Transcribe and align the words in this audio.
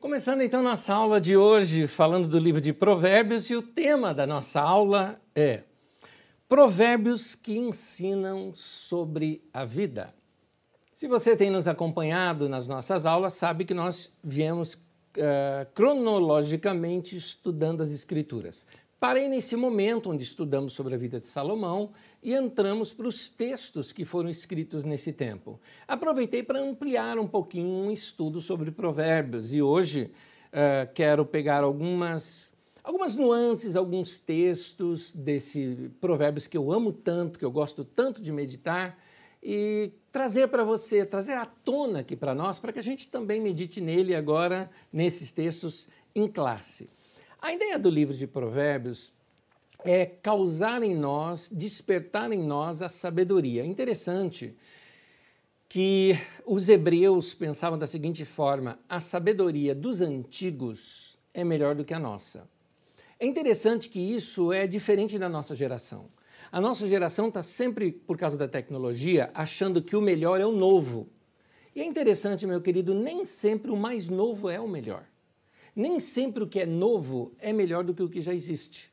Começando 0.00 0.40
então 0.40 0.62
nossa 0.62 0.94
aula 0.94 1.20
de 1.20 1.36
hoje, 1.36 1.86
falando 1.86 2.26
do 2.26 2.38
livro 2.38 2.58
de 2.58 2.72
Provérbios, 2.72 3.50
e 3.50 3.54
o 3.54 3.60
tema 3.60 4.14
da 4.14 4.26
nossa 4.26 4.58
aula 4.58 5.20
é 5.34 5.64
Provérbios 6.48 7.34
que 7.34 7.58
ensinam 7.58 8.50
sobre 8.54 9.44
a 9.52 9.62
vida. 9.66 10.08
Se 10.94 11.06
você 11.06 11.36
tem 11.36 11.50
nos 11.50 11.68
acompanhado 11.68 12.48
nas 12.48 12.66
nossas 12.66 13.04
aulas, 13.04 13.34
sabe 13.34 13.66
que 13.66 13.74
nós 13.74 14.10
viemos 14.24 14.72
uh, 14.72 15.70
cronologicamente 15.74 17.14
estudando 17.14 17.82
as 17.82 17.92
Escrituras. 17.92 18.64
Parei 19.00 19.30
nesse 19.30 19.56
momento 19.56 20.10
onde 20.10 20.22
estudamos 20.22 20.74
sobre 20.74 20.94
a 20.94 20.98
vida 20.98 21.18
de 21.18 21.26
Salomão 21.26 21.90
e 22.22 22.34
entramos 22.34 22.92
para 22.92 23.08
os 23.08 23.30
textos 23.30 23.92
que 23.92 24.04
foram 24.04 24.28
escritos 24.28 24.84
nesse 24.84 25.10
tempo. 25.10 25.58
Aproveitei 25.88 26.42
para 26.42 26.60
ampliar 26.60 27.18
um 27.18 27.26
pouquinho 27.26 27.66
um 27.66 27.90
estudo 27.90 28.42
sobre 28.42 28.70
provérbios 28.70 29.54
e 29.54 29.62
hoje 29.62 30.12
uh, 30.48 30.92
quero 30.92 31.24
pegar 31.24 31.64
algumas, 31.64 32.52
algumas 32.84 33.16
nuances, 33.16 33.74
alguns 33.74 34.18
textos 34.18 35.14
desse 35.14 35.90
provérbios 35.98 36.46
que 36.46 36.58
eu 36.58 36.70
amo 36.70 36.92
tanto, 36.92 37.38
que 37.38 37.44
eu 37.44 37.50
gosto 37.50 37.86
tanto 37.86 38.20
de 38.20 38.30
meditar 38.30 38.98
e 39.42 39.92
trazer 40.12 40.48
para 40.48 40.62
você, 40.62 41.06
trazer 41.06 41.32
à 41.32 41.46
tona 41.46 42.00
aqui 42.00 42.14
para 42.14 42.34
nós, 42.34 42.58
para 42.58 42.70
que 42.70 42.78
a 42.78 42.82
gente 42.82 43.08
também 43.08 43.40
medite 43.40 43.80
nele 43.80 44.14
agora, 44.14 44.70
nesses 44.92 45.32
textos 45.32 45.88
em 46.14 46.28
classe. 46.28 46.90
A 47.42 47.54
ideia 47.54 47.78
do 47.78 47.88
livro 47.88 48.14
de 48.14 48.26
Provérbios 48.26 49.14
é 49.82 50.04
causar 50.04 50.82
em 50.82 50.94
nós, 50.94 51.48
despertar 51.50 52.30
em 52.32 52.38
nós 52.38 52.82
a 52.82 52.88
sabedoria. 52.88 53.64
Interessante 53.64 54.54
que 55.66 56.14
os 56.44 56.68
hebreus 56.68 57.32
pensavam 57.32 57.78
da 57.78 57.86
seguinte 57.86 58.26
forma: 58.26 58.78
a 58.86 59.00
sabedoria 59.00 59.74
dos 59.74 60.02
antigos 60.02 61.18
é 61.32 61.42
melhor 61.42 61.74
do 61.74 61.84
que 61.84 61.94
a 61.94 61.98
nossa. 61.98 62.46
É 63.18 63.26
interessante 63.26 63.88
que 63.88 64.00
isso 64.00 64.52
é 64.52 64.66
diferente 64.66 65.18
da 65.18 65.28
nossa 65.28 65.54
geração. 65.54 66.10
A 66.52 66.60
nossa 66.60 66.86
geração 66.86 67.28
está 67.28 67.42
sempre, 67.42 67.90
por 67.90 68.18
causa 68.18 68.36
da 68.36 68.48
tecnologia, 68.48 69.30
achando 69.32 69.80
que 69.80 69.96
o 69.96 70.00
melhor 70.02 70.40
é 70.40 70.46
o 70.46 70.52
novo. 70.52 71.08
E 71.74 71.80
é 71.80 71.84
interessante, 71.84 72.46
meu 72.46 72.60
querido, 72.60 72.92
nem 72.92 73.24
sempre 73.24 73.70
o 73.70 73.76
mais 73.76 74.08
novo 74.08 74.50
é 74.50 74.60
o 74.60 74.68
melhor. 74.68 75.09
Nem 75.80 75.98
sempre 75.98 76.44
o 76.44 76.46
que 76.46 76.60
é 76.60 76.66
novo 76.66 77.32
é 77.38 77.54
melhor 77.54 77.82
do 77.82 77.94
que 77.94 78.02
o 78.02 78.08
que 78.10 78.20
já 78.20 78.34
existe. 78.34 78.92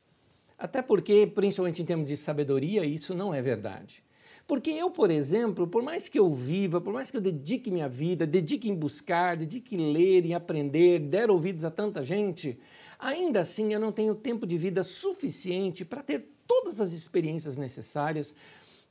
Até 0.58 0.80
porque, 0.80 1.26
principalmente 1.26 1.82
em 1.82 1.84
termos 1.84 2.08
de 2.08 2.16
sabedoria, 2.16 2.82
isso 2.82 3.14
não 3.14 3.34
é 3.34 3.42
verdade. 3.42 4.02
Porque 4.46 4.70
eu, 4.70 4.90
por 4.90 5.10
exemplo, 5.10 5.66
por 5.66 5.82
mais 5.82 6.08
que 6.08 6.18
eu 6.18 6.32
viva, 6.32 6.80
por 6.80 6.90
mais 6.94 7.10
que 7.10 7.18
eu 7.18 7.20
dedique 7.20 7.70
minha 7.70 7.90
vida, 7.90 8.26
dedique 8.26 8.70
em 8.70 8.74
buscar, 8.74 9.36
dedique 9.36 9.76
em 9.76 9.92
ler, 9.92 10.24
em 10.24 10.32
aprender, 10.32 10.98
der 11.00 11.30
ouvidos 11.30 11.62
a 11.62 11.70
tanta 11.70 12.02
gente, 12.02 12.58
ainda 12.98 13.42
assim 13.42 13.74
eu 13.74 13.78
não 13.78 13.92
tenho 13.92 14.14
tempo 14.14 14.46
de 14.46 14.56
vida 14.56 14.82
suficiente 14.82 15.84
para 15.84 16.02
ter 16.02 16.26
todas 16.46 16.80
as 16.80 16.92
experiências 16.92 17.58
necessárias, 17.58 18.34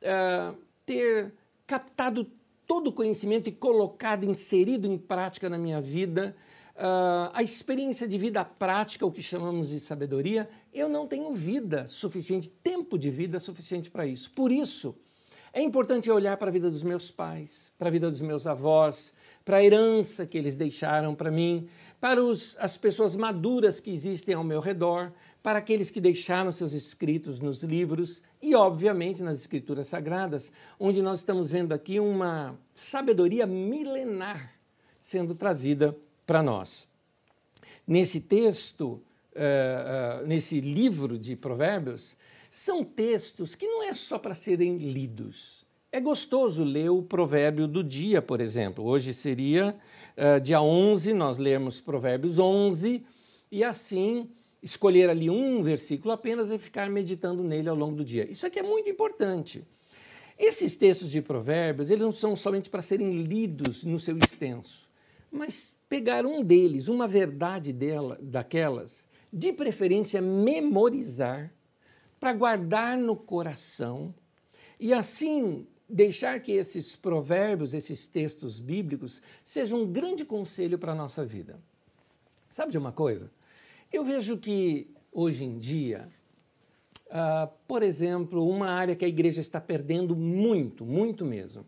uh, 0.03 0.56
ter 0.86 1.34
captado 1.66 2.30
todo 2.68 2.90
o 2.90 2.94
conhecimento 2.94 3.50
e 3.50 3.52
colocado, 3.52 4.23
inserido 4.23 4.86
em 4.86 5.00
prática 5.00 5.50
na 5.50 5.58
minha 5.58 5.81
vida 5.81 6.36
uh, 6.78 7.31
a 7.33 7.44
experiência 7.44 8.08
de 8.08 8.17
vida 8.17 8.45
prática, 8.45 9.06
o 9.06 9.11
que 9.11 9.23
chamamos 9.23 9.70
de 9.70 9.80
sabedoria, 9.80 10.50
eu 10.73 10.88
não 10.88 11.08
tenho 11.08 11.34
vida 11.34 11.88
suficiente, 11.88 12.50
tempo 12.50 12.97
de 12.97 13.09
vida 13.09 13.39
suficiente 13.39 13.89
para 13.89 14.06
isso. 14.06 14.31
Por 14.31 14.52
isso, 14.52 14.95
é 15.52 15.61
importante 15.61 16.09
olhar 16.11 16.38
para 16.38 16.50
a 16.50 16.52
vida 16.52 16.69
dos 16.69 16.84
meus 16.84 17.09
pais, 17.09 17.72
para 17.78 17.88
a 17.88 17.92
vida 17.92 18.11
dos 18.11 18.22
meus 18.22 18.45
avós, 18.45 19.14
para 19.44 19.58
a 19.58 19.64
herança 19.64 20.25
que 20.25 20.38
eles 20.38 20.56
deixaram 20.56 21.16
para 21.16 21.31
mim, 21.31 21.67
para 22.00 22.23
os, 22.23 22.56
as 22.59 22.78
pessoas 22.78 23.16
maduras 23.16 23.80
que 23.80 23.89
existem 23.89 24.36
ao 24.36 24.44
meu 24.44 24.59
redor, 24.59 25.12
para 25.41 25.59
aqueles 25.59 25.89
que 25.89 26.02
deixaram 26.02 26.52
seus 26.52 26.73
escritos 26.73 27.39
nos 27.39 27.64
livros 27.64 28.22
e, 28.41 28.53
obviamente, 28.53 29.23
nas 29.23 29.39
escrituras 29.39 29.88
sagradas, 29.88 30.51
onde 30.80 31.01
nós 31.01 31.19
estamos 31.19 31.50
vendo 31.50 31.74
aqui 31.74 32.00
uma 32.00 32.59
sabedoria 32.74 33.47
milenar 33.47 34.53
sendo 35.00 35.34
trazida 35.34 35.97
para 36.27 36.43
nós. 36.43 36.88
Nesse 37.88 38.19
texto, 38.19 38.83
uh, 38.83 40.23
uh, 40.23 40.27
nesse 40.27 40.59
livro 40.59 41.17
de 41.17 41.38
Provérbios, 41.38 42.17
são 42.51 42.83
textos 42.83 43.55
que 43.55 43.65
não 43.65 43.81
é 43.81 43.95
só 43.95 44.19
para 44.19 44.35
serem 44.35 44.77
lidos. 44.77 45.65
É 45.89 46.01
gostoso 46.01 46.65
ler 46.65 46.89
o 46.89 47.01
provérbio 47.01 47.65
do 47.65 47.81
dia, 47.81 48.21
por 48.21 48.41
exemplo. 48.41 48.85
Hoje 48.85 49.13
seria 49.13 49.73
uh, 50.17 50.41
dia 50.41 50.61
11, 50.61 51.13
nós 51.13 51.38
lermos 51.38 51.79
Provérbios 51.79 52.38
11 52.38 53.03
e 53.49 53.63
assim 53.63 54.29
escolher 54.61 55.09
ali 55.09 55.29
um 55.29 55.61
versículo 55.61 56.11
apenas 56.11 56.51
e 56.51 56.57
ficar 56.57 56.89
meditando 56.89 57.41
nele 57.41 57.69
ao 57.69 57.75
longo 57.75 57.95
do 57.95 58.03
dia. 58.03 58.29
Isso 58.29 58.45
aqui 58.45 58.59
é 58.59 58.63
muito 58.63 58.89
importante. 58.89 59.63
Esses 60.38 60.75
textos 60.75 61.09
de 61.09 61.21
Provérbios, 61.21 61.89
eles 61.89 62.03
não 62.03 62.11
são 62.11 62.35
somente 62.35 62.69
para 62.69 62.81
serem 62.81 63.23
lidos 63.23 63.85
no 63.85 63.97
seu 63.97 64.17
extenso, 64.17 64.89
mas 65.31 65.76
pegar 65.90 66.25
um 66.25 66.44
deles, 66.44 66.88
uma 66.88 67.08
verdade 67.08 67.72
dela, 67.72 68.18
daquelas, 68.22 69.08
de 69.31 69.53
preferência 69.53 70.22
memorizar, 70.22 71.53
para 72.20 72.34
guardar 72.34 72.98
no 72.98 73.16
coração 73.16 74.14
e 74.80 74.94
assim 74.94 75.68
deixar 75.88 76.42
que 76.42 76.52
esses 76.52 76.96
provérbios, 76.96 77.74
esses 77.74 78.08
textos 78.08 78.59
bíblicos, 78.59 79.22
sejam 79.44 79.84
um 79.84 79.92
grande 79.92 80.25
conselho 80.25 80.78
para 80.78 80.92
a 80.92 80.96
nossa 80.96 81.24
vida. 81.24 81.59
Sabe 82.50 82.72
de 82.72 82.78
uma 82.78 82.92
coisa? 82.92 83.31
Eu 83.94 84.04
vejo 84.04 84.38
que 84.38 84.90
hoje 85.12 85.46
em 85.46 85.58
dia, 85.58 86.09
uh, 87.06 87.50
por 87.68 87.84
exemplo, 87.84 88.50
uma 88.50 88.69
área 88.69 88.96
que 88.96 89.06
a 89.06 89.08
igreja 89.08 89.40
está 89.40 89.62
perdendo 89.62 90.16
muito, 90.16 90.86
muito 90.86 91.24
mesmo, 91.24 91.66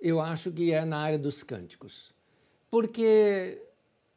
eu 0.00 0.20
acho 0.20 0.50
que 0.50 0.72
é 0.72 0.84
na 0.84 0.98
área 0.98 1.18
dos 1.18 1.42
cânticos 1.42 2.12
porque 2.70 3.62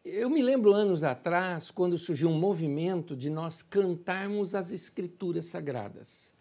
eu 0.03 0.29
me 0.29 0.41
lembro 0.41 0.73
anos 0.73 1.03
atrás, 1.03 1.69
quando 1.69 1.97
surgiu 1.97 2.29
um 2.29 2.39
movimento 2.39 3.15
de 3.15 3.29
nós 3.29 3.61
cantarmos 3.61 4.55
as 4.55 4.71
Escrituras 4.71 5.45
Sagradas. 5.45 6.33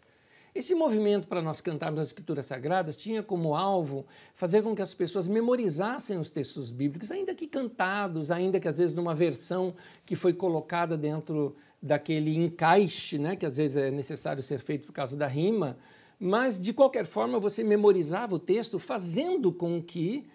Esse 0.52 0.74
movimento 0.74 1.28
para 1.28 1.40
nós 1.40 1.60
cantarmos 1.60 2.00
as 2.00 2.08
Escrituras 2.08 2.46
Sagradas 2.46 2.96
tinha 2.96 3.22
como 3.22 3.54
alvo 3.54 4.04
fazer 4.34 4.62
com 4.62 4.74
que 4.74 4.82
as 4.82 4.94
pessoas 4.94 5.28
memorizassem 5.28 6.18
os 6.18 6.28
textos 6.28 6.72
bíblicos, 6.72 7.12
ainda 7.12 7.34
que 7.34 7.46
cantados, 7.46 8.32
ainda 8.32 8.58
que 8.58 8.66
às 8.66 8.78
vezes 8.78 8.94
numa 8.94 9.14
versão 9.14 9.74
que 10.04 10.16
foi 10.16 10.32
colocada 10.32 10.96
dentro 10.96 11.54
daquele 11.80 12.34
encaixe, 12.34 13.18
né, 13.18 13.36
que 13.36 13.46
às 13.46 13.58
vezes 13.58 13.76
é 13.76 13.90
necessário 13.90 14.42
ser 14.42 14.58
feito 14.58 14.86
por 14.86 14.92
causa 14.92 15.16
da 15.16 15.26
rima, 15.26 15.78
mas 16.18 16.58
de 16.58 16.72
qualquer 16.72 17.06
forma 17.06 17.38
você 17.38 17.62
memorizava 17.62 18.34
o 18.34 18.38
texto, 18.38 18.78
fazendo 18.78 19.52
com 19.52 19.80
que 19.80 20.26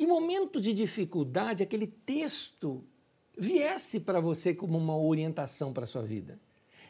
em 0.00 0.06
momentos 0.06 0.62
de 0.62 0.72
dificuldade, 0.72 1.62
aquele 1.62 1.86
texto 1.86 2.82
viesse 3.36 4.00
para 4.00 4.18
você 4.18 4.54
como 4.54 4.78
uma 4.78 4.96
orientação 4.96 5.74
para 5.74 5.84
a 5.84 5.86
sua 5.86 6.00
vida. 6.00 6.40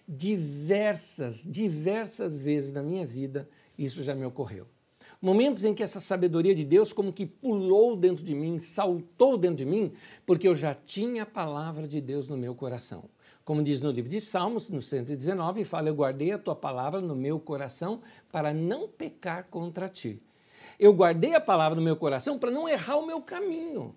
Diversas, 0.07 1.45
diversas 1.45 2.41
vezes 2.41 2.73
na 2.73 2.85
minha 2.85 3.05
vida 3.05 3.49
isso 3.77 4.05
já 4.05 4.15
me 4.15 4.25
ocorreu. 4.25 4.69
Momentos 5.21 5.65
em 5.65 5.75
que 5.75 5.83
essa 5.83 5.99
sabedoria 5.99 6.55
de 6.55 6.65
Deus 6.65 6.93
como 6.93 7.13
que 7.13 7.27
pulou 7.27 7.97
dentro 7.97 8.25
de 8.25 8.33
mim, 8.33 8.61
saltou 8.61 9.37
dentro 9.37 9.57
de 9.57 9.67
mim, 9.67 9.93
porque 10.25 10.47
eu 10.47 10.55
já 10.55 10.73
tinha 10.73 11.25
a 11.25 11.27
palavra 11.27 11.89
de 11.89 12.01
Deus 12.01 12.29
no 12.29 12.37
meu 12.37 12.55
coração. 12.55 13.11
Como 13.45 13.61
diz 13.61 13.81
no 13.81 13.91
livro 13.91 14.09
de 14.09 14.21
Salmos, 14.21 14.71
no 14.71 14.81
119, 14.81 15.65
fala: 15.65 15.89
Eu 15.89 15.97
guardei 15.97 16.31
a 16.31 16.39
tua 16.39 16.55
palavra 16.55 17.01
no 17.01 17.17
meu 17.17 17.41
coração 17.41 18.03
para 18.31 18.55
não 18.55 18.87
pecar 18.87 19.49
contra 19.51 19.89
ti. 19.89 20.23
Eu 20.81 20.95
guardei 20.95 21.35
a 21.35 21.41
palavra 21.43 21.77
no 21.77 21.83
meu 21.83 21.95
coração 21.95 22.39
para 22.39 22.51
não 22.51 22.67
errar 22.67 22.97
o 22.97 23.07
meu 23.07 23.21
caminho, 23.21 23.95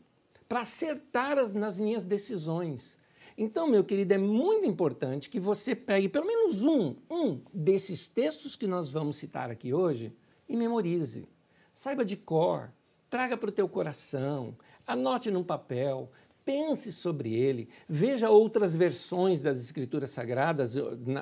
para 0.49 0.59
acertar 0.59 1.39
as, 1.39 1.53
nas 1.53 1.79
minhas 1.79 2.03
decisões. 2.03 2.97
Então, 3.37 3.69
meu 3.69 3.85
querido, 3.85 4.13
é 4.13 4.17
muito 4.17 4.67
importante 4.67 5.29
que 5.29 5.39
você 5.39 5.73
pegue 5.73 6.09
pelo 6.09 6.27
menos 6.27 6.65
um, 6.65 6.93
um 7.09 7.39
desses 7.53 8.05
textos 8.09 8.57
que 8.57 8.67
nós 8.67 8.89
vamos 8.89 9.15
citar 9.15 9.49
aqui 9.49 9.73
hoje 9.73 10.13
e 10.47 10.57
memorize. 10.57 11.29
Saiba 11.73 12.03
de 12.03 12.17
cor, 12.17 12.69
traga 13.09 13.37
para 13.37 13.47
o 13.47 13.53
teu 13.53 13.69
coração, 13.69 14.53
anote 14.85 15.31
num 15.31 15.41
papel, 15.41 16.11
pense 16.45 16.91
sobre 16.91 17.33
ele, 17.33 17.69
veja 17.87 18.29
outras 18.29 18.75
versões 18.75 19.39
das 19.39 19.59
Escrituras 19.59 20.09
Sagradas, 20.09 20.73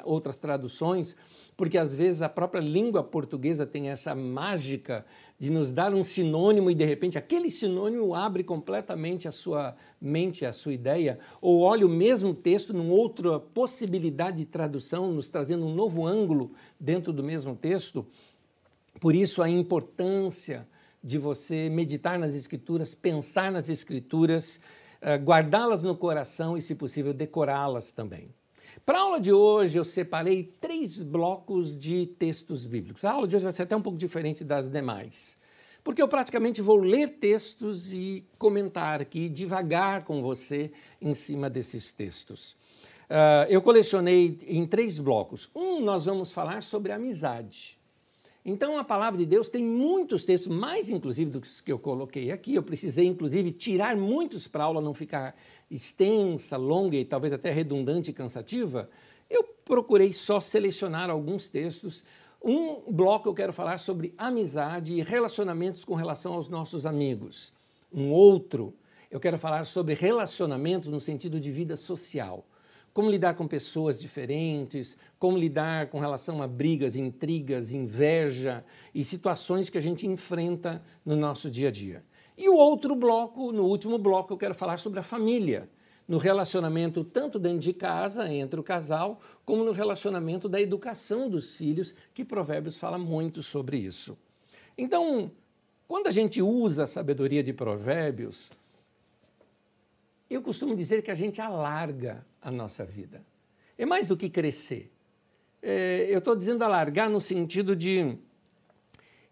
outras 0.04 0.38
traduções, 0.38 1.16
porque 1.56 1.78
às 1.78 1.94
vezes 1.94 2.22
a 2.22 2.30
própria 2.30 2.60
língua 2.60 3.04
portuguesa 3.04 3.66
tem 3.66 3.90
essa 3.90 4.16
mágica 4.16 5.06
de 5.38 5.50
nos 5.50 5.72
dar 5.72 5.94
um 5.94 6.04
sinônimo 6.04 6.72
e 6.72 6.76
de 6.76 6.86
repente 6.86 7.18
aquele 7.18 7.52
sinônimo 7.52 8.16
abre 8.16 8.44
completamente 8.44 9.28
a 9.28 9.32
sua 9.32 9.76
mente, 10.00 10.46
a 10.46 10.54
sua 10.54 10.74
ideia, 10.74 11.20
ou 11.40 11.62
olha 11.62 11.86
o 11.86 11.90
mesmo 11.90 12.34
texto 12.34 12.74
numa 12.74 12.94
outra 12.94 13.40
possibilidade 13.40 14.38
de 14.38 14.46
tradução, 14.46 15.12
nos 15.12 15.30
trazendo 15.30 15.66
um 15.66 15.74
novo 15.74 16.06
ângulo 16.06 16.52
dentro 16.80 17.14
do 17.14 17.24
mesmo 17.24 17.56
texto. 17.56 18.06
Por 19.00 19.16
isso 19.16 19.42
a 19.42 19.50
importância 19.50 20.68
de 21.04 21.18
você 21.18 21.70
meditar 21.70 22.20
nas 22.20 22.36
escrituras, 22.36 22.94
pensar 22.94 23.52
nas 23.52 23.70
escrituras, 23.70 24.60
guardá-las 25.24 25.84
no 25.84 25.96
coração 25.96 26.58
e, 26.58 26.62
se 26.62 26.76
possível, 26.76 27.14
decorá-las 27.14 27.92
também. 27.92 28.34
Para 28.86 28.98
a 28.98 29.02
aula 29.02 29.20
de 29.20 29.32
hoje, 29.32 29.78
eu 29.78 29.84
separei 29.84 30.44
três 30.60 31.02
blocos 31.04 31.78
de 31.78 32.06
textos 32.06 32.66
bíblicos. 32.66 33.04
A 33.04 33.12
aula 33.12 33.28
de 33.28 33.36
hoje 33.36 33.44
vai 33.44 33.54
ser 33.54 33.64
até 33.64 33.76
um 33.76 33.82
pouco 33.82 33.98
diferente 33.98 34.44
das 34.44 34.70
demais, 34.70 35.38
porque 35.84 36.02
eu 36.02 36.08
praticamente 36.08 36.62
vou 36.62 36.78
ler 36.78 37.10
textos 37.10 37.94
e 37.94 38.26
comentar 38.38 39.02
aqui, 39.02 39.28
devagar 39.30 40.04
com 40.04 40.22
você 40.22 40.72
em 41.02 41.14
cima 41.14 41.50
desses 41.50 41.92
textos. 41.92 42.56
Uh, 43.10 43.44
eu 43.50 43.62
colecionei 43.62 44.40
em 44.48 44.66
três 44.66 44.98
blocos. 44.98 45.50
Um, 45.54 45.82
nós 45.82 46.06
vamos 46.06 46.32
falar 46.32 46.64
sobre 46.64 46.94
amizade. 46.94 47.78
Então, 48.44 48.78
a 48.78 48.84
palavra 48.84 49.20
de 49.20 49.26
Deus 49.26 49.50
tem 49.50 49.64
muitos 49.64 50.26
textos, 50.26 50.52
mais 50.52 50.90
inclusive 50.90 51.30
do 51.30 51.42
que 51.42 51.72
eu 51.72 51.78
coloquei 51.78 52.32
aqui. 52.32 52.56
Eu 52.56 52.64
precisei, 52.64 53.06
inclusive, 53.06 53.52
tirar 53.52 53.96
muitos 53.96 54.48
para 54.48 54.64
a 54.64 54.66
aula 54.66 54.82
não 54.82 54.96
ficar 54.96 55.36
extensa, 55.70 56.58
longa 56.58 56.98
e 56.98 57.06
talvez 57.06 57.34
até 57.34 57.52
redundante 57.52 58.10
e 58.10 58.14
cansativa. 58.14 58.90
Eu 59.30 59.44
procurei 59.44 60.12
só 60.12 60.40
selecionar 60.40 61.10
alguns 61.10 61.50
textos. 61.50 62.04
Um 62.44 62.92
bloco 62.92 63.30
eu 63.30 63.34
quero 63.36 63.54
falar 63.54 63.78
sobre 63.78 64.14
amizade 64.18 64.96
e 64.96 65.04
relacionamentos 65.04 65.86
com 65.86 65.94
relação 65.94 66.34
aos 66.34 66.48
nossos 66.48 66.88
amigos. 66.88 67.54
Um 67.94 68.10
outro, 68.12 68.74
eu 69.12 69.20
quero 69.20 69.38
falar 69.38 69.66
sobre 69.66 69.94
relacionamentos 69.94 70.88
no 70.88 71.00
sentido 71.00 71.40
de 71.40 71.52
vida 71.52 71.78
social 71.78 72.44
como 72.94 73.10
lidar 73.10 73.36
com 73.36 73.48
pessoas 73.48 74.00
diferentes, 74.00 74.98
como 75.18 75.38
lidar 75.38 75.88
com 75.90 76.00
relação 76.00 76.42
a 76.42 76.48
brigas, 76.48 76.96
intrigas, 76.96 77.74
inveja 77.74 78.64
e 78.94 79.04
situações 79.04 79.70
que 79.70 79.78
a 79.78 79.82
gente 79.82 80.06
enfrenta 80.08 80.82
no 81.06 81.16
nosso 81.16 81.50
dia 81.50 81.70
a 81.70 81.72
dia. 81.72 82.04
E 82.38 82.50
o 82.50 82.56
outro 82.56 82.96
bloco, 82.96 83.52
no 83.52 83.66
último 83.66 83.98
bloco, 83.98 84.34
eu 84.34 84.38
quero 84.38 84.56
falar 84.56 84.78
sobre 84.78 85.00
a 85.00 85.04
família, 85.04 85.70
no 86.08 86.18
relacionamento 86.18 87.04
tanto 87.04 87.40
dentro 87.40 87.60
de 87.60 87.74
casa, 87.74 88.32
entre 88.32 88.60
o 88.60 88.64
casal, 88.64 89.20
como 89.46 89.64
no 89.64 89.72
relacionamento 89.72 90.50
da 90.50 90.60
educação 90.60 91.30
dos 91.30 91.56
filhos, 91.56 91.94
que 92.14 92.26
Provérbios 92.26 92.76
fala 92.76 92.98
muito 92.98 93.42
sobre 93.42 93.78
isso. 93.78 94.18
Então, 94.78 95.32
quando 95.88 96.08
a 96.08 96.12
gente 96.12 96.42
usa 96.42 96.84
a 96.84 96.88
sabedoria 96.88 97.44
de 97.44 97.54
Provérbios, 97.54 98.50
eu 100.34 100.42
costumo 100.42 100.76
dizer 100.76 101.02
que 101.02 101.12
a 101.12 101.16
gente 101.16 101.42
alarga 101.42 102.26
a 102.42 102.50
nossa 102.50 102.86
vida. 102.86 103.26
É 103.78 103.86
mais 103.86 104.08
do 104.08 104.16
que 104.16 104.30
crescer. 104.30 104.92
É, 105.62 106.08
eu 106.10 106.20
estou 106.20 106.36
dizendo 106.36 106.64
alargar 106.64 107.10
no 107.10 107.20
sentido 107.20 107.76
de 107.76 108.18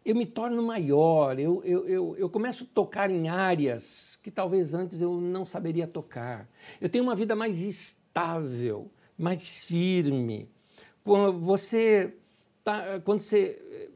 eu 0.06 0.16
me 0.16 0.26
torno 0.26 0.62
maior, 0.64 1.40
eu, 1.40 1.64
eu, 1.64 1.88
eu, 1.88 2.18
eu, 2.18 2.30
começo 2.30 2.64
a 2.64 2.68
tocar 2.74 3.12
em 3.12 3.28
áreas 3.28 4.18
que 4.24 4.32
talvez 4.32 4.74
antes 4.74 5.02
eu 5.02 5.20
não 5.20 5.46
saberia 5.46 5.88
tocar. 5.88 6.50
Eu 6.80 6.90
tenho 6.90 7.04
uma 7.04 7.16
vida 7.16 7.36
mais 7.36 7.62
estável, 7.62 8.92
mais 9.18 9.64
firme. 9.64 10.50
Quando 11.04 11.40
você, 11.40 12.16
tá, 12.64 13.00
quando 13.02 13.22
você 13.22 13.92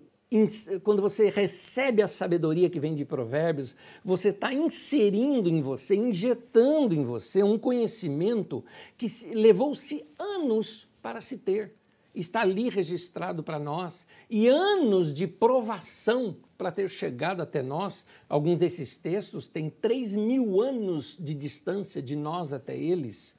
quando 0.84 1.02
você 1.02 1.30
recebe 1.30 2.02
a 2.02 2.08
sabedoria 2.08 2.70
que 2.70 2.80
vem 2.80 2.96
de 2.96 3.06
Provérbios, 3.06 3.76
você 4.04 4.30
está 4.30 4.54
inserindo 4.54 5.50
em 5.50 5.62
você, 5.62 5.96
injetando 5.96 6.96
em 6.96 7.04
você 7.04 7.44
um 7.44 7.58
conhecimento 7.58 8.64
que 8.98 9.08
levou-se 9.34 10.06
anos 10.18 10.88
para 11.02 11.22
se 11.22 11.38
ter. 11.38 11.74
Está 12.16 12.42
ali 12.42 12.70
registrado 12.70 13.44
para 13.44 13.58
nós 13.58 14.06
e 14.30 14.48
anos 14.48 15.14
de 15.14 15.26
provação 15.26 16.38
para 16.58 16.72
ter 16.72 16.88
chegado 16.90 17.42
até 17.42 17.64
nós. 17.64 18.06
Alguns 18.30 18.60
desses 18.60 18.98
textos 18.98 19.48
têm 19.48 19.70
3 19.70 20.16
mil 20.16 20.62
anos 20.62 21.18
de 21.20 21.34
distância 21.34 22.02
de 22.02 22.16
nós 22.16 22.54
até 22.54 22.78
eles. 22.78 23.36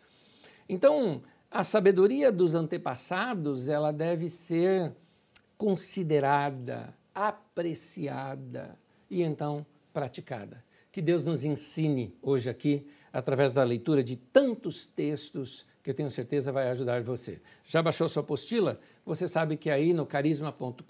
Então, 0.68 1.22
a 1.50 1.62
sabedoria 1.62 2.32
dos 2.32 2.56
antepassados 2.56 3.68
ela 3.68 3.92
deve 3.92 4.28
ser 4.28 4.92
considerada, 5.64 6.94
apreciada 7.14 8.78
e 9.10 9.22
então 9.22 9.64
praticada. 9.94 10.62
Que 10.92 11.00
Deus 11.00 11.24
nos 11.24 11.42
ensine 11.42 12.14
hoje 12.20 12.50
aqui, 12.50 12.86
através 13.10 13.54
da 13.54 13.64
leitura 13.64 14.04
de 14.04 14.14
tantos 14.14 14.84
textos 14.84 15.64
que 15.82 15.88
eu 15.88 15.94
tenho 15.94 16.10
certeza 16.10 16.52
vai 16.52 16.68
ajudar 16.68 17.02
você. 17.02 17.40
Já 17.64 17.82
baixou 17.82 18.10
sua 18.10 18.20
apostila? 18.22 18.78
Você 19.06 19.26
sabe 19.26 19.56
que 19.56 19.70
aí 19.70 19.94
no 19.94 20.04
carisma.com.br 20.04 20.84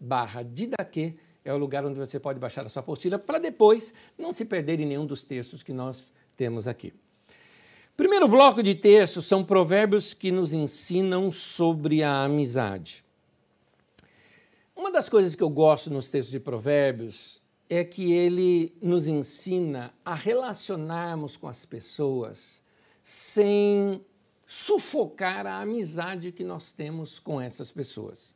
barra 0.00 0.42
didaque 0.42 1.16
é 1.44 1.54
o 1.54 1.56
lugar 1.56 1.86
onde 1.86 2.00
você 2.00 2.18
pode 2.18 2.40
baixar 2.40 2.66
a 2.66 2.68
sua 2.68 2.80
apostila 2.80 3.16
para 3.16 3.38
depois 3.38 3.94
não 4.18 4.32
se 4.32 4.44
perder 4.44 4.80
em 4.80 4.86
nenhum 4.86 5.06
dos 5.06 5.22
textos 5.22 5.62
que 5.62 5.72
nós 5.72 6.12
temos 6.36 6.66
aqui. 6.66 6.92
Primeiro 7.96 8.26
bloco 8.26 8.60
de 8.60 8.74
textos 8.74 9.26
são 9.26 9.44
provérbios 9.44 10.14
que 10.14 10.32
nos 10.32 10.52
ensinam 10.52 11.30
sobre 11.30 12.02
a 12.02 12.24
amizade. 12.24 13.04
Uma 14.80 14.90
das 14.90 15.10
coisas 15.10 15.34
que 15.34 15.42
eu 15.42 15.50
gosto 15.50 15.90
nos 15.90 16.08
textos 16.08 16.32
de 16.32 16.40
Provérbios 16.40 17.42
é 17.68 17.84
que 17.84 18.14
ele 18.14 18.74
nos 18.80 19.08
ensina 19.08 19.92
a 20.02 20.14
relacionarmos 20.14 21.36
com 21.36 21.46
as 21.46 21.66
pessoas 21.66 22.62
sem 23.02 24.02
sufocar 24.46 25.46
a 25.46 25.60
amizade 25.60 26.32
que 26.32 26.42
nós 26.42 26.72
temos 26.72 27.18
com 27.18 27.38
essas 27.38 27.70
pessoas. 27.70 28.34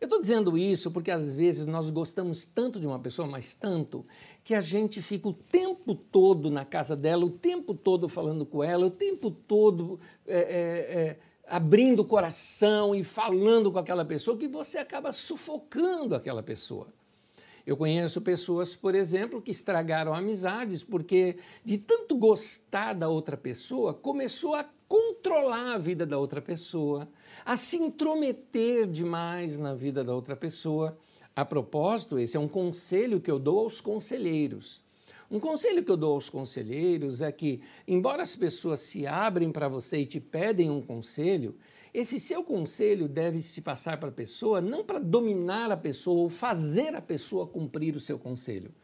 Eu 0.00 0.06
estou 0.06 0.20
dizendo 0.20 0.56
isso 0.56 0.88
porque 0.88 1.10
às 1.10 1.34
vezes 1.34 1.66
nós 1.66 1.90
gostamos 1.90 2.44
tanto 2.44 2.78
de 2.78 2.86
uma 2.86 3.00
pessoa, 3.00 3.26
mas 3.26 3.52
tanto, 3.52 4.06
que 4.44 4.54
a 4.54 4.60
gente 4.60 5.02
fica 5.02 5.28
o 5.28 5.32
tempo 5.32 5.96
todo 5.96 6.48
na 6.48 6.64
casa 6.64 6.94
dela, 6.94 7.24
o 7.24 7.30
tempo 7.30 7.74
todo 7.74 8.08
falando 8.08 8.46
com 8.46 8.62
ela, 8.62 8.86
o 8.86 8.90
tempo 8.90 9.32
todo. 9.32 9.98
É, 10.28 10.38
é, 10.38 11.00
é, 11.00 11.18
abrindo 11.46 12.00
o 12.00 12.04
coração 12.04 12.94
e 12.94 13.04
falando 13.04 13.70
com 13.70 13.78
aquela 13.78 14.04
pessoa 14.04 14.36
que 14.36 14.48
você 14.48 14.78
acaba 14.78 15.12
sufocando 15.12 16.14
aquela 16.14 16.42
pessoa. 16.42 16.88
Eu 17.64 17.76
conheço 17.76 18.20
pessoas, 18.20 18.74
por 18.74 18.94
exemplo, 18.94 19.40
que 19.40 19.50
estragaram 19.50 20.12
amizades 20.12 20.82
porque, 20.82 21.36
de 21.64 21.78
tanto 21.78 22.16
gostar 22.16 22.92
da 22.92 23.08
outra 23.08 23.36
pessoa, 23.36 23.94
começou 23.94 24.54
a 24.56 24.68
controlar 24.88 25.74
a 25.74 25.78
vida 25.78 26.04
da 26.04 26.18
outra 26.18 26.42
pessoa, 26.42 27.08
a 27.44 27.56
se 27.56 27.76
intrometer 27.76 28.86
demais 28.86 29.56
na 29.58 29.74
vida 29.74 30.02
da 30.02 30.14
outra 30.14 30.36
pessoa. 30.36 30.98
A 31.34 31.44
propósito, 31.44 32.18
esse 32.18 32.36
é 32.36 32.40
um 32.40 32.48
conselho 32.48 33.20
que 33.20 33.30
eu 33.30 33.38
dou 33.38 33.60
aos 33.60 33.80
conselheiros. 33.80 34.82
Um 35.32 35.40
conselho 35.40 35.82
que 35.82 35.90
eu 35.90 35.96
dou 35.96 36.12
aos 36.12 36.28
conselheiros 36.28 37.22
é 37.22 37.32
que, 37.32 37.62
embora 37.88 38.22
as 38.22 38.36
pessoas 38.36 38.80
se 38.80 39.06
abrem 39.06 39.50
para 39.50 39.66
você 39.66 40.00
e 40.00 40.04
te 40.04 40.20
pedem 40.20 40.68
um 40.68 40.82
conselho, 40.82 41.56
esse 41.94 42.20
seu 42.20 42.44
conselho 42.44 43.08
deve 43.08 43.40
se 43.40 43.62
passar 43.62 43.96
para 43.96 44.10
a 44.10 44.12
pessoa 44.12 44.60
não 44.60 44.84
para 44.84 44.98
dominar 44.98 45.72
a 45.72 45.76
pessoa 45.76 46.24
ou 46.24 46.28
fazer 46.28 46.94
a 46.94 47.00
pessoa 47.00 47.46
cumprir 47.46 47.96
o 47.96 48.00
seu 48.00 48.18
conselho, 48.18 48.74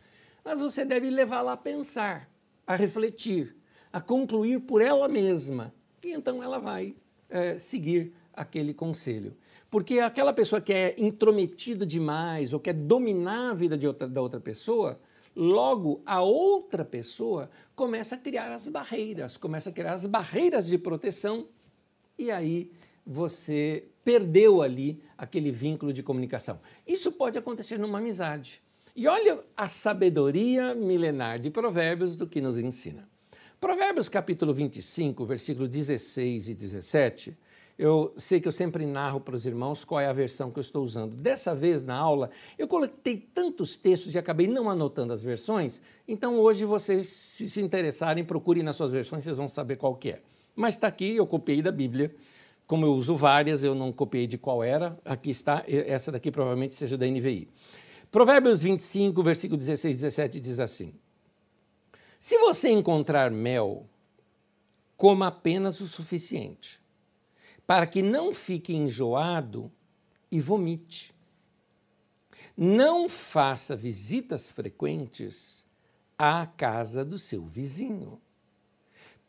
mas 0.43 0.61
você 0.61 0.87
deve 0.87 1.11
levá-la 1.11 1.53
a 1.53 1.57
pensar, 1.57 2.31
a 2.67 2.75
refletir, 2.75 3.55
a 3.93 4.01
concluir 4.01 4.61
por 4.61 4.81
ela 4.81 5.07
mesma. 5.07 5.75
E 6.03 6.13
então 6.13 6.43
ela 6.43 6.59
vai 6.59 6.97
é, 7.29 7.59
seguir 7.59 8.15
aquele 8.33 8.73
conselho. 8.73 9.37
Porque 9.71 9.99
aquela 9.99 10.33
pessoa 10.33 10.63
que 10.63 10.73
é 10.73 10.95
intrometida 10.97 11.85
demais 11.85 12.55
ou 12.55 12.61
quer 12.61 12.73
dominar 12.73 13.51
a 13.51 13.55
vida 13.55 13.77
de 13.77 13.87
outra, 13.87 14.09
da 14.09 14.23
outra 14.23 14.41
pessoa, 14.41 14.99
Logo, 15.41 16.03
a 16.05 16.21
outra 16.21 16.85
pessoa 16.85 17.49
começa 17.77 18.17
a 18.17 18.19
criar 18.19 18.51
as 18.51 18.67
barreiras, 18.67 19.37
começa 19.37 19.71
a 19.71 19.73
criar 19.73 19.93
as 19.93 20.05
barreiras 20.05 20.67
de 20.67 20.77
proteção, 20.77 21.47
e 22.19 22.29
aí 22.29 22.73
você 23.07 23.87
perdeu 24.05 24.61
ali 24.61 25.01
aquele 25.17 25.53
vínculo 25.53 25.93
de 25.93 26.03
comunicação. 26.03 26.59
Isso 26.85 27.13
pode 27.13 27.39
acontecer 27.39 27.79
numa 27.79 27.99
amizade. 27.99 28.61
E 28.97 29.07
olha 29.07 29.45
a 29.57 29.69
sabedoria 29.69 30.75
milenar 30.75 31.39
de 31.39 31.51
Provérbios 31.51 32.17
do 32.17 32.27
que 32.27 32.41
nos 32.41 32.59
ensina. 32.59 33.09
Provérbios 33.61 34.09
capítulo 34.09 34.53
25, 34.53 35.25
versículo 35.25 35.69
16 35.69 36.49
e 36.49 36.55
17 36.55 37.39
eu 37.79 38.13
sei 38.17 38.41
que 38.41 38.49
eu 38.49 38.53
sempre 38.53 38.85
narro 38.85 39.21
para 39.21 39.37
os 39.37 39.47
irmãos 39.47 39.85
qual 39.85 40.01
é 40.01 40.07
a 40.09 40.13
versão 40.13 40.51
que 40.51 40.59
eu 40.59 40.61
estou 40.61 40.83
usando. 40.83 41.15
Dessa 41.15 41.55
vez, 41.55 41.85
na 41.85 41.97
aula, 41.97 42.29
eu 42.59 42.67
coletei 42.67 43.17
tantos 43.17 43.77
textos 43.77 44.13
e 44.15 44.19
acabei 44.19 44.49
não 44.49 44.69
anotando 44.69 45.13
as 45.13 45.23
versões, 45.23 45.81
então 46.07 46.41
hoje 46.41 46.65
vocês, 46.65 47.07
se 47.07 47.49
se 47.49 47.63
interessarem, 47.63 48.25
procurem 48.25 48.65
nas 48.65 48.75
suas 48.75 48.91
versões, 48.91 49.23
vocês 49.23 49.37
vão 49.37 49.49
saber 49.49 49.77
qual 49.77 49.95
que 49.95 50.11
é. 50.11 50.23
Mas 50.57 50.75
está 50.75 50.89
aqui, 50.89 51.15
eu 51.15 51.27
copiei 51.27 51.63
da 51.63 51.71
Bíblia. 51.71 52.13
Como 52.67 52.85
eu 52.85 52.93
uso 52.93 53.15
várias, 53.15 53.63
eu 53.63 53.77
não 53.77 53.93
copiei 53.93 54.27
de 54.27 54.37
qual 54.37 54.63
era. 54.63 54.99
Aqui 55.05 55.31
está, 55.31 55.65
essa 55.69 56.11
daqui 56.11 56.33
provavelmente 56.33 56.75
seja 56.75 56.99
da 56.99 57.07
NVI. 57.07 57.49
Provérbios 58.11 58.61
25, 58.61 59.23
versículo 59.23 59.57
16 59.57 59.97
e 59.97 60.01
17 60.01 60.41
diz 60.41 60.59
assim: 60.59 60.93
Se 62.19 62.37
você 62.39 62.71
encontrar 62.71 63.31
mel, 63.31 63.87
coma 64.97 65.29
apenas 65.29 65.81
o 65.81 65.87
suficiente 65.87 66.81
para 67.69 67.87
que 67.87 68.01
não 68.01 68.33
fique 68.33 68.75
enjoado 68.75 69.71
e 70.31 70.41
vomite. 70.41 71.15
Não 72.57 73.11
faça 73.11 73.77
visitas 73.77 74.51
frequentes 74.51 75.67
à 76.17 76.47
casa 76.47 77.05
do 77.05 77.19
seu 77.19 77.45
vizinho, 77.45 78.19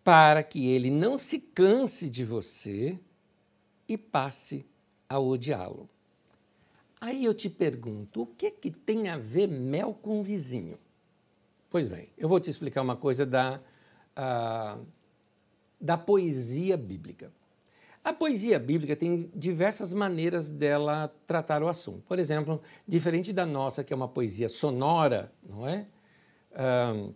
para 0.05 0.41
que 0.41 0.67
ele 0.67 0.89
não 0.89 1.17
se 1.17 1.37
canse 1.37 2.09
de 2.09 2.23
você 2.23 2.97
e 3.89 3.97
passe 3.97 4.65
a 5.09 5.19
odiá-lo. 5.19 5.89
Aí 7.01 7.25
eu 7.25 7.33
te 7.33 7.49
pergunto, 7.49 8.21
o 8.21 8.25
que, 8.25 8.51
que 8.51 8.71
tem 8.71 9.09
a 9.09 9.17
ver 9.17 9.49
mel 9.49 9.93
com 9.93 10.23
vizinho? 10.23 10.79
Pois 11.69 11.89
bem, 11.89 12.07
eu 12.17 12.29
vou 12.29 12.39
te 12.39 12.49
explicar 12.49 12.83
uma 12.83 12.95
coisa 12.95 13.25
da, 13.25 13.59
uh, 14.17 14.85
da 15.79 15.97
poesia 15.97 16.77
bíblica. 16.77 17.33
A 18.03 18.13
poesia 18.13 18.57
bíblica 18.57 18.95
tem 18.95 19.29
diversas 19.35 19.93
maneiras 19.93 20.49
dela 20.49 21.13
tratar 21.27 21.61
o 21.61 21.67
assunto. 21.67 22.01
Por 22.07 22.17
exemplo, 22.17 22.61
diferente 22.87 23.33
da 23.33 23.45
nossa, 23.45 23.83
que 23.83 23.91
é 23.91 23.95
uma 23.95 24.07
poesia 24.07 24.47
sonora, 24.47 25.31
não 25.43 25.67
é? 25.67 25.85
Um, 26.93 27.13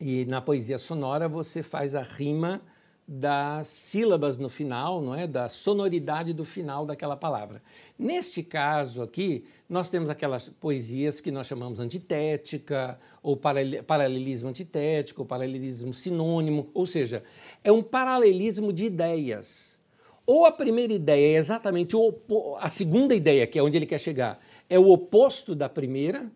e 0.00 0.24
na 0.26 0.40
poesia 0.40 0.78
sonora 0.78 1.28
você 1.28 1.62
faz 1.62 1.94
a 1.94 2.02
rima 2.02 2.62
das 3.08 3.68
sílabas 3.68 4.36
no 4.36 4.48
final, 4.48 5.00
não 5.00 5.14
é? 5.14 5.26
Da 5.26 5.48
sonoridade 5.48 6.32
do 6.32 6.44
final 6.44 6.84
daquela 6.84 7.16
palavra. 7.16 7.62
Neste 7.96 8.42
caso 8.42 9.00
aqui, 9.00 9.44
nós 9.68 9.88
temos 9.88 10.10
aquelas 10.10 10.48
poesias 10.48 11.20
que 11.20 11.30
nós 11.30 11.46
chamamos 11.46 11.78
antitética, 11.78 12.98
ou 13.22 13.36
paralelismo 13.36 14.48
antitético, 14.48 15.22
ou 15.22 15.26
paralelismo 15.26 15.94
sinônimo, 15.94 16.68
ou 16.74 16.84
seja, 16.84 17.22
é 17.62 17.70
um 17.70 17.82
paralelismo 17.82 18.72
de 18.72 18.86
ideias. 18.86 19.78
Ou 20.26 20.44
a 20.44 20.50
primeira 20.50 20.92
ideia 20.92 21.36
é 21.36 21.38
exatamente 21.38 21.94
o 21.94 22.12
a 22.58 22.68
segunda 22.68 23.14
ideia, 23.14 23.46
que 23.46 23.56
é 23.56 23.62
onde 23.62 23.76
ele 23.76 23.86
quer 23.86 24.00
chegar, 24.00 24.40
é 24.68 24.76
o 24.76 24.88
oposto 24.88 25.54
da 25.54 25.68
primeira, 25.68 26.28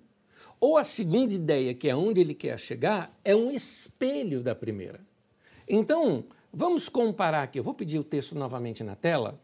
ou 0.61 0.79
a 0.79 0.85
segunda 0.85 1.33
ideia, 1.33 1.75
que 1.75 1.89
é 1.89 1.97
onde 1.97 2.21
ele 2.21 2.35
quer 2.35 2.61
chegar, 2.61 3.13
é 3.25 3.35
um 3.35 3.51
espelho 3.51 4.41
da 4.41 4.55
primeira. 4.55 5.01
Então, 5.69 6.25
Vamos 6.53 6.89
comparar 6.89 7.45
aqui. 7.45 7.59
Eu 7.59 7.65
vou 7.65 7.75
pedir 7.75 7.99
o 7.99 8.05
texto 8.05 8.35
novamente 8.35 8.83
na 8.83 8.97
tela 8.97 9.41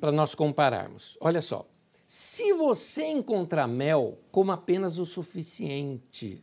para 0.00 0.10
nós 0.10 0.34
compararmos. 0.34 1.18
Olha 1.20 1.42
só. 1.42 1.66
Se 2.06 2.52
você 2.52 3.04
encontrar 3.04 3.66
mel, 3.66 4.18
coma 4.30 4.54
apenas 4.54 4.96
o 4.96 5.04
suficiente 5.04 6.42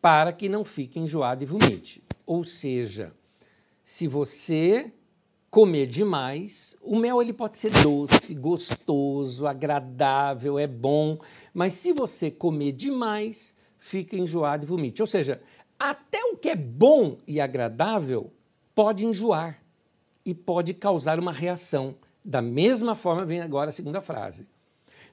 para 0.00 0.32
que 0.32 0.48
não 0.48 0.64
fique 0.64 0.98
enjoado 0.98 1.42
e 1.42 1.46
vomite. 1.46 2.02
Ou 2.26 2.44
seja, 2.44 3.14
se 3.84 4.08
você 4.08 4.92
comer 5.50 5.86
demais, 5.86 6.76
o 6.80 6.96
mel 6.96 7.20
ele 7.20 7.32
pode 7.32 7.58
ser 7.58 7.70
doce, 7.82 8.34
gostoso, 8.34 9.46
agradável, 9.46 10.58
é 10.58 10.66
bom, 10.66 11.18
mas 11.52 11.74
se 11.74 11.92
você 11.92 12.30
comer 12.30 12.72
demais, 12.72 13.54
fica 13.78 14.16
enjoado 14.16 14.64
e 14.64 14.66
vomite. 14.66 15.02
Ou 15.02 15.06
seja, 15.06 15.42
até 15.78 16.24
o 16.24 16.36
que 16.36 16.48
é 16.48 16.56
bom 16.56 17.18
e 17.26 17.40
agradável 17.40 18.32
pode 18.74 19.06
enjoar 19.06 19.62
e 20.24 20.34
pode 20.34 20.74
causar 20.74 21.18
uma 21.18 21.32
reação. 21.32 21.96
Da 22.24 22.42
mesma 22.42 22.94
forma, 22.94 23.24
vem 23.24 23.40
agora 23.40 23.70
a 23.70 23.72
segunda 23.72 24.00
frase. 24.00 24.46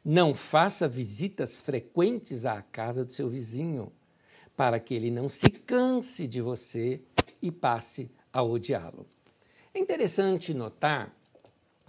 Não 0.04 0.36
faça 0.36 0.88
visitas 0.88 1.60
frequentes 1.62 2.46
à 2.46 2.62
casa 2.62 3.04
do 3.04 3.12
seu 3.12 3.30
vizinho, 3.30 3.92
para 4.56 4.80
que 4.80 4.94
ele 4.94 5.12
não 5.12 5.30
se 5.30 5.50
canse 5.50 6.28
de 6.28 6.42
você 6.42 7.02
e 7.42 7.52
passe 7.52 8.12
a 8.32 8.42
odiá-lo. 8.42 9.06
É 9.74 9.80
interessante 9.80 10.54
notar 10.54 11.14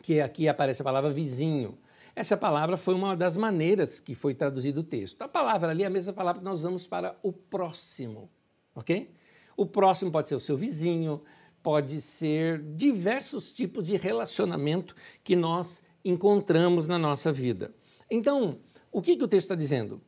que 0.03 0.21
aqui 0.21 0.49
aparece 0.49 0.83
a 0.83 0.85
palavra 0.85 1.11
vizinho. 1.11 1.79
Essa 2.15 2.37
palavra 2.37 2.77
foi 2.77 2.95
uma 2.95 3.17
das 3.17 3.37
maneiras 3.37 4.01
que 4.01 4.15
foi 4.15 4.35
traduzido 4.35 4.81
o 4.81 4.85
texto. 4.85 5.23
A 5.23 5.29
palavra 5.29 5.71
ali 5.71 5.85
é 5.85 5.87
a 5.87 5.91
mesma 5.91 6.13
palavra 6.13 6.41
que 6.41 6.45
nós 6.45 6.61
usamos 6.61 6.87
para 6.87 7.17
o 7.23 7.33
próximo, 7.33 8.29
ok? 8.75 9.11
O 9.57 9.67
próximo 9.67 10.11
pode 10.11 10.29
ser 10.29 10.35
o 10.35 10.41
seu 10.41 10.57
vizinho, 10.57 11.23
pode 11.69 12.01
ser 12.01 12.63
diversos 12.63 13.53
tipos 13.53 13.85
de 13.85 13.95
relacionamento 13.95 14.97
que 15.23 15.37
nós 15.37 15.83
encontramos 16.03 16.89
na 16.89 16.97
nossa 16.97 17.31
vida. 17.31 17.75
Então, 18.11 18.59
o 18.91 19.03
que, 19.03 19.15
que 19.15 19.25
o 19.25 19.29
texto 19.29 19.49
está 19.49 19.55
dizendo? 19.55 20.01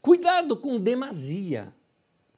Cuidado 0.00 0.56
com 0.56 0.78
demasia. 0.78 1.74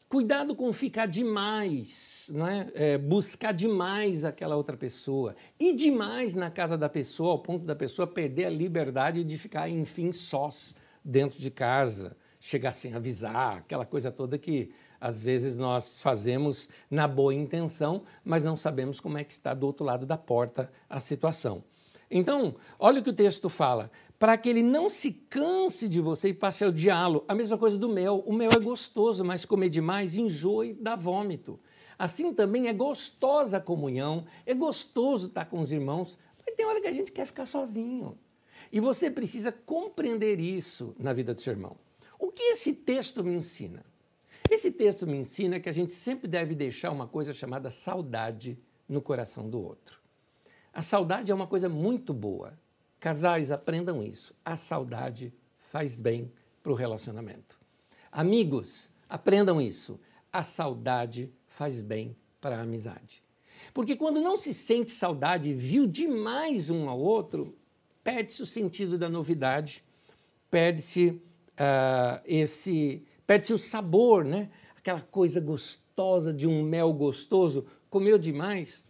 Cuidado 0.09 0.57
com 0.57 0.73
ficar 0.73 1.05
demais, 1.05 2.31
não 2.33 2.47
é? 2.49 2.73
é? 2.75 2.97
buscar 2.97 3.53
demais 3.53 4.25
aquela 4.25 4.57
outra 4.57 4.79
pessoa. 4.79 5.37
E 5.61 5.75
demais 5.75 6.35
na 6.35 6.51
casa 6.51 6.79
da 6.79 6.89
pessoa, 6.89 7.33
ao 7.33 7.39
ponto 7.39 7.67
da 7.67 7.77
pessoa 7.77 8.07
perder 8.07 8.47
a 8.47 8.51
liberdade 8.51 9.25
de 9.25 9.37
ficar, 9.37 9.69
enfim, 9.69 10.11
sós 10.11 10.75
dentro 11.05 11.39
de 11.39 11.51
casa, 11.51 12.17
chegar 12.41 12.73
sem 12.73 12.95
avisar, 12.95 13.59
aquela 13.59 13.85
coisa 13.85 14.11
toda 14.11 14.39
que 14.39 14.73
às 15.03 15.21
vezes 15.21 15.57
nós 15.57 15.99
fazemos 15.99 16.69
na 16.89 17.09
boa 17.09 17.35
intenção, 17.35 18.05
mas 18.25 18.45
não 18.45 18.57
sabemos 18.57 19.01
como 19.01 19.19
é 19.19 19.25
que 19.25 19.33
está 19.33 19.53
do 19.53 19.67
outro 19.67 19.85
lado 19.85 20.07
da 20.07 20.17
porta 20.17 20.71
a 20.89 21.01
situação. 21.01 21.65
Então, 22.09 22.55
olha 22.79 23.01
o 23.01 23.03
que 23.03 23.11
o 23.11 23.13
texto 23.13 23.49
fala. 23.49 23.91
Para 24.17 24.39
que 24.39 24.49
ele 24.49 24.63
não 24.63 24.89
se 24.89 25.11
canse 25.29 25.89
de 25.89 26.01
você 26.01 26.29
e 26.29 26.35
passe 26.35 26.63
ao 26.63 26.71
diálogo. 26.71 27.25
A 27.27 27.35
mesma 27.35 27.59
coisa 27.59 27.77
do 27.77 27.89
mel. 27.89 28.23
O 28.25 28.33
mel 28.33 28.53
é 28.55 28.61
gostoso, 28.61 29.25
mas 29.25 29.45
comer 29.45 29.71
demais 29.71 30.15
enjoa 30.15 30.67
e 30.67 30.73
dá 30.73 30.95
vômito. 30.95 31.59
Assim 31.99 32.33
também 32.33 32.69
é 32.69 32.73
gostosa 32.73 33.57
a 33.57 33.61
comunhão, 33.61 34.25
é 34.47 34.55
gostoso 34.55 35.27
estar 35.27 35.47
com 35.47 35.61
os 35.61 35.73
irmãos, 35.73 36.17
mas 36.47 36.55
tem 36.55 36.65
hora 36.65 36.81
que 36.81 36.87
a 36.87 36.93
gente 36.93 37.11
quer 37.11 37.27
ficar 37.27 37.47
sozinho. 37.47 38.17
E 38.71 38.79
você 38.79 39.11
precisa 39.11 39.51
compreender 39.51 40.39
isso 40.39 40.95
na 40.97 41.13
vida 41.13 41.35
do 41.35 41.41
seu 41.41 41.53
irmão. 41.53 41.77
O 42.21 42.31
que 42.31 42.43
esse 42.43 42.73
texto 42.73 43.25
me 43.25 43.35
ensina? 43.35 43.85
Esse 44.53 44.71
texto 44.71 45.07
me 45.07 45.17
ensina 45.17 45.59
que 45.59 45.71
a 45.71 45.73
gente 45.73 45.95
sempre 45.95 46.29
deve 46.29 46.55
deixar 46.55 46.91
uma 46.91 47.09
coisa 47.09 47.33
chamada 47.33 47.71
saudade 47.71 48.59
no 48.87 49.01
coração 49.01 49.49
do 49.49 49.59
outro. 49.59 49.99
A 50.75 50.83
saudade 50.83 51.33
é 51.33 51.35
uma 51.35 51.47
coisa 51.47 51.71
muito 51.71 52.13
boa. 52.13 52.53
Casais, 53.01 53.51
aprendam 53.51 54.03
isso. 54.03 54.35
A 54.45 54.55
saudade 54.55 55.33
faz 55.57 56.03
bem 56.03 56.31
para 56.63 56.71
o 56.71 56.75
relacionamento. 56.75 57.59
Amigos, 58.13 58.91
aprendam 59.09 59.59
isso. 59.59 59.99
A 60.31 60.43
saudade 60.43 61.33
faz 61.49 61.81
bem 61.81 62.15
para 62.39 62.59
a 62.59 62.61
amizade. 62.61 63.25
Porque 63.73 63.97
quando 63.97 64.21
não 64.21 64.37
se 64.37 64.53
sente 64.53 64.91
saudade 64.91 65.49
e 65.49 65.55
viu 65.55 65.87
demais 65.87 66.69
um 66.69 66.91
ao 66.91 67.01
outro, 67.01 67.57
perde-se 68.05 68.43
o 68.43 68.47
sentido 68.47 68.99
da 68.99 69.09
novidade, 69.09 69.83
perde-se 70.51 71.09
uh, 71.09 72.21
esse 72.27 73.03
perde-se 73.33 73.55
o 73.55 73.59
sabor, 73.59 74.27
né? 74.27 74.51
Aquela 74.77 75.01
coisa 75.01 75.41
gostosa 75.41 76.35
de 76.35 76.47
um 76.47 76.62
mel 76.62 76.93
gostoso, 76.93 77.65
comeu 77.89 78.19
demais, 78.19 78.87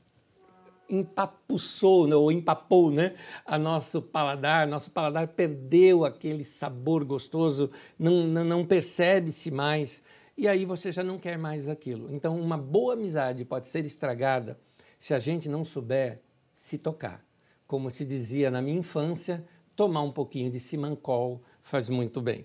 empapuçou, 0.90 2.08
né? 2.08 2.16
ou 2.16 2.32
empapou, 2.32 2.90
né? 2.90 3.14
A 3.46 3.56
nosso 3.56 4.02
paladar, 4.02 4.66
nosso 4.66 4.90
paladar 4.90 5.28
perdeu 5.28 6.04
aquele 6.04 6.42
sabor 6.42 7.04
gostoso, 7.04 7.70
não, 7.96 8.26
não, 8.26 8.42
não 8.42 8.64
percebe-se 8.64 9.48
mais, 9.52 10.02
e 10.36 10.48
aí 10.48 10.64
você 10.64 10.90
já 10.90 11.04
não 11.04 11.20
quer 11.20 11.38
mais 11.38 11.68
aquilo. 11.68 12.12
Então, 12.12 12.36
uma 12.36 12.58
boa 12.58 12.94
amizade 12.94 13.44
pode 13.44 13.68
ser 13.68 13.84
estragada 13.84 14.58
se 14.98 15.14
a 15.14 15.20
gente 15.20 15.48
não 15.48 15.64
souber 15.64 16.20
se 16.52 16.78
tocar. 16.78 17.24
Como 17.64 17.88
se 17.88 18.04
dizia 18.04 18.50
na 18.50 18.60
minha 18.60 18.80
infância, 18.80 19.44
tomar 19.76 20.02
um 20.02 20.10
pouquinho 20.10 20.50
de 20.50 20.58
simancol 20.58 21.40
faz 21.62 21.88
muito 21.88 22.20
bem. 22.20 22.44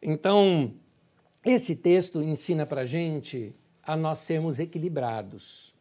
Então, 0.00 0.72
esse 1.44 1.74
texto 1.74 2.22
ensina 2.22 2.66
para 2.66 2.82
a 2.82 2.86
gente 2.86 3.54
a 3.82 3.96
nós 3.96 4.18
sermos 4.18 4.58
equilibrados. 4.58 5.74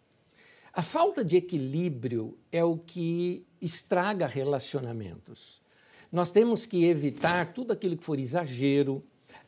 A 0.73 0.81
falta 0.81 1.25
de 1.25 1.35
equilíbrio 1.35 2.37
é 2.51 2.63
o 2.63 2.77
que 2.77 3.45
estraga 3.61 4.25
relacionamentos. 4.25 5.61
Nós 6.11 6.31
temos 6.31 6.65
que 6.65 6.85
evitar 6.85 7.53
tudo 7.53 7.73
aquilo 7.73 7.97
que 7.97 8.03
for 8.03 8.17
exagero, 8.17 9.03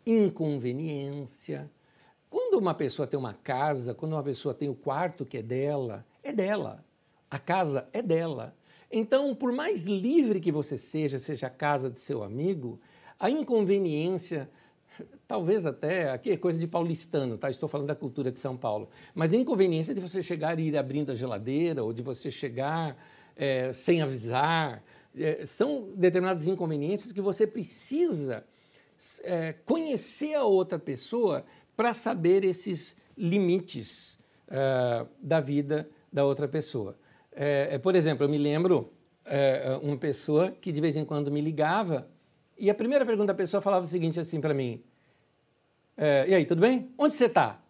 inconveniência. 0.06 1.72
Quando 2.30 2.60
uma 2.60 2.74
pessoa 2.74 3.08
tem 3.08 3.18
uma 3.18 3.34
casa, 3.34 3.94
quando 3.94 4.14
uma 4.14 4.24
pessoa 4.24 4.54
tem 4.54 4.68
o 4.68 4.76
quarto 4.76 5.26
que 5.26 5.38
é 5.38 5.42
dela, 5.42 6.06
é 6.22 6.34
dela. 6.34 6.84
A 7.30 7.40
casa 7.40 7.88
é 7.94 8.02
dela. 8.02 8.54
Então, 8.92 9.34
por 9.34 9.54
mais 9.54 9.84
livre 9.84 10.42
que 10.42 10.52
você 10.52 10.78
seja, 10.78 11.18
seja 11.18 11.48
a 11.48 11.50
casa 11.50 11.90
de 11.90 11.98
seu 11.98 12.22
amigo, 12.22 12.80
a 13.18 13.30
inconveniência 13.30 14.50
talvez 15.32 15.66
até, 15.66 16.10
aqui 16.10 16.32
é 16.32 16.36
coisa 16.36 16.60
de 16.60 16.68
paulistano, 16.68 17.38
tá? 17.38 17.50
estou 17.50 17.70
falando 17.70 17.88
da 17.88 17.96
cultura 17.96 18.30
de 18.30 18.38
São 18.38 18.58
Paulo, 18.58 18.90
mas 19.16 19.34
a 19.34 19.38
inconveniência 19.38 19.94
de 19.94 20.02
você 20.02 20.22
chegar 20.22 20.60
e 20.60 20.64
ir 20.64 20.78
abrindo 20.78 21.10
a 21.10 21.16
geladeira, 21.16 21.82
ou 21.82 21.94
de 21.94 22.04
você 22.04 22.30
chegar 22.30 22.98
é, 23.34 23.72
sem 23.72 24.02
avisar, 24.02 24.84
é, 25.16 25.46
são 25.46 25.88
determinadas 25.96 26.50
inconveniências 26.50 27.14
que 27.14 27.22
você 27.22 27.48
precisa 27.48 28.44
é, 29.24 29.54
conhecer 29.66 30.34
a 30.34 30.44
outra 30.44 30.78
pessoa 30.78 31.46
para 31.78 31.94
saber 31.94 32.44
esses 32.44 32.98
limites 33.18 34.20
é, 34.50 35.06
da 35.22 35.40
vida 35.40 35.90
da 36.12 36.26
outra 36.26 36.46
pessoa. 36.46 36.98
É, 37.32 37.70
é, 37.72 37.78
por 37.78 37.96
exemplo, 37.96 38.26
eu 38.26 38.30
me 38.30 38.38
lembro 38.38 38.92
uma 39.82 39.96
pessoa 39.96 40.52
que 40.52 40.74
de 40.74 40.82
vez 40.82 40.98
em 40.98 41.06
quando 41.06 41.32
me 41.32 41.40
ligava 41.40 42.10
e 42.58 42.70
a 42.70 42.76
primeira 42.76 43.06
pergunta 43.06 43.28
da 43.28 43.34
pessoa 43.34 43.62
falava 43.62 43.86
o 43.86 43.88
seguinte 43.88 44.20
assim 44.20 44.42
para 44.42 44.54
mim: 44.54 44.84
é, 46.04 46.28
e 46.30 46.34
aí, 46.34 46.46
tudo 46.48 46.62
bem? 46.62 46.92
Onde 46.98 47.14
você 47.14 47.26
está? 47.26 47.62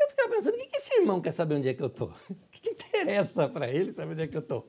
Eu 0.00 0.08
ficava 0.08 0.32
pensando, 0.32 0.54
o 0.54 0.58
que, 0.58 0.66
que 0.66 0.76
esse 0.76 0.94
irmão 0.94 1.20
quer 1.20 1.32
saber 1.32 1.56
onde 1.56 1.68
é 1.68 1.74
que 1.74 1.82
eu 1.82 1.88
estou? 1.88 2.12
O 2.30 2.60
que, 2.60 2.60
que 2.60 2.70
interessa 2.70 3.48
para 3.48 3.68
ele 3.68 3.92
saber 3.92 4.12
onde 4.12 4.22
é 4.22 4.26
que 4.28 4.36
eu 4.36 4.40
estou? 4.40 4.68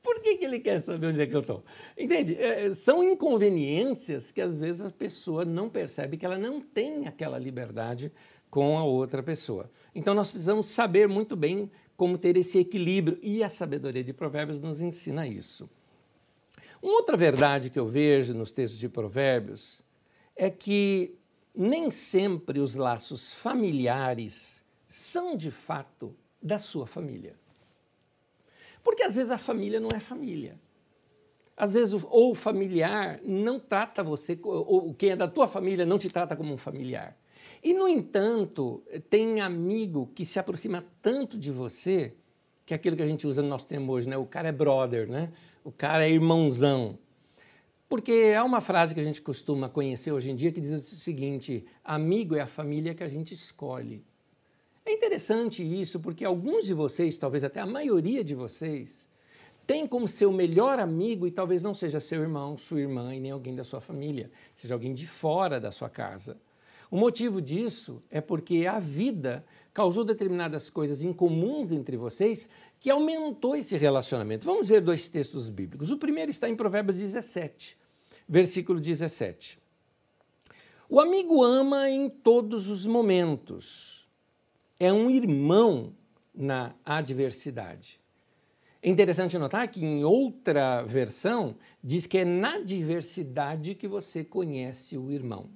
Por 0.00 0.20
que, 0.20 0.36
que 0.36 0.44
ele 0.44 0.60
quer 0.60 0.80
saber 0.82 1.08
onde 1.08 1.20
é 1.20 1.26
que 1.26 1.34
eu 1.34 1.40
estou? 1.40 1.64
Entende? 1.96 2.36
É, 2.36 2.72
são 2.74 3.02
inconveniências 3.02 4.30
que 4.30 4.40
às 4.40 4.60
vezes 4.60 4.80
a 4.80 4.90
pessoa 4.90 5.44
não 5.44 5.68
percebe 5.68 6.16
que 6.16 6.24
ela 6.24 6.38
não 6.38 6.60
tem 6.60 7.08
aquela 7.08 7.38
liberdade 7.38 8.12
com 8.48 8.78
a 8.78 8.84
outra 8.84 9.20
pessoa. 9.20 9.68
Então 9.92 10.14
nós 10.14 10.30
precisamos 10.30 10.68
saber 10.68 11.08
muito 11.08 11.34
bem 11.34 11.68
como 11.96 12.16
ter 12.16 12.36
esse 12.36 12.58
equilíbrio 12.58 13.18
e 13.20 13.42
a 13.42 13.48
sabedoria 13.48 14.04
de 14.04 14.12
Provérbios 14.12 14.60
nos 14.60 14.80
ensina 14.80 15.26
isso. 15.26 15.68
Uma 16.80 16.92
outra 16.92 17.16
verdade 17.16 17.68
que 17.68 17.78
eu 17.78 17.86
vejo 17.86 18.32
nos 18.32 18.52
textos 18.52 18.78
de 18.78 18.88
Provérbios 18.88 19.82
é 20.36 20.48
que 20.48 21.18
nem 21.54 21.90
sempre 21.90 22.60
os 22.60 22.76
laços 22.76 23.32
familiares 23.32 24.64
são 24.86 25.36
de 25.36 25.50
fato 25.50 26.14
da 26.40 26.58
sua 26.58 26.86
família. 26.86 27.34
Porque 28.82 29.02
às 29.02 29.16
vezes 29.16 29.30
a 29.30 29.38
família 29.38 29.80
não 29.80 29.90
é 29.90 30.00
família. 30.00 30.58
Às 31.56 31.74
vezes, 31.74 31.92
ou 32.08 32.30
o 32.30 32.34
familiar 32.36 33.20
não 33.24 33.58
trata 33.58 34.02
você, 34.02 34.38
ou 34.44 34.94
quem 34.94 35.10
é 35.10 35.16
da 35.16 35.26
tua 35.26 35.48
família 35.48 35.84
não 35.84 35.98
te 35.98 36.08
trata 36.08 36.36
como 36.36 36.52
um 36.52 36.56
familiar. 36.56 37.18
E, 37.62 37.74
no 37.74 37.88
entanto, 37.88 38.82
tem 39.10 39.40
amigo 39.40 40.10
que 40.14 40.24
se 40.24 40.38
aproxima 40.38 40.84
tanto 41.02 41.36
de 41.36 41.50
você, 41.50 42.14
que 42.64 42.72
é 42.72 42.76
aquilo 42.76 42.96
que 42.96 43.02
a 43.02 43.06
gente 43.06 43.26
usa 43.26 43.42
no 43.42 43.48
nosso 43.48 43.66
termo 43.66 43.92
hoje, 43.92 44.08
né? 44.08 44.16
O 44.16 44.24
cara 44.24 44.48
é 44.48 44.52
brother, 44.52 45.08
né? 45.08 45.32
O 45.64 45.72
cara 45.72 46.06
é 46.06 46.10
irmãozão. 46.10 46.96
Porque 47.88 48.34
há 48.36 48.44
uma 48.44 48.60
frase 48.60 48.94
que 48.94 49.00
a 49.00 49.04
gente 49.04 49.22
costuma 49.22 49.68
conhecer 49.68 50.12
hoje 50.12 50.30
em 50.30 50.36
dia 50.36 50.52
que 50.52 50.60
diz 50.60 50.70
o 50.70 50.96
seguinte: 50.96 51.64
amigo 51.82 52.34
é 52.34 52.40
a 52.40 52.46
família 52.46 52.94
que 52.94 53.02
a 53.02 53.08
gente 53.08 53.32
escolhe. 53.32 54.04
É 54.84 54.92
interessante 54.92 55.62
isso 55.62 56.00
porque 56.00 56.24
alguns 56.24 56.66
de 56.66 56.74
vocês, 56.74 57.16
talvez 57.18 57.44
até 57.44 57.60
a 57.60 57.66
maioria 57.66 58.22
de 58.22 58.34
vocês, 58.34 59.08
tem 59.66 59.86
como 59.86 60.08
seu 60.08 60.32
melhor 60.32 60.78
amigo 60.78 61.26
e 61.26 61.30
talvez 61.30 61.62
não 61.62 61.74
seja 61.74 62.00
seu 62.00 62.22
irmão, 62.22 62.56
sua 62.56 62.80
irmã 62.80 63.14
e 63.14 63.20
nem 63.20 63.30
alguém 63.30 63.54
da 63.54 63.64
sua 63.64 63.82
família, 63.82 64.30
seja 64.54 64.74
alguém 64.74 64.94
de 64.94 65.06
fora 65.06 65.60
da 65.60 65.70
sua 65.70 65.90
casa. 65.90 66.38
O 66.90 66.96
motivo 66.96 67.40
disso 67.40 68.02
é 68.10 68.20
porque 68.20 68.66
a 68.66 68.78
vida 68.78 69.44
causou 69.74 70.04
determinadas 70.04 70.70
coisas 70.70 71.02
incomuns 71.02 71.70
entre 71.70 71.96
vocês 71.96 72.48
que 72.80 72.90
aumentou 72.90 73.54
esse 73.54 73.76
relacionamento. 73.76 74.44
Vamos 74.44 74.68
ver 74.68 74.80
dois 74.80 75.08
textos 75.08 75.48
bíblicos. 75.48 75.90
O 75.90 75.98
primeiro 75.98 76.30
está 76.30 76.48
em 76.48 76.56
Provérbios 76.56 76.98
17, 76.98 77.76
versículo 78.28 78.80
17. 78.80 79.58
O 80.88 81.00
amigo 81.00 81.44
ama 81.44 81.90
em 81.90 82.08
todos 82.08 82.70
os 82.70 82.86
momentos 82.86 83.98
é 84.80 84.92
um 84.92 85.10
irmão 85.10 85.92
na 86.34 86.74
adversidade. 86.84 88.00
É 88.80 88.88
interessante 88.88 89.36
notar 89.36 89.66
que 89.68 89.84
em 89.84 90.04
outra 90.04 90.82
versão 90.82 91.56
diz 91.82 92.06
que 92.06 92.18
é 92.18 92.24
na 92.24 92.54
adversidade 92.54 93.74
que 93.74 93.88
você 93.88 94.22
conhece 94.22 94.96
o 94.96 95.10
irmão. 95.10 95.50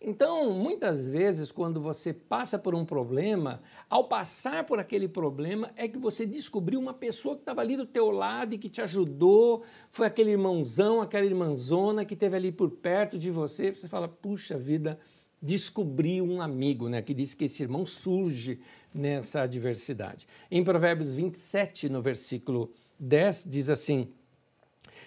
Então, 0.00 0.52
muitas 0.52 1.08
vezes, 1.08 1.50
quando 1.50 1.80
você 1.80 2.12
passa 2.12 2.56
por 2.56 2.72
um 2.72 2.84
problema, 2.84 3.60
ao 3.90 4.04
passar 4.04 4.64
por 4.64 4.78
aquele 4.78 5.08
problema, 5.08 5.72
é 5.74 5.88
que 5.88 5.98
você 5.98 6.24
descobriu 6.24 6.78
uma 6.78 6.94
pessoa 6.94 7.34
que 7.34 7.42
estava 7.42 7.62
ali 7.62 7.76
do 7.76 7.84
teu 7.84 8.10
lado 8.10 8.54
e 8.54 8.58
que 8.58 8.68
te 8.68 8.80
ajudou, 8.80 9.64
foi 9.90 10.06
aquele 10.06 10.30
irmãozão, 10.30 11.00
aquela 11.00 11.26
irmãzona 11.26 12.04
que 12.04 12.14
esteve 12.14 12.36
ali 12.36 12.52
por 12.52 12.70
perto 12.70 13.18
de 13.18 13.28
você. 13.30 13.72
Você 13.72 13.88
fala, 13.88 14.06
puxa 14.06 14.56
vida, 14.56 15.00
descobrir 15.42 16.22
um 16.22 16.40
amigo, 16.40 16.88
né, 16.88 17.02
que 17.02 17.12
diz 17.12 17.34
que 17.34 17.46
esse 17.46 17.64
irmão 17.64 17.84
surge 17.84 18.60
nessa 18.94 19.42
adversidade. 19.42 20.28
Em 20.48 20.62
Provérbios 20.62 21.12
27, 21.12 21.88
no 21.88 22.00
versículo 22.00 22.72
10, 23.00 23.46
diz 23.48 23.68
assim: 23.68 24.08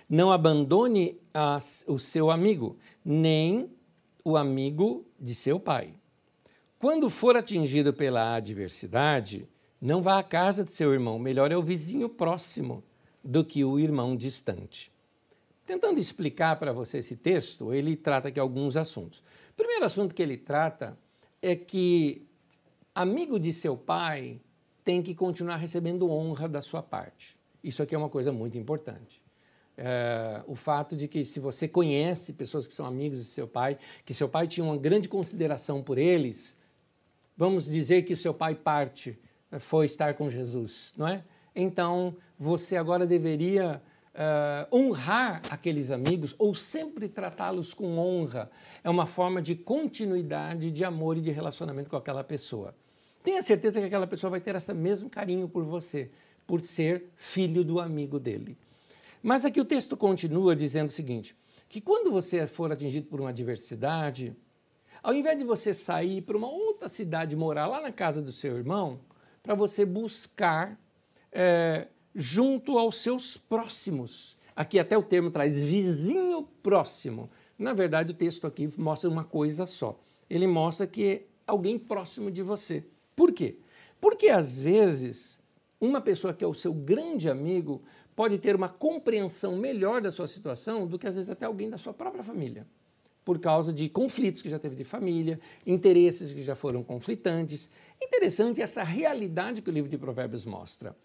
Não 0.09 0.33
abandone 0.33 1.17
o 1.87 1.97
seu 1.97 2.29
amigo, 2.29 2.77
nem 3.05 3.69
o 4.23 4.37
amigo 4.37 5.05
de 5.19 5.33
seu 5.33 5.59
pai. 5.59 5.93
Quando 6.77 7.09
for 7.09 7.35
atingido 7.35 7.93
pela 7.93 8.35
adversidade, 8.35 9.47
não 9.79 10.01
vá 10.01 10.19
à 10.19 10.23
casa 10.23 10.63
de 10.63 10.71
seu 10.71 10.93
irmão, 10.93 11.19
melhor 11.19 11.51
é 11.51 11.57
o 11.57 11.63
vizinho 11.63 12.09
próximo 12.09 12.83
do 13.23 13.45
que 13.45 13.63
o 13.63 13.79
irmão 13.79 14.15
distante. 14.15 14.91
Tentando 15.65 15.99
explicar 15.99 16.57
para 16.57 16.73
você 16.73 16.97
esse 16.97 17.15
texto, 17.15 17.73
ele 17.73 17.95
trata 17.95 18.27
aqui 18.27 18.39
alguns 18.39 18.75
assuntos. 18.75 19.19
O 19.51 19.53
primeiro 19.55 19.85
assunto 19.85 20.13
que 20.13 20.21
ele 20.21 20.37
trata 20.37 20.97
é 21.41 21.55
que 21.55 22.27
amigo 22.93 23.39
de 23.39 23.53
seu 23.53 23.77
pai 23.77 24.41
tem 24.83 25.01
que 25.01 25.13
continuar 25.13 25.57
recebendo 25.57 26.09
honra 26.09 26.49
da 26.49 26.61
sua 26.61 26.81
parte. 26.81 27.37
Isso 27.63 27.83
aqui 27.83 27.93
é 27.93 27.97
uma 27.97 28.09
coisa 28.09 28.31
muito 28.31 28.57
importante. 28.57 29.21
É, 29.83 30.43
o 30.45 30.53
fato 30.53 30.95
de 30.95 31.07
que 31.07 31.25
se 31.25 31.39
você 31.39 31.67
conhece 31.67 32.33
pessoas 32.33 32.67
que 32.67 32.73
são 32.73 32.85
amigos 32.85 33.17
de 33.17 33.25
seu 33.25 33.47
pai, 33.47 33.79
que 34.05 34.13
seu 34.13 34.29
pai 34.29 34.47
tinha 34.47 34.63
uma 34.63 34.77
grande 34.77 35.09
consideração 35.09 35.81
por 35.81 35.97
eles, 35.97 36.55
vamos 37.35 37.65
dizer 37.65 38.03
que 38.03 38.15
seu 38.15 38.31
pai 38.31 38.53
parte, 38.53 39.19
foi 39.59 39.87
estar 39.87 40.13
com 40.13 40.29
Jesus, 40.29 40.93
não 40.95 41.07
é? 41.07 41.23
Então 41.55 42.15
você 42.37 42.77
agora 42.77 43.07
deveria 43.07 43.81
uh, 44.13 44.75
honrar 44.75 45.41
aqueles 45.49 45.89
amigos 45.89 46.35
ou 46.37 46.53
sempre 46.53 47.07
tratá-los 47.09 47.73
com 47.73 47.97
honra. 47.97 48.51
É 48.83 48.89
uma 48.89 49.07
forma 49.07 49.41
de 49.41 49.55
continuidade 49.55 50.71
de 50.71 50.83
amor 50.83 51.17
e 51.17 51.21
de 51.21 51.31
relacionamento 51.31 51.89
com 51.89 51.97
aquela 51.97 52.23
pessoa. 52.23 52.75
Tenha 53.23 53.41
certeza 53.41 53.79
que 53.79 53.87
aquela 53.87 54.05
pessoa 54.05 54.29
vai 54.29 54.41
ter 54.41 54.55
esse 54.55 54.73
mesmo 54.75 55.09
carinho 55.09 55.49
por 55.49 55.63
você, 55.63 56.11
por 56.45 56.61
ser 56.61 57.09
filho 57.15 57.63
do 57.63 57.79
amigo 57.79 58.19
dele. 58.19 58.55
Mas 59.21 59.45
aqui 59.45 59.61
o 59.61 59.65
texto 59.65 59.95
continua 59.95 60.55
dizendo 60.55 60.89
o 60.89 60.91
seguinte: 60.91 61.35
que 61.69 61.79
quando 61.79 62.11
você 62.11 62.47
for 62.47 62.71
atingido 62.71 63.07
por 63.07 63.19
uma 63.19 63.29
adversidade, 63.29 64.35
ao 65.01 65.13
invés 65.13 65.37
de 65.37 65.43
você 65.43 65.73
sair 65.73 66.21
para 66.21 66.37
uma 66.37 66.49
outra 66.49 66.89
cidade 66.89 67.35
morar 67.35 67.67
lá 67.67 67.81
na 67.81 67.91
casa 67.91 68.21
do 68.21 68.31
seu 68.31 68.57
irmão, 68.57 68.99
para 69.41 69.55
você 69.55 69.85
buscar 69.85 70.79
é, 71.31 71.87
junto 72.13 72.77
aos 72.77 72.97
seus 72.97 73.37
próximos. 73.37 74.37
Aqui 74.55 74.77
até 74.77 74.97
o 74.97 75.03
termo 75.03 75.31
traz 75.31 75.59
vizinho 75.61 76.43
próximo. 76.61 77.29
Na 77.57 77.73
verdade, 77.73 78.11
o 78.11 78.15
texto 78.15 78.45
aqui 78.45 78.69
mostra 78.77 79.09
uma 79.09 79.23
coisa 79.23 79.65
só. 79.65 79.99
Ele 80.29 80.45
mostra 80.45 80.85
que 80.85 81.07
é 81.07 81.25
alguém 81.47 81.79
próximo 81.79 82.29
de 82.29 82.41
você. 82.41 82.85
Por 83.15 83.31
quê? 83.31 83.57
Porque 83.99 84.29
às 84.29 84.59
vezes 84.59 85.41
uma 85.79 85.99
pessoa 85.99 86.33
que 86.33 86.43
é 86.43 86.47
o 86.47 86.53
seu 86.53 86.73
grande 86.73 87.27
amigo 87.27 87.81
pode 88.21 88.37
ter 88.37 88.55
uma 88.55 88.69
compreensão 88.69 89.55
melhor 89.55 89.99
da 89.99 90.11
sua 90.11 90.27
situação 90.27 90.85
do 90.85 90.99
que 90.99 91.07
às 91.07 91.15
vezes 91.15 91.27
até 91.27 91.47
alguém 91.47 91.71
da 91.71 91.79
sua 91.79 91.91
própria 91.91 92.23
família. 92.23 92.67
Por 93.25 93.39
causa 93.39 93.73
de 93.73 93.89
conflitos 93.89 94.43
que 94.43 94.49
já 94.49 94.59
teve 94.59 94.75
de 94.75 94.83
família, 94.83 95.39
interesses 95.65 96.31
que 96.31 96.43
já 96.43 96.55
foram 96.55 96.83
conflitantes. 96.83 97.67
Interessante 97.99 98.61
essa 98.61 98.83
realidade 98.83 99.63
que 99.63 99.71
o 99.71 99.73
livro 99.73 99.89
de 99.89 99.97
Provérbios 99.97 100.45
mostra. 100.45 100.95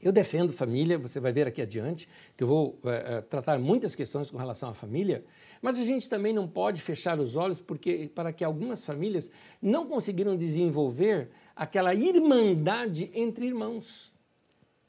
Eu 0.00 0.12
defendo 0.12 0.52
família, 0.52 0.96
você 0.96 1.18
vai 1.18 1.32
ver 1.32 1.48
aqui 1.48 1.60
adiante, 1.60 2.08
que 2.36 2.44
eu 2.44 2.46
vou 2.46 2.78
é, 2.84 3.20
tratar 3.20 3.58
muitas 3.58 3.96
questões 3.96 4.30
com 4.30 4.38
relação 4.38 4.68
à 4.68 4.74
família, 4.74 5.24
mas 5.60 5.76
a 5.76 5.82
gente 5.82 6.08
também 6.08 6.32
não 6.32 6.46
pode 6.46 6.80
fechar 6.80 7.18
os 7.18 7.34
olhos 7.34 7.58
porque, 7.58 8.08
para 8.14 8.32
que 8.32 8.44
algumas 8.44 8.84
famílias 8.84 9.28
não 9.60 9.88
conseguiram 9.88 10.36
desenvolver 10.36 11.30
aquela 11.56 11.96
irmandade 11.96 13.10
entre 13.12 13.44
irmãos. 13.44 14.16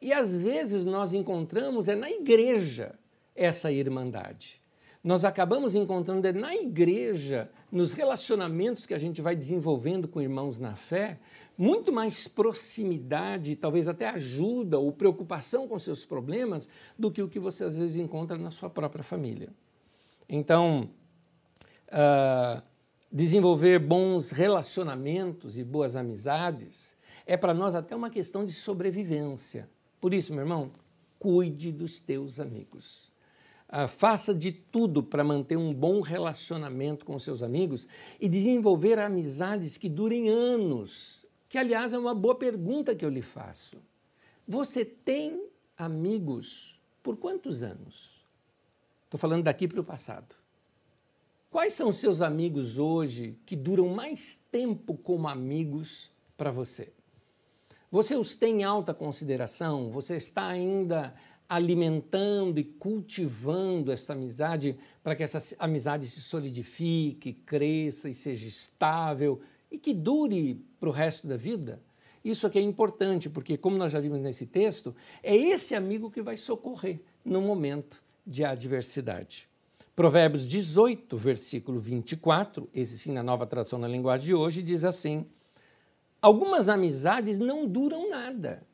E 0.01 0.13
às 0.13 0.39
vezes 0.39 0.83
nós 0.83 1.13
encontramos 1.13 1.87
é 1.87 1.95
na 1.95 2.09
igreja 2.09 2.97
essa 3.35 3.71
irmandade 3.71 4.59
nós 5.03 5.23
acabamos 5.23 5.75
encontrando 5.75 6.27
é 6.27 6.33
na 6.33 6.53
igreja, 6.53 7.49
nos 7.71 7.93
relacionamentos 7.93 8.85
que 8.85 8.93
a 8.93 8.97
gente 8.97 9.21
vai 9.21 9.35
desenvolvendo 9.35 10.07
com 10.07 10.21
irmãos 10.21 10.59
na 10.59 10.75
fé, 10.75 11.19
muito 11.57 11.91
mais 11.91 12.27
proximidade, 12.27 13.55
talvez 13.55 13.87
até 13.87 14.09
ajuda 14.09 14.77
ou 14.77 14.91
preocupação 14.91 15.67
com 15.67 15.79
seus 15.79 16.05
problemas 16.05 16.67
do 16.97 17.09
que 17.09 17.21
o 17.21 17.29
que 17.29 17.39
você 17.39 17.63
às 17.63 17.75
vezes 17.75 17.97
encontra 17.97 18.37
na 18.37 18.51
sua 18.51 18.69
própria 18.69 19.03
família. 19.03 19.49
Então, 20.27 20.89
uh, 21.87 22.61
desenvolver 23.09 23.79
bons 23.79 24.31
relacionamentos 24.31 25.57
e 25.57 25.63
boas 25.63 25.95
amizades 25.95 26.95
é 27.25 27.37
para 27.37 27.53
nós 27.53 27.73
até 27.73 27.95
uma 27.95 28.09
questão 28.09 28.45
de 28.45 28.51
sobrevivência. 28.51 29.69
Por 29.99 30.13
isso, 30.13 30.31
meu 30.31 30.41
irmão, 30.41 30.71
cuide 31.17 31.71
dos 31.71 31.99
teus 31.99 32.39
amigos. 32.39 33.09
Uh, 33.67 33.87
faça 33.87 34.33
de 34.33 34.51
tudo 34.51 35.03
para 35.03 35.23
manter 35.23 35.57
um 35.57 35.73
bom 35.73 36.01
relacionamento 36.01 37.05
com 37.05 37.19
seus 37.19 37.43
amigos 37.43 37.87
e 38.19 38.27
desenvolver 38.27 38.97
amizades 38.97 39.77
que 39.77 39.87
durem 39.87 40.29
anos. 40.29 41.27
Que, 41.47 41.57
aliás, 41.57 41.93
é 41.93 41.99
uma 41.99 42.15
boa 42.15 42.35
pergunta 42.35 42.95
que 42.95 43.05
eu 43.05 43.09
lhe 43.09 43.21
faço. 43.21 43.77
Você 44.47 44.83
tem 44.83 45.47
amigos 45.77 46.81
por 47.03 47.17
quantos 47.17 47.61
anos? 47.61 48.25
Estou 49.05 49.19
falando 49.19 49.43
daqui 49.43 49.67
para 49.67 49.81
o 49.81 49.83
passado. 49.83 50.35
Quais 51.51 51.73
são 51.73 51.89
os 51.89 51.97
seus 51.97 52.21
amigos 52.21 52.77
hoje 52.77 53.37
que 53.45 53.55
duram 53.55 53.89
mais 53.89 54.39
tempo 54.51 54.95
como 54.95 55.27
amigos 55.27 56.11
para 56.37 56.51
você? 56.51 56.93
Você 57.91 58.15
os 58.15 58.35
tem 58.35 58.61
em 58.61 58.63
alta 58.63 58.93
consideração? 58.93 59.89
Você 59.89 60.15
está 60.15 60.47
ainda 60.47 61.13
alimentando 61.47 62.59
e 62.59 62.63
cultivando 62.63 63.91
essa 63.91 64.13
amizade 64.13 64.77
para 65.01 65.15
que 65.15 65.23
essa 65.23 65.55
amizade 65.57 66.05
se 66.05 66.21
solidifique, 66.21 67.33
cresça 67.33 68.07
e 68.07 68.13
seja 68.13 68.47
estável 68.47 69.41
e 69.71 69.79
que 69.79 69.91
dure 69.91 70.63
para 70.79 70.87
o 70.87 70.91
resto 70.91 71.25
da 71.25 71.35
vida? 71.35 71.81
Isso 72.23 72.45
aqui 72.45 72.59
é 72.59 72.61
importante, 72.61 73.27
porque, 73.27 73.57
como 73.57 73.77
nós 73.77 73.91
já 73.91 73.99
vimos 73.99 74.19
nesse 74.19 74.45
texto, 74.45 74.95
é 75.23 75.35
esse 75.35 75.73
amigo 75.73 76.11
que 76.11 76.21
vai 76.21 76.37
socorrer 76.37 76.99
no 77.25 77.41
momento 77.41 78.03
de 78.27 78.43
adversidade. 78.43 79.47
Provérbios 79.95 80.45
18, 80.45 81.17
versículo 81.17 81.79
24, 81.79 82.69
esse 82.73 82.99
sim 82.99 83.11
na 83.11 83.23
nova 83.23 83.47
tradução 83.47 83.79
na 83.79 83.87
linguagem 83.87 84.27
de 84.27 84.35
hoje, 84.35 84.61
diz 84.61 84.85
assim: 84.85 85.25
Algumas 86.21 86.67
amizades 86.67 87.37
não 87.37 87.65
duram 87.65 88.09
nada, 88.09 88.65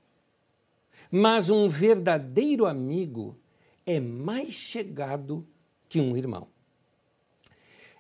mas 1.12 1.50
um 1.50 1.68
verdadeiro 1.68 2.66
amigo 2.66 3.38
é 3.86 4.00
mais 4.00 4.54
chegado 4.54 5.46
que 5.88 6.02
um 6.02 6.18
irmão. 6.18 6.48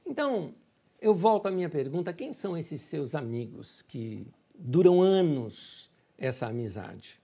Então, 0.05 0.53
eu 0.99 1.13
volto 1.13 1.47
à 1.47 1.51
minha 1.51 1.69
pergunta: 1.69 2.13
quem 2.13 2.33
são 2.33 2.57
esses 2.57 2.81
seus 2.81 3.13
amigos 3.13 3.81
que 3.83 4.25
duram 4.55 5.01
anos 5.01 5.89
essa 6.17 6.47
amizade? 6.47 7.19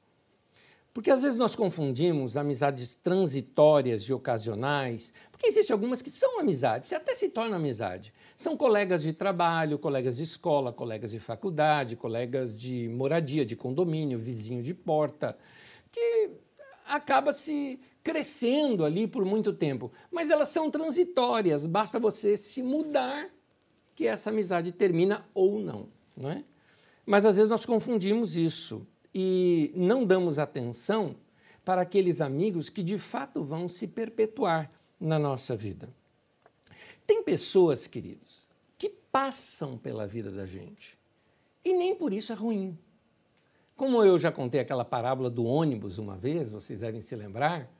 Porque 0.94 1.10
às 1.10 1.22
vezes 1.22 1.38
nós 1.38 1.56
confundimos 1.56 2.36
amizades 2.36 2.96
transitórias 2.96 4.02
e 4.04 4.14
ocasionais, 4.14 5.14
porque 5.32 5.48
existem 5.48 5.74
algumas 5.74 6.02
que 6.02 6.10
são 6.10 6.40
amizades, 6.40 6.92
e 6.92 6.96
até 6.96 7.16
se 7.16 7.30
tornam 7.30 7.56
amizade. 7.56 8.14
São 8.36 8.58
colegas 8.58 9.02
de 9.02 9.14
trabalho, 9.14 9.80
colegas 9.80 10.18
de 10.18 10.24
escola, 10.24 10.74
colegas 10.74 11.12
de 11.12 11.20
faculdade, 11.20 11.96
colegas 11.96 12.58
de 12.58 12.90
moradia, 12.90 13.46
de 13.46 13.56
condomínio, 13.56 14.20
vizinho 14.20 14.62
de 14.62 14.74
porta, 14.74 15.38
que 15.90 16.32
acaba 16.86 17.32
se 17.32 17.80
crescendo 18.04 18.84
ali 18.84 19.08
por 19.08 19.24
muito 19.24 19.54
tempo. 19.54 19.92
Mas 20.12 20.30
elas 20.30 20.50
são 20.50 20.70
transitórias, 20.70 21.66
basta 21.66 22.00
você 22.00 22.36
se 22.36 22.62
mudar 22.62 23.30
que 23.96 24.08
essa 24.08 24.30
amizade 24.30 24.74
termina 24.74 25.26
ou 25.34 25.60
não, 25.60 25.88
não 26.18 26.32
é? 26.32 26.44
Mas 27.06 27.26
às 27.26 27.36
vezes 27.36 27.50
nós 27.50 27.66
confundimos 27.66 28.36
isso 28.36 28.86
e 29.14 29.72
não 29.76 30.06
damos 30.06 30.40
atenção 30.40 31.16
para 31.64 31.82
aqueles 31.82 32.22
amigos 32.22 32.70
que 32.70 32.84
de 32.84 32.98
fato 32.98 33.44
vão 33.44 33.70
se 33.70 33.88
perpetuar 33.88 34.72
na 35.00 35.20
nossa 35.20 35.56
vida. 35.56 35.90
Tem 37.06 37.24
pessoas, 37.24 37.88
queridos, 37.88 38.48
que 38.78 38.90
passam 38.90 39.78
pela 39.78 40.08
vida 40.08 40.32
da 40.32 40.46
gente 40.46 40.98
e 41.64 41.74
nem 41.74 41.96
por 41.96 42.14
isso 42.14 42.32
é 42.32 42.36
ruim. 42.36 42.78
Como 43.76 44.04
eu 44.04 44.18
já 44.18 44.32
contei 44.32 44.60
aquela 44.60 44.86
parábola 44.86 45.30
do 45.30 45.44
ônibus 45.44 45.98
uma 45.98 46.16
vez, 46.16 46.52
vocês 46.52 46.80
devem 46.80 47.02
se 47.02 47.16
lembrar, 47.16 47.72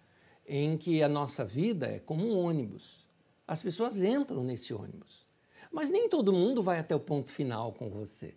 em 0.48 0.76
que 0.76 1.04
a 1.04 1.08
nossa 1.08 1.46
vida 1.46 1.88
é 1.88 2.00
como 2.00 2.26
um 2.26 2.38
ônibus. 2.38 3.08
As 3.48 3.62
pessoas 3.62 4.02
entram 4.02 4.44
nesse 4.44 4.74
ônibus, 4.74 5.26
mas 5.72 5.90
nem 5.90 6.10
todo 6.10 6.34
mundo 6.34 6.64
vai 6.64 6.80
até 6.80 6.96
o 6.96 7.00
ponto 7.00 7.30
final 7.32 7.74
com 7.74 7.90
você. 7.90 8.34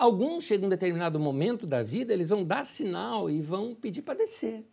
Alguns 0.00 0.44
chegam 0.44 0.64
um 0.64 0.70
determinado 0.70 1.20
momento 1.20 1.66
da 1.66 1.82
vida, 1.82 2.14
eles 2.14 2.30
vão 2.30 2.42
dar 2.42 2.64
sinal 2.64 3.28
e 3.28 3.42
vão 3.42 3.74
pedir 3.74 4.00
para 4.00 4.14
descer. 4.14 4.64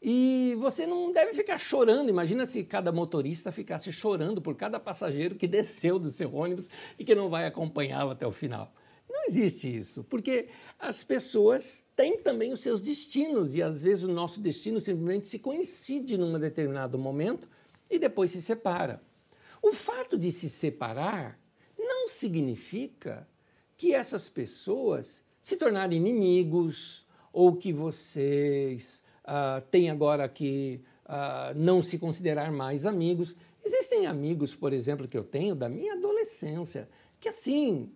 E 0.00 0.56
você 0.60 0.86
não 0.86 1.12
deve 1.12 1.32
ficar 1.32 1.58
chorando. 1.58 2.08
Imagina 2.08 2.46
se 2.46 2.62
cada 2.62 2.92
motorista 2.92 3.50
ficasse 3.50 3.92
chorando 3.92 4.40
por 4.40 4.54
cada 4.54 4.78
passageiro 4.78 5.34
que 5.34 5.48
desceu 5.48 5.98
do 5.98 6.08
seu 6.08 6.32
ônibus 6.32 6.70
e 6.96 7.04
que 7.04 7.16
não 7.16 7.28
vai 7.28 7.46
acompanhá-lo 7.46 8.12
até 8.12 8.24
o 8.24 8.30
final. 8.30 8.72
Não 9.10 9.24
existe 9.26 9.76
isso, 9.76 10.04
porque 10.04 10.46
as 10.78 11.02
pessoas 11.02 11.84
têm 11.96 12.18
também 12.18 12.52
os 12.52 12.60
seus 12.60 12.80
destinos 12.80 13.56
e 13.56 13.62
às 13.62 13.82
vezes 13.82 14.04
o 14.04 14.12
nosso 14.12 14.38
destino 14.40 14.78
simplesmente 14.78 15.26
se 15.26 15.40
coincide 15.40 16.16
num 16.16 16.38
determinado 16.38 16.96
momento 16.96 17.48
e 17.90 17.98
depois 17.98 18.30
se 18.30 18.40
separa. 18.40 19.02
O 19.60 19.72
fato 19.72 20.16
de 20.16 20.30
se 20.30 20.48
separar 20.48 21.40
não 21.76 22.06
significa 22.06 23.26
que 23.76 23.94
essas 23.94 24.28
pessoas 24.28 25.22
se 25.40 25.56
tornarem 25.56 25.98
inimigos 25.98 27.06
ou 27.32 27.56
que 27.56 27.72
vocês 27.72 29.02
uh, 29.24 29.60
têm 29.70 29.90
agora 29.90 30.28
que 30.28 30.80
uh, 31.04 31.56
não 31.56 31.82
se 31.82 31.98
considerar 31.98 32.50
mais 32.52 32.86
amigos. 32.86 33.34
Existem 33.64 34.06
amigos, 34.06 34.54
por 34.54 34.72
exemplo, 34.72 35.08
que 35.08 35.16
eu 35.16 35.24
tenho 35.24 35.54
da 35.54 35.68
minha 35.68 35.94
adolescência, 35.94 36.88
que 37.18 37.28
assim, 37.28 37.90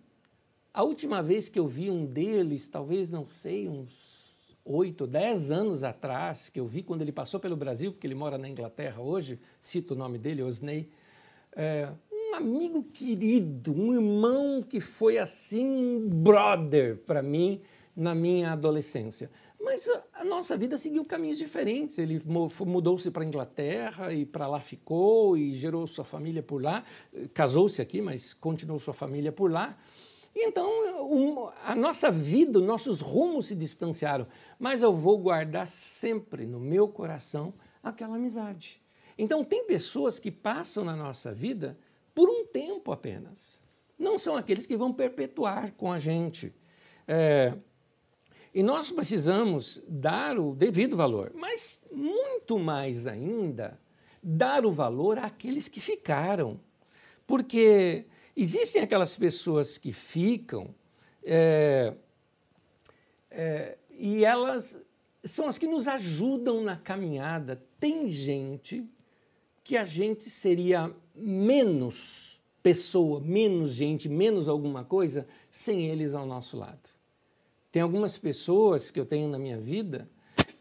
a 0.73 0.83
última 0.83 1.23
vez 1.23 1.47
que 1.49 1.59
eu 1.59 1.67
vi 1.67 1.89
um 1.89 2.05
deles, 2.05 2.67
talvez, 2.67 3.09
não 3.09 3.25
sei, 3.25 3.67
uns 3.67 4.29
oito, 4.65 5.07
dez 5.07 5.49
anos 5.49 5.83
atrás, 5.83 6.49
que 6.49 6.59
eu 6.59 6.67
vi 6.67 6.83
quando 6.83 7.01
ele 7.01 7.11
passou 7.11 7.39
pelo 7.39 7.55
Brasil, 7.55 7.91
porque 7.91 8.05
ele 8.05 8.15
mora 8.15 8.37
na 8.37 8.47
Inglaterra 8.47 9.01
hoje, 9.01 9.39
cito 9.59 9.93
o 9.93 9.97
nome 9.97 10.19
dele, 10.19 10.43
Osney, 10.43 10.89
é, 11.53 11.91
um 12.29 12.35
amigo 12.35 12.83
querido, 12.83 13.73
um 13.73 13.93
irmão 13.93 14.61
que 14.61 14.79
foi 14.79 15.17
assim, 15.17 15.65
um 15.65 16.07
brother 16.07 16.97
para 16.97 17.21
mim 17.21 17.61
na 17.95 18.13
minha 18.13 18.53
adolescência. 18.53 19.29
Mas 19.59 19.89
a, 20.13 20.23
nossa 20.23 20.55
vida 20.55 20.77
seguiu 20.77 21.03
caminhos 21.03 21.37
diferentes. 21.37 21.97
Ele 21.97 22.21
mudou-se 22.25 23.11
para 23.11 23.23
a 23.23 23.25
Inglaterra 23.25 24.13
e 24.13 24.25
para 24.25 24.47
lá 24.47 24.59
ficou 24.59 25.35
e 25.35 25.53
gerou 25.53 25.85
sua 25.85 26.05
família 26.05 26.41
por 26.41 26.61
lá. 26.61 26.83
Casou-se 27.33 27.81
aqui, 27.81 28.01
mas 28.01 28.33
continuou 28.33 28.79
sua 28.79 28.93
família 28.93 29.31
por 29.31 29.51
lá. 29.51 29.77
Então 30.33 30.71
a 31.65 31.75
nossa 31.75 32.09
vida, 32.09 32.59
nossos 32.61 33.01
rumos 33.01 33.47
se 33.47 33.55
distanciaram. 33.55 34.27
Mas 34.57 34.81
eu 34.81 34.93
vou 34.93 35.17
guardar 35.17 35.67
sempre 35.67 36.45
no 36.45 36.59
meu 36.59 36.87
coração 36.87 37.53
aquela 37.83 38.15
amizade. 38.15 38.81
Então, 39.21 39.43
tem 39.43 39.65
pessoas 39.65 40.17
que 40.17 40.31
passam 40.31 40.85
na 40.85 40.95
nossa 40.95 41.33
vida 41.33 41.77
por 42.19 42.29
um 42.29 42.43
tempo 42.43 42.91
apenas. 42.91 43.61
Não 43.97 44.17
são 44.17 44.35
aqueles 44.35 44.67
que 44.67 44.75
vão 44.75 44.91
perpetuar 44.91 45.71
com 45.77 45.89
a 45.89 45.99
gente. 45.99 46.53
É, 47.07 47.57
e 48.53 48.61
nós 48.61 48.91
precisamos 48.91 49.81
dar 49.87 50.37
o 50.37 50.53
devido 50.53 50.97
valor, 50.97 51.31
mas 51.33 51.81
muito 51.89 52.59
mais 52.59 53.07
ainda, 53.07 53.79
dar 54.21 54.65
o 54.65 54.71
valor 54.71 55.17
àqueles 55.17 55.69
que 55.69 55.79
ficaram. 55.79 56.59
Porque 57.25 58.05
existem 58.35 58.81
aquelas 58.81 59.15
pessoas 59.15 59.77
que 59.77 59.93
ficam 59.93 60.75
é, 61.23 61.93
é, 63.31 63.77
e 63.91 64.25
elas 64.25 64.85
são 65.23 65.47
as 65.47 65.57
que 65.57 65.67
nos 65.67 65.87
ajudam 65.87 66.61
na 66.65 66.75
caminhada. 66.75 67.63
Tem 67.79 68.09
gente 68.09 68.85
que 69.63 69.77
a 69.77 69.85
gente 69.85 70.29
seria 70.29 70.93
menos 71.15 72.39
pessoa, 72.61 73.19
menos 73.19 73.71
gente, 73.71 74.09
menos 74.09 74.47
alguma 74.47 74.83
coisa 74.83 75.27
sem 75.49 75.87
eles 75.87 76.13
ao 76.13 76.25
nosso 76.25 76.57
lado. 76.57 76.89
Tem 77.71 77.81
algumas 77.81 78.17
pessoas 78.17 78.89
que 78.89 78.99
eu 78.99 79.05
tenho 79.05 79.27
na 79.29 79.39
minha 79.39 79.59
vida 79.59 80.09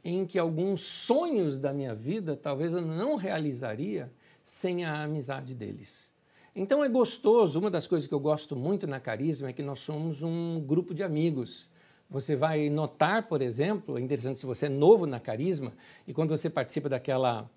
em 0.05 0.25
que 0.25 0.39
alguns 0.39 0.83
sonhos 0.83 1.59
da 1.59 1.73
minha 1.73 1.95
vida 1.95 2.37
talvez 2.37 2.73
eu 2.73 2.83
não 2.83 3.17
realizaria 3.17 4.13
sem 4.43 4.85
a 4.85 5.03
amizade 5.03 5.55
deles. 5.55 6.13
Então 6.55 6.83
é 6.83 6.89
gostoso, 6.89 7.59
uma 7.59 7.71
das 7.71 7.87
coisas 7.87 8.09
que 8.09 8.15
eu 8.15 8.21
gosto 8.21 8.57
muito 8.57 8.87
na 8.87 8.99
Carisma 8.99 9.49
é 9.49 9.53
que 9.53 9.63
nós 9.63 9.81
somos 9.81 10.23
um 10.23 10.61
grupo 10.61 10.95
de 10.95 11.03
amigos. 11.03 11.71
Você 12.11 12.35
vai 12.35 12.71
notar, 12.71 13.29
por 13.29 13.43
exemplo, 13.43 13.99
é 13.99 14.01
interessante 14.01 14.39
se 14.39 14.47
você 14.47 14.67
é 14.67 14.71
novo 14.71 15.07
na 15.07 15.21
Carisma 15.21 15.73
e 16.07 16.15
quando 16.15 16.31
você 16.31 16.49
participa 16.49 16.89
daquela 16.89 17.51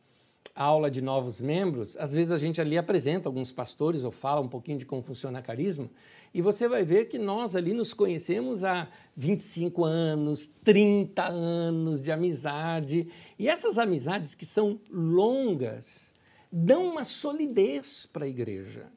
aula 0.56 0.92
de 0.92 1.02
novos 1.02 1.40
membros, 1.40 1.96
às 1.98 2.14
vezes 2.14 2.32
a 2.32 2.38
gente 2.38 2.60
ali 2.60 2.78
apresenta 2.78 3.28
alguns 3.28 3.52
pastores 3.52 4.04
ou 4.04 4.12
fala 4.12 4.42
um 4.42 4.48
pouquinho 4.48 4.78
de 4.78 4.86
como 4.86 5.02
funciona 5.02 5.40
a 5.40 5.42
carisma, 5.42 5.90
e 6.34 6.42
você 6.42 6.68
vai 6.68 6.84
ver 6.84 7.06
que 7.06 7.18
nós 7.18 7.56
ali 7.56 7.74
nos 7.74 7.94
conhecemos 7.94 8.64
há 8.64 8.88
25 9.16 9.84
anos, 9.84 10.48
30 10.64 11.28
anos 11.28 12.02
de 12.02 12.12
amizade, 12.12 13.08
e 13.38 13.48
essas 13.48 13.78
amizades 13.78 14.36
que 14.36 14.46
são 14.46 14.80
longas 14.90 16.14
dão 16.52 16.86
uma 16.90 17.04
solidez 17.04 18.06
para 18.06 18.26
a 18.26 18.28
igreja. 18.28 18.88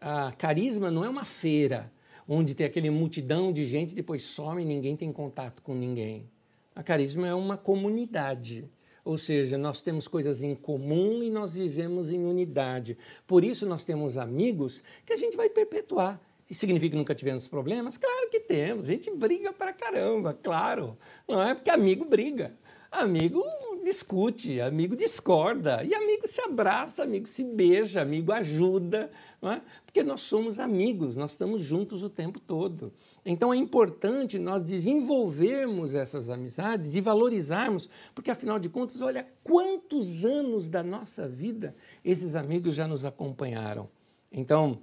A 0.00 0.32
carisma 0.32 0.90
não 0.90 1.04
é 1.04 1.08
uma 1.08 1.24
feira 1.24 1.92
onde 2.28 2.54
tem 2.54 2.66
aquele 2.66 2.90
multidão 2.90 3.52
de 3.52 3.64
gente 3.64 3.94
depois 3.94 4.22
some 4.24 4.62
e 4.62 4.64
ninguém 4.64 4.96
tem 4.96 5.12
contato 5.12 5.62
com 5.62 5.74
ninguém. 5.74 6.28
A 6.74 6.82
carisma 6.82 7.26
é 7.26 7.34
uma 7.34 7.56
comunidade 7.56 8.68
ou 9.08 9.16
seja, 9.16 9.56
nós 9.56 9.80
temos 9.80 10.06
coisas 10.06 10.42
em 10.42 10.54
comum 10.54 11.22
e 11.22 11.30
nós 11.30 11.54
vivemos 11.54 12.10
em 12.10 12.22
unidade. 12.26 12.94
Por 13.26 13.42
isso 13.42 13.64
nós 13.64 13.82
temos 13.82 14.18
amigos 14.18 14.82
que 15.06 15.14
a 15.14 15.16
gente 15.16 15.34
vai 15.34 15.48
perpetuar. 15.48 16.20
Isso 16.48 16.60
significa 16.60 16.90
que 16.90 16.98
nunca 16.98 17.14
tivemos 17.14 17.48
problemas? 17.48 17.96
Claro 17.96 18.28
que 18.28 18.38
temos. 18.38 18.84
A 18.84 18.88
gente 18.88 19.10
briga 19.10 19.50
pra 19.50 19.72
caramba, 19.72 20.34
claro. 20.34 20.98
Não 21.26 21.40
é 21.42 21.54
porque 21.54 21.70
amigo 21.70 22.04
briga. 22.04 22.54
Amigo 22.90 23.42
discute, 23.88 24.60
amigo 24.60 24.94
discorda, 24.94 25.82
e 25.82 25.94
amigo 25.94 26.26
se 26.26 26.42
abraça, 26.42 27.02
amigo 27.02 27.26
se 27.26 27.42
beija, 27.42 28.02
amigo 28.02 28.32
ajuda, 28.32 29.10
é? 29.42 29.60
porque 29.86 30.02
nós 30.02 30.20
somos 30.20 30.58
amigos, 30.58 31.16
nós 31.16 31.32
estamos 31.32 31.62
juntos 31.62 32.02
o 32.02 32.10
tempo 32.10 32.38
todo. 32.38 32.92
Então 33.24 33.52
é 33.52 33.56
importante 33.56 34.38
nós 34.38 34.62
desenvolvermos 34.62 35.94
essas 35.94 36.28
amizades 36.28 36.96
e 36.96 37.00
valorizarmos, 37.00 37.88
porque 38.14 38.30
afinal 38.30 38.58
de 38.58 38.68
contas, 38.68 39.00
olha 39.00 39.26
quantos 39.42 40.24
anos 40.24 40.68
da 40.68 40.82
nossa 40.82 41.26
vida 41.26 41.74
esses 42.04 42.36
amigos 42.36 42.74
já 42.74 42.86
nos 42.86 43.06
acompanharam. 43.06 43.88
Então, 44.30 44.82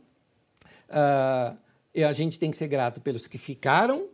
uh, 0.90 1.56
a 2.04 2.14
gente 2.14 2.40
tem 2.40 2.50
que 2.50 2.58
ser 2.58 2.68
grato 2.68 3.00
pelos 3.00 3.28
que 3.28 3.38
ficaram, 3.38 4.10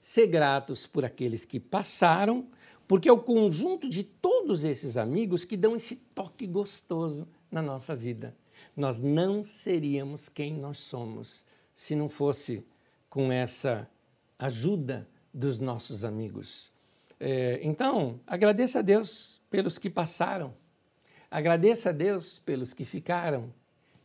ser 0.00 0.28
gratos 0.28 0.86
por 0.86 1.04
aqueles 1.04 1.44
que 1.44 1.58
passaram, 1.58 2.46
porque 2.88 3.08
é 3.08 3.12
o 3.12 3.18
conjunto 3.18 3.88
de 3.88 4.02
todos 4.02 4.64
esses 4.64 4.96
amigos 4.96 5.44
que 5.44 5.56
dão 5.56 5.74
esse 5.74 5.96
toque 5.96 6.46
gostoso 6.46 7.26
na 7.50 7.60
nossa 7.60 7.94
vida. 7.94 8.34
Nós 8.76 8.98
não 8.98 9.42
seríamos 9.42 10.28
quem 10.28 10.54
nós 10.54 10.78
somos 10.78 11.44
se 11.74 11.94
não 11.94 12.08
fosse 12.08 12.66
com 13.08 13.30
essa 13.32 13.90
ajuda 14.38 15.08
dos 15.32 15.58
nossos 15.58 16.04
amigos. 16.04 16.72
É, 17.18 17.60
então, 17.62 18.20
agradeça 18.26 18.78
a 18.78 18.82
Deus 18.82 19.40
pelos 19.50 19.78
que 19.78 19.90
passaram, 19.90 20.54
agradeça 21.30 21.90
a 21.90 21.92
Deus 21.92 22.38
pelos 22.38 22.72
que 22.72 22.84
ficaram, 22.84 23.52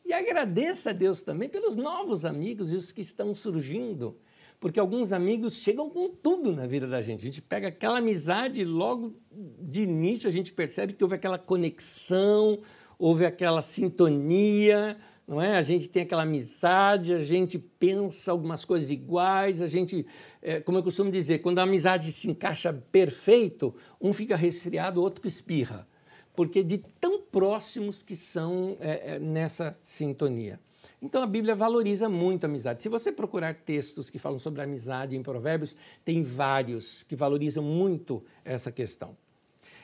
e 0.06 0.14
agradeça 0.14 0.90
a 0.90 0.94
Deus 0.94 1.22
também 1.22 1.48
pelos 1.48 1.76
novos 1.76 2.26
amigos 2.26 2.74
e 2.74 2.76
os 2.76 2.92
que 2.92 3.02
estão 3.02 3.34
surgindo 3.36 4.18
porque 4.62 4.80
alguns 4.80 5.12
amigos 5.12 5.56
chegam 5.64 5.90
com 5.90 6.08
tudo 6.08 6.54
na 6.54 6.68
vida 6.68 6.86
da 6.86 7.02
gente. 7.02 7.22
A 7.22 7.26
gente 7.26 7.42
pega 7.42 7.70
aquela 7.70 7.98
amizade 7.98 8.62
e 8.62 8.64
logo 8.64 9.16
de 9.60 9.82
início 9.82 10.30
a 10.30 10.32
gente 10.32 10.54
percebe 10.54 10.94
que 10.94 11.04
houve 11.04 11.16
aquela 11.16 11.40
conexão, 11.40 12.62
houve 13.00 13.26
aquela 13.26 13.64
sintonia, 13.64 15.00
não 15.28 15.42
é? 15.42 15.58
A 15.58 15.64
gente 15.64 15.90
tem 15.90 16.04
aquela 16.04 16.22
amizade, 16.22 17.12
a 17.12 17.24
gente 17.24 17.58
pensa 17.58 18.32
algumas 18.32 18.64
coisas 18.64 18.92
iguais, 18.92 19.64
a 19.64 19.68
gente, 19.68 20.06
é, 20.44 20.60
como 20.60 20.78
eu 20.78 20.84
costumo 20.84 21.10
dizer, 21.10 21.40
quando 21.40 21.58
a 21.58 21.64
amizade 21.64 22.12
se 22.12 22.30
encaixa 22.30 22.72
perfeito, 22.92 23.74
um 24.00 24.14
fica 24.14 24.36
resfriado, 24.36 25.00
o 25.00 25.04
outro 25.04 25.28
espirra, 25.28 25.88
porque 26.36 26.62
de 26.64 26.78
tão 27.00 27.20
próximos 27.20 28.04
que 28.04 28.16
são 28.16 28.78
é, 28.80 29.16
é, 29.16 29.20
nessa 29.20 29.76
sintonia. 29.82 30.60
Então 31.02 31.24
a 31.24 31.28
Bíblia 31.28 31.56
valoriza 31.56 32.08
muito 32.08 32.44
a 32.44 32.48
amizade. 32.48 32.84
Se 32.84 32.90
você 32.90 33.12
procurar 33.12 33.56
textos 33.56 34.10
que 34.10 34.20
falam 34.20 34.38
sobre 34.38 34.62
amizade 34.62 35.16
em 35.16 35.24
Provérbios, 35.24 35.76
tem 36.06 36.22
vários 36.22 37.02
que 37.04 37.16
valorizam 37.16 37.64
muito 37.64 38.24
essa 38.46 38.72
questão. 38.72 39.18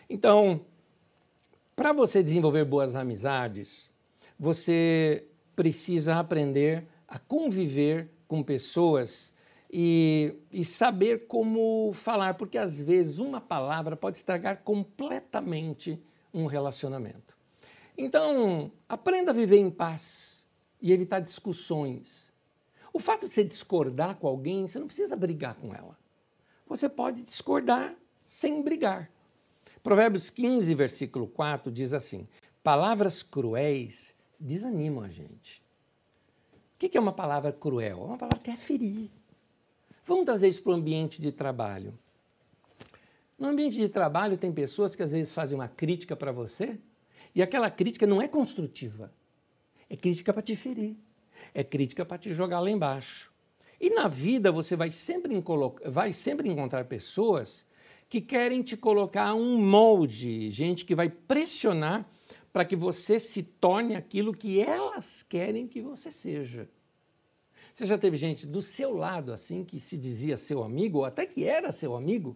Então, 0.08 0.62
para 1.76 1.92
você 1.92 2.22
desenvolver 2.22 2.66
boas 2.66 2.96
amizades, 2.96 3.90
você 4.40 5.26
precisa 5.56 6.18
aprender 6.18 6.86
a 7.08 7.18
conviver 7.18 8.10
com 8.28 8.44
pessoas 8.44 9.34
e, 9.72 10.36
e, 10.52 10.64
saber 10.64 11.26
como 11.28 11.92
falar, 11.94 12.36
porque 12.36 12.58
às 12.58 12.82
vezes 12.82 13.20
uma 13.20 13.42
palavra 13.42 13.98
pode 13.98 14.18
estragar 14.18 14.62
completamente 14.64 16.00
um 16.34 16.46
relacionamento. 16.46 17.36
Então, 17.98 18.72
aprenda 18.88 19.32
a 19.32 19.34
viver 19.34 19.58
em 19.58 19.70
paz 19.70 20.37
e 20.82 20.92
evitar 20.92 21.20
discussões. 21.20 22.32
O 22.94 23.00
fato 23.00 23.28
de 23.28 23.34
você 23.34 23.44
discordar 23.44 24.16
com 24.16 24.28
alguém, 24.28 24.68
você 24.68 24.80
não 24.80 24.88
precisa 24.88 25.16
brigar 25.16 25.56
com 25.56 25.74
ela. 25.74 25.98
Você 26.68 26.90
pode 26.90 27.24
discordar 27.24 27.96
sem 28.26 28.62
brigar. 28.62 29.10
Provérbios 29.82 30.30
15, 30.30 30.74
versículo 30.76 31.28
4 31.28 31.72
diz 31.72 31.94
assim: 31.94 32.28
Palavras 32.64 33.24
cruéis 33.24 34.14
desanimam 34.40 35.04
a 35.04 35.10
gente. 35.10 35.64
O 36.76 36.78
que 36.78 36.98
é 36.98 37.02
uma 37.02 37.14
palavra 37.14 37.52
cruel? 37.52 38.02
É 38.02 38.06
uma 38.06 38.18
palavra 38.18 38.38
que 38.38 38.52
quer 38.52 38.58
ferir. 38.58 39.10
Vamos 40.06 40.26
trazer 40.26 40.48
isso 40.48 40.62
para 40.62 40.72
o 40.72 40.76
ambiente 40.76 41.22
de 41.22 41.32
trabalho. 41.32 41.98
No 43.38 43.48
ambiente 43.48 43.78
de 43.78 43.90
trabalho, 43.90 44.38
tem 44.38 44.52
pessoas 44.52 44.96
que 44.96 45.04
às 45.04 45.12
vezes 45.12 45.32
fazem 45.32 45.58
uma 45.58 45.68
crítica 45.68 46.16
para 46.16 46.32
você 46.32 46.80
e 47.36 47.42
aquela 47.42 47.70
crítica 47.70 48.08
não 48.08 48.22
é 48.22 48.28
construtiva. 48.28 49.12
É 49.90 49.96
crítica 49.96 50.34
para 50.34 50.42
te 50.42 50.56
ferir. 50.56 50.96
É 51.54 51.64
crítica 51.64 52.06
para 52.06 52.18
te 52.18 52.34
jogar 52.34 52.60
lá 52.60 52.70
embaixo. 52.70 53.32
E 53.80 53.90
na 53.90 54.08
vida 54.08 54.52
você 54.52 54.76
vai 54.76 54.92
sempre, 54.92 55.34
vai 55.86 56.12
sempre 56.12 56.50
encontrar 56.50 56.86
pessoas 56.86 57.66
que 58.10 58.22
querem 58.22 58.62
te 58.62 58.76
colocar 58.76 59.36
um 59.36 59.62
molde, 59.62 60.50
gente 60.50 60.86
que 60.86 60.96
vai 60.96 61.10
pressionar 61.10 62.10
para 62.52 62.66
que 62.66 62.76
você 62.76 63.20
se 63.20 63.44
torne 63.44 63.96
aquilo 63.96 64.34
que 64.34 64.60
elas 64.60 65.22
querem 65.22 65.68
que 65.68 65.82
você 65.82 66.12
seja. 66.12 66.68
Você 67.74 67.86
já 67.86 67.98
teve 67.98 68.18
gente 68.18 68.48
do 68.48 68.62
seu 68.62 68.96
lado 68.96 69.32
assim 69.32 69.64
que 69.64 69.80
se 69.80 69.96
dizia 69.96 70.36
seu 70.38 70.64
amigo 70.64 71.00
ou 71.00 71.06
até 71.06 71.26
que 71.26 71.44
era 71.44 71.72
seu 71.72 71.96
amigo? 71.96 72.36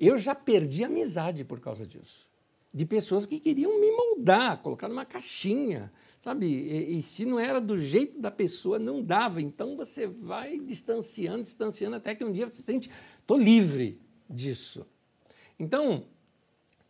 Eu 0.00 0.16
já 0.16 0.34
perdi 0.34 0.82
amizade 0.82 1.44
por 1.44 1.60
causa 1.60 1.86
disso. 1.86 2.30
De 2.72 2.86
pessoas 2.86 3.26
que 3.26 3.38
queriam 3.38 3.78
me 3.78 3.90
moldar, 3.90 4.62
colocar 4.62 4.88
numa 4.88 5.04
caixinha, 5.04 5.92
Sabe? 6.24 6.46
E, 6.46 6.96
e, 6.96 7.02
se 7.02 7.26
não 7.26 7.38
era 7.38 7.60
do 7.60 7.76
jeito 7.76 8.18
da 8.18 8.30
pessoa, 8.30 8.78
não 8.78 9.02
dava. 9.02 9.42
Então 9.42 9.76
você 9.76 10.06
vai 10.06 10.58
distanciando, 10.58 11.42
distanciando, 11.42 11.96
até 11.96 12.14
que 12.14 12.24
um 12.24 12.32
dia 12.32 12.46
você 12.46 12.62
sente, 12.62 12.90
estou 13.20 13.36
livre 13.36 14.00
disso. 14.26 14.86
Então, 15.58 16.06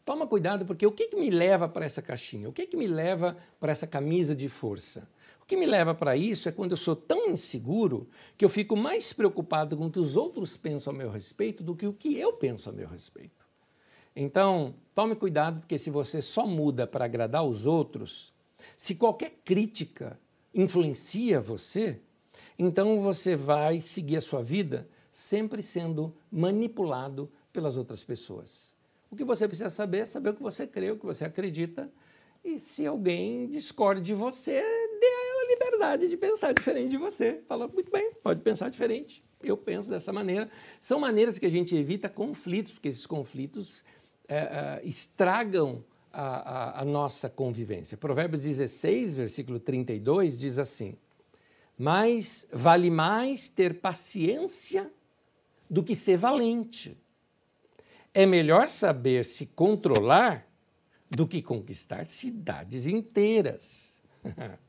toma 0.04 0.24
cuidado, 0.24 0.64
porque 0.64 0.86
o 0.86 0.92
que, 0.92 1.08
que 1.08 1.16
me 1.16 1.30
leva 1.30 1.68
para 1.68 1.84
essa 1.84 2.00
caixinha? 2.00 2.48
O 2.48 2.52
que, 2.52 2.64
que 2.64 2.76
me 2.76 2.86
leva 2.86 3.36
para 3.58 3.72
essa 3.72 3.88
camisa 3.88 4.36
de 4.36 4.48
força? 4.48 5.10
O 5.42 5.46
que 5.46 5.56
me 5.56 5.66
leva 5.66 5.96
para 5.96 6.16
isso 6.16 6.48
é 6.48 6.52
quando 6.52 6.70
eu 6.70 6.76
sou 6.76 6.94
tão 6.94 7.28
inseguro 7.28 8.08
que 8.38 8.44
eu 8.44 8.48
fico 8.48 8.76
mais 8.76 9.12
preocupado 9.12 9.76
com 9.76 9.86
o 9.86 9.90
que 9.90 9.98
os 9.98 10.14
outros 10.14 10.56
pensam 10.56 10.94
a 10.94 10.96
meu 10.96 11.10
respeito 11.10 11.64
do 11.64 11.74
que 11.74 11.88
o 11.88 11.92
que 11.92 12.16
eu 12.16 12.34
penso 12.34 12.70
a 12.70 12.72
meu 12.72 12.86
respeito. 12.86 13.44
Então, 14.14 14.76
tome 14.94 15.16
cuidado, 15.16 15.58
porque 15.58 15.76
se 15.76 15.90
você 15.90 16.22
só 16.22 16.46
muda 16.46 16.86
para 16.86 17.04
agradar 17.04 17.44
os 17.44 17.66
outros, 17.66 18.32
se 18.76 18.94
qualquer 18.94 19.30
crítica 19.44 20.18
influencia 20.54 21.40
você, 21.40 22.00
então 22.58 23.00
você 23.00 23.34
vai 23.36 23.80
seguir 23.80 24.16
a 24.16 24.20
sua 24.20 24.42
vida 24.42 24.88
sempre 25.10 25.62
sendo 25.62 26.14
manipulado 26.30 27.30
pelas 27.52 27.76
outras 27.76 28.02
pessoas. 28.02 28.74
O 29.10 29.16
que 29.16 29.24
você 29.24 29.46
precisa 29.46 29.70
saber 29.70 29.98
é 29.98 30.06
saber 30.06 30.30
o 30.30 30.34
que 30.34 30.42
você 30.42 30.66
crê, 30.66 30.90
o 30.90 30.98
que 30.98 31.06
você 31.06 31.24
acredita, 31.24 31.90
e 32.44 32.58
se 32.58 32.84
alguém 32.86 33.48
discorde 33.48 34.00
de 34.00 34.12
você, 34.12 34.60
dê 34.60 35.06
a 35.06 35.30
ela 35.30 35.48
liberdade 35.48 36.08
de 36.08 36.16
pensar 36.16 36.52
diferente 36.52 36.90
de 36.90 36.98
você. 36.98 37.40
Fala, 37.48 37.66
muito 37.66 37.90
bem, 37.90 38.12
pode 38.22 38.42
pensar 38.42 38.68
diferente. 38.68 39.24
Eu 39.42 39.56
penso 39.56 39.88
dessa 39.88 40.12
maneira. 40.12 40.50
São 40.80 40.98
maneiras 40.98 41.38
que 41.38 41.46
a 41.46 41.50
gente 41.50 41.74
evita 41.74 42.08
conflitos, 42.08 42.72
porque 42.72 42.88
esses 42.88 43.06
conflitos 43.06 43.84
é, 44.28 44.36
é, 44.36 44.80
estragam 44.84 45.84
a, 46.14 46.78
a, 46.78 46.80
a 46.82 46.84
nossa 46.84 47.28
convivência. 47.28 47.96
Provérbios 47.96 48.42
16, 48.42 49.16
versículo 49.16 49.58
32 49.58 50.38
diz 50.38 50.58
assim: 50.58 50.96
Mas 51.76 52.46
vale 52.52 52.90
mais 52.90 53.48
ter 53.48 53.80
paciência 53.80 54.90
do 55.68 55.82
que 55.82 55.94
ser 55.94 56.16
valente. 56.16 56.96
É 58.12 58.24
melhor 58.24 58.68
saber 58.68 59.24
se 59.24 59.46
controlar 59.46 60.46
do 61.10 61.26
que 61.26 61.42
conquistar 61.42 62.06
cidades 62.06 62.86
inteiras. 62.86 64.00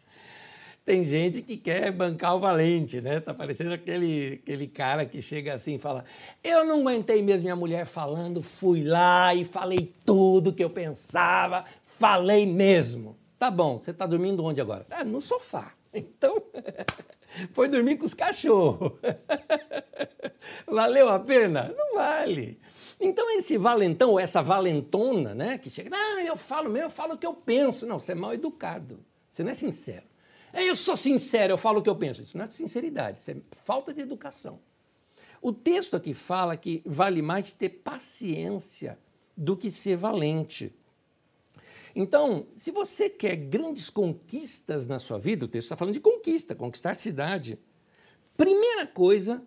Tem 0.86 1.04
gente 1.04 1.42
que 1.42 1.58
quer 1.58 1.92
bancar 1.92 2.36
o 2.36 2.40
valente, 2.40 3.02
né? 3.02 3.20
Tá 3.20 3.34
parecendo 3.34 3.74
aquele, 3.74 4.40
aquele 4.44 4.68
cara 4.68 5.04
que 5.04 5.20
chega 5.20 5.56
assim 5.56 5.76
e 5.76 5.80
fala: 5.80 6.06
Eu 6.44 6.64
não 6.64 6.82
aguentei 6.82 7.24
mesmo 7.24 7.46
minha 7.46 7.56
mulher 7.56 7.88
falando, 7.88 8.44
fui 8.44 8.84
lá 8.84 9.34
e 9.34 9.44
falei 9.44 9.92
tudo 10.06 10.54
que 10.54 10.64
eu 10.64 10.70
pensava, 10.70 11.66
falei 11.84 12.46
mesmo. 12.46 13.18
Tá 13.40 13.50
bom, 13.50 13.82
você 13.82 13.90
está 13.90 14.06
dormindo 14.06 14.44
onde 14.44 14.62
agora? 14.62 14.86
Ah, 14.92 15.04
no 15.04 15.20
sofá. 15.20 15.74
Então, 15.98 16.36
foi 17.54 17.70
dormir 17.70 17.96
com 17.96 18.06
os 18.06 18.14
cachorros. 18.14 18.92
Valeu 20.68 21.08
a 21.08 21.18
pena? 21.18 21.74
Não 21.74 21.96
vale. 21.96 22.60
Então, 23.00 23.32
esse 23.38 23.58
valentão, 23.58 24.12
ou 24.12 24.20
essa 24.20 24.42
valentona, 24.42 25.34
né, 25.34 25.58
que 25.58 25.70
chega, 25.70 25.96
ah, 25.96 26.22
eu 26.26 26.36
falo 26.36 26.70
mesmo, 26.70 26.88
eu 26.88 26.92
falo 26.92 27.14
o 27.14 27.18
que 27.18 27.26
eu 27.26 27.34
penso. 27.34 27.86
Não, 27.86 27.98
você 27.98 28.12
é 28.12 28.16
mal 28.16 28.34
educado, 28.34 29.00
você 29.32 29.42
não 29.42 29.52
é 29.52 29.54
sincero. 29.54 30.04
Eu 30.56 30.76
sou 30.76 30.96
sincero, 30.96 31.54
eu 31.54 31.58
falo 31.58 31.80
o 31.80 31.84
que 31.84 31.90
eu 31.90 31.96
penso. 31.96 32.22
Isso 32.22 32.38
não 32.38 32.46
é 32.46 32.50
sinceridade, 32.50 33.20
isso 33.20 33.32
é 33.32 33.38
falta 33.52 33.94
de 33.94 34.02
educação. 34.02 34.60
O 35.42 35.52
texto 35.52 35.96
aqui 35.96 36.14
fala 36.14 36.56
que 36.56 36.82
vale 36.86 37.22
mais 37.22 37.54
ter 37.54 37.70
paciência 37.70 38.98
do 39.36 39.56
que 39.58 39.70
ser 39.70 39.98
valente. 39.98 40.74
Então, 41.96 42.48
se 42.56 42.72
você 42.72 43.10
quer 43.10 43.36
grandes 43.36 43.90
conquistas 43.90 44.86
na 44.86 45.00
sua 45.00 45.18
vida, 45.18 45.46
o 45.46 45.48
texto 45.48 45.68
está 45.68 45.78
falando 45.78 45.94
de 45.94 46.00
conquista, 46.00 46.56
conquistar 46.56 46.96
cidade. 46.96 47.60
Primeira 48.36 48.88
coisa 48.88 49.46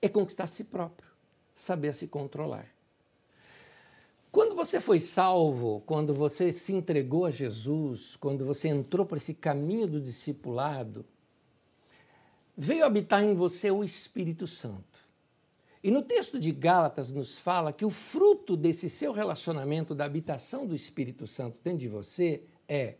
é 0.00 0.08
conquistar 0.08 0.46
si 0.46 0.64
próprio, 0.64 1.08
saber 1.54 1.94
se 1.94 2.08
controlar. 2.08 2.73
Quando 4.34 4.56
você 4.56 4.80
foi 4.80 4.98
salvo, 4.98 5.80
quando 5.86 6.12
você 6.12 6.50
se 6.50 6.72
entregou 6.72 7.24
a 7.24 7.30
Jesus, 7.30 8.16
quando 8.16 8.44
você 8.44 8.66
entrou 8.66 9.06
por 9.06 9.16
esse 9.16 9.32
caminho 9.32 9.86
do 9.86 10.00
discipulado, 10.00 11.06
veio 12.56 12.84
habitar 12.84 13.22
em 13.22 13.32
você 13.32 13.70
o 13.70 13.84
Espírito 13.84 14.44
Santo. 14.44 14.98
E 15.84 15.88
no 15.88 16.02
texto 16.02 16.36
de 16.36 16.50
Gálatas 16.50 17.12
nos 17.12 17.38
fala 17.38 17.72
que 17.72 17.84
o 17.84 17.90
fruto 17.90 18.56
desse 18.56 18.88
seu 18.88 19.12
relacionamento, 19.12 19.94
da 19.94 20.04
habitação 20.04 20.66
do 20.66 20.74
Espírito 20.74 21.28
Santo 21.28 21.56
dentro 21.62 21.78
de 21.78 21.88
você, 21.88 22.42
é 22.66 22.96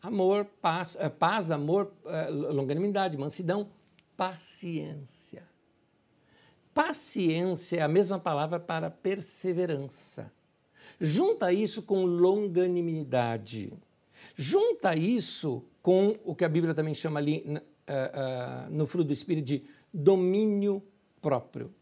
amor, 0.00 0.46
paz, 0.46 0.96
eh, 0.98 1.10
paz 1.10 1.50
amor, 1.50 1.92
eh, 2.06 2.30
longanimidade, 2.30 3.18
mansidão, 3.18 3.68
paciência. 4.16 5.46
Paciência 6.72 7.76
é 7.76 7.82
a 7.82 7.88
mesma 7.88 8.18
palavra 8.18 8.58
para 8.58 8.90
perseverança. 8.90 10.32
Junta 11.00 11.52
isso 11.52 11.82
com 11.82 12.04
longanimidade. 12.04 13.72
Junta 14.34 14.96
isso 14.96 15.64
com 15.80 16.18
o 16.24 16.34
que 16.34 16.44
a 16.44 16.48
Bíblia 16.48 16.74
também 16.74 16.94
chama 16.94 17.20
ali 17.20 17.44
uh, 17.46 17.58
uh, 17.58 18.70
no 18.70 18.86
fruto 18.86 19.08
do 19.08 19.12
Espírito 19.12 19.44
de 19.44 19.64
domínio 19.92 20.82
próprio. 21.20 21.72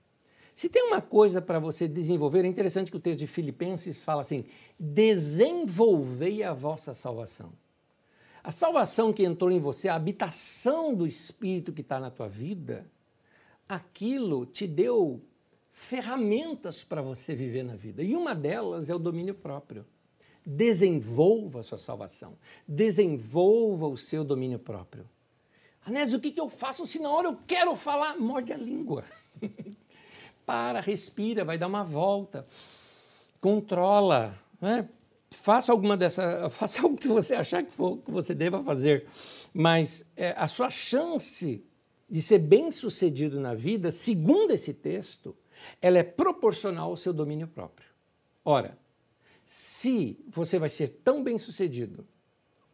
Se 0.55 0.69
tem 0.69 0.85
uma 0.85 1.03
coisa 1.03 1.43
para 1.43 1.59
você 1.59 1.87
desenvolver, 1.87 2.45
é 2.45 2.49
interessante 2.49 2.91
que 2.91 2.97
o 2.97 3.01
texto 3.01 3.21
de 3.21 3.27
Filipenses 3.27 4.03
fala 4.03 4.23
assim: 4.23 4.45
desenvolvei 4.79 6.43
a 6.43 6.55
vossa 6.55 6.95
salvação. 6.95 7.53
A 8.43 8.51
salvação 8.51 9.13
que 9.13 9.25
entrou 9.25 9.51
em 9.51 9.59
você, 9.59 9.89
a 9.89 9.97
habitação 9.97 10.95
do 10.95 11.07
Espírito 11.07 11.73
que 11.73 11.81
está 11.81 11.99
na 11.99 12.11
tua 12.11 12.29
vida, 12.29 12.87
aquilo 13.69 14.47
te 14.47 14.67
deu 14.67 15.21
ferramentas 15.77 16.83
para 16.83 17.03
você 17.03 17.35
viver 17.35 17.63
na 17.63 17.77
vida. 17.77 18.03
E 18.03 18.17
uma 18.17 18.35
delas 18.35 18.89
é 18.89 18.95
o 18.95 18.99
domínio 18.99 19.35
próprio. 19.35 19.85
Desenvolva 20.45 21.61
a 21.61 21.63
sua 21.63 21.77
salvação. 21.77 22.39
Desenvolva 22.67 23.87
o 23.87 23.95
seu 23.95 24.25
domínio 24.25 24.59
próprio. 24.59 25.07
Anésio, 25.85 26.17
o 26.17 26.21
que, 26.21 26.31
que 26.31 26.41
eu 26.41 26.49
faço 26.49 26.87
se 26.87 26.99
na 26.99 27.11
hora 27.11 27.29
eu 27.29 27.39
quero 27.47 27.77
falar? 27.77 28.17
Morde 28.19 28.55
a 28.55 28.57
língua. 28.57 29.05
Para, 30.47 30.81
respira, 30.81 31.45
vai 31.45 31.59
dar 31.59 31.67
uma 31.67 31.85
volta. 31.85 32.47
Controla. 33.39 34.35
Né? 34.59 34.89
Faça 35.31 35.73
alguma 35.73 35.95
dessa. 35.95 36.49
Faça 36.49 36.81
algo 36.81 36.97
que 36.97 37.07
você 37.07 37.35
achar 37.35 37.63
que, 37.63 37.71
for, 37.71 37.99
que 37.99 38.11
você 38.11 38.35
deva 38.35 38.65
fazer. 38.65 39.07
Mas 39.53 40.07
é, 40.17 40.31
a 40.39 40.49
sua 40.49 40.71
chance 40.71 41.63
de 42.09 42.23
ser 42.23 42.39
bem 42.39 42.73
sucedido 42.73 43.39
na 43.39 43.53
vida, 43.53 43.91
segundo 43.91 44.53
esse 44.53 44.73
texto, 44.73 45.37
ela 45.81 45.99
é 45.99 46.03
proporcional 46.03 46.91
ao 46.91 46.97
seu 46.97 47.13
domínio 47.13 47.49
próprio. 47.49 47.89
Ora, 48.45 48.79
se 49.45 50.19
você 50.29 50.59
vai 50.59 50.69
ser 50.69 50.89
tão 50.89 51.23
bem 51.23 51.39
sucedido 51.39 52.07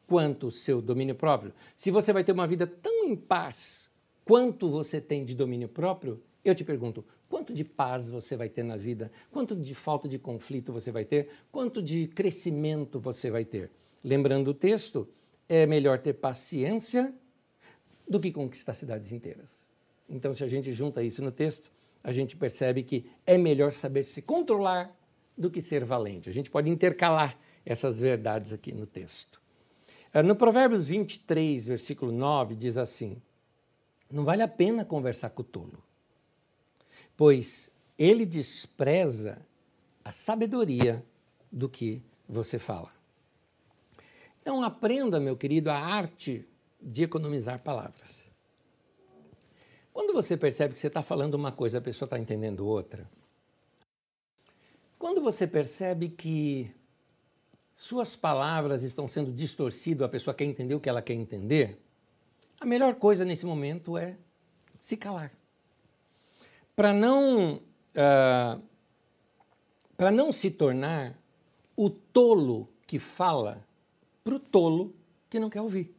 quanto 0.07 0.49
o 0.49 0.51
seu 0.51 0.81
domínio 0.83 1.14
próprio, 1.14 1.53
se 1.77 1.90
você 1.90 2.12
vai 2.12 2.25
ter 2.25 2.33
uma 2.33 2.47
vida 2.47 2.66
tão 2.66 3.05
em 3.07 3.16
paz 3.16 3.90
quanto 4.25 4.71
você 4.71 5.01
tem 5.01 5.25
de 5.25 5.35
domínio 5.35 5.68
próprio, 5.68 6.23
eu 6.45 6.55
te 6.55 6.64
pergunto, 6.64 7.05
quanto 7.29 7.53
de 7.53 7.64
paz 7.64 8.11
você 8.11 8.37
vai 8.37 8.49
ter 8.49 8.62
na 8.62 8.77
vida? 8.77 9.12
Quanto 9.31 9.55
de 9.55 9.75
falta 9.75 10.09
de 10.09 10.18
conflito 10.18 10.73
você 10.73 10.90
vai 10.90 11.05
ter? 11.05 11.29
Quanto 11.51 11.83
de 11.83 12.09
crescimento 12.09 12.99
você 12.99 13.31
vai 13.31 13.45
ter? 13.45 13.71
Lembrando 14.03 14.49
o 14.49 14.55
texto, 14.55 15.09
é 15.49 15.66
melhor 15.66 15.99
ter 15.99 16.14
paciência 16.14 17.14
do 18.09 18.18
que 18.18 18.33
conquistar 18.33 18.75
cidades 18.75 19.12
inteiras. 19.12 19.66
Então, 20.09 20.33
se 20.33 20.42
a 20.42 20.49
gente 20.49 20.73
junta 20.73 21.03
isso 21.03 21.23
no 21.23 21.31
texto, 21.31 21.71
a 22.03 22.11
gente 22.11 22.37
percebe 22.37 22.83
que 22.83 23.11
é 23.27 23.38
melhor 23.38 23.73
saber 23.73 24.05
se 24.05 24.23
controlar 24.23 24.95
do 25.37 25.51
que 25.51 25.61
ser 25.62 25.85
valente. 25.85 26.29
A 26.29 26.33
gente 26.33 26.51
pode 26.51 26.69
intercalar 26.69 27.38
essas 27.65 28.01
verdades 28.01 28.53
aqui 28.53 28.73
no 28.73 28.87
texto. 28.87 29.41
Ah, 30.12 30.23
no 30.23 30.37
Provérbios 30.37 30.87
23, 30.87 31.67
versículo 31.67 32.12
9, 32.12 32.55
diz 32.55 32.77
assim: 32.77 33.21
Não 34.11 34.25
vale 34.25 34.43
a 34.43 34.49
pena 34.49 34.85
conversar 34.85 35.31
com 35.31 35.43
o 35.43 35.45
tolo, 35.45 35.83
pois 37.17 37.71
ele 37.99 38.27
despreza 38.27 39.38
a 40.05 40.11
sabedoria 40.11 41.05
do 41.51 41.69
que 41.69 42.03
você 42.29 42.59
fala. 42.59 42.91
Então 44.41 44.62
aprenda, 44.62 45.21
meu 45.21 45.37
querido, 45.37 45.71
a 45.71 45.79
arte 45.79 46.45
de 46.81 47.05
economizar 47.05 47.61
palavras. 47.61 48.32
Quando 49.92 50.12
você 50.12 50.37
percebe 50.37 50.72
que 50.72 50.78
você 50.78 50.87
está 50.87 51.02
falando 51.02 51.35
uma 51.35 51.52
coisa, 51.52 51.78
a 51.78 51.81
pessoa 51.81 52.07
está 52.07 52.18
entendendo 52.18 52.66
outra. 52.66 53.09
Quando 54.98 55.20
você 55.20 55.46
percebe 55.46 56.09
que 56.09 56.70
suas 57.74 58.14
palavras 58.14 58.83
estão 58.83 59.09
sendo 59.09 59.33
distorcidas, 59.33 60.07
a 60.07 60.09
pessoa 60.09 60.35
quer 60.35 60.44
entender 60.44 60.74
o 60.74 60.81
que 60.81 60.88
ela 60.88 61.02
quer 61.02 61.14
entender, 61.14 61.78
a 62.61 62.64
melhor 62.64 62.94
coisa 62.94 63.24
nesse 63.24 63.44
momento 63.44 63.98
é 63.98 64.16
se 64.78 64.96
calar. 64.96 65.33
Para 66.74 66.94
não, 66.94 67.57
uh, 67.57 68.62
para 69.96 70.11
não 70.11 70.33
se 70.33 70.50
tornar 70.50 71.18
o 71.76 71.90
tolo 71.90 72.68
que 72.87 72.98
fala 72.98 73.66
para 74.22 74.35
o 74.35 74.38
tolo 74.38 74.94
que 75.28 75.40
não 75.40 75.50
quer 75.50 75.61
ouvir. 75.61 75.94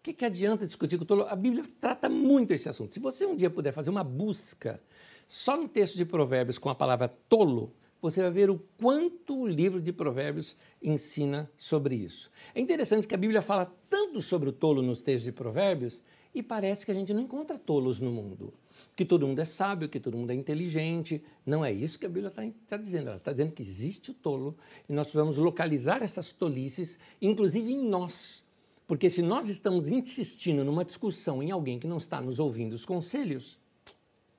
O 0.00 0.02
que, 0.02 0.14
que 0.14 0.24
adianta 0.24 0.66
discutir 0.66 0.96
com 0.96 1.04
o 1.04 1.06
tolo? 1.06 1.26
A 1.28 1.36
Bíblia 1.36 1.62
trata 1.78 2.08
muito 2.08 2.54
esse 2.54 2.66
assunto. 2.66 2.94
Se 2.94 2.98
você 2.98 3.26
um 3.26 3.36
dia 3.36 3.50
puder 3.50 3.70
fazer 3.70 3.90
uma 3.90 4.02
busca 4.02 4.82
só 5.28 5.58
no 5.58 5.68
texto 5.68 5.94
de 5.94 6.06
Provérbios 6.06 6.56
com 6.56 6.70
a 6.70 6.74
palavra 6.74 7.06
tolo, 7.28 7.70
você 8.00 8.22
vai 8.22 8.30
ver 8.30 8.48
o 8.48 8.58
quanto 8.78 9.42
o 9.42 9.46
livro 9.46 9.78
de 9.78 9.92
Provérbios 9.92 10.56
ensina 10.82 11.50
sobre 11.54 11.96
isso. 11.96 12.30
É 12.54 12.60
interessante 12.62 13.06
que 13.06 13.14
a 13.14 13.18
Bíblia 13.18 13.42
fala 13.42 13.70
tanto 13.90 14.22
sobre 14.22 14.48
o 14.48 14.52
tolo 14.52 14.80
nos 14.80 15.02
textos 15.02 15.24
de 15.24 15.32
Provérbios 15.32 16.02
e 16.34 16.42
parece 16.42 16.86
que 16.86 16.92
a 16.92 16.94
gente 16.94 17.12
não 17.12 17.20
encontra 17.20 17.58
tolos 17.58 18.00
no 18.00 18.10
mundo. 18.10 18.54
Que 18.96 19.04
todo 19.04 19.26
mundo 19.26 19.38
é 19.40 19.44
sábio, 19.44 19.86
que 19.86 20.00
todo 20.00 20.16
mundo 20.16 20.30
é 20.30 20.34
inteligente. 20.34 21.22
Não 21.44 21.62
é 21.62 21.70
isso 21.70 21.98
que 21.98 22.06
a 22.06 22.08
Bíblia 22.08 22.28
está 22.28 22.42
tá 22.66 22.76
dizendo. 22.78 23.08
Ela 23.08 23.18
está 23.18 23.32
dizendo 23.32 23.52
que 23.52 23.60
existe 23.60 24.12
o 24.12 24.14
tolo 24.14 24.56
e 24.88 24.94
nós 24.94 25.04
precisamos 25.04 25.36
localizar 25.36 26.02
essas 26.02 26.32
tolices, 26.32 26.98
inclusive 27.20 27.70
em 27.70 27.86
nós, 27.86 28.48
porque 28.90 29.08
se 29.08 29.22
nós 29.22 29.46
estamos 29.46 29.88
insistindo 29.88 30.64
numa 30.64 30.84
discussão 30.84 31.40
em 31.40 31.52
alguém 31.52 31.78
que 31.78 31.86
não 31.86 31.98
está 31.98 32.20
nos 32.20 32.40
ouvindo 32.40 32.72
os 32.72 32.84
conselhos, 32.84 33.56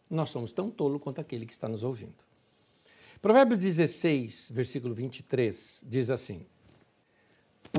nós 0.09 0.29
somos 0.29 0.51
tão 0.51 0.69
tolo 0.69 0.99
quanto 0.99 1.21
aquele 1.21 1.45
que 1.45 1.53
está 1.53 1.69
nos 1.69 1.85
ouvindo. 1.85 2.17
Provérbios 3.21 3.57
16, 3.59 4.51
versículo 4.53 4.93
23, 4.93 5.85
diz 5.87 6.09
assim: 6.09 6.45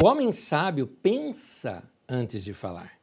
O 0.03 0.07
homem 0.07 0.33
sábio 0.33 0.87
pensa 0.87 1.87
antes 2.09 2.43
de 2.43 2.55
falar. 2.55 2.99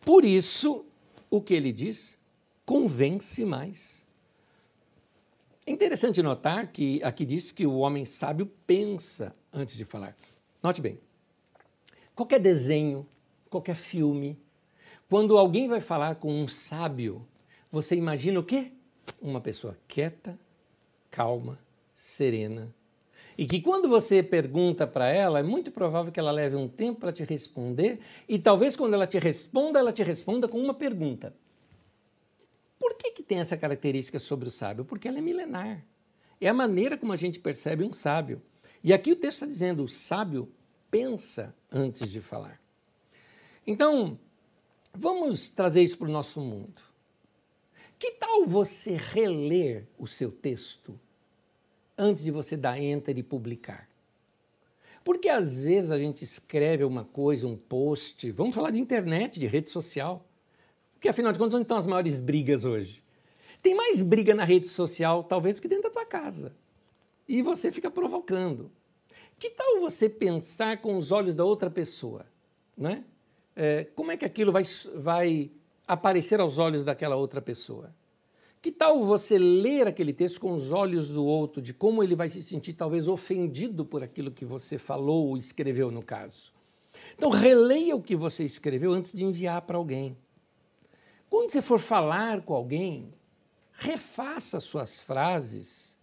Por 0.00 0.24
isso, 0.24 0.86
o 1.28 1.42
que 1.42 1.52
ele 1.52 1.72
diz 1.72 2.18
convence 2.64 3.44
mais. 3.44 4.06
É 5.66 5.70
interessante 5.70 6.22
notar 6.22 6.72
que 6.72 7.02
aqui 7.02 7.26
diz 7.26 7.52
que 7.52 7.66
o 7.66 7.80
homem 7.80 8.06
sábio 8.06 8.50
pensa 8.66 9.36
antes 9.52 9.76
de 9.76 9.84
falar. 9.84 10.16
Note 10.62 10.80
bem, 10.80 10.98
qualquer 12.18 12.40
desenho, 12.40 13.06
qualquer 13.48 13.76
filme, 13.76 14.36
quando 15.08 15.38
alguém 15.38 15.68
vai 15.68 15.80
falar 15.80 16.16
com 16.16 16.34
um 16.34 16.48
sábio, 16.48 17.24
você 17.70 17.94
imagina 17.94 18.40
o 18.40 18.42
quê? 18.42 18.72
Uma 19.22 19.40
pessoa 19.40 19.78
quieta, 19.86 20.36
calma, 21.12 21.60
serena. 21.94 22.74
E 23.36 23.46
que 23.46 23.60
quando 23.60 23.88
você 23.88 24.20
pergunta 24.20 24.84
para 24.84 25.06
ela, 25.06 25.38
é 25.38 25.44
muito 25.44 25.70
provável 25.70 26.10
que 26.10 26.18
ela 26.18 26.32
leve 26.32 26.56
um 26.56 26.66
tempo 26.66 26.98
para 26.98 27.12
te 27.12 27.22
responder, 27.22 28.00
e 28.28 28.36
talvez 28.36 28.74
quando 28.74 28.94
ela 28.94 29.06
te 29.06 29.20
responda, 29.20 29.78
ela 29.78 29.92
te 29.92 30.02
responda 30.02 30.48
com 30.48 30.58
uma 30.58 30.74
pergunta. 30.74 31.32
Por 32.80 32.96
que, 32.96 33.12
que 33.12 33.22
tem 33.22 33.38
essa 33.38 33.56
característica 33.56 34.18
sobre 34.18 34.48
o 34.48 34.50
sábio? 34.50 34.84
Porque 34.84 35.06
ela 35.06 35.18
é 35.18 35.22
milenar. 35.22 35.84
É 36.40 36.48
a 36.48 36.54
maneira 36.54 36.98
como 36.98 37.12
a 37.12 37.16
gente 37.16 37.38
percebe 37.38 37.84
um 37.84 37.92
sábio. 37.92 38.42
E 38.82 38.92
aqui 38.92 39.12
o 39.12 39.16
texto 39.16 39.36
está 39.36 39.46
dizendo: 39.46 39.84
o 39.84 39.88
sábio 39.88 40.52
pensa 40.90 41.54
antes 41.70 42.10
de 42.10 42.20
falar. 42.20 42.60
Então, 43.66 44.18
vamos 44.94 45.48
trazer 45.48 45.82
isso 45.82 45.98
para 45.98 46.08
o 46.08 46.12
nosso 46.12 46.40
mundo. 46.40 46.80
Que 47.98 48.12
tal 48.12 48.46
você 48.46 48.96
reler 48.96 49.88
o 49.98 50.06
seu 50.06 50.30
texto 50.30 50.98
antes 51.96 52.22
de 52.22 52.30
você 52.30 52.56
dar 52.56 52.78
enter 52.78 53.18
e 53.18 53.22
publicar? 53.22 53.88
Porque 55.04 55.28
às 55.28 55.60
vezes 55.60 55.90
a 55.90 55.98
gente 55.98 56.22
escreve 56.22 56.84
uma 56.84 57.04
coisa, 57.04 57.46
um 57.46 57.56
post, 57.56 58.30
vamos 58.30 58.54
falar 58.54 58.70
de 58.70 58.78
internet, 58.78 59.40
de 59.40 59.46
rede 59.46 59.70
social. 59.70 60.24
Porque 60.92 61.08
afinal 61.08 61.32
de 61.32 61.38
contas, 61.38 61.54
onde 61.54 61.62
estão 61.62 61.78
as 61.78 61.86
maiores 61.86 62.18
brigas 62.18 62.64
hoje? 62.64 63.02
Tem 63.62 63.74
mais 63.74 64.02
briga 64.02 64.34
na 64.34 64.44
rede 64.44 64.68
social, 64.68 65.24
talvez, 65.24 65.56
do 65.56 65.62
que 65.62 65.68
dentro 65.68 65.84
da 65.84 65.90
tua 65.90 66.06
casa. 66.06 66.54
E 67.28 67.42
você 67.42 67.72
fica 67.72 67.90
provocando. 67.90 68.70
Que 69.38 69.50
tal 69.50 69.80
você 69.80 70.08
pensar 70.08 70.80
com 70.80 70.96
os 70.96 71.12
olhos 71.12 71.34
da 71.34 71.44
outra 71.44 71.70
pessoa? 71.70 72.26
Né? 72.76 73.04
É, 73.54 73.84
como 73.94 74.10
é 74.10 74.16
que 74.16 74.24
aquilo 74.24 74.52
vai, 74.52 74.62
vai 74.96 75.50
aparecer 75.86 76.40
aos 76.40 76.58
olhos 76.58 76.84
daquela 76.84 77.16
outra 77.16 77.40
pessoa? 77.40 77.94
Que 78.60 78.72
tal 78.72 79.04
você 79.04 79.38
ler 79.38 79.86
aquele 79.86 80.12
texto 80.12 80.40
com 80.40 80.52
os 80.52 80.72
olhos 80.72 81.10
do 81.10 81.24
outro, 81.24 81.62
de 81.62 81.72
como 81.72 82.02
ele 82.02 82.16
vai 82.16 82.28
se 82.28 82.42
sentir 82.42 82.72
talvez 82.72 83.06
ofendido 83.06 83.84
por 83.84 84.02
aquilo 84.02 84.32
que 84.32 84.44
você 84.44 84.78
falou 84.78 85.28
ou 85.28 85.36
escreveu 85.36 85.90
no 85.90 86.02
caso? 86.02 86.52
Então, 87.16 87.30
releia 87.30 87.94
o 87.94 88.02
que 88.02 88.16
você 88.16 88.44
escreveu 88.44 88.92
antes 88.92 89.12
de 89.12 89.24
enviar 89.24 89.62
para 89.62 89.76
alguém. 89.76 90.16
Quando 91.30 91.50
você 91.50 91.62
for 91.62 91.78
falar 91.78 92.42
com 92.42 92.54
alguém, 92.54 93.12
refaça 93.72 94.58
suas 94.60 95.00
frases. 95.00 95.97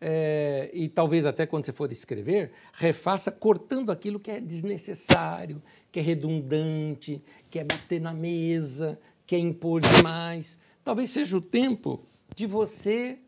É, 0.00 0.70
e 0.72 0.88
talvez 0.88 1.26
até 1.26 1.44
quando 1.44 1.64
você 1.64 1.72
for 1.72 1.90
escrever, 1.90 2.52
refaça 2.72 3.32
cortando 3.32 3.90
aquilo 3.90 4.20
que 4.20 4.30
é 4.30 4.40
desnecessário, 4.40 5.60
que 5.90 5.98
é 5.98 6.02
redundante, 6.02 7.22
que 7.50 7.58
é 7.58 7.64
bater 7.64 8.00
na 8.00 8.12
mesa, 8.12 8.98
que 9.26 9.34
é 9.34 9.38
impor 9.38 9.80
demais. 9.80 10.58
Talvez 10.84 11.10
seja 11.10 11.36
o 11.36 11.40
tempo 11.40 12.04
de 12.34 12.46
você 12.46 13.18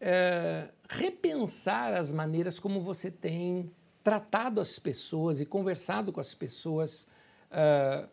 é, 0.00 0.68
repensar 0.88 1.94
as 1.94 2.12
maneiras 2.12 2.58
como 2.58 2.80
você 2.80 3.10
tem 3.10 3.70
tratado 4.02 4.60
as 4.60 4.78
pessoas 4.78 5.40
e 5.40 5.46
conversado 5.46 6.12
com 6.12 6.20
as 6.20 6.34
pessoas 6.34 7.06
uh, 7.50 8.08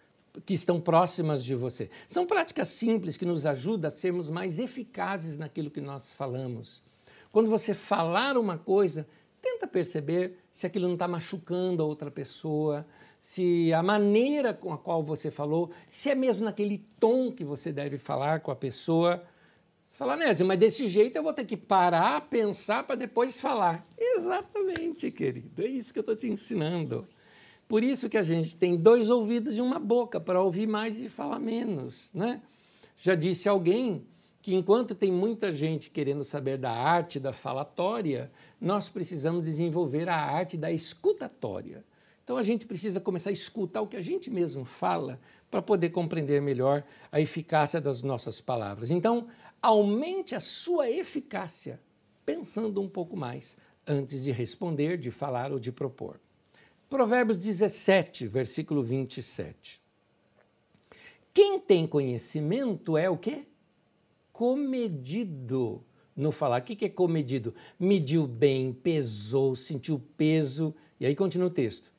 que 0.46 0.54
estão 0.54 0.80
próximas 0.80 1.44
de 1.44 1.56
você. 1.56 1.90
São 2.08 2.26
práticas 2.26 2.68
simples 2.70 3.18
que 3.18 3.26
nos 3.26 3.46
ajudam 3.46 3.88
a 3.88 3.92
sermos 3.92 4.30
mais 4.30 4.60
eficazes 4.60 5.38
naquilo 5.38 5.72
que 5.72 5.82
nós 5.82 6.14
falamos. 6.14 6.84
Quando 7.32 7.50
você 7.50 7.74
falar 7.74 8.38
uma 8.38 8.58
coisa, 8.58 9.08
tenta 9.42 9.68
perceber 9.68 10.38
se 10.52 10.66
aquilo 10.66 10.88
não 10.88 10.96
está 10.96 11.08
machucando 11.08 11.84
a 11.84 11.86
outra 11.86 12.10
pessoa, 12.10 12.86
se 13.20 13.74
a 13.74 13.84
maneira 13.84 14.54
com 14.54 14.74
a 14.74 14.78
qual 14.78 15.04
você 15.04 15.30
falou, 15.30 15.70
se 15.88 16.10
é 16.10 16.16
mesmo 16.16 16.46
naquele 16.46 16.80
tom 17.00 17.32
que 17.32 17.44
você 17.44 17.72
deve 17.72 17.98
falar 17.98 18.40
com 18.40 18.52
a 18.52 18.56
pessoa. 18.56 19.24
Você 19.86 19.98
fala, 19.98 20.16
Nédio, 20.16 20.46
mas 20.46 20.60
desse 20.60 20.88
jeito 20.88 21.18
eu 21.18 21.24
vou 21.24 21.34
ter 21.34 21.46
que 21.46 21.58
parar, 21.58 22.22
pensar 22.30 22.84
para 22.84 22.96
depois 22.96 23.40
falar. 23.40 23.88
Exatamente, 23.98 25.12
querido. 25.12 25.62
É 25.64 25.68
isso 25.68 25.92
que 25.92 26.00
eu 26.00 26.02
estou 26.02 26.16
te 26.16 26.28
ensinando. 26.28 27.08
Por 27.68 27.84
isso 27.84 28.10
que 28.10 28.18
a 28.18 28.24
gente 28.24 28.56
tem 28.56 28.76
dois 28.76 29.10
ouvidos 29.10 29.58
e 29.58 29.62
uma 29.62 29.80
boca 29.80 30.20
para 30.20 30.42
ouvir 30.42 30.68
mais 30.68 31.00
e 31.00 31.08
falar 31.10 31.40
menos, 31.40 32.12
né? 32.14 32.42
Já 32.98 33.14
disse 33.16 33.48
alguém 33.48 34.08
que 34.50 34.56
enquanto 34.56 34.96
tem 34.96 35.12
muita 35.12 35.54
gente 35.54 35.92
querendo 35.92 36.24
saber 36.24 36.58
da 36.58 36.72
arte 36.72 37.20
da 37.20 37.32
falatória, 37.32 38.32
nós 38.60 38.90
precisamos 38.90 39.46
desenvolver 39.46 40.10
a 40.10 40.16
arte 40.16 40.58
da 40.58 40.72
escutatória. 40.72 41.86
Então 42.24 42.36
a 42.36 42.42
gente 42.42 42.66
precisa 42.66 43.00
começar 43.00 43.30
a 43.30 43.34
escutar 43.34 43.80
o 43.80 43.86
que 43.86 43.96
a 43.96 44.02
gente 44.02 44.32
mesmo 44.32 44.66
fala 44.66 45.20
para 45.52 45.62
poder 45.62 45.92
compreender 45.92 46.42
melhor 46.42 46.84
a 47.12 47.22
eficácia 47.22 47.80
das 47.80 48.02
nossas 48.02 48.42
palavras. 48.42 48.90
Então, 48.90 49.28
aumente 49.62 50.34
a 50.34 50.40
sua 50.40 50.90
eficácia 50.90 51.80
pensando 52.26 52.82
um 52.82 52.90
pouco 52.90 53.16
mais 53.16 53.56
antes 53.86 54.24
de 54.24 54.32
responder, 54.32 54.98
de 54.98 55.12
falar 55.12 55.52
ou 55.52 55.60
de 55.60 55.72
propor. 55.72 56.20
Provérbios 56.90 57.38
17, 57.38 58.26
versículo 58.26 58.82
27. 58.82 59.80
Quem 61.32 61.60
tem 61.60 61.86
conhecimento 61.86 62.98
é 62.98 63.08
o 63.08 63.16
quê? 63.16 63.46
Comedido 64.40 65.84
no 66.16 66.32
falar. 66.32 66.62
O 66.62 66.64
que 66.64 66.86
é 66.86 66.88
comedido? 66.88 67.54
Mediu 67.78 68.26
bem, 68.26 68.72
pesou, 68.72 69.54
sentiu 69.54 70.02
peso. 70.16 70.74
E 70.98 71.06
aí 71.06 71.14
continua 71.14 71.48
o 71.48 71.52
texto. 71.52 71.92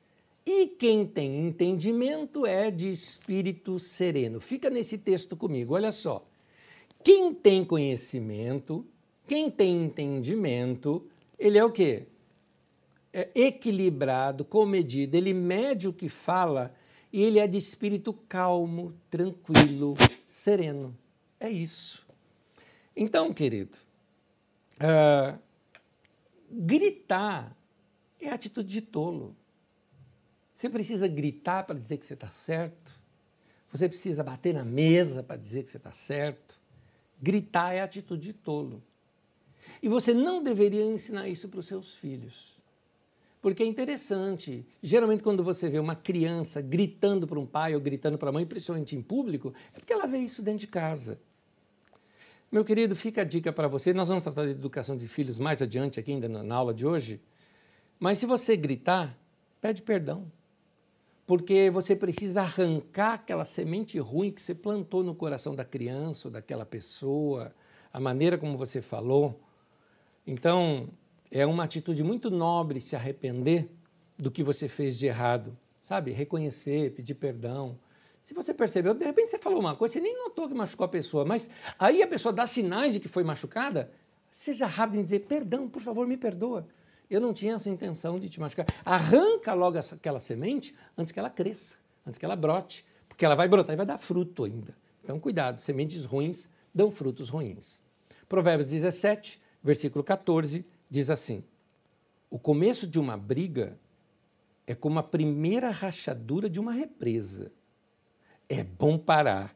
E 0.46 0.68
quem 0.68 1.04
tem 1.04 1.46
entendimento 1.46 2.46
é 2.46 2.70
de 2.70 2.88
espírito 2.88 3.78
sereno. 3.78 4.40
Fica 4.40 4.70
nesse 4.70 4.96
texto 4.96 5.36
comigo, 5.36 5.74
olha 5.74 5.92
só. 5.92 6.26
Quem 7.04 7.34
tem 7.34 7.62
conhecimento, 7.62 8.86
quem 9.28 9.50
tem 9.50 9.84
entendimento, 9.84 11.06
ele 11.38 11.58
é 11.58 11.64
o 11.64 11.70
quê? 11.70 12.06
é 13.12 13.28
equilibrado, 13.34 14.46
comedido, 14.46 15.14
ele 15.14 15.34
mede 15.34 15.88
o 15.88 15.92
que 15.92 16.08
fala 16.08 16.72
e 17.12 17.22
ele 17.22 17.38
é 17.38 17.46
de 17.46 17.58
espírito 17.58 18.14
calmo, 18.14 18.94
tranquilo, 19.10 19.94
sereno. 20.24 20.96
É 21.38 21.50
isso. 21.50 22.09
Então, 23.02 23.32
querido, 23.32 23.78
uh, 24.76 25.38
gritar 26.50 27.56
é 28.20 28.28
atitude 28.28 28.68
de 28.68 28.82
tolo. 28.82 29.34
Você 30.54 30.68
precisa 30.68 31.08
gritar 31.08 31.62
para 31.64 31.78
dizer 31.78 31.96
que 31.96 32.04
você 32.04 32.12
está 32.12 32.28
certo. 32.28 32.92
Você 33.72 33.88
precisa 33.88 34.22
bater 34.22 34.52
na 34.52 34.66
mesa 34.66 35.22
para 35.22 35.36
dizer 35.38 35.62
que 35.62 35.70
você 35.70 35.78
está 35.78 35.92
certo. 35.92 36.60
Gritar 37.18 37.72
é 37.72 37.80
atitude 37.80 38.22
de 38.22 38.32
tolo. 38.34 38.82
E 39.82 39.88
você 39.88 40.12
não 40.12 40.42
deveria 40.42 40.84
ensinar 40.84 41.26
isso 41.26 41.48
para 41.48 41.60
os 41.60 41.66
seus 41.66 41.94
filhos. 41.94 42.58
Porque 43.40 43.62
é 43.62 43.66
interessante. 43.66 44.66
Geralmente, 44.82 45.22
quando 45.22 45.42
você 45.42 45.70
vê 45.70 45.78
uma 45.78 45.96
criança 45.96 46.60
gritando 46.60 47.26
para 47.26 47.38
um 47.38 47.46
pai 47.46 47.74
ou 47.74 47.80
gritando 47.80 48.18
para 48.18 48.28
a 48.28 48.32
mãe, 48.32 48.44
principalmente 48.44 48.94
em 48.94 49.00
público, 49.00 49.54
é 49.74 49.78
porque 49.78 49.94
ela 49.94 50.06
vê 50.06 50.18
isso 50.18 50.42
dentro 50.42 50.60
de 50.60 50.66
casa. 50.66 51.18
Meu 52.52 52.64
querido, 52.64 52.96
fica 52.96 53.20
a 53.20 53.24
dica 53.24 53.52
para 53.52 53.68
você. 53.68 53.94
Nós 53.94 54.08
vamos 54.08 54.24
tratar 54.24 54.44
de 54.44 54.50
educação 54.50 54.96
de 54.96 55.06
filhos 55.06 55.38
mais 55.38 55.62
adiante 55.62 56.00
aqui 56.00 56.10
ainda 56.10 56.28
na 56.28 56.54
aula 56.56 56.74
de 56.74 56.84
hoje. 56.84 57.20
Mas 57.98 58.18
se 58.18 58.26
você 58.26 58.56
gritar, 58.56 59.16
pede 59.60 59.82
perdão. 59.82 60.30
Porque 61.24 61.70
você 61.70 61.94
precisa 61.94 62.40
arrancar 62.42 63.14
aquela 63.14 63.44
semente 63.44 64.00
ruim 64.00 64.32
que 64.32 64.42
você 64.42 64.52
plantou 64.52 65.04
no 65.04 65.14
coração 65.14 65.54
da 65.54 65.64
criança 65.64 66.26
ou 66.26 66.32
daquela 66.32 66.66
pessoa, 66.66 67.54
a 67.92 68.00
maneira 68.00 68.36
como 68.36 68.56
você 68.56 68.82
falou. 68.82 69.38
Então, 70.26 70.88
é 71.30 71.46
uma 71.46 71.62
atitude 71.62 72.02
muito 72.02 72.32
nobre 72.32 72.80
se 72.80 72.96
arrepender 72.96 73.70
do 74.18 74.28
que 74.28 74.42
você 74.42 74.66
fez 74.66 74.98
de 74.98 75.06
errado, 75.06 75.56
sabe? 75.80 76.10
Reconhecer, 76.10 76.94
pedir 76.94 77.14
perdão. 77.14 77.78
Se 78.22 78.34
você 78.34 78.52
percebeu, 78.52 78.94
de 78.94 79.04
repente 79.04 79.30
você 79.30 79.38
falou 79.38 79.60
uma 79.60 79.74
coisa, 79.74 79.94
você 79.94 80.00
nem 80.00 80.16
notou 80.16 80.48
que 80.48 80.54
machucou 80.54 80.84
a 80.84 80.88
pessoa, 80.88 81.24
mas 81.24 81.48
aí 81.78 82.02
a 82.02 82.06
pessoa 82.06 82.32
dá 82.32 82.46
sinais 82.46 82.94
de 82.94 83.00
que 83.00 83.08
foi 83.08 83.24
machucada, 83.24 83.90
seja 84.30 84.66
rápido 84.66 85.00
em 85.00 85.02
dizer: 85.02 85.20
perdão, 85.20 85.68
por 85.68 85.80
favor, 85.80 86.06
me 86.06 86.16
perdoa. 86.16 86.66
Eu 87.10 87.20
não 87.20 87.32
tinha 87.32 87.54
essa 87.54 87.68
intenção 87.68 88.20
de 88.20 88.28
te 88.28 88.38
machucar. 88.38 88.66
Arranca 88.84 89.52
logo 89.52 89.76
essa, 89.76 89.96
aquela 89.96 90.20
semente 90.20 90.74
antes 90.96 91.12
que 91.12 91.18
ela 91.18 91.30
cresça, 91.30 91.76
antes 92.06 92.18
que 92.18 92.24
ela 92.24 92.36
brote, 92.36 92.84
porque 93.08 93.24
ela 93.24 93.34
vai 93.34 93.48
brotar 93.48 93.74
e 93.74 93.76
vai 93.76 93.86
dar 93.86 93.98
fruto 93.98 94.44
ainda. 94.44 94.76
Então, 95.02 95.18
cuidado, 95.18 95.60
sementes 95.60 96.04
ruins 96.04 96.48
dão 96.72 96.90
frutos 96.90 97.28
ruins. 97.28 97.82
Provérbios 98.28 98.70
17, 98.70 99.40
versículo 99.62 100.04
14 100.04 100.64
diz 100.88 101.10
assim: 101.10 101.42
o 102.30 102.38
começo 102.38 102.86
de 102.86 103.00
uma 103.00 103.16
briga 103.16 103.76
é 104.64 104.72
como 104.72 105.00
a 105.00 105.02
primeira 105.02 105.68
rachadura 105.68 106.48
de 106.48 106.60
uma 106.60 106.72
represa. 106.72 107.50
É 108.52 108.64
bom 108.64 108.98
parar 108.98 109.54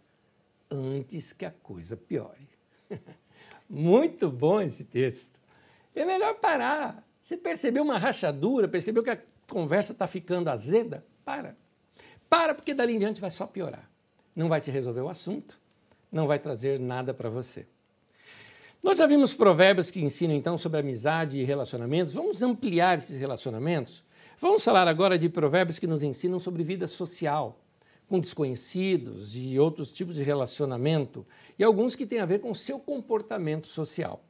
antes 0.71 1.33
que 1.33 1.45
a 1.45 1.51
coisa 1.51 1.97
piore. 1.97 2.49
Muito 3.69 4.31
bom 4.31 4.61
esse 4.61 4.85
texto. 4.85 5.41
É 5.93 6.05
melhor 6.05 6.35
parar. 6.35 7.05
Você 7.25 7.37
percebeu 7.37 7.83
uma 7.83 7.99
rachadura, 7.99 8.69
percebeu 8.69 9.03
que 9.03 9.11
a 9.11 9.19
conversa 9.49 9.93
está 9.93 10.07
ficando 10.07 10.49
azeda? 10.49 11.05
Para. 11.25 11.57
Para, 12.31 12.55
porque 12.55 12.73
dali 12.73 12.95
em 12.95 12.99
diante 13.01 13.21
vai 13.21 13.33
só 13.33 13.49
piorar. 13.49 13.91
Não 14.35 14.49
vai 14.49 14.61
se 14.61 14.71
resolver 14.71 15.01
o 15.01 15.09
assunto, 15.09 15.61
não 16.11 16.29
vai 16.29 16.39
trazer 16.39 16.79
nada 16.79 17.13
para 17.13 17.29
você. 17.29 17.67
Nós 18.81 18.99
já 18.99 19.09
vimos 19.09 19.35
provérbios 19.35 19.91
que 19.91 20.01
ensinam 20.05 20.37
então 20.37 20.57
sobre 20.57 20.79
amizade 20.79 21.39
e 21.39 21.43
relacionamentos. 21.45 22.13
Vamos 22.13 22.43
ampliar 22.43 22.99
esses 22.99 23.19
relacionamentos? 23.19 24.05
Vamos 24.39 24.63
falar 24.63 24.87
agora 24.87 25.19
de 25.19 25.29
provérbios 25.29 25.81
que 25.81 25.87
nos 25.87 26.05
ensinam 26.05 26.39
sobre 26.39 26.63
vida 26.63 26.87
social, 26.87 27.59
com 28.09 28.21
desconhecidos 28.21 29.35
e 29.35 29.59
outros 29.59 29.91
tipos 29.91 30.17
de 30.17 30.23
relacionamento, 30.23 31.27
e 31.59 31.65
alguns 31.65 31.97
que 31.97 32.07
têm 32.07 32.21
a 32.21 32.27
ver 32.27 32.41
com 32.41 32.51
o 32.51 32.55
seu 32.55 32.79
comportamento 32.79 33.67
social. 33.67 34.25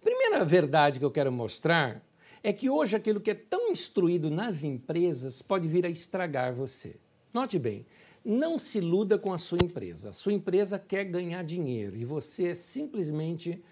Primeira 0.00 0.44
verdade 0.44 0.98
que 0.98 1.04
eu 1.04 1.10
quero 1.10 1.30
mostrar 1.30 2.02
é 2.42 2.52
que 2.52 2.68
hoje 2.68 2.96
aquilo 2.96 3.20
que 3.20 3.30
é 3.30 3.34
tão 3.34 3.70
instruído 3.70 4.30
nas 4.30 4.64
empresas 4.64 5.40
pode 5.40 5.68
vir 5.68 5.86
a 5.86 5.90
estragar 5.90 6.52
você. 6.52 6.96
Note 7.32 7.58
bem, 7.58 7.86
não 8.24 8.58
se 8.58 8.78
iluda 8.78 9.18
com 9.18 9.32
a 9.32 9.38
sua 9.38 9.58
empresa. 9.62 10.10
A 10.10 10.12
sua 10.12 10.32
empresa 10.32 10.78
quer 10.78 11.04
ganhar 11.04 11.44
dinheiro 11.44 11.96
e 11.96 12.04
você 12.04 12.48
é 12.48 12.54
simplesmente 12.54 13.62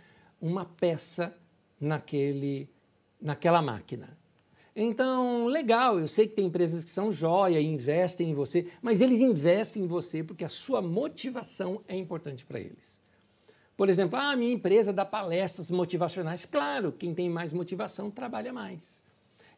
uma 0.41 0.65
peça 0.65 1.37
naquele, 1.81 2.69
naquela 3.21 3.61
máquina. 3.61 4.17
Então, 4.75 5.47
legal, 5.47 5.99
eu 5.99 6.07
sei 6.07 6.27
que 6.27 6.35
tem 6.35 6.47
empresas 6.47 6.85
que 6.85 6.91
são 6.91 7.11
joia 7.11 7.61
e 7.61 7.67
investem 7.67 8.31
em 8.31 8.35
você, 8.35 8.67
mas 8.81 9.01
eles 9.01 9.21
investem 9.21 9.85
em 9.85 9.87
você 9.87 10.23
porque 10.23 10.45
a 10.45 10.49
sua 10.49 10.81
motivação 10.81 11.83
é 11.89 11.97
importante 11.97 12.47
para 12.47 12.61
eles. 12.61 13.01
Por 13.77 13.89
exemplo, 13.89 14.19
ah, 14.19 14.33
a 14.33 14.37
minha 14.37 14.53
empresa 14.53 14.93
dá 14.93 15.05
palestras 15.05 15.71
motivacionais. 15.71 16.45
Claro, 16.45 16.93
quem 16.93 17.15
tem 17.15 17.29
mais 17.29 17.53
motivação 17.53 18.11
trabalha 18.11 18.53
mais. 18.53 19.03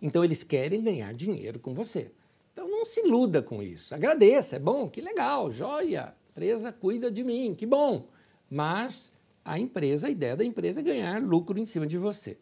Então, 0.00 0.24
eles 0.24 0.42
querem 0.42 0.82
ganhar 0.82 1.12
dinheiro 1.12 1.58
com 1.58 1.74
você. 1.74 2.10
Então 2.52 2.68
não 2.68 2.84
se 2.84 3.00
iluda 3.00 3.42
com 3.42 3.62
isso. 3.62 3.94
Agradeça, 3.94 4.56
é 4.56 4.58
bom, 4.58 4.88
que 4.88 5.00
legal, 5.00 5.50
joia, 5.50 6.04
a 6.04 6.14
empresa 6.30 6.72
cuida 6.72 7.10
de 7.10 7.24
mim, 7.24 7.54
que 7.54 7.64
bom. 7.64 8.08
Mas 8.50 9.10
a 9.44 9.58
empresa, 9.58 10.06
a 10.06 10.10
ideia 10.10 10.36
da 10.36 10.44
empresa 10.44 10.80
é 10.80 10.82
ganhar 10.82 11.22
lucro 11.22 11.58
em 11.58 11.64
cima 11.64 11.86
de 11.86 11.96
você. 11.96 12.38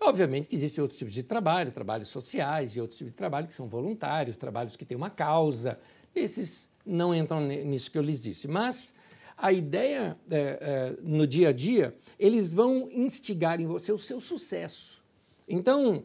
Obviamente 0.00 0.48
que 0.48 0.54
existem 0.54 0.82
outros 0.82 0.98
tipos 0.98 1.14
de 1.14 1.22
trabalho, 1.22 1.72
trabalhos 1.72 2.08
sociais 2.08 2.76
e 2.76 2.80
outros 2.80 2.98
tipos 2.98 3.12
de 3.12 3.16
trabalho 3.16 3.46
que 3.46 3.54
são 3.54 3.68
voluntários, 3.68 4.36
trabalhos 4.36 4.76
que 4.76 4.84
têm 4.84 4.96
uma 4.96 5.10
causa. 5.10 5.78
Esses 6.14 6.70
não 6.84 7.14
entram 7.14 7.40
nisso 7.40 7.90
que 7.90 7.98
eu 7.98 8.02
lhes 8.02 8.20
disse. 8.20 8.46
Mas 8.46 8.94
a 9.36 9.52
ideia 9.52 10.18
é, 10.30 10.38
é, 10.38 10.96
no 11.02 11.26
dia 11.26 11.48
a 11.48 11.52
dia, 11.52 11.94
eles 12.18 12.52
vão 12.52 12.88
instigar 12.90 13.60
em 13.60 13.66
você 13.66 13.92
o 13.92 13.98
seu 13.98 14.20
sucesso. 14.20 15.04
Então, 15.48 16.04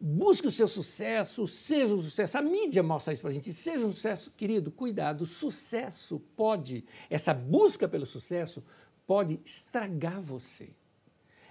busque 0.00 0.48
o 0.48 0.50
seu 0.50 0.66
sucesso, 0.66 1.46
seja 1.46 1.94
um 1.94 2.00
sucesso. 2.00 2.38
A 2.38 2.42
mídia 2.42 2.82
mostra 2.82 3.12
isso 3.12 3.22
para 3.22 3.30
a 3.30 3.34
gente. 3.34 3.52
Seja 3.52 3.86
um 3.86 3.92
sucesso, 3.92 4.30
querido, 4.36 4.70
cuidado. 4.70 5.26
Sucesso 5.26 6.20
pode, 6.36 6.84
essa 7.08 7.32
busca 7.32 7.88
pelo 7.88 8.06
sucesso 8.06 8.64
pode 9.06 9.40
estragar 9.44 10.20
você. 10.20 10.70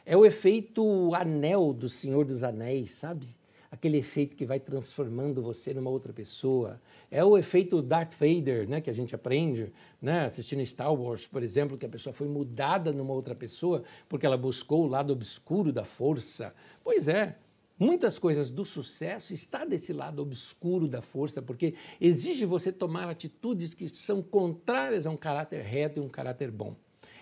É 0.06 0.18
o 0.18 0.26
efeito 0.26 1.14
anel 1.14 1.74
do 1.74 1.88
Senhor 1.88 2.26
dos 2.26 2.44
Anéis, 2.44 2.92
sabe? 2.92 3.28
Aquele 3.70 3.98
efeito 3.98 4.36
que 4.36 4.46
vai 4.46 4.60
transformando 4.60 5.42
você 5.42 5.74
numa 5.74 5.90
outra 5.90 6.12
pessoa. 6.12 6.82
É 7.10 7.24
o 7.24 7.38
efeito 7.38 7.82
Darth 7.82 8.14
Vader, 8.14 8.68
né, 8.68 8.82
que 8.82 8.90
a 8.90 8.94
gente 8.94 9.16
aprende, 9.16 9.72
né, 10.02 10.26
assistindo 10.26 10.66
Star 10.66 10.94
Wars, 10.94 11.26
por 11.26 11.42
exemplo, 11.42 11.78
que 11.78 11.86
a 11.86 11.90
pessoa 11.90 12.12
foi 12.12 12.28
mudada 12.28 12.92
numa 12.92 13.14
outra 13.14 13.34
pessoa 13.34 13.84
porque 14.10 14.26
ela 14.26 14.38
buscou 14.38 14.84
o 14.84 14.88
lado 14.88 15.14
obscuro 15.14 15.72
da 15.72 15.86
força. 15.86 16.54
Pois 16.84 17.08
é, 17.08 17.38
Muitas 17.82 18.20
coisas 18.20 18.52
do 18.52 18.64
sucesso 18.64 19.34
está 19.34 19.66
desse 19.66 19.92
lado 19.92 20.22
obscuro 20.22 20.88
da 20.88 21.02
força, 21.02 21.42
porque 21.42 21.74
exige 22.00 22.46
você 22.46 22.72
tomar 22.72 23.10
atitudes 23.10 23.74
que 23.74 23.90
são 23.90 24.22
contrárias 24.22 25.08
a 25.08 25.10
um 25.10 25.18
caráter 25.18 25.64
reto 25.64 26.00
e 26.00 26.04
um 26.04 26.08
caráter 26.08 26.52
bom. 26.52 26.76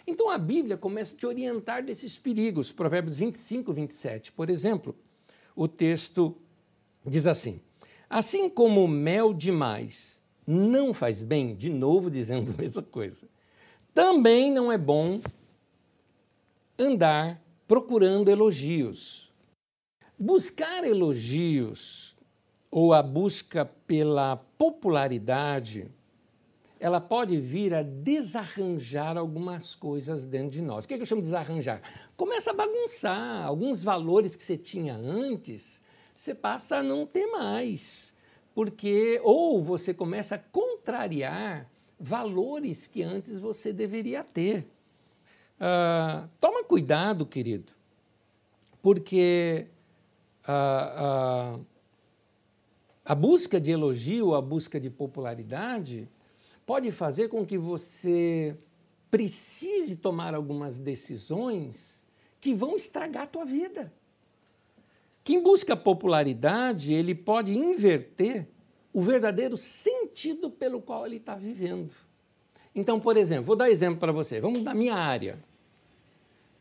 Então 0.10 0.28
a 0.28 0.40
Bíblia 0.40 0.76
começa 0.76 1.14
a 1.16 1.18
te 1.20 1.28
orientar 1.28 1.86
desses 1.86 2.18
perigos. 2.18 2.72
Provérbios 2.72 3.20
25, 3.20 3.72
27, 3.72 4.32
por 4.32 4.50
exemplo, 4.50 4.96
o 5.56 5.68
texto 5.68 6.36
diz 7.06 7.28
assim: 7.28 7.62
Assim 8.10 8.50
como 8.50 8.88
mel 8.88 9.36
demais 9.36 10.24
não 10.48 10.96
faz 10.96 11.24
bem, 11.24 11.56
de 11.56 11.70
novo 11.70 12.10
dizendo 12.12 12.52
a 12.52 12.58
mesma 12.60 12.82
coisa, 12.82 13.30
também 13.94 14.52
não 14.52 14.72
é 14.72 14.80
bom 14.80 15.20
andar 16.78 17.40
procurando 17.68 18.30
elogios. 18.30 19.32
Buscar 20.18 20.84
elogios 20.84 22.16
ou 22.72 22.94
a 22.94 23.04
busca 23.04 23.64
pela 23.64 24.36
popularidade 24.36 25.88
ela 26.80 27.02
pode 27.02 27.38
vir 27.40 27.74
a 27.74 27.84
desarranjar 27.84 29.18
algumas 29.18 29.76
coisas 29.76 30.26
dentro 30.26 30.52
de 30.52 30.62
nós. 30.62 30.86
O 30.86 30.88
que, 30.88 30.94
é 30.94 30.98
que 30.98 31.04
eu 31.04 31.08
chamo 31.08 31.22
de 31.22 31.28
desarranjar? 31.28 31.82
Começa 32.16 32.52
a 32.52 32.54
bagunçar. 32.54 33.46
Alguns 33.46 33.84
valores 33.84 34.36
que 34.36 34.44
você 34.44 34.58
tinha 34.58 34.96
antes, 34.96 35.82
você 36.16 36.34
passa 36.34 36.78
a 36.78 36.84
não 36.84 37.06
ter 37.06 37.28
mais. 37.28 38.16
Porque, 38.56 39.20
ou 39.24 39.62
você 39.62 39.94
começa 39.94 40.36
a 40.36 40.40
contrariar 40.40 41.70
valores 42.00 42.88
que 42.88 43.04
antes 43.04 43.38
você 43.38 43.74
deveria 43.74 44.24
ter. 44.24 44.66
Uh, 45.60 46.30
toma 46.40 46.64
cuidado, 46.64 47.26
querido, 47.26 47.74
porque 48.82 49.68
uh, 50.48 51.58
uh, 51.58 51.66
a 53.04 53.14
busca 53.14 53.60
de 53.60 53.72
elogio, 53.72 54.34
a 54.34 54.42
busca 54.42 54.80
de 54.80 54.90
popularidade, 54.90 56.08
pode 56.70 56.92
fazer 56.92 57.30
com 57.30 57.44
que 57.44 57.58
você 57.58 58.56
precise 59.10 59.96
tomar 59.96 60.36
algumas 60.36 60.78
decisões 60.78 62.06
que 62.40 62.54
vão 62.54 62.76
estragar 62.76 63.24
a 63.24 63.26
tua 63.26 63.44
vida. 63.44 63.92
Quem 65.24 65.42
busca 65.42 65.76
popularidade, 65.76 66.94
ele 66.94 67.16
pode 67.16 67.58
inverter 67.58 68.48
o 68.94 69.02
verdadeiro 69.02 69.58
sentido 69.58 70.48
pelo 70.52 70.80
qual 70.80 71.08
ele 71.08 71.16
está 71.16 71.34
vivendo. 71.34 71.92
Então, 72.76 73.00
por 73.00 73.18
exemplo, 73.18 73.46
vou 73.46 73.56
dar 73.56 73.72
exemplo 73.72 74.00
para 74.00 74.12
você. 74.12 74.40
Vamos 74.40 74.62
da 74.62 74.76
minha 74.76 74.94
área. 74.94 75.44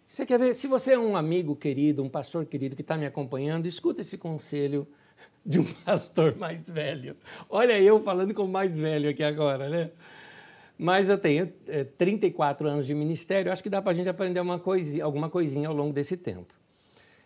Você 0.07 0.25
quer 0.25 0.39
ver? 0.39 0.55
Se 0.55 0.67
você 0.67 0.93
é 0.95 0.99
um 0.99 1.19
amigo 1.19 1.55
querido, 1.55 2.03
um 2.03 2.09
pastor 2.09 2.47
querido 2.47 2.75
que 2.75 2.81
está 2.81 2.97
me 2.97 3.05
acompanhando, 3.05 3.67
escuta 3.67 4.01
esse 4.01 4.17
conselho 4.17 4.89
de 5.45 5.61
um 5.61 5.65
pastor 5.65 6.37
mais 6.37 6.69
velho. 6.69 7.17
Olha 7.49 7.79
eu 7.81 8.01
falando 8.03 8.35
como 8.35 8.51
mais 8.51 8.77
velho 8.77 9.09
aqui 9.09 9.23
agora, 9.23 9.69
né? 9.69 9.91
Mas 10.77 11.09
eu 11.09 11.19
tenho 11.19 11.53
é, 11.67 11.83
34 11.83 12.69
anos 12.69 12.87
de 12.87 12.95
ministério, 12.95 13.51
acho 13.51 13.63
que 13.63 13.71
dá 13.71 13.83
para 13.83 13.91
a 13.91 13.95
gente 13.95 14.09
aprender 14.09 14.41
uma 14.41 14.61
alguma 15.03 15.29
coisinha 15.29 15.69
ao 15.69 15.75
longo 15.75 15.93
desse 15.93 16.17
tempo. 16.17 16.55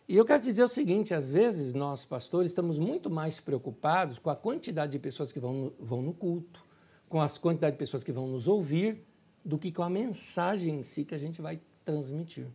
E 0.09 0.16
eu 0.16 0.24
quero 0.24 0.43
dizer 0.43 0.62
o 0.62 0.68
seguinte: 0.68 1.12
às 1.14 1.30
vezes 1.30 1.72
nós, 1.72 2.05
pastores, 2.05 2.51
estamos 2.51 2.78
muito 2.78 3.11
mais 3.11 3.40
preocupados 3.40 4.18
com 4.18 4.30
a 4.30 4.36
quantidade 4.36 4.93
de 4.93 4.99
pessoas 4.99 5.32
que 5.32 5.38
vão 5.38 5.53
no, 5.53 5.74
vão 5.78 6.03
no 6.03 6.14
culto, 6.14 6.64
com 7.09 7.20
a 7.20 7.28
quantidade 7.28 7.76
de 7.76 7.78
pessoas 7.78 8.03
que 8.03 8.12
vão 8.12 8.26
nos 8.26 8.49
ouvir, 8.49 9.05
do 9.45 9.59
que 9.59 9.70
com 9.70 9.82
a 9.82 9.90
mensagem 9.90 10.80
em 10.80 10.82
si 10.82 11.05
que 11.05 11.14
a 11.14 11.18
gente 11.18 11.43
vai 11.43 11.61
transmitir. 11.84 12.47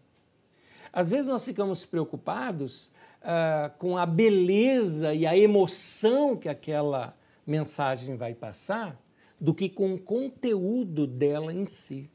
Às 0.92 1.10
vezes 1.10 1.26
nós 1.26 1.44
ficamos 1.44 1.86
preocupados 1.86 2.92
uh, 3.22 3.78
com 3.78 3.98
a 3.98 4.06
beleza 4.06 5.14
e 5.14 5.26
a 5.26 5.38
emoção 5.38 6.36
que 6.36 6.50
aquela 6.50 7.16
mensagem 7.46 8.16
vai 8.16 8.34
passar 8.34 9.02
do 9.40 9.54
que 9.54 9.70
com 9.70 9.94
o 9.94 10.00
conteúdo 10.00 11.06
dela 11.06 11.54
em 11.54 11.66
si. 11.66 12.10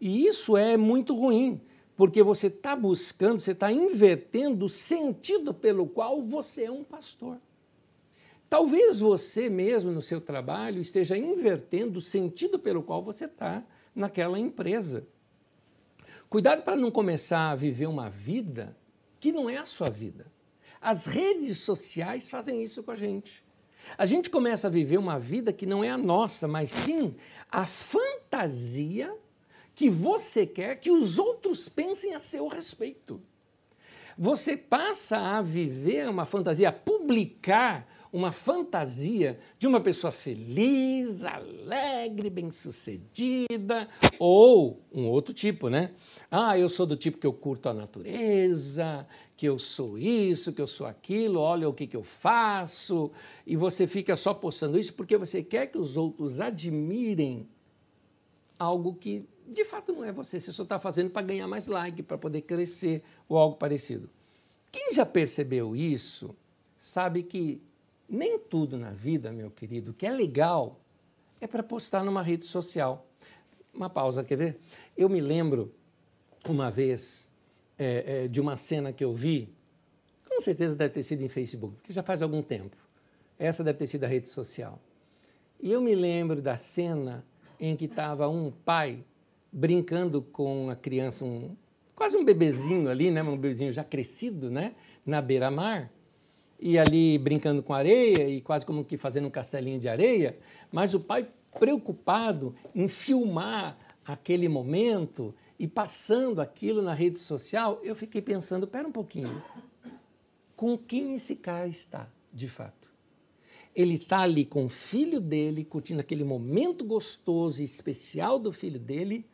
E 0.00 0.26
isso 0.26 0.56
é 0.56 0.76
muito 0.76 1.14
ruim, 1.14 1.60
porque 1.96 2.22
você 2.22 2.48
está 2.48 2.74
buscando, 2.74 3.38
você 3.38 3.52
está 3.52 3.70
invertendo 3.70 4.64
o 4.64 4.68
sentido 4.68 5.52
pelo 5.52 5.86
qual 5.86 6.22
você 6.22 6.64
é 6.64 6.70
um 6.70 6.82
pastor. 6.82 7.38
Talvez 8.48 8.98
você 8.98 9.48
mesmo 9.48 9.92
no 9.92 10.02
seu 10.02 10.20
trabalho 10.20 10.80
esteja 10.80 11.16
invertendo 11.16 11.98
o 12.00 12.02
sentido 12.02 12.58
pelo 12.58 12.82
qual 12.82 13.00
você 13.00 13.26
está 13.26 13.62
naquela 13.94 14.38
empresa. 14.38 15.06
Cuidado 16.28 16.62
para 16.62 16.74
não 16.74 16.90
começar 16.90 17.50
a 17.50 17.54
viver 17.54 17.86
uma 17.86 18.10
vida 18.10 18.76
que 19.20 19.30
não 19.30 19.48
é 19.48 19.58
a 19.58 19.66
sua 19.66 19.90
vida. 19.90 20.26
As 20.80 21.04
redes 21.04 21.58
sociais 21.58 22.28
fazem 22.28 22.62
isso 22.64 22.82
com 22.82 22.90
a 22.90 22.96
gente. 22.96 23.44
A 23.96 24.06
gente 24.06 24.30
começa 24.30 24.66
a 24.66 24.70
viver 24.70 24.98
uma 24.98 25.18
vida 25.18 25.52
que 25.52 25.66
não 25.66 25.84
é 25.84 25.90
a 25.90 25.98
nossa, 25.98 26.48
mas 26.48 26.72
sim 26.72 27.14
a 27.50 27.66
fantasia 27.66 29.14
que 29.74 29.88
você 29.88 30.46
quer 30.46 30.76
que 30.76 30.90
os 30.90 31.18
outros 31.18 31.68
pensem 31.68 32.14
a 32.14 32.18
seu 32.18 32.48
respeito. 32.48 33.20
Você 34.16 34.56
passa 34.56 35.16
a 35.16 35.40
viver 35.40 36.08
uma 36.08 36.26
fantasia, 36.26 36.68
a 36.68 36.72
publicar 36.72 37.86
uma 38.12 38.32
fantasia 38.32 39.38
de 39.58 39.66
uma 39.66 39.80
pessoa 39.80 40.10
feliz, 40.10 41.24
alegre, 41.24 42.28
bem-sucedida, 42.28 43.88
ou 44.18 44.82
um 44.92 45.06
outro 45.06 45.32
tipo, 45.32 45.68
né? 45.68 45.92
Ah, 46.30 46.56
eu 46.56 46.68
sou 46.68 46.86
do 46.86 46.96
tipo 46.96 47.18
que 47.18 47.26
eu 47.26 47.32
curto 47.32 47.68
a 47.68 47.74
natureza, 47.74 49.04
que 49.36 49.46
eu 49.46 49.58
sou 49.58 49.98
isso, 49.98 50.52
que 50.52 50.62
eu 50.62 50.66
sou 50.66 50.86
aquilo, 50.86 51.40
olha 51.40 51.68
o 51.68 51.74
que, 51.74 51.88
que 51.88 51.96
eu 51.96 52.04
faço, 52.04 53.10
e 53.44 53.56
você 53.56 53.84
fica 53.84 54.14
só 54.14 54.32
postando 54.32 54.78
isso 54.78 54.94
porque 54.94 55.16
você 55.16 55.42
quer 55.42 55.66
que 55.66 55.76
os 55.76 55.96
outros 55.96 56.38
admirem 56.38 57.48
algo 58.56 58.94
que 58.94 59.26
de 59.44 59.64
fato 59.64 59.92
não 59.92 60.04
é 60.04 60.12
você, 60.12 60.38
você 60.38 60.52
só 60.52 60.62
está 60.62 60.78
fazendo 60.78 61.10
para 61.10 61.22
ganhar 61.22 61.48
mais 61.48 61.66
like, 61.66 62.00
para 62.02 62.16
poder 62.16 62.42
crescer 62.42 63.02
ou 63.28 63.36
algo 63.36 63.56
parecido. 63.56 64.08
Quem 64.70 64.92
já 64.92 65.04
percebeu 65.04 65.74
isso 65.74 66.36
sabe 66.78 67.24
que 67.24 67.60
nem 68.08 68.38
tudo 68.38 68.78
na 68.78 68.92
vida, 68.92 69.32
meu 69.32 69.50
querido, 69.50 69.92
que 69.92 70.06
é 70.06 70.12
legal 70.12 70.78
é 71.40 71.46
para 71.46 71.62
postar 71.62 72.04
numa 72.04 72.22
rede 72.22 72.44
social. 72.44 73.06
Uma 73.72 73.90
pausa, 73.90 74.22
quer 74.22 74.36
ver? 74.36 74.60
Eu 74.96 75.08
me 75.08 75.20
lembro 75.20 75.72
uma 76.48 76.70
vez 76.70 77.28
é, 77.78 78.24
é, 78.24 78.28
de 78.28 78.40
uma 78.40 78.56
cena 78.56 78.92
que 78.92 79.04
eu 79.04 79.14
vi, 79.14 79.48
com 80.28 80.40
certeza 80.40 80.74
deve 80.74 80.94
ter 80.94 81.02
sido 81.02 81.22
em 81.22 81.28
Facebook, 81.28 81.76
porque 81.76 81.92
já 81.92 82.02
faz 82.02 82.22
algum 82.22 82.42
tempo. 82.42 82.76
Essa 83.38 83.64
deve 83.64 83.78
ter 83.78 83.86
sido 83.86 84.04
a 84.04 84.06
rede 84.06 84.28
social. 84.28 84.78
E 85.60 85.70
eu 85.70 85.80
me 85.80 85.94
lembro 85.94 86.40
da 86.40 86.56
cena 86.56 87.24
em 87.58 87.76
que 87.76 87.84
estava 87.84 88.28
um 88.28 88.50
pai 88.50 89.04
brincando 89.52 90.22
com 90.22 90.70
a 90.70 90.76
criança, 90.76 91.24
um, 91.24 91.56
quase 91.94 92.16
um 92.16 92.24
bebezinho 92.24 92.88
ali, 92.88 93.10
né, 93.10 93.22
um 93.22 93.36
bebezinho 93.36 93.72
já 93.72 93.84
crescido, 93.84 94.50
né, 94.50 94.74
na 95.04 95.20
beira-mar 95.20 95.90
e 96.60 96.78
ali 96.78 97.18
brincando 97.18 97.62
com 97.62 97.72
areia 97.72 98.28
e 98.28 98.40
quase 98.40 98.66
como 98.66 98.84
que 98.84 98.96
fazendo 98.96 99.26
um 99.26 99.30
castelinho 99.30 99.80
de 99.80 99.88
areia, 99.88 100.38
mas 100.70 100.94
o 100.94 101.00
pai 101.00 101.26
preocupado 101.58 102.54
em 102.74 102.86
filmar 102.86 103.76
aquele 104.04 104.48
momento 104.48 105.34
e 105.60 105.68
passando 105.68 106.40
aquilo 106.40 106.80
na 106.80 106.94
rede 106.94 107.18
social, 107.18 107.78
eu 107.84 107.94
fiquei 107.94 108.22
pensando, 108.22 108.66
pera 108.66 108.88
um 108.88 108.90
pouquinho, 108.90 109.42
com 110.56 110.78
quem 110.78 111.14
esse 111.14 111.36
cara 111.36 111.68
está, 111.68 112.08
de 112.32 112.48
fato? 112.48 112.90
Ele 113.76 113.92
está 113.92 114.20
ali 114.20 114.46
com 114.46 114.64
o 114.64 114.68
filho 114.70 115.20
dele, 115.20 115.62
curtindo 115.62 116.00
aquele 116.00 116.24
momento 116.24 116.82
gostoso 116.82 117.60
e 117.60 117.64
especial 117.66 118.38
do 118.38 118.54
filho 118.54 118.80
dele, 118.80 119.26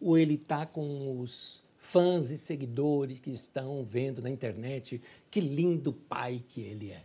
ou 0.00 0.16
ele 0.16 0.34
está 0.34 0.64
com 0.64 1.20
os 1.20 1.60
fãs 1.76 2.30
e 2.30 2.38
seguidores 2.38 3.18
que 3.18 3.32
estão 3.32 3.82
vendo 3.82 4.22
na 4.22 4.30
internet 4.30 5.02
que 5.28 5.40
lindo 5.40 5.92
pai 5.92 6.44
que 6.48 6.60
ele 6.60 6.92
é. 6.92 7.02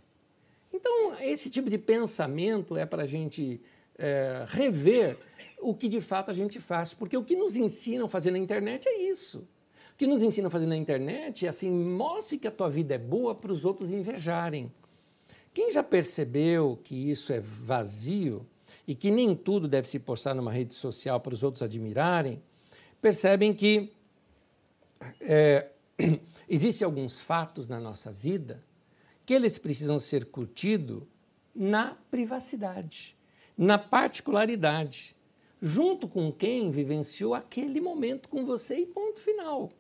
Então, 0.72 1.20
esse 1.22 1.50
tipo 1.50 1.72
de 1.72 1.80
pensamento 1.80 2.78
é 2.78 2.86
para 2.86 3.02
a 3.02 3.08
gente 3.08 3.60
é, 3.98 4.46
rever 4.48 5.18
o 5.62 5.74
que 5.74 5.88
de 5.88 6.02
fato 6.02 6.32
a 6.32 6.34
gente 6.34 6.60
faz, 6.60 6.94
porque 6.94 7.18
o 7.18 7.24
que 7.24 7.36
nos 7.36 7.56
ensinam 7.56 8.06
a 8.06 8.10
fazer 8.10 8.32
na 8.32 8.38
internet 8.38 8.88
é 8.88 9.02
isso. 9.04 9.48
O 9.94 9.98
que 9.98 10.08
nos 10.08 10.22
ensinam 10.22 10.48
a 10.48 10.52
fazer 10.52 10.66
na 10.66 10.78
internet 10.78 11.46
é 11.46 11.50
assim: 11.50 11.70
mostre 11.70 12.38
que 12.38 12.48
a 12.48 12.52
tua 12.52 12.70
vida 12.70 12.96
é 12.96 12.98
boa 12.98 13.36
para 13.36 13.52
os 13.52 13.66
outros 13.66 13.92
invejarem. 13.92 14.72
Quem 15.54 15.72
já 15.72 15.84
percebeu 15.84 16.80
que 16.84 17.10
isso 17.10 17.34
é 17.34 17.40
vazio 17.40 18.46
e 18.88 18.96
que 18.96 19.12
nem 19.12 19.36
tudo 19.36 19.68
deve 19.68 19.88
se 19.88 20.00
postar 20.00 20.34
numa 20.34 20.52
rede 20.52 20.74
social 20.74 21.20
para 21.20 21.34
os 21.34 21.44
outros 21.44 21.62
admirarem, 21.62 22.42
percebem 23.02 23.54
que 23.54 23.92
é, 25.20 25.70
existem 26.48 26.86
alguns 26.86 27.20
fatos 27.20 27.68
na 27.68 27.80
nossa 27.80 28.12
vida 28.12 28.64
que 29.26 29.34
eles 29.34 29.58
precisam 29.58 30.00
ser 30.00 30.26
curtidos 30.26 31.04
na 31.54 31.96
privacidade, 32.10 33.16
na 33.58 33.78
particularidade, 33.78 35.16
junto 35.62 36.08
com 36.08 36.32
quem 36.32 36.72
vivenciou 36.72 37.34
aquele 37.34 37.82
momento 37.82 38.30
com 38.30 38.46
você 38.46 38.80
e 38.80 38.86
ponto 38.86 39.20
final. 39.20 39.72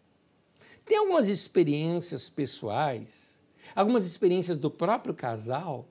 Tem 0.86 0.97
algumas 0.97 1.27
experiências 1.27 2.30
pessoais, 2.30 3.39
algumas 3.75 4.05
experiências 4.05 4.57
do 4.57 4.71
próprio 4.71 5.13
casal, 5.13 5.88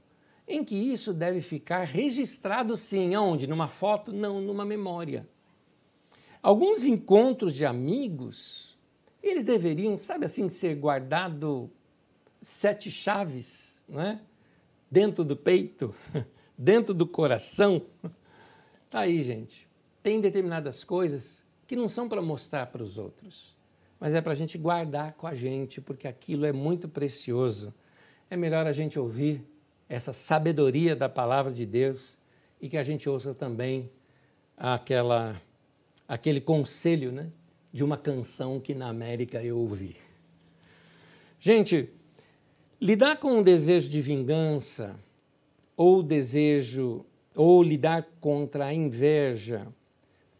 em 0.47 0.64
que 0.64 0.74
isso 0.74 1.12
deve 1.12 1.41
ficar 1.41 1.84
registrado 1.84 2.76
sim, 2.76 3.14
aonde? 3.14 3.47
Numa 3.47 3.68
foto? 3.68 4.12
Não, 4.12 4.41
numa 4.41 4.64
memória. 4.64 5.28
Alguns 6.43 6.84
encontros 6.84 7.55
de 7.55 7.64
amigos 7.64 8.68
eles 9.22 9.45
deveriam, 9.45 9.97
sabe 9.97 10.26
assim, 10.26 10.49
ser 10.49 10.74
guardado 10.76 11.70
sete 12.41 12.91
chaves, 12.91 13.80
não 13.89 14.01
é? 14.01 14.20
Dentro 14.91 15.24
do 15.24 15.36
peito, 15.36 15.95
dentro 16.57 16.95
do 16.95 17.07
coração. 17.07 17.82
Tá 18.89 19.01
aí, 19.01 19.22
gente. 19.22 19.68
Tem 20.03 20.21
determinadas 20.21 20.85
coisas 20.85 21.45
que 21.67 21.77
não 21.77 21.89
são 21.89 22.09
para 22.09 22.23
mostrar 22.23 22.67
para 22.67 22.83
os 22.83 22.99
outros, 22.99 23.57
mas 24.01 24.15
é 24.15 24.21
para 24.21 24.33
a 24.33 24.37
gente 24.37 24.57
guardar 24.57 25.13
com 25.15 25.27
a 25.27 25.35
gente, 25.35 25.81
porque 25.81 26.09
aquilo 26.09 26.47
é 26.47 26.53
muito 26.53 26.89
precioso. 26.89 27.75
É 28.31 28.37
melhor 28.37 28.67
a 28.67 28.73
gente 28.73 28.99
ouvir 28.99 29.43
essa 29.89 30.13
sabedoria 30.13 30.95
da 30.95 31.09
palavra 31.09 31.53
de 31.53 31.67
Deus 31.67 32.19
e 32.61 32.69
que 32.69 32.77
a 32.77 32.83
gente 32.83 33.09
ouça 33.09 33.35
também 33.35 33.91
aquela, 34.57 35.41
aquele 36.07 36.41
conselho, 36.41 37.13
né? 37.13 37.31
de 37.73 37.85
uma 37.85 37.97
canção 37.97 38.59
que 38.59 38.75
na 38.75 38.89
América 38.89 39.43
eu 39.43 39.59
ouvi. 39.59 39.97
Gente, 41.39 41.91
lidar 42.81 43.17
com 43.17 43.39
o 43.39 43.43
desejo 43.43 43.89
de 43.89 44.01
vingança 44.01 44.99
ou 45.77 46.03
desejo 46.03 47.05
ou 47.35 47.63
lidar 47.63 48.09
contra 48.21 48.67
a 48.67 48.75
inveja 48.75 49.69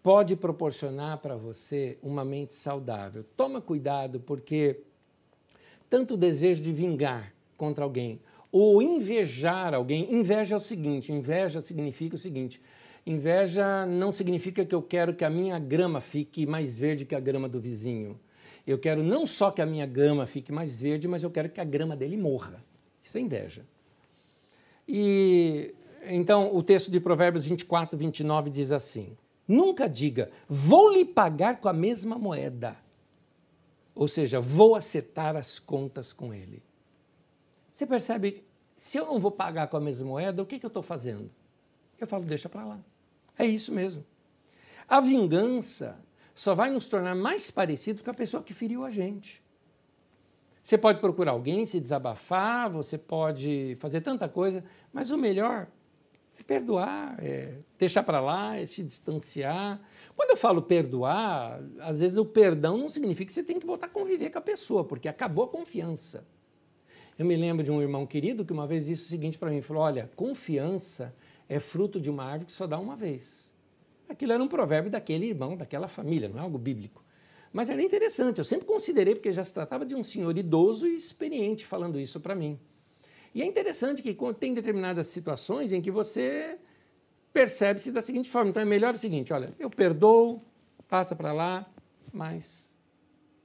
pode 0.03 0.37
proporcionar 0.37 1.19
para 1.19 1.37
você 1.37 1.99
uma 2.03 2.25
mente 2.25 2.55
saudável. 2.55 3.25
Toma 3.37 3.61
cuidado 3.61 4.21
porque 4.21 4.81
tanto 5.91 6.15
o 6.15 6.17
desejo 6.17 6.63
de 6.63 6.73
vingar 6.73 7.35
contra 7.57 7.85
alguém 7.85 8.21
ou 8.51 8.81
invejar 8.81 9.75
alguém, 9.75 10.13
inveja 10.13 10.55
é 10.55 10.59
o 10.59 10.61
seguinte, 10.61 11.13
inveja 11.13 11.61
significa 11.61 12.17
o 12.17 12.19
seguinte, 12.19 12.61
Inveja 13.09 13.87
não 13.87 14.13
significa 14.13 14.67
que 14.67 14.75
eu 14.75 14.83
quero 14.83 15.15
que 15.15 15.25
a 15.25 15.31
minha 15.31 15.59
grama 15.59 15.99
fique 15.99 16.45
mais 16.45 16.77
verde 16.77 17.07
que 17.07 17.15
a 17.15 17.21
grama 17.21 17.49
do 17.49 17.59
vizinho. 17.59 18.21
Eu 18.67 18.79
quero 18.79 19.03
não 19.03 19.27
só 19.27 19.51
que 19.51 19.63
a 19.63 19.67
minha 19.67 19.87
grama 19.87 20.27
fique 20.27 20.53
mais 20.53 20.79
verde, 20.79 21.09
mas 21.09 21.23
eu 21.23 21.31
quero 21.31 21.49
que 21.49 21.59
a 21.59 21.65
grama 21.65 21.97
dele 21.97 22.19
morra. 22.19 22.63
Isso 23.03 23.17
é 23.17 23.21
inveja. 23.23 23.65
E 24.87 25.75
então 26.05 26.55
o 26.55 26.63
texto 26.63 26.91
de 26.91 27.01
Provérbios 27.01 27.47
24, 27.47 27.97
29 27.97 28.51
diz 28.51 28.73
assim: 28.73 29.17
Nunca 29.49 29.89
diga, 29.89 30.31
vou 30.47 30.93
lhe 30.93 31.07
pagar 31.07 31.59
com 31.59 31.71
a 31.71 31.73
mesma 31.73 32.19
moeda. 32.19 32.77
Ou 33.95 34.07
seja, 34.07 34.41
vou 34.41 34.77
acertar 34.77 35.35
as 35.35 35.59
contas 35.59 36.13
com 36.13 36.35
ele. 36.35 36.63
Você 37.73 37.87
percebe? 37.87 38.45
Se 38.77 38.99
eu 38.99 39.07
não 39.07 39.19
vou 39.19 39.31
pagar 39.31 39.67
com 39.67 39.79
a 39.79 39.81
mesma 39.81 40.07
moeda, 40.07 40.43
o 40.43 40.47
que, 40.47 40.59
que 40.59 40.67
eu 40.67 40.69
estou 40.69 40.83
fazendo? 40.83 41.31
Eu 41.99 42.07
falo, 42.07 42.25
deixa 42.25 42.49
para 42.49 42.65
lá. 42.65 42.79
É 43.39 43.47
isso 43.47 43.73
mesmo. 43.73 44.05
A 44.87 45.01
vingança 45.01 45.99
só 46.35 46.55
vai 46.55 46.71
nos 46.71 46.87
tornar 46.87 47.15
mais 47.15 47.51
parecidos 47.51 48.03
com 48.03 48.11
a 48.11 48.15
pessoa 48.15 48.43
que 48.43 48.55
feriu 48.55 48.85
a 48.85 48.91
gente. 48.91 49.43
Você 50.63 50.77
pode 50.77 51.01
procurar 51.01 51.33
alguém, 51.33 51.65
se 51.65 51.81
desabafar, 51.81 52.71
você 52.71 52.99
pode 52.99 53.77
fazer 53.81 54.03
tanta 54.03 54.29
coisa, 54.29 54.63
mas 54.93 55.11
o 55.11 55.17
melhor 55.17 55.67
é 56.39 56.43
perdoar, 56.43 57.17
é 57.19 57.59
deixar 57.77 58.03
para 58.03 58.21
lá, 58.21 58.57
é 58.57 58.65
se 58.65 58.83
distanciar. 58.83 59.81
Quando 60.17 60.31
eu 60.31 60.37
falo 60.37 60.63
perdoar, 60.63 61.61
às 61.81 62.01
vezes 62.01 62.17
o 62.17 62.25
perdão 62.25 62.79
não 62.79 62.89
significa 62.89 63.27
que 63.27 63.33
você 63.33 63.43
tem 63.43 63.59
que 63.59 63.67
voltar 63.67 63.87
a 63.87 63.91
conviver 63.91 64.31
com 64.31 64.39
a 64.39 64.43
pessoa, 64.43 64.85
porque 64.85 65.09
acabou 65.09 65.45
a 65.45 65.49
confiança. 65.49 66.27
Eu 67.19 67.27
me 67.27 67.37
lembro 67.37 67.65
de 67.65 67.73
um 67.73 67.83
irmão 67.83 68.07
querido 68.07 68.45
que 68.45 68.53
uma 68.53 68.67
vez 68.67 68.87
disse 68.87 69.03
o 69.03 69.09
seguinte 69.09 69.37
para 69.37 69.51
mim: 69.51 69.61
falou, 69.61 69.83
olha, 69.83 70.09
confiança 70.15 71.15
é 71.49 71.59
fruto 71.59 72.01
de 72.01 72.09
uma 72.09 72.23
árvore 72.23 72.47
que 72.47 72.53
só 72.53 72.67
dá 72.67 72.79
uma 72.79 72.95
vez. 72.95 73.53
Aquilo 74.09 74.33
era 74.33 74.43
um 74.43 74.49
provérbio 74.49 74.91
daquele 74.91 75.27
irmão, 75.27 75.57
daquela 75.57 75.89
família, 75.89 76.29
não 76.29 76.39
é 76.39 76.43
algo 76.43 76.57
bíblico. 76.57 77.05
Mas 77.53 77.69
era 77.69 77.83
interessante, 77.83 78.39
eu 78.39 78.45
sempre 78.45 78.67
considerei, 78.67 79.15
porque 79.15 79.33
já 79.33 79.43
se 79.43 79.53
tratava 79.53 79.85
de 79.85 79.95
um 79.95 80.05
senhor 80.05 80.37
idoso 80.37 80.87
e 80.87 80.95
experiente 80.95 81.67
falando 81.67 81.99
isso 81.99 82.21
para 82.21 82.35
mim. 82.35 82.59
E 83.35 83.43
é 83.43 83.47
interessante 83.47 84.03
que 84.03 84.17
tem 84.39 84.55
determinadas 84.55 85.07
situações 85.09 85.73
em 85.73 85.81
que 85.81 85.91
você 85.91 86.59
percebe-se 87.33 87.93
da 87.93 88.01
seguinte 88.01 88.29
forma. 88.29 88.51
Então 88.51 88.63
é 88.63 88.65
melhor 88.67 88.95
o 88.95 88.99
seguinte: 88.99 89.33
olha, 89.33 89.55
eu 89.59 89.71
perdoo, 89.71 90.43
passa 90.89 91.15
para 91.15 91.33
lá, 91.33 91.71
mas 92.13 92.75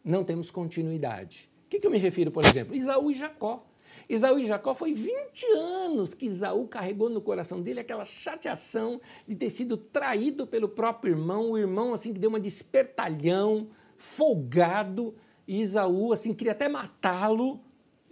não 0.03 0.23
temos 0.23 0.49
continuidade. 0.49 1.49
O 1.65 1.69
que, 1.69 1.79
que 1.79 1.87
eu 1.87 1.91
me 1.91 1.97
refiro, 1.97 2.31
por 2.31 2.45
exemplo? 2.45 2.75
Isaú 2.75 3.11
e 3.11 3.15
Jacó. 3.15 3.65
Isaú 4.09 4.39
e 4.39 4.45
Jacó 4.45 4.73
foi 4.73 4.93
20 4.93 5.45
anos 5.55 6.13
que 6.13 6.25
Isaú 6.25 6.67
carregou 6.67 7.09
no 7.09 7.21
coração 7.21 7.61
dele 7.61 7.79
aquela 7.79 8.05
chateação 8.05 8.99
de 9.27 9.35
ter 9.35 9.49
sido 9.49 9.77
traído 9.77 10.45
pelo 10.45 10.67
próprio 10.67 11.13
irmão, 11.13 11.51
o 11.51 11.57
irmão 11.57 11.93
assim 11.93 12.13
que 12.13 12.19
deu 12.19 12.29
uma 12.29 12.39
despertalhão, 12.39 13.69
folgado, 13.95 15.15
e 15.47 15.61
Isaú 15.61 16.11
assim 16.11 16.33
queria 16.33 16.53
até 16.53 16.67
matá-lo, 16.67 17.61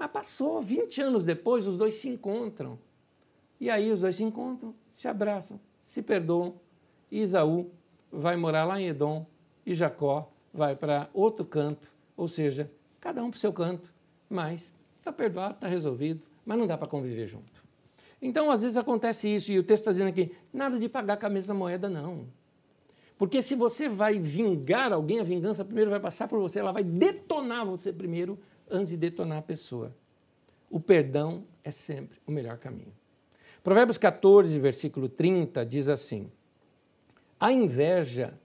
mas 0.02 0.12
passou 0.12 0.62
20 0.62 1.02
anos 1.02 1.26
depois 1.26 1.68
os 1.68 1.78
dois 1.78 1.96
se 1.96 2.10
encontram. 2.10 2.80
E 3.60 3.70
aí 3.70 3.92
os 3.92 4.02
dois 4.02 4.16
se 4.16 4.24
encontram, 4.24 4.74
se 4.92 5.08
abraçam, 5.08 5.60
se 5.84 6.02
perdoam. 6.02 6.56
E 7.12 7.20
Isaú 7.22 7.70
vai 8.12 8.36
morar 8.36 8.66
lá 8.66 8.80
em 8.80 8.88
Edom 8.88 9.26
e 9.66 9.74
Jacó 9.74 10.32
vai 10.54 10.76
para 10.76 11.10
outro 11.14 11.46
canto, 11.46 11.94
ou 12.18 12.28
seja, 12.28 12.72
cada 13.00 13.24
um 13.24 13.30
para 13.30 13.38
o 13.38 13.40
seu 13.40 13.54
canto, 13.54 13.94
mas 14.30 14.74
Está 15.02 15.12
perdoado, 15.12 15.56
está 15.56 15.68
resolvido, 15.68 16.22
mas 16.46 16.60
não 16.60 16.68
dá 16.68 16.78
para 16.78 16.88
conviver 16.88 17.26
junto. 17.26 17.64
Então, 18.22 18.52
às 18.52 18.62
vezes 18.62 18.78
acontece 18.78 19.28
isso, 19.28 19.52
e 19.52 19.58
o 19.58 19.64
texto 19.64 19.82
está 19.82 19.92
dizendo 19.92 20.10
aqui: 20.10 20.32
nada 20.54 20.78
de 20.78 20.88
pagar 20.88 21.18
com 21.18 21.26
a 21.26 21.30
mesma 21.30 21.56
moeda, 21.56 21.90
não. 21.90 22.28
Porque 23.18 23.42
se 23.42 23.56
você 23.56 23.90
vai 23.90 24.20
vingar 24.20 24.94
alguém, 24.94 25.20
a 25.20 25.24
vingança 25.24 25.66
primeiro 25.66 25.90
vai 25.90 26.00
passar 26.00 26.28
por 26.28 26.40
você, 26.40 26.60
ela 26.60 26.72
vai 26.72 26.84
detonar 26.84 27.66
você 27.66 27.92
primeiro 27.92 28.38
antes 28.72 28.92
de 28.92 28.98
detonar 28.98 29.40
a 29.40 29.42
pessoa. 29.44 29.96
O 30.70 30.80
perdão 30.80 31.46
é 31.64 31.70
sempre 31.70 32.18
o 32.26 32.32
melhor 32.32 32.58
caminho. 32.58 32.94
Provérbios 33.64 33.98
14, 33.98 34.58
versículo 34.60 35.10
30 35.10 35.66
diz 35.66 35.90
assim: 35.90 36.32
A 37.40 37.52
inveja 37.52 38.40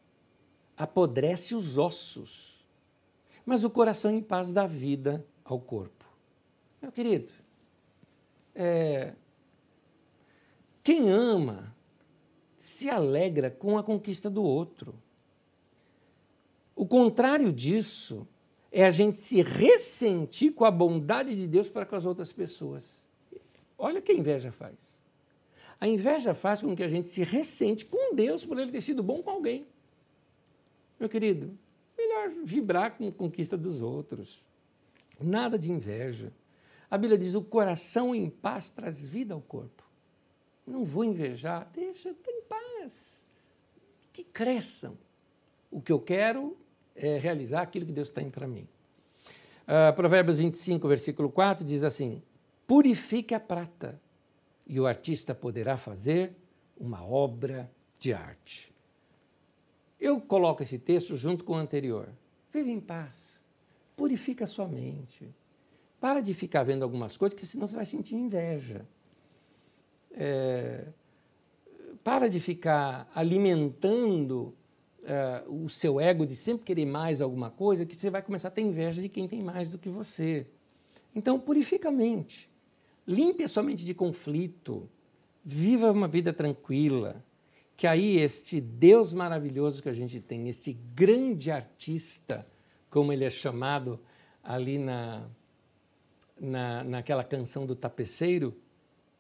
apodrece 0.76 1.54
os 1.54 1.78
ossos, 1.78 2.66
mas 3.44 3.64
o 3.64 3.70
coração 3.70 4.10
em 4.10 4.20
paz 4.20 4.52
dá 4.52 4.66
vida 4.66 5.24
ao 5.44 5.58
corpo. 5.58 6.04
Meu 6.82 6.92
querido, 6.92 7.32
é, 8.54 9.14
quem 10.82 11.10
ama 11.10 11.74
se 12.56 12.90
alegra 12.90 13.50
com 13.50 13.78
a 13.78 13.82
conquista 13.82 14.28
do 14.28 14.42
outro. 14.42 14.94
O 16.74 16.86
contrário 16.86 17.52
disso 17.52 18.26
é 18.70 18.84
a 18.84 18.90
gente 18.90 19.18
se 19.18 19.42
ressentir 19.42 20.52
com 20.52 20.64
a 20.64 20.70
bondade 20.70 21.34
de 21.34 21.46
Deus 21.46 21.68
para 21.68 21.86
com 21.86 21.96
as 21.96 22.04
outras 22.04 22.32
pessoas. 22.32 23.06
Olha 23.78 24.00
o 24.00 24.02
que 24.02 24.12
a 24.12 24.14
inveja 24.14 24.50
faz. 24.50 25.04
A 25.80 25.86
inveja 25.86 26.34
faz 26.34 26.62
com 26.62 26.74
que 26.74 26.82
a 26.82 26.88
gente 26.88 27.08
se 27.08 27.22
ressente 27.22 27.84
com 27.84 28.14
Deus 28.14 28.44
por 28.46 28.58
ele 28.58 28.72
ter 28.72 28.80
sido 28.80 29.02
bom 29.02 29.22
com 29.22 29.30
alguém. 29.30 29.66
Meu 30.98 31.08
querido, 31.08 31.56
melhor 31.96 32.30
vibrar 32.42 32.96
com 32.96 33.06
a 33.06 33.12
conquista 33.12 33.56
dos 33.56 33.82
outros. 33.82 34.46
Nada 35.20 35.58
de 35.58 35.70
inveja. 35.70 36.32
A 36.90 36.96
Bíblia 36.96 37.18
diz: 37.18 37.34
o 37.34 37.42
coração 37.42 38.14
em 38.14 38.30
paz 38.30 38.70
traz 38.70 39.06
vida 39.06 39.34
ao 39.34 39.40
corpo. 39.40 39.84
Não 40.66 40.84
vou 40.84 41.04
invejar, 41.04 41.70
deixa, 41.72 42.14
tem 42.14 42.42
paz. 42.42 43.26
Que 44.12 44.24
cresçam. 44.24 44.98
O 45.70 45.80
que 45.80 45.92
eu 45.92 46.00
quero 46.00 46.56
é 46.96 47.18
realizar 47.18 47.62
aquilo 47.62 47.86
que 47.86 47.92
Deus 47.92 48.10
tem 48.10 48.30
para 48.30 48.46
mim. 48.46 48.66
Uh, 49.62 49.94
Provérbios 49.94 50.38
25, 50.38 50.86
versículo 50.88 51.30
4 51.30 51.64
diz 51.64 51.84
assim: 51.84 52.22
Purifique 52.66 53.34
a 53.34 53.40
prata, 53.40 54.00
e 54.66 54.80
o 54.80 54.86
artista 54.86 55.34
poderá 55.34 55.76
fazer 55.76 56.32
uma 56.78 57.04
obra 57.04 57.70
de 57.98 58.12
arte. 58.12 58.74
Eu 59.98 60.20
coloco 60.20 60.62
esse 60.62 60.78
texto 60.78 61.16
junto 61.16 61.44
com 61.44 61.54
o 61.54 61.56
anterior. 61.56 62.08
Vive 62.52 62.70
em 62.70 62.80
paz, 62.80 63.42
purifica 63.96 64.44
a 64.44 64.46
sua 64.46 64.66
mente. 64.66 65.34
Para 66.00 66.20
de 66.20 66.34
ficar 66.34 66.62
vendo 66.62 66.82
algumas 66.82 67.16
coisas, 67.16 67.38
que 67.38 67.46
senão 67.46 67.66
você 67.66 67.76
vai 67.76 67.86
sentir 67.86 68.14
inveja. 68.14 68.86
É, 70.12 70.86
para 72.04 72.28
de 72.28 72.38
ficar 72.38 73.10
alimentando 73.14 74.54
uh, 75.06 75.64
o 75.64 75.68
seu 75.68 76.00
ego 76.00 76.26
de 76.26 76.34
sempre 76.34 76.64
querer 76.64 76.86
mais 76.86 77.20
alguma 77.20 77.50
coisa, 77.50 77.86
que 77.86 77.96
você 77.96 78.10
vai 78.10 78.22
começar 78.22 78.48
a 78.48 78.50
ter 78.50 78.62
inveja 78.62 79.00
de 79.00 79.08
quem 79.08 79.28
tem 79.28 79.42
mais 79.42 79.68
do 79.68 79.78
que 79.78 79.88
você. 79.88 80.46
Então, 81.14 81.38
purifica 81.38 81.88
a 81.88 81.92
mente. 81.92 82.50
Limpe 83.06 83.44
a 83.44 83.48
sua 83.48 83.62
mente 83.62 83.84
de 83.84 83.94
conflito. 83.94 84.88
Viva 85.44 85.90
uma 85.90 86.08
vida 86.08 86.32
tranquila. 86.32 87.24
Que 87.76 87.86
aí 87.86 88.18
este 88.18 88.60
Deus 88.60 89.14
maravilhoso 89.14 89.82
que 89.82 89.88
a 89.88 89.92
gente 89.92 90.18
tem, 90.20 90.48
este 90.48 90.72
grande 90.72 91.50
artista, 91.50 92.46
como 92.88 93.12
ele 93.12 93.24
é 93.24 93.30
chamado 93.30 94.00
ali 94.42 94.78
na, 94.78 95.28
na, 96.40 96.84
naquela 96.84 97.22
canção 97.22 97.66
do 97.66 97.76
tapeceiro, 97.76 98.56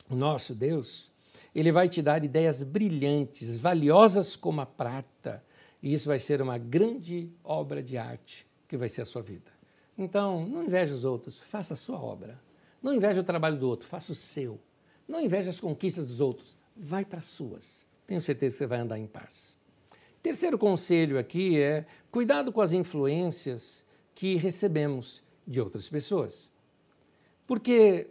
o 0.08 0.16
nosso 0.16 0.54
Deus, 0.54 1.10
ele 1.54 1.70
vai 1.70 1.88
te 1.88 2.00
dar 2.00 2.24
ideias 2.24 2.62
brilhantes, 2.62 3.56
valiosas 3.56 4.36
como 4.36 4.60
a 4.60 4.66
prata, 4.66 5.44
e 5.82 5.92
isso 5.92 6.08
vai 6.08 6.18
ser 6.18 6.40
uma 6.42 6.58
grande 6.58 7.30
obra 7.44 7.82
de 7.82 7.96
arte 7.96 8.46
que 8.66 8.76
vai 8.76 8.88
ser 8.88 9.02
a 9.02 9.06
sua 9.06 9.22
vida. 9.22 9.50
Então, 9.96 10.46
não 10.46 10.64
inveje 10.64 10.92
os 10.92 11.04
outros, 11.04 11.38
faça 11.40 11.74
a 11.74 11.76
sua 11.76 12.00
obra. 12.00 12.40
Não 12.82 12.94
inveje 12.94 13.20
o 13.20 13.24
trabalho 13.24 13.58
do 13.58 13.68
outro, 13.68 13.86
faça 13.86 14.12
o 14.12 14.14
seu. 14.14 14.60
Não 15.08 15.20
inveje 15.20 15.48
as 15.48 15.60
conquistas 15.60 16.06
dos 16.06 16.20
outros, 16.20 16.58
vai 16.76 17.04
para 17.04 17.18
as 17.18 17.26
suas. 17.26 17.86
Tenho 18.06 18.20
certeza 18.20 18.54
que 18.54 18.58
você 18.58 18.66
vai 18.66 18.80
andar 18.80 18.98
em 18.98 19.06
paz. 19.06 19.56
Terceiro 20.22 20.58
conselho 20.58 21.18
aqui 21.18 21.60
é 21.60 21.86
cuidado 22.10 22.52
com 22.52 22.60
as 22.60 22.72
influências 22.72 23.84
que 24.14 24.34
recebemos 24.34 25.22
de 25.46 25.60
outras 25.60 25.88
pessoas. 25.88 26.50
Porque 27.46 28.10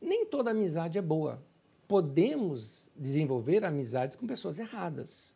nem 0.00 0.24
toda 0.24 0.52
amizade 0.52 0.98
é 0.98 1.02
boa. 1.02 1.42
Podemos 1.88 2.90
desenvolver 2.96 3.64
amizades 3.64 4.16
com 4.16 4.26
pessoas 4.26 4.58
erradas. 4.58 5.33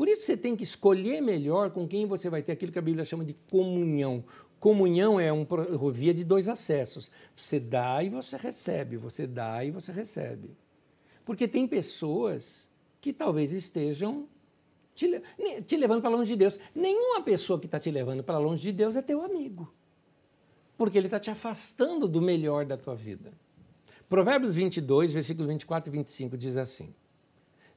Por 0.00 0.08
isso 0.08 0.22
você 0.22 0.34
tem 0.34 0.56
que 0.56 0.64
escolher 0.64 1.20
melhor 1.20 1.72
com 1.72 1.86
quem 1.86 2.06
você 2.06 2.30
vai 2.30 2.42
ter 2.42 2.52
aquilo 2.52 2.72
que 2.72 2.78
a 2.78 2.80
Bíblia 2.80 3.04
chama 3.04 3.22
de 3.22 3.34
comunhão. 3.50 4.24
Comunhão 4.58 5.20
é 5.20 5.30
uma 5.30 5.46
via 5.92 6.14
de 6.14 6.24
dois 6.24 6.48
acessos. 6.48 7.12
Você 7.36 7.60
dá 7.60 8.02
e 8.02 8.08
você 8.08 8.38
recebe, 8.38 8.96
você 8.96 9.26
dá 9.26 9.62
e 9.62 9.70
você 9.70 9.92
recebe. 9.92 10.56
Porque 11.22 11.46
tem 11.46 11.68
pessoas 11.68 12.72
que 12.98 13.12
talvez 13.12 13.52
estejam 13.52 14.26
te, 14.94 15.20
te 15.66 15.76
levando 15.76 16.00
para 16.00 16.08
longe 16.08 16.30
de 16.30 16.36
Deus. 16.38 16.58
Nenhuma 16.74 17.20
pessoa 17.22 17.60
que 17.60 17.66
está 17.66 17.78
te 17.78 17.90
levando 17.90 18.24
para 18.24 18.38
longe 18.38 18.62
de 18.62 18.72
Deus 18.72 18.96
é 18.96 19.02
teu 19.02 19.20
amigo. 19.20 19.70
Porque 20.78 20.96
ele 20.96 21.08
está 21.08 21.20
te 21.20 21.30
afastando 21.30 22.08
do 22.08 22.22
melhor 22.22 22.64
da 22.64 22.78
tua 22.78 22.94
vida. 22.94 23.34
Provérbios 24.08 24.54
22, 24.54 25.12
versículo 25.12 25.46
24 25.46 25.92
e 25.92 25.92
25 25.92 26.38
diz 26.38 26.56
assim: 26.56 26.94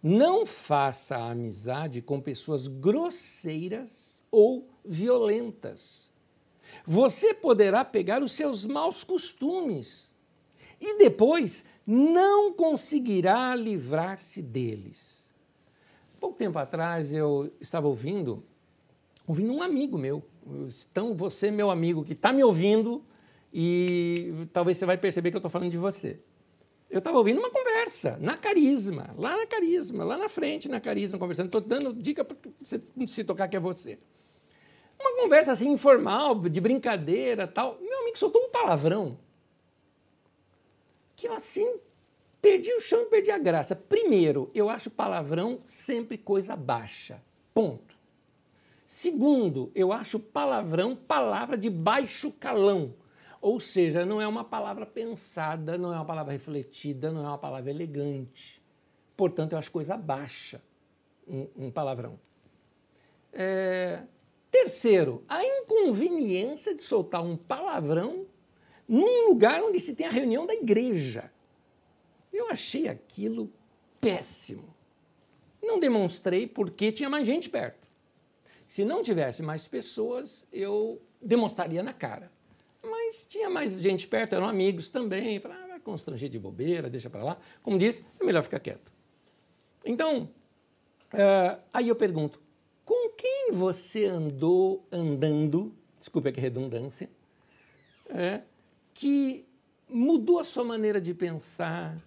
não 0.04 0.45
faça 0.45 1.16
amizade 1.16 2.01
com 2.01 2.20
pessoas 2.20 2.68
grosseiras 2.68 4.22
ou 4.30 4.68
violentas. 4.84 6.12
Você 6.86 7.34
poderá 7.34 7.86
pegar 7.86 8.22
os 8.22 8.34
seus 8.34 8.66
maus 8.66 9.06
costumes 9.06 10.14
e 10.82 10.97
depois 10.97 11.64
não 11.88 12.51
conseguirá 12.51 13.56
livrar-se 13.56 14.41
deles. 14.41 15.34
Pouco 16.20 16.38
tempo 16.38 16.60
atrás 16.60 17.14
eu 17.14 17.54
estava 17.62 17.88
ouvindo, 17.88 18.43
ouvindo 19.26 19.54
um 19.54 19.64
amigo 19.64 19.97
meu. 19.97 20.22
Então 20.91 21.16
você, 21.16 21.49
meu 21.49 21.72
amigo, 21.72 22.04
que 22.04 22.14
está 22.14 22.34
me 22.34 22.43
ouvindo, 22.43 23.04
e 23.54 24.47
talvez 24.51 24.78
você 24.78 24.86
vai 24.86 24.97
perceber 24.97 25.30
que 25.30 25.38
eu 25.38 25.39
estou 25.39 25.51
falando 25.51 25.72
de 25.72 25.78
você. 25.78 26.20
Eu 26.94 27.00
estava 27.00 27.18
ouvindo 27.18 27.39
uma 27.39 27.50
conversa 27.50 28.20
na 28.22 28.38
Carisma, 28.38 29.16
lá 29.18 29.36
na 29.36 29.48
Carisma, 29.48 30.04
lá 30.04 30.16
na 30.16 30.30
frente 30.30 30.70
na 30.70 30.80
Carisma, 30.80 31.18
conversando. 31.18 31.48
Estou 31.48 31.60
dando 31.60 31.91
dica 31.91 32.24
para 32.24 32.38
você 32.60 32.80
se 33.08 33.24
tocar 33.24 33.48
que 33.48 33.58
é 33.58 33.60
você. 33.60 33.98
Uma 35.00 35.16
conversa 35.16 35.54
assim 35.54 35.72
informal, 35.72 36.36
de 36.36 36.62
brincadeira 36.62 37.48
tal. 37.48 37.80
Meu 37.82 38.02
amigo 38.02 38.16
soltou 38.16 38.44
um 38.44 38.50
palavrão 38.52 39.18
que 41.16 41.28
eu 41.28 41.34
assim 41.34 41.80
perdi 42.39 42.72
o 42.72 42.80
chão 42.80 43.02
e 43.02 43.06
perdi 43.06 43.32
a 43.32 43.39
graça. 43.39 43.76
Primeiro, 43.76 44.52
eu 44.54 44.70
acho 44.70 44.91
palavrão 44.91 45.62
sempre 45.64 46.16
coisa 46.16 46.56
baixa. 46.56 47.24
Ponto. 47.56 47.98
Segundo, 48.86 49.72
eu 49.74 49.91
acho 49.91 50.20
palavrão 50.20 50.96
palavra 50.96 51.58
de 51.58 51.72
baixo 51.72 52.32
calão. 52.34 52.94
Ou 53.44 53.60
seja, 53.60 54.06
não 54.06 54.22
é 54.22 54.26
uma 54.28 54.46
palavra 54.46 54.86
pensada, 54.86 55.78
não 55.78 55.91
é 55.91 55.98
uma 55.98 56.06
palavra 56.06 56.32
refletida, 56.32 57.12
não 57.12 57.26
é 57.26 57.28
uma 57.28 57.38
palavra 57.38 57.70
elegante. 57.70 58.64
Portanto, 59.18 59.52
eu 59.52 59.58
acho 59.58 59.70
coisa 59.70 59.98
baixa 59.98 60.62
um, 61.28 61.50
um 61.58 61.70
palavrão. 61.70 62.18
É... 63.34 64.04
Terceiro, 64.50 65.26
a 65.28 65.44
inconveniência 65.44 66.74
de 66.74 66.82
soltar 66.82 67.22
um 67.22 67.36
palavrão 67.36 68.26
num 68.88 69.28
lugar 69.28 69.62
onde 69.62 69.78
se 69.78 69.94
tem 69.94 70.08
a 70.08 70.10
reunião 70.10 70.46
da 70.46 70.56
igreja. 70.56 71.30
Eu 72.32 72.50
achei 72.50 72.88
aquilo 72.88 73.52
péssimo. 74.00 74.74
Não 75.62 75.82
demonstrei 75.82 76.48
porque 76.48 76.94
tinha 76.94 77.10
mais 77.10 77.28
gente 77.28 77.50
perto. 77.50 77.89
Se 78.66 78.86
não 78.86 79.04
tivesse 79.04 79.44
mais 79.44 79.68
pessoas, 79.68 80.48
eu 80.50 81.02
demonstraria 81.22 81.84
na 81.84 81.91
cara. 81.91 82.32
Mas 82.84 83.26
tinha 83.26 83.50
mais 83.50 83.80
gente 83.80 84.08
perto, 84.08 84.36
eram 84.36 84.48
amigos 84.48 84.90
também. 84.90 85.40
Falei, 85.40 85.58
ah, 85.64 85.68
vai 85.68 85.80
constranger 85.80 86.30
de 86.30 86.38
bobeira, 86.38 86.90
deixa 86.90 87.10
para 87.10 87.24
lá. 87.24 87.38
Como 87.62 87.78
disse, 87.78 88.06
é 88.20 88.26
melhor 88.26 88.44
ficar 88.44 88.60
quieto. 88.60 88.92
Então, 89.86 90.30
uh, 91.14 91.62
aí 91.74 91.88
eu 91.88 91.96
pergunto, 91.96 92.42
com 92.84 93.10
quem 93.12 93.52
você 93.52 94.06
andou 94.06 94.86
andando, 94.92 95.74
desculpe 95.98 96.30
a 96.30 96.32
redundância, 96.34 97.10
é, 98.10 98.42
que 98.94 99.46
mudou 99.88 100.40
a 100.40 100.44
sua 100.44 100.64
maneira 100.64 101.00
de 101.00 101.14
pensar, 101.14 101.98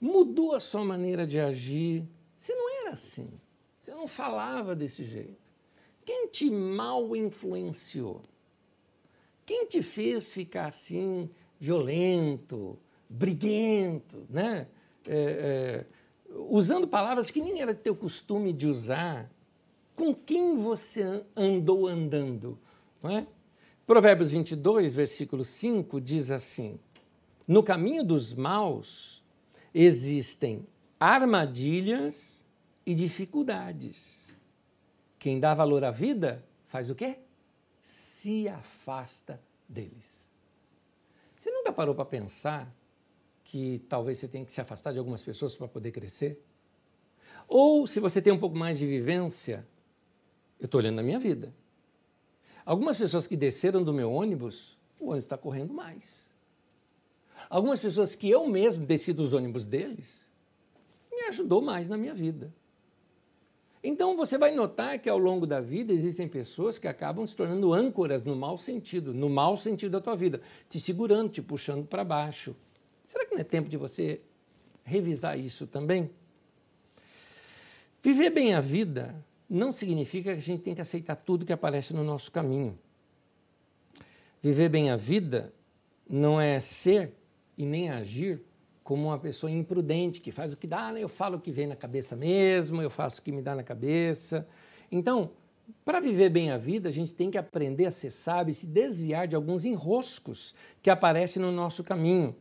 mudou 0.00 0.54
a 0.54 0.60
sua 0.60 0.84
maneira 0.84 1.26
de 1.26 1.38
agir? 1.38 2.04
Você 2.36 2.54
não 2.54 2.82
era 2.82 2.90
assim. 2.90 3.30
Você 3.78 3.92
não 3.92 4.08
falava 4.08 4.74
desse 4.74 5.04
jeito. 5.04 5.46
Quem 6.04 6.26
te 6.28 6.50
mal 6.50 7.14
influenciou? 7.14 8.22
Quem 9.46 9.64
te 9.66 9.80
fez 9.80 10.32
ficar 10.32 10.66
assim, 10.66 11.30
violento, 11.56 12.76
briguento, 13.08 14.26
né? 14.28 14.66
É, 15.06 15.14
é, 15.14 15.86
usando 16.50 16.88
palavras 16.88 17.30
que 17.30 17.40
nem 17.40 17.60
era 17.60 17.72
teu 17.72 17.94
costume 17.94 18.52
de 18.52 18.66
usar? 18.66 19.30
Com 19.94 20.12
quem 20.12 20.56
você 20.56 21.24
andou 21.36 21.86
andando? 21.86 22.58
Não 23.00 23.10
é? 23.10 23.26
Provérbios 23.86 24.32
22, 24.32 24.92
versículo 24.92 25.44
5 25.44 26.00
diz 26.00 26.32
assim: 26.32 26.80
No 27.46 27.62
caminho 27.62 28.02
dos 28.02 28.34
maus 28.34 29.24
existem 29.72 30.66
armadilhas 30.98 32.44
e 32.84 32.94
dificuldades. 32.94 34.34
Quem 35.20 35.38
dá 35.38 35.54
valor 35.54 35.84
à 35.84 35.92
vida 35.92 36.44
faz 36.66 36.90
o 36.90 36.96
quê? 36.96 37.18
Se 38.26 38.48
afasta 38.48 39.40
deles. 39.68 40.28
Você 41.36 41.48
nunca 41.48 41.72
parou 41.72 41.94
para 41.94 42.04
pensar 42.04 42.74
que 43.44 43.78
talvez 43.88 44.18
você 44.18 44.26
tenha 44.26 44.44
que 44.44 44.50
se 44.50 44.60
afastar 44.60 44.92
de 44.92 44.98
algumas 44.98 45.22
pessoas 45.22 45.56
para 45.56 45.68
poder 45.68 45.92
crescer? 45.92 46.42
Ou, 47.46 47.86
se 47.86 48.00
você 48.00 48.20
tem 48.20 48.32
um 48.32 48.38
pouco 48.38 48.56
mais 48.56 48.80
de 48.80 48.86
vivência, 48.86 49.64
eu 50.58 50.64
estou 50.64 50.80
olhando 50.80 50.96
na 50.96 51.04
minha 51.04 51.20
vida. 51.20 51.54
Algumas 52.64 52.98
pessoas 52.98 53.28
que 53.28 53.36
desceram 53.36 53.80
do 53.80 53.94
meu 53.94 54.10
ônibus, 54.10 54.76
o 54.98 55.04
ônibus 55.04 55.24
está 55.24 55.38
correndo 55.38 55.72
mais. 55.72 56.34
Algumas 57.48 57.80
pessoas 57.80 58.16
que 58.16 58.28
eu 58.28 58.48
mesmo 58.48 58.84
desci 58.84 59.12
dos 59.12 59.34
ônibus 59.34 59.64
deles, 59.64 60.28
me 61.12 61.22
ajudou 61.26 61.62
mais 61.62 61.88
na 61.88 61.96
minha 61.96 62.12
vida. 62.12 62.52
Então 63.88 64.16
você 64.16 64.36
vai 64.36 64.50
notar 64.50 64.98
que 64.98 65.08
ao 65.08 65.16
longo 65.16 65.46
da 65.46 65.60
vida 65.60 65.92
existem 65.92 66.26
pessoas 66.26 66.76
que 66.76 66.88
acabam 66.88 67.24
se 67.24 67.36
tornando 67.36 67.72
âncoras 67.72 68.24
no 68.24 68.34
mau 68.34 68.58
sentido, 68.58 69.14
no 69.14 69.30
mau 69.30 69.56
sentido 69.56 69.92
da 69.92 70.00
tua 70.00 70.16
vida, 70.16 70.40
te 70.68 70.80
segurando, 70.80 71.30
te 71.30 71.40
puxando 71.40 71.86
para 71.86 72.02
baixo. 72.02 72.56
Será 73.06 73.24
que 73.24 73.32
não 73.32 73.40
é 73.40 73.44
tempo 73.44 73.68
de 73.68 73.76
você 73.76 74.20
revisar 74.82 75.38
isso 75.38 75.68
também? 75.68 76.10
Viver 78.02 78.30
bem 78.30 78.54
a 78.54 78.60
vida 78.60 79.24
não 79.48 79.70
significa 79.70 80.32
que 80.32 80.38
a 80.38 80.42
gente 80.42 80.64
tem 80.64 80.74
que 80.74 80.80
aceitar 80.80 81.14
tudo 81.14 81.46
que 81.46 81.52
aparece 81.52 81.94
no 81.94 82.02
nosso 82.02 82.32
caminho. 82.32 82.76
Viver 84.42 84.68
bem 84.68 84.90
a 84.90 84.96
vida 84.96 85.54
não 86.10 86.40
é 86.40 86.58
ser 86.58 87.12
e 87.56 87.64
nem 87.64 87.88
agir 87.88 88.42
como 88.86 89.08
uma 89.08 89.18
pessoa 89.18 89.50
imprudente 89.50 90.20
que 90.20 90.30
faz 90.30 90.52
o 90.52 90.56
que 90.56 90.64
dá, 90.64 90.92
né? 90.92 91.02
eu 91.02 91.08
falo 91.08 91.38
o 91.38 91.40
que 91.40 91.50
vem 91.50 91.66
na 91.66 91.74
cabeça 91.74 92.14
mesmo, 92.14 92.80
eu 92.80 92.88
faço 92.88 93.18
o 93.18 93.22
que 93.22 93.32
me 93.32 93.42
dá 93.42 93.52
na 93.52 93.64
cabeça. 93.64 94.46
Então, 94.92 95.32
para 95.84 95.98
viver 95.98 96.28
bem 96.28 96.52
a 96.52 96.56
vida, 96.56 96.88
a 96.88 96.92
gente 96.92 97.12
tem 97.12 97.28
que 97.28 97.36
aprender 97.36 97.86
a 97.86 97.90
ser 97.90 98.12
sábio 98.12 98.52
e 98.52 98.54
se 98.54 98.64
desviar 98.64 99.26
de 99.26 99.34
alguns 99.34 99.64
enroscos 99.64 100.54
que 100.80 100.88
aparecem 100.88 101.42
no 101.42 101.50
nosso 101.50 101.82
caminho. 101.82 102.36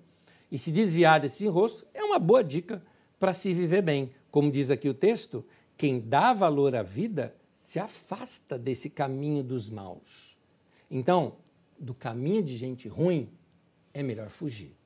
E 0.52 0.60
se 0.60 0.72
desviar 0.72 1.20
desses 1.20 1.42
enroscos 1.42 1.84
é 1.96 2.04
uma 2.04 2.20
boa 2.20 2.44
dica 2.44 2.80
para 3.18 3.34
se 3.34 3.52
viver 3.52 3.82
bem. 3.82 4.12
Como 4.30 4.52
diz 4.52 4.70
aqui 4.70 4.88
o 4.88 4.94
texto, 4.94 5.44
quem 5.76 6.00
dá 6.00 6.32
valor 6.32 6.76
à 6.76 6.84
vida 6.84 7.36
se 7.58 7.80
afasta 7.80 8.56
desse 8.60 8.92
caminho 8.92 9.44
dos 9.44 9.68
maus. 9.68 10.38
Então, 10.92 11.38
do 11.80 11.96
caminho 11.96 12.44
de 12.44 12.56
gente 12.56 12.88
ruim, 12.88 13.32
é 13.92 14.04
melhor 14.04 14.30
fugir. 14.30 14.78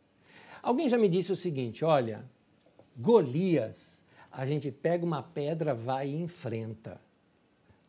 Alguém 0.62 0.89
já 0.89 0.97
me 0.97 1.07
disse 1.07 1.32
o 1.32 1.36
seguinte: 1.36 1.84
olha, 1.86 2.24
Golias, 2.97 4.03
a 4.32 4.45
gente 4.45 4.72
pega 4.72 5.05
uma 5.05 5.24
pedra, 5.24 5.74
vai 5.74 6.10
e 6.10 6.16
enfrenta. 6.16 6.99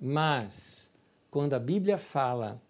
Mas, 0.01 0.91
quando 1.31 1.55
a 1.55 1.59
Bíblia 1.59 1.99
fala 1.99 2.61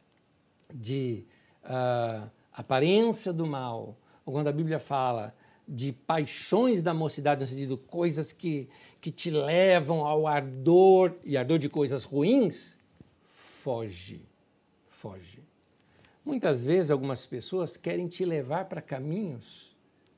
de 0.72 1.24
uh, 1.64 2.28
aparência 2.52 3.32
do 3.32 3.46
mal, 3.46 3.96
ou 4.24 4.32
quando 4.32 4.48
a 4.48 4.52
Bíblia 4.52 4.78
fala 4.78 5.34
de 5.66 5.92
paixões 5.92 6.82
da 6.82 6.92
mocidade, 6.92 7.40
no 7.40 7.46
sentido 7.46 7.76
de 7.76 7.82
coisas 7.84 8.32
que, 8.32 8.68
que 9.00 9.10
te 9.12 9.30
levam 9.30 10.04
ao 10.04 10.26
ardor 10.26 11.14
e 11.24 11.36
ardor 11.36 11.58
de 11.58 11.68
coisas 11.68 12.04
ruins, 12.04 12.76
foge, 13.28 14.26
foge. 14.88 15.44
Muitas 16.24 16.64
vezes 16.64 16.90
algumas 16.90 17.24
pessoas 17.24 17.76
querem 17.76 18.08
te 18.08 18.24
levar 18.24 18.64
para 18.64 18.82
caminhos 18.82 19.69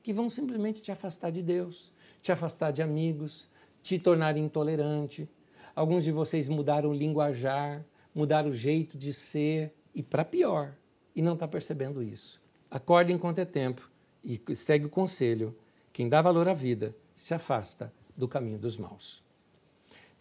que 0.03 0.13
vão 0.13 0.29
simplesmente 0.29 0.81
te 0.81 0.91
afastar 0.91 1.31
de 1.31 1.41
Deus, 1.41 1.91
te 2.21 2.31
afastar 2.31 2.71
de 2.71 2.81
amigos, 2.81 3.47
te 3.81 3.97
tornar 3.97 4.37
intolerante. 4.37 5.27
Alguns 5.73 6.03
de 6.03 6.11
vocês 6.11 6.49
mudaram 6.49 6.89
o 6.89 6.93
linguajar, 6.93 7.83
mudaram 8.13 8.49
o 8.49 8.55
jeito 8.55 8.97
de 8.97 9.13
ser 9.13 9.73
e 9.95 10.03
para 10.03 10.25
pior, 10.25 10.75
e 11.15 11.21
não 11.21 11.33
está 11.33 11.47
percebendo 11.47 12.03
isso. 12.03 12.41
Acorde 12.69 13.13
enquanto 13.13 13.39
é 13.39 13.45
tempo 13.45 13.89
e 14.23 14.39
segue 14.55 14.85
o 14.85 14.89
conselho: 14.89 15.55
quem 15.93 16.09
dá 16.09 16.21
valor 16.21 16.49
à 16.49 16.53
vida 16.53 16.95
se 17.15 17.33
afasta 17.33 17.91
do 18.15 18.27
caminho 18.27 18.59
dos 18.59 18.77
maus. 18.77 19.23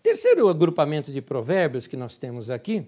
Terceiro 0.03 0.49
agrupamento 0.49 1.13
de 1.13 1.21
provérbios 1.21 1.87
que 1.87 1.97
nós 1.97 2.17
temos 2.17 2.51
aqui 2.51 2.87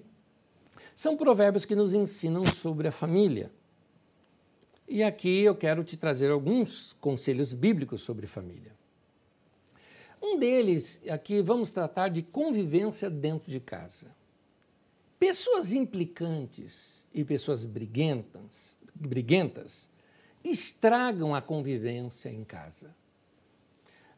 são 0.94 1.16
provérbios 1.16 1.64
que 1.64 1.74
nos 1.74 1.92
ensinam 1.92 2.44
sobre 2.44 2.88
a 2.88 2.92
família. 2.92 3.50
E 4.86 5.02
aqui 5.02 5.40
eu 5.40 5.54
quero 5.54 5.82
te 5.82 5.96
trazer 5.96 6.30
alguns 6.30 6.92
conselhos 7.00 7.52
bíblicos 7.52 8.02
sobre 8.02 8.26
família. 8.26 8.72
Um 10.22 10.38
deles, 10.38 11.00
aqui 11.08 11.42
vamos 11.42 11.70
tratar 11.70 12.08
de 12.08 12.22
convivência 12.22 13.10
dentro 13.10 13.50
de 13.50 13.60
casa. 13.60 14.14
Pessoas 15.18 15.72
implicantes 15.72 17.06
e 17.14 17.24
pessoas 17.24 17.64
briguentas, 17.64 18.78
briguentas 18.94 19.88
estragam 20.42 21.34
a 21.34 21.40
convivência 21.40 22.28
em 22.28 22.44
casa. 22.44 22.94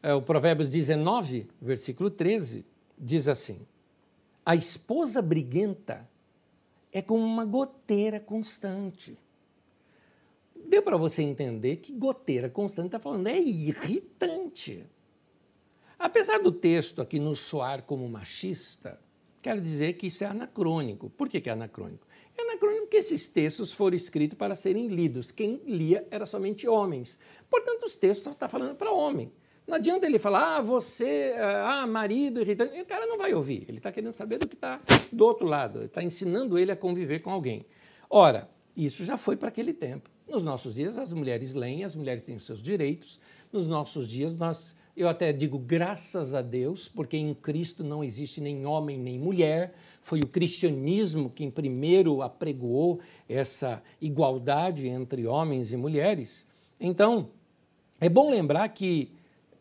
É, 0.03 0.13
o 0.13 0.21
Provérbios 0.21 0.69
19, 0.69 1.47
versículo 1.61 2.09
13, 2.09 2.65
diz 2.97 3.27
assim: 3.27 3.65
A 4.45 4.55
esposa 4.55 5.21
briguenta 5.21 6.07
é 6.91 7.01
como 7.01 7.23
uma 7.23 7.45
goteira 7.45 8.19
constante. 8.19 9.17
Deu 10.67 10.83
para 10.83 10.97
você 10.97 11.21
entender 11.21 11.77
que 11.77 11.93
goteira 11.93 12.49
constante 12.49 12.87
está 12.87 12.99
falando, 12.99 13.27
é 13.27 13.39
irritante. 13.39 14.85
Apesar 15.97 16.39
do 16.39 16.51
texto 16.51 17.01
aqui 17.01 17.19
nos 17.19 17.39
soar 17.39 17.83
como 17.83 18.07
machista, 18.09 18.99
quero 19.41 19.61
dizer 19.61 19.93
que 19.93 20.07
isso 20.07 20.25
é 20.25 20.27
anacrônico. 20.27 21.09
Por 21.09 21.29
que, 21.29 21.39
que 21.39 21.49
é 21.49 21.53
anacrônico? 21.53 22.05
É 22.37 22.41
anacrônico 22.41 22.81
porque 22.81 22.97
esses 22.97 23.29
textos 23.29 23.71
foram 23.71 23.95
escritos 23.95 24.37
para 24.37 24.55
serem 24.55 24.87
lidos. 24.87 25.31
Quem 25.31 25.61
lia 25.65 26.05
era 26.11 26.25
somente 26.25 26.67
homens. 26.67 27.17
Portanto, 27.49 27.85
os 27.85 27.95
textos 27.95 28.25
só 28.25 28.31
estão 28.31 28.49
falando 28.49 28.75
para 28.75 28.91
homem. 28.91 29.31
Não 29.65 29.75
adianta 29.75 30.05
ele 30.05 30.19
falar, 30.19 30.57
ah, 30.57 30.61
você, 30.61 31.33
ah, 31.37 31.87
marido 31.87 32.41
irritante. 32.41 32.79
O 32.79 32.85
cara 32.85 33.05
não 33.05 33.17
vai 33.17 33.33
ouvir. 33.33 33.65
Ele 33.69 33.77
está 33.77 33.91
querendo 33.91 34.13
saber 34.13 34.37
do 34.37 34.47
que 34.47 34.55
está 34.55 34.81
do 35.11 35.25
outro 35.25 35.47
lado. 35.47 35.85
Está 35.85 36.03
ensinando 36.03 36.59
ele 36.59 36.71
a 36.73 36.75
conviver 36.75 37.19
com 37.19 37.31
alguém. 37.31 37.65
Ora, 38.09 38.49
isso 38.75 39.05
já 39.05 39.17
foi 39.17 39.35
para 39.37 39.47
aquele 39.47 39.73
tempo. 39.73 40.16
Nos 40.27 40.43
nossos 40.43 40.75
dias, 40.75 40.97
as 40.97 41.13
mulheres 41.13 41.53
leem, 41.53 41.83
as 41.83 41.95
mulheres 41.95 42.23
têm 42.23 42.35
os 42.35 42.45
seus 42.45 42.61
direitos. 42.61 43.19
Nos 43.51 43.67
nossos 43.67 44.07
dias, 44.07 44.33
nós, 44.33 44.75
eu 44.95 45.07
até 45.07 45.31
digo 45.31 45.57
graças 45.57 46.33
a 46.33 46.41
Deus, 46.41 46.89
porque 46.89 47.15
em 47.15 47.33
Cristo 47.33 47.83
não 47.83 48.03
existe 48.03 48.41
nem 48.41 48.65
homem 48.65 48.97
nem 48.97 49.17
mulher. 49.17 49.73
Foi 50.01 50.19
o 50.19 50.27
cristianismo 50.27 51.29
quem 51.29 51.49
primeiro 51.49 52.21
apregoou 52.21 52.99
essa 53.27 53.81
igualdade 54.01 54.87
entre 54.87 55.25
homens 55.25 55.71
e 55.71 55.77
mulheres. 55.77 56.45
Então, 56.77 57.29
é 57.99 58.09
bom 58.09 58.29
lembrar 58.29 58.67
que 58.69 59.11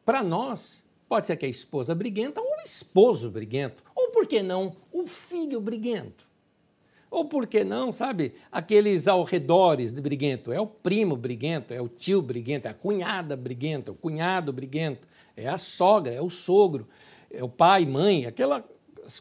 para 0.04 0.22
nós, 0.22 0.84
pode 1.08 1.26
ser 1.26 1.36
que 1.36 1.46
a 1.46 1.48
esposa 1.48 1.94
briguenta 1.94 2.40
ou 2.40 2.46
o 2.46 2.60
esposo 2.64 3.30
briguento, 3.30 3.82
ou 3.94 4.10
por 4.10 4.26
que 4.26 4.42
não, 4.42 4.76
o 4.92 5.06
filho 5.06 5.60
briguento. 5.60 6.25
Ou 7.16 7.24
por 7.24 7.46
que 7.46 7.64
não, 7.64 7.92
sabe, 7.92 8.34
aqueles 8.52 9.08
ao 9.08 9.22
redores 9.22 9.90
de 9.90 10.02
briguento? 10.02 10.52
É 10.52 10.60
o 10.60 10.66
primo 10.66 11.16
briguento, 11.16 11.72
é 11.72 11.80
o 11.80 11.88
tio 11.88 12.20
briguento, 12.20 12.68
é 12.68 12.70
a 12.72 12.74
cunhada 12.74 13.34
briguenta, 13.34 13.90
o 13.90 13.94
cunhado 13.94 14.52
briguento, 14.52 15.08
é 15.34 15.48
a 15.48 15.56
sogra, 15.56 16.12
é 16.12 16.20
o 16.20 16.28
sogro, 16.28 16.86
é 17.30 17.42
o 17.42 17.48
pai, 17.48 17.86
mãe, 17.86 18.26
aquelas 18.26 18.64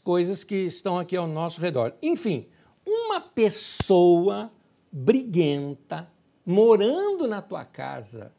coisas 0.03 0.43
que 0.43 0.57
estão 0.57 0.99
aqui 0.99 1.15
ao 1.15 1.25
nosso 1.25 1.61
redor. 1.61 1.93
Enfim, 2.01 2.47
uma 2.85 3.21
pessoa 3.21 4.51
briguenta 4.91 6.11
morando 6.45 7.29
na 7.29 7.41
tua 7.41 7.63
casa 7.63 8.33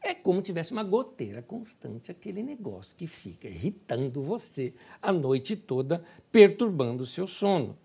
é 0.00 0.14
como 0.14 0.40
tivesse 0.40 0.72
uma 0.72 0.82
goteira 0.82 1.42
constante, 1.42 2.10
aquele 2.10 2.42
negócio 2.42 2.96
que 2.96 3.06
fica 3.06 3.46
irritando 3.46 4.22
você 4.22 4.72
a 5.02 5.12
noite 5.12 5.54
toda, 5.54 6.02
perturbando 6.32 7.02
o 7.02 7.06
seu 7.06 7.26
sono. 7.26 7.76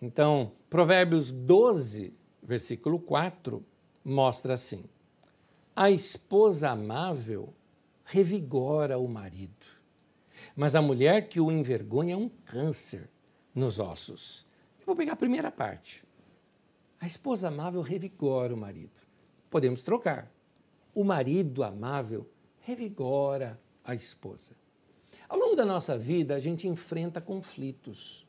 Então, 0.00 0.52
Provérbios 0.70 1.32
12, 1.32 2.14
versículo 2.42 3.00
4, 3.00 3.64
mostra 4.04 4.54
assim: 4.54 4.84
A 5.74 5.90
esposa 5.90 6.70
amável 6.70 7.52
revigora 8.04 8.98
o 8.98 9.08
marido, 9.08 9.66
mas 10.54 10.76
a 10.76 10.82
mulher 10.82 11.28
que 11.28 11.40
o 11.40 11.50
envergonha 11.50 12.14
é 12.14 12.16
um 12.16 12.28
câncer 12.28 13.10
nos 13.54 13.78
ossos. 13.78 14.46
Eu 14.78 14.86
vou 14.86 14.96
pegar 14.96 15.14
a 15.14 15.16
primeira 15.16 15.50
parte. 15.50 16.04
A 17.00 17.06
esposa 17.06 17.48
amável 17.48 17.80
revigora 17.80 18.54
o 18.54 18.56
marido. 18.56 19.00
Podemos 19.50 19.82
trocar 19.82 20.32
o 20.94 21.04
marido 21.04 21.62
amável 21.62 22.28
revigora 22.60 23.60
a 23.84 23.94
esposa. 23.94 24.52
Ao 25.28 25.38
longo 25.38 25.56
da 25.56 25.64
nossa 25.64 25.96
vida, 25.96 26.34
a 26.34 26.40
gente 26.40 26.68
enfrenta 26.68 27.20
conflitos. 27.20 28.27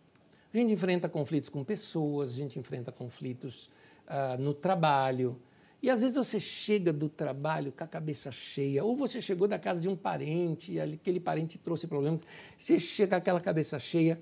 A 0.54 0.58
gente 0.58 0.74
enfrenta 0.74 1.08
conflitos 1.08 1.50
com 1.50 1.64
pessoas, 1.64 2.32
a 2.32 2.38
gente 2.38 2.58
enfrenta 2.58 2.92
conflitos 2.92 3.70
uh, 4.08 4.42
no 4.42 4.54
trabalho. 4.54 5.40
E 5.82 5.90
às 5.90 6.02
vezes 6.02 6.16
você 6.16 6.40
chega 6.40 6.92
do 6.92 7.08
trabalho 7.08 7.72
com 7.72 7.84
a 7.84 7.88
cabeça 7.88 8.32
cheia, 8.32 8.84
ou 8.84 8.96
você 8.96 9.22
chegou 9.22 9.48
da 9.48 9.58
casa 9.58 9.80
de 9.80 9.88
um 9.88 9.96
parente 9.96 10.74
e 10.74 10.82
aquele 10.82 11.20
parente 11.20 11.58
trouxe 11.58 11.88
problemas, 11.88 12.22
você 12.58 12.80
chega 12.80 13.12
com 13.12 13.16
aquela 13.16 13.40
cabeça 13.40 13.80
cheia, 13.80 14.20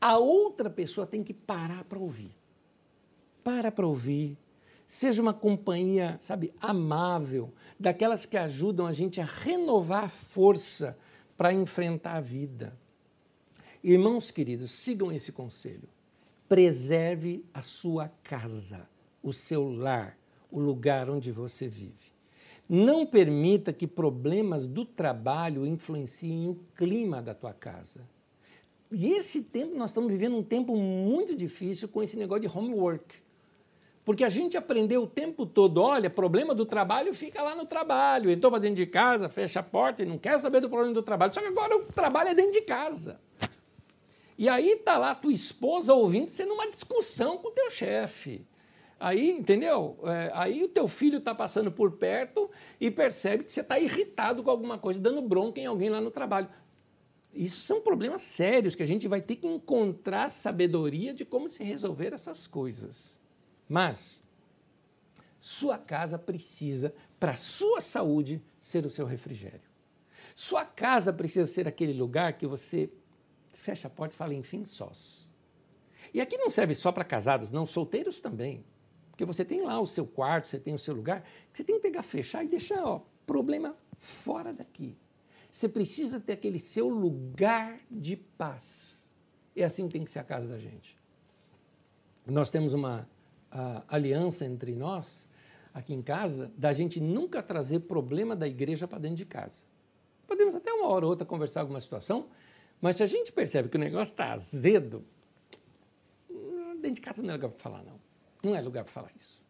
a 0.00 0.18
outra 0.18 0.70
pessoa 0.70 1.06
tem 1.06 1.24
que 1.24 1.34
parar 1.34 1.84
para 1.84 1.98
ouvir. 1.98 2.30
Para 3.42 3.72
para 3.72 3.86
ouvir, 3.86 4.38
Seja 4.92 5.22
uma 5.22 5.32
companhia, 5.32 6.16
sabe, 6.18 6.52
amável, 6.60 7.52
daquelas 7.80 8.26
que 8.26 8.36
ajudam 8.36 8.86
a 8.86 8.92
gente 8.92 9.20
a 9.20 9.24
renovar 9.24 10.04
a 10.04 10.08
força 10.08 10.98
para 11.34 11.50
enfrentar 11.52 12.16
a 12.16 12.20
vida. 12.20 12.76
Irmãos 13.84 14.30
queridos, 14.30 14.70
sigam 14.70 15.10
esse 15.10 15.32
conselho. 15.32 15.88
Preserve 16.48 17.44
a 17.52 17.60
sua 17.60 18.08
casa, 18.22 18.88
o 19.20 19.32
seu 19.32 19.68
lar, 19.68 20.16
o 20.52 20.60
lugar 20.60 21.10
onde 21.10 21.32
você 21.32 21.66
vive. 21.66 22.12
Não 22.68 23.04
permita 23.04 23.72
que 23.72 23.88
problemas 23.88 24.66
do 24.66 24.84
trabalho 24.84 25.66
influenciem 25.66 26.48
o 26.48 26.60
clima 26.76 27.20
da 27.20 27.34
tua 27.34 27.52
casa. 27.52 28.08
E 28.90 29.14
esse 29.14 29.44
tempo, 29.44 29.76
nós 29.76 29.90
estamos 29.90 30.12
vivendo 30.12 30.36
um 30.36 30.44
tempo 30.44 30.76
muito 30.76 31.34
difícil 31.34 31.88
com 31.88 32.02
esse 32.02 32.16
negócio 32.16 32.48
de 32.48 32.56
homework. 32.56 33.16
Porque 34.04 34.22
a 34.22 34.28
gente 34.28 34.56
aprendeu 34.56 35.02
o 35.02 35.06
tempo 35.06 35.44
todo, 35.44 35.80
olha, 35.80 36.10
problema 36.10 36.54
do 36.54 36.66
trabalho 36.66 37.14
fica 37.14 37.42
lá 37.42 37.54
no 37.54 37.66
trabalho. 37.66 38.30
Entrou 38.30 38.50
para 38.50 38.60
dentro 38.60 38.76
de 38.76 38.86
casa, 38.86 39.28
fecha 39.28 39.60
a 39.60 39.62
porta 39.62 40.02
e 40.02 40.06
não 40.06 40.18
quer 40.18 40.40
saber 40.40 40.60
do 40.60 40.68
problema 40.68 40.94
do 40.94 41.02
trabalho. 41.02 41.34
Só 41.34 41.40
que 41.40 41.46
agora 41.46 41.76
o 41.76 41.84
trabalho 41.86 42.28
é 42.28 42.34
dentro 42.34 42.52
de 42.52 42.62
casa. 42.62 43.20
E 44.36 44.48
aí 44.48 44.76
tá 44.76 44.98
lá 44.98 45.14
tua 45.14 45.32
esposa 45.32 45.94
ouvindo 45.94 46.28
você 46.28 46.44
numa 46.44 46.70
discussão 46.70 47.38
com 47.38 47.48
o 47.48 47.52
teu 47.52 47.70
chefe. 47.70 48.46
Aí, 48.98 49.30
entendeu? 49.30 49.98
É, 50.04 50.30
aí 50.32 50.62
o 50.62 50.68
teu 50.68 50.86
filho 50.86 51.18
está 51.18 51.34
passando 51.34 51.72
por 51.72 51.92
perto 51.92 52.48
e 52.80 52.90
percebe 52.90 53.42
que 53.42 53.50
você 53.50 53.60
está 53.60 53.78
irritado 53.78 54.42
com 54.44 54.50
alguma 54.50 54.78
coisa, 54.78 55.00
dando 55.00 55.20
bronca 55.20 55.60
em 55.60 55.66
alguém 55.66 55.90
lá 55.90 56.00
no 56.00 56.10
trabalho. 56.10 56.48
Isso 57.34 57.60
são 57.60 57.80
problemas 57.80 58.22
sérios 58.22 58.74
que 58.74 58.82
a 58.82 58.86
gente 58.86 59.08
vai 59.08 59.20
ter 59.20 59.36
que 59.36 59.48
encontrar 59.48 60.28
sabedoria 60.28 61.12
de 61.12 61.24
como 61.24 61.50
se 61.50 61.64
resolver 61.64 62.12
essas 62.12 62.46
coisas. 62.46 63.18
Mas 63.68 64.22
sua 65.40 65.78
casa 65.78 66.16
precisa, 66.16 66.94
para 67.18 67.34
sua 67.34 67.80
saúde, 67.80 68.40
ser 68.60 68.86
o 68.86 68.90
seu 68.90 69.04
refrigério. 69.04 69.72
Sua 70.36 70.64
casa 70.64 71.12
precisa 71.12 71.46
ser 71.46 71.66
aquele 71.66 71.92
lugar 71.92 72.34
que 72.34 72.46
você 72.46 72.88
fecha 73.62 73.86
a 73.86 73.90
porta 73.90 74.12
e 74.12 74.18
fala, 74.18 74.34
enfim, 74.34 74.64
sós. 74.64 75.30
E 76.12 76.20
aqui 76.20 76.36
não 76.36 76.50
serve 76.50 76.74
só 76.74 76.90
para 76.90 77.04
casados, 77.04 77.52
não, 77.52 77.64
solteiros 77.64 78.20
também. 78.20 78.64
Porque 79.10 79.24
você 79.24 79.44
tem 79.44 79.62
lá 79.62 79.80
o 79.80 79.86
seu 79.86 80.04
quarto, 80.04 80.48
você 80.48 80.58
tem 80.58 80.74
o 80.74 80.78
seu 80.78 80.94
lugar, 80.94 81.24
você 81.52 81.62
tem 81.62 81.76
que 81.76 81.82
pegar, 81.82 82.02
fechar 82.02 82.44
e 82.44 82.48
deixar, 82.48 82.84
ó, 82.84 83.02
problema 83.24 83.76
fora 83.96 84.52
daqui. 84.52 84.98
Você 85.48 85.68
precisa 85.68 86.18
ter 86.18 86.32
aquele 86.32 86.58
seu 86.58 86.88
lugar 86.88 87.78
de 87.88 88.16
paz. 88.16 89.14
É 89.54 89.62
assim 89.62 89.88
tem 89.88 90.02
que 90.02 90.10
ser 90.10 90.18
a 90.18 90.24
casa 90.24 90.48
da 90.48 90.58
gente. 90.58 90.96
Nós 92.26 92.50
temos 92.50 92.72
uma 92.72 93.08
aliança 93.86 94.44
entre 94.44 94.74
nós, 94.74 95.28
aqui 95.72 95.94
em 95.94 96.02
casa, 96.02 96.50
da 96.56 96.72
gente 96.72 97.00
nunca 97.00 97.42
trazer 97.42 97.80
problema 97.80 98.34
da 98.34 98.48
igreja 98.48 98.88
para 98.88 98.98
dentro 98.98 99.18
de 99.18 99.26
casa. 99.26 99.66
Podemos 100.26 100.56
até 100.56 100.72
uma 100.72 100.88
hora 100.88 101.04
ou 101.04 101.10
outra 101.10 101.26
conversar 101.26 101.60
alguma 101.60 101.80
situação, 101.80 102.28
mas 102.82 102.96
se 102.96 103.02
a 103.04 103.06
gente 103.06 103.32
percebe 103.32 103.68
que 103.68 103.76
o 103.76 103.80
negócio 103.80 104.12
está 104.12 104.32
azedo, 104.32 105.04
dentro 106.82 106.96
de 106.96 107.00
casa 107.00 107.22
não 107.22 107.30
é 107.30 107.34
lugar 107.34 107.48
para 107.50 107.60
falar, 107.60 107.82
não. 107.84 108.00
Não 108.42 108.56
é 108.56 108.60
lugar 108.60 108.82
para 108.82 108.92
falar 108.92 109.10
isso. 109.16 109.40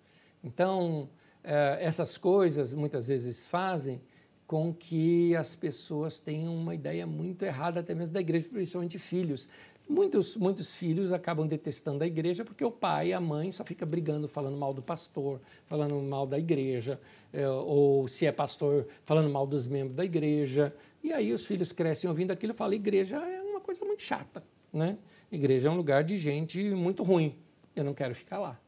Então, 0.45 1.09
eh, 1.43 1.79
essas 1.81 2.19
coisas 2.19 2.75
muitas 2.75 3.09
vezes 3.09 3.47
fazem 3.47 4.03
com 4.47 4.75
que 4.75 5.35
as 5.35 5.55
pessoas 5.55 6.21
tenham 6.21 6.55
uma 6.55 6.75
ideia 6.75 7.07
muito 7.07 7.43
errada 7.43 7.81
até 7.81 7.95
mesmo 7.95 8.13
da 8.13 8.21
igreja, 8.21 8.47
principalmente 8.53 8.99
filhos. 8.99 9.49
Muitos, 9.93 10.39
muitos 10.39 10.73
filhos 10.73 11.13
acabam 11.13 11.47
detestando 11.47 12.03
a 12.03 12.07
igreja 12.07 12.47
porque 12.47 12.65
o 12.65 12.71
pai 12.71 13.09
e 13.09 13.13
a 13.13 13.21
mãe 13.21 13.53
só 13.53 13.63
fica 13.63 13.85
brigando, 13.85 14.27
falando 14.27 14.57
mal 14.57 14.73
do 14.73 14.81
pastor, 14.81 15.39
falando 15.67 15.95
mal 16.01 16.27
da 16.27 16.39
igreja, 16.39 16.99
eh, 17.31 17.47
ou 17.47 18.09
se 18.09 18.25
é 18.25 18.33
pastor, 18.33 18.87
falando 19.05 19.29
mal 19.29 19.47
dos 19.47 19.67
membros 19.67 19.95
da 19.95 20.03
igreja. 20.03 20.75
E 21.05 21.13
aí 21.13 21.31
os 21.31 21.45
filhos 21.45 21.73
crescem 21.73 22.09
ouvindo 22.09 22.31
aquilo 22.31 22.55
e 22.55 22.57
falam: 22.57 22.73
igreja 22.73 23.17
é 23.17 23.43
uma 23.43 23.61
coisa 23.61 23.85
muito 23.85 24.03
chata. 24.03 24.43
Né? 24.73 24.97
Igreja 25.31 25.69
é 25.69 25.71
um 25.71 25.77
lugar 25.77 26.03
de 26.03 26.17
gente 26.17 26.59
muito 26.71 27.03
ruim. 27.03 27.37
Eu 27.77 27.85
não 27.85 27.93
quero 27.93 28.15
ficar 28.15 28.39
lá. 28.39 28.59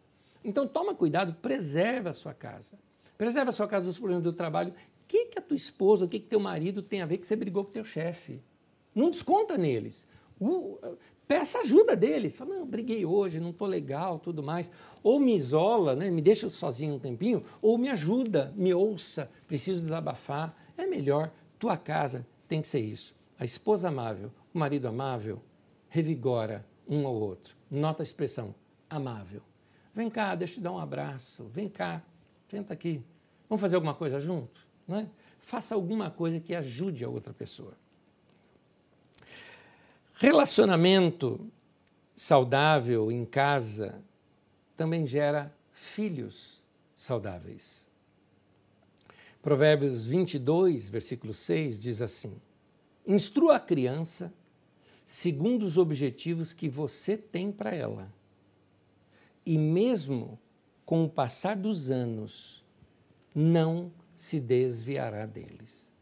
Então 0.45 0.69
toma 0.69 0.95
cuidado, 0.95 1.33
preserva 1.41 2.11
a 2.11 2.13
sua 2.13 2.35
casa. 2.35 2.79
Preserva 3.17 3.49
a 3.49 3.53
sua 3.53 3.67
casa 3.67 3.87
dos 3.87 3.97
problemas 3.97 4.25
do 4.25 4.33
trabalho. 4.35 4.73
O 4.73 5.07
que, 5.09 5.25
que 5.25 5.39
a 5.39 5.43
tua 5.43 5.57
esposa, 5.57 6.05
o 6.05 6.09
que, 6.09 6.21
que 6.21 6.27
teu 6.27 6.41
marido 6.41 6.83
tem 6.83 7.01
a 7.01 7.07
ver 7.07 7.17
que 7.17 7.27
você 7.27 7.35
brigou 7.35 7.65
com 7.65 7.71
teu 7.71 7.85
chefe? 7.85 8.43
Não 8.95 9.11
desconta 9.11 9.57
neles. 9.57 10.07
Uh, 10.41 10.79
peça 11.27 11.59
ajuda 11.59 11.97
deles. 11.97 12.37
Fala, 12.37 12.55
não, 12.55 12.67
briguei 12.67 13.05
hoje, 13.05 13.41
não 13.41 13.51
estou 13.51 13.67
legal, 13.67 14.19
tudo 14.19 14.43
mais. 14.43 14.71
Ou 15.03 15.19
me 15.19 15.35
isola, 15.35 15.95
né, 15.95 16.11
me 16.11 16.23
deixa 16.23 16.49
sozinho 16.51 16.95
um 16.95 16.99
tempinho, 16.99 17.45
ou 17.61 17.79
me 17.79 17.89
ajuda, 17.89 18.53
me 18.57 18.73
ouça, 18.73 19.31
preciso 19.47 19.81
desabafar. 19.81 20.57
É 20.77 20.87
melhor, 20.87 21.31
tua 21.59 21.77
casa 21.77 22.27
tem 22.49 22.61
que 22.61 22.67
ser 22.67 22.81
isso. 22.81 23.15
A 23.39 23.45
esposa 23.45 23.89
amável, 23.89 24.31
o 24.55 24.59
marido 24.59 24.87
amável, 24.87 25.41
revigora 25.89 26.65
um 26.89 27.07
ao 27.07 27.15
outro. 27.15 27.57
Nota 27.71 28.03
a 28.03 28.05
expressão, 28.05 28.55
amável. 28.89 29.43
Vem 29.95 30.11
cá, 30.11 30.35
deixa 30.35 30.55
eu 30.55 30.57
te 30.57 30.63
dar 30.63 30.73
um 30.73 30.79
abraço. 30.79 31.45
Vem 31.45 31.69
cá, 31.69 32.03
senta 32.49 32.73
aqui. 32.73 33.03
Vamos 33.49 33.61
fazer 33.61 33.77
alguma 33.77 33.95
coisa 33.95 34.19
junto? 34.19 34.67
Né? 34.87 35.09
Faça 35.39 35.75
alguma 35.75 36.11
coisa 36.11 36.41
que 36.41 36.55
ajude 36.55 37.05
a 37.05 37.09
outra 37.09 37.33
pessoa. 37.33 37.75
Relacionamento 40.25 41.39
saudável 42.17 43.13
em 43.13 43.27
casa 43.27 44.03
também 44.75 45.05
gera 45.05 45.55
filhos 45.71 46.63
saudáveis. 46.97 47.91
Provérbios 49.43 50.07
22, 50.07 50.89
versículo 50.89 51.35
6 51.35 51.79
diz 51.79 52.01
assim: 52.01 52.41
Instrua 53.07 53.57
a 53.57 53.61
criança 53.61 54.33
segundo 55.05 55.63
os 55.63 55.77
objetivos 55.77 56.55
que 56.55 56.71
você 56.71 57.19
tem 57.19 57.53
para 57.53 57.75
ela 57.75 58.11
e 59.45 59.59
mesmo 59.59 60.39
com 60.87 61.05
o 61.05 61.11
passar 61.11 61.55
dos 61.55 61.91
anos, 61.91 62.65
não 63.35 63.93
se 64.17 64.41
desviará 64.41 65.27
deles. 65.27 65.93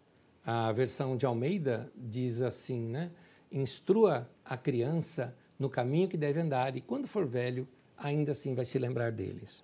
A 0.46 0.70
versão 0.70 1.16
de 1.16 1.26
Almeida 1.26 1.92
diz 1.96 2.40
assim, 2.40 2.78
né? 2.78 3.10
Instrua 3.52 4.28
a 4.44 4.56
criança 4.56 5.36
no 5.58 5.68
caminho 5.68 6.08
que 6.08 6.16
deve 6.16 6.40
andar 6.40 6.74
e 6.76 6.80
quando 6.80 7.06
for 7.06 7.26
velho, 7.26 7.68
ainda 7.96 8.32
assim 8.32 8.54
vai 8.54 8.64
se 8.64 8.78
lembrar 8.78 9.12
deles. 9.12 9.62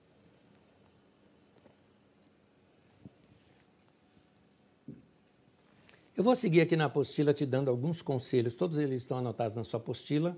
Eu 6.14 6.24
vou 6.24 6.34
seguir 6.34 6.60
aqui 6.60 6.76
na 6.76 6.86
apostila 6.86 7.32
te 7.32 7.46
dando 7.46 7.70
alguns 7.70 8.02
conselhos, 8.02 8.54
todos 8.54 8.76
eles 8.76 9.02
estão 9.02 9.18
anotados 9.18 9.56
na 9.56 9.64
sua 9.64 9.78
apostila. 9.78 10.36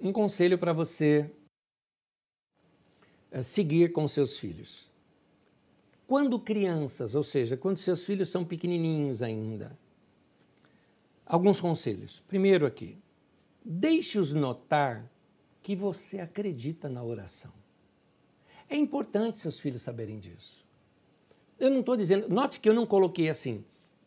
Um 0.00 0.12
conselho 0.12 0.56
para 0.56 0.72
você 0.72 1.30
seguir 3.42 3.92
com 3.92 4.06
seus 4.06 4.38
filhos. 4.38 4.88
Quando 6.06 6.38
crianças, 6.38 7.14
ou 7.14 7.22
seja, 7.22 7.56
quando 7.56 7.76
seus 7.76 8.04
filhos 8.04 8.28
são 8.28 8.44
pequenininhos 8.44 9.20
ainda, 9.20 9.76
alguns 11.28 11.60
conselhos. 11.60 12.22
Primeiro 12.26 12.66
aqui, 12.66 12.98
deixe-os 13.64 14.32
notar 14.32 15.08
que 15.62 15.76
você 15.76 16.18
acredita 16.18 16.88
na 16.88 17.04
oração. 17.04 17.52
É 18.68 18.76
importante 18.76 19.38
seus 19.38 19.60
filhos 19.60 19.82
saberem 19.82 20.18
disso. 20.18 20.66
Eu 21.58 21.70
não 21.70 21.80
estou 21.80 21.96
dizendo, 21.96 22.28
note 22.28 22.60
que 22.60 22.68
eu 22.68 22.74
não 22.74 22.86
coloquei 22.86 23.28
assim, 23.28 23.64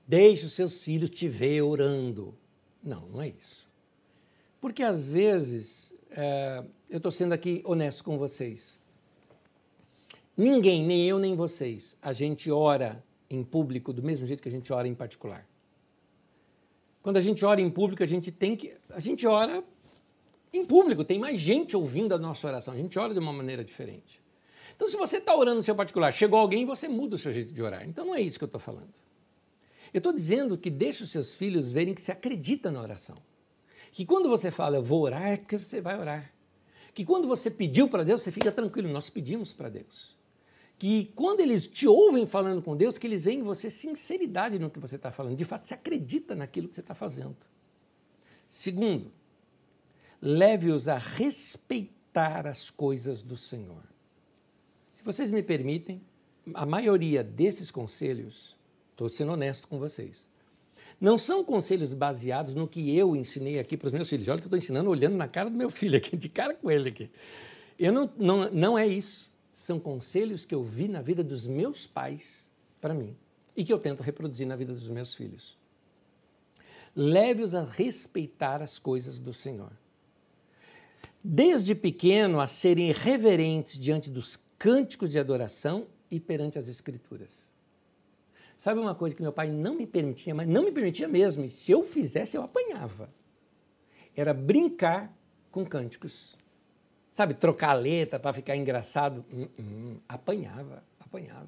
deixe 0.07 0.45
os 0.45 0.53
seus 0.53 0.79
filhos 0.79 1.09
te 1.09 1.27
ver 1.27 1.61
orando. 1.61 2.35
Não, 2.83 3.01
não 3.07 3.21
é 3.21 3.27
isso. 3.29 3.69
Porque 4.59 4.81
às 4.81 5.07
vezes, 5.07 5.93
é, 6.09 6.63
eu 6.89 6.97
estou 6.97 7.11
sendo 7.11 7.33
aqui 7.33 7.61
honesto 7.65 8.03
com 8.03 8.17
vocês. 8.17 8.79
Ninguém, 10.35 10.83
nem 10.85 11.07
eu 11.07 11.19
nem 11.19 11.35
vocês, 11.35 11.97
a 12.01 12.13
gente 12.13 12.49
ora 12.49 13.03
em 13.29 13.43
público 13.43 13.91
do 13.91 14.01
mesmo 14.01 14.25
jeito 14.25 14.41
que 14.41 14.49
a 14.49 14.51
gente 14.51 14.71
ora 14.71 14.87
em 14.87 14.95
particular. 14.95 15.47
Quando 17.01 17.17
a 17.17 17.19
gente 17.19 17.43
ora 17.43 17.59
em 17.59 17.69
público, 17.69 18.03
a 18.03 18.05
gente 18.05 18.31
tem 18.31 18.55
que. 18.55 18.73
A 18.89 18.99
gente 18.99 19.25
ora 19.25 19.63
em 20.53 20.65
público, 20.65 21.03
tem 21.03 21.19
mais 21.19 21.39
gente 21.39 21.75
ouvindo 21.75 22.13
a 22.13 22.17
nossa 22.17 22.47
oração. 22.47 22.73
A 22.73 22.77
gente 22.77 22.97
ora 22.99 23.13
de 23.13 23.19
uma 23.19 23.33
maneira 23.33 23.63
diferente. 23.63 24.21
Então, 24.75 24.87
se 24.87 24.97
você 24.97 25.17
está 25.17 25.35
orando 25.35 25.57
no 25.57 25.63
seu 25.63 25.75
particular, 25.75 26.11
chegou 26.11 26.39
alguém, 26.39 26.65
você 26.65 26.87
muda 26.87 27.15
o 27.15 27.17
seu 27.17 27.31
jeito 27.31 27.53
de 27.53 27.61
orar. 27.61 27.87
Então, 27.87 28.05
não 28.05 28.15
é 28.15 28.21
isso 28.21 28.37
que 28.37 28.43
eu 28.43 28.47
estou 28.47 28.61
falando. 28.61 28.93
Eu 29.93 29.97
estou 29.97 30.13
dizendo 30.13 30.57
que 30.57 30.69
deixe 30.69 31.03
os 31.03 31.11
seus 31.11 31.35
filhos 31.35 31.71
verem 31.71 31.93
que 31.93 32.01
você 32.01 32.11
acredita 32.11 32.71
na 32.71 32.81
oração. 32.81 33.17
Que 33.91 34.05
quando 34.05 34.29
você 34.29 34.49
fala, 34.49 34.77
eu 34.77 34.83
vou 34.83 35.01
orar, 35.01 35.27
é 35.27 35.37
porque 35.37 35.57
você 35.57 35.81
vai 35.81 35.99
orar. 35.99 36.33
Que 36.93 37.05
quando 37.05 37.27
você 37.27 37.49
pediu 37.49 37.87
para 37.89 38.03
Deus, 38.03 38.21
você 38.21 38.31
fica 38.31 38.51
tranquilo, 38.51 38.89
nós 38.89 39.09
pedimos 39.09 39.53
para 39.53 39.69
Deus 39.69 40.20
que 40.81 41.11
quando 41.13 41.41
eles 41.41 41.67
te 41.67 41.87
ouvem 41.87 42.25
falando 42.25 42.59
com 42.59 42.75
Deus, 42.75 42.97
que 42.97 43.05
eles 43.05 43.23
veem 43.23 43.41
em 43.41 43.43
você 43.43 43.69
sinceridade 43.69 44.57
no 44.57 44.67
que 44.67 44.79
você 44.79 44.95
está 44.95 45.11
falando. 45.11 45.35
De 45.35 45.45
fato, 45.45 45.67
você 45.67 45.75
acredita 45.75 46.33
naquilo 46.33 46.67
que 46.67 46.73
você 46.73 46.81
está 46.81 46.95
fazendo. 46.95 47.37
Segundo, 48.49 49.11
leve-os 50.19 50.87
a 50.87 50.97
respeitar 50.97 52.47
as 52.47 52.71
coisas 52.71 53.21
do 53.21 53.37
Senhor. 53.37 53.83
Se 54.95 55.03
vocês 55.03 55.29
me 55.29 55.43
permitem, 55.43 56.01
a 56.51 56.65
maioria 56.65 57.23
desses 57.23 57.69
conselhos, 57.69 58.57
estou 58.89 59.07
sendo 59.07 59.33
honesto 59.33 59.67
com 59.67 59.77
vocês, 59.77 60.27
não 60.99 61.15
são 61.15 61.43
conselhos 61.43 61.93
baseados 61.93 62.55
no 62.55 62.67
que 62.67 62.97
eu 62.97 63.15
ensinei 63.15 63.59
aqui 63.59 63.77
para 63.77 63.85
os 63.85 63.93
meus 63.93 64.09
filhos. 64.09 64.27
Olha 64.27 64.39
que 64.39 64.45
eu 64.45 64.47
estou 64.47 64.57
ensinando 64.57 64.89
olhando 64.89 65.15
na 65.15 65.27
cara 65.27 65.47
do 65.47 65.55
meu 65.55 65.69
filho 65.69 65.95
aqui, 65.95 66.17
de 66.17 66.27
cara 66.27 66.55
com 66.55 66.71
ele 66.71 66.89
aqui. 66.89 67.11
Eu 67.77 67.93
não, 67.93 68.11
não, 68.17 68.49
não 68.49 68.79
é 68.79 68.87
isso 68.87 69.30
são 69.53 69.79
conselhos 69.79 70.45
que 70.45 70.55
eu 70.55 70.63
vi 70.63 70.87
na 70.87 71.01
vida 71.01 71.23
dos 71.23 71.45
meus 71.45 71.85
pais 71.85 72.49
para 72.79 72.93
mim 72.93 73.15
e 73.55 73.63
que 73.63 73.71
eu 73.71 73.79
tento 73.79 74.01
reproduzir 74.01 74.47
na 74.47 74.55
vida 74.55 74.73
dos 74.73 74.87
meus 74.87 75.13
filhos. 75.13 75.57
Leve-os 76.95 77.53
a 77.53 77.63
respeitar 77.63 78.61
as 78.61 78.79
coisas 78.79 79.19
do 79.19 79.33
Senhor. 79.33 79.71
Desde 81.23 81.75
pequeno 81.75 82.39
a 82.39 82.47
serem 82.47 82.91
reverentes 82.91 83.77
diante 83.77 84.09
dos 84.09 84.37
cânticos 84.57 85.09
de 85.09 85.19
adoração 85.19 85.87
e 86.09 86.19
perante 86.19 86.57
as 86.57 86.67
Escrituras. 86.67 87.49
Sabe 88.57 88.79
uma 88.79 88.93
coisa 88.93 89.15
que 89.15 89.21
meu 89.21 89.33
pai 89.33 89.49
não 89.49 89.75
me 89.75 89.87
permitia, 89.87 90.35
mas 90.35 90.47
não 90.47 90.63
me 90.63 90.71
permitia 90.71 91.07
mesmo, 91.07 91.43
e 91.43 91.49
se 91.49 91.71
eu 91.71 91.83
fizesse 91.83 92.37
eu 92.37 92.43
apanhava. 92.43 93.09
era 94.15 94.33
brincar 94.33 95.11
com 95.49 95.65
cânticos. 95.65 96.35
Sabe, 97.21 97.35
trocar 97.35 97.73
letra 97.73 98.17
para 98.17 98.33
ficar 98.33 98.55
engraçado. 98.55 99.23
Hum, 99.31 99.47
hum, 99.59 99.97
apanhava, 100.09 100.83
apanhava. 100.99 101.47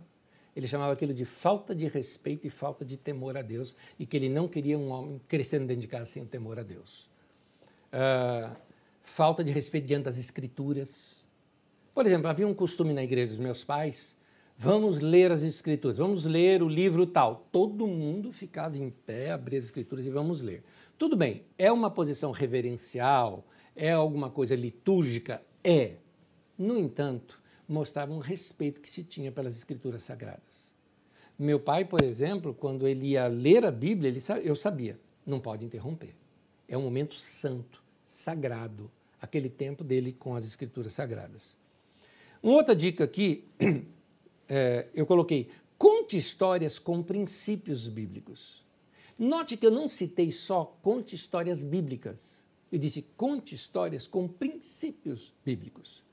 Ele 0.56 0.68
chamava 0.68 0.94
aquilo 0.94 1.16
de 1.16 1.26
falta 1.26 1.74
de 1.74 1.88
respeito 1.88 2.46
e 2.46 2.50
falta 2.52 2.86
de 2.86 2.96
temor 2.96 3.36
a 3.36 3.42
Deus 3.42 3.76
e 3.98 4.06
que 4.06 4.16
ele 4.16 4.30
não 4.30 4.48
queria 4.48 4.78
um 4.78 4.92
homem 4.92 5.20
crescendo 5.28 5.66
dentro 5.66 5.82
de 5.82 5.88
casa 5.88 6.06
sem 6.06 6.22
o 6.22 6.28
temor 6.28 6.60
a 6.60 6.62
Deus. 6.62 7.10
Uh, 7.92 8.56
falta 9.02 9.44
de 9.44 9.50
respeito 9.50 9.88
diante 9.88 10.04
das 10.04 10.20
escrituras. 10.20 11.26
Por 11.92 12.06
exemplo, 12.06 12.28
havia 12.28 12.48
um 12.48 12.54
costume 12.54 12.94
na 12.94 13.04
igreja 13.04 13.32
dos 13.32 13.40
meus 13.40 13.64
pais, 13.64 14.16
vamos 14.56 15.02
ler 15.02 15.32
as 15.32 15.42
escrituras, 15.42 15.98
vamos 15.98 16.26
ler 16.26 16.62
o 16.62 16.70
livro 16.70 17.08
tal. 17.08 17.48
Todo 17.52 17.88
mundo 17.88 18.32
ficava 18.32 18.78
em 18.78 18.92
pé, 18.92 19.32
abria 19.32 19.58
as 19.58 19.66
escrituras 19.66 20.06
e 20.06 20.12
vamos 20.12 20.44
ler. 20.44 20.64
Tudo 21.00 21.18
bem, 21.18 21.42
é 21.58 21.72
uma 21.72 21.90
posição 21.90 22.30
reverencial, 22.30 23.44
é 23.76 23.92
alguma 23.92 24.30
coisa 24.30 24.56
litúrgica? 24.56 25.42
É. 25.64 25.96
No 26.58 26.78
entanto, 26.78 27.42
mostrava 27.68 28.14
um 28.14 28.20
respeito 28.20 28.82
que 28.82 28.90
se 28.90 29.04
tinha 29.04 29.32
pelas 29.32 29.56
escrituras 29.56 30.04
sagradas. 30.04 30.74
Meu 31.38 31.60
pai, 31.60 31.84
por 31.86 32.02
exemplo, 32.04 32.54
quando 32.54 32.88
ele 32.88 33.08
ia 33.08 33.28
ler 33.28 33.66
a 33.66 33.72
Bíblia, 33.72 34.10
ele, 34.10 34.20
eu 34.44 34.56
sabia, 34.56 35.00
não 35.26 35.40
pode 35.40 35.66
interromper. 35.66 36.16
É 36.68 36.78
um 36.78 36.84
momento 36.84 37.16
santo, 37.16 37.84
sagrado, 38.06 38.92
aquele 39.20 39.50
tempo 39.50 39.84
dele 39.84 40.14
com 40.14 40.36
as 40.36 40.46
escrituras 40.46 40.94
sagradas. 40.94 41.58
Uma 42.42 42.54
outra 42.54 42.76
dica 42.76 43.04
aqui, 43.04 43.48
é, 44.48 44.88
eu 44.94 45.06
coloquei, 45.06 45.50
conte 45.78 46.18
histórias 46.18 46.78
com 46.78 47.02
princípios 47.02 47.88
bíblicos. 47.88 48.64
Note 49.18 49.58
que 49.58 49.66
eu 49.66 49.72
não 49.72 49.88
citei 49.88 50.32
só 50.32 50.66
conte 50.82 51.16
histórias 51.16 51.64
bíblicas. 51.64 52.43
Eu 52.74 52.80
disse 52.80 53.06
conte 53.16 53.54
histórias 53.54 54.08
com 54.08 54.28
princípios 54.28 55.32
bíblicos. 55.46 56.04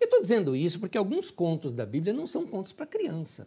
Eu 0.00 0.06
estou 0.06 0.22
dizendo 0.22 0.56
isso 0.56 0.80
porque 0.80 0.96
alguns 0.96 1.30
contos 1.30 1.74
da 1.74 1.84
Bíblia 1.84 2.14
não 2.14 2.26
são 2.26 2.46
contos 2.46 2.72
para 2.72 2.86
criança. 2.86 3.46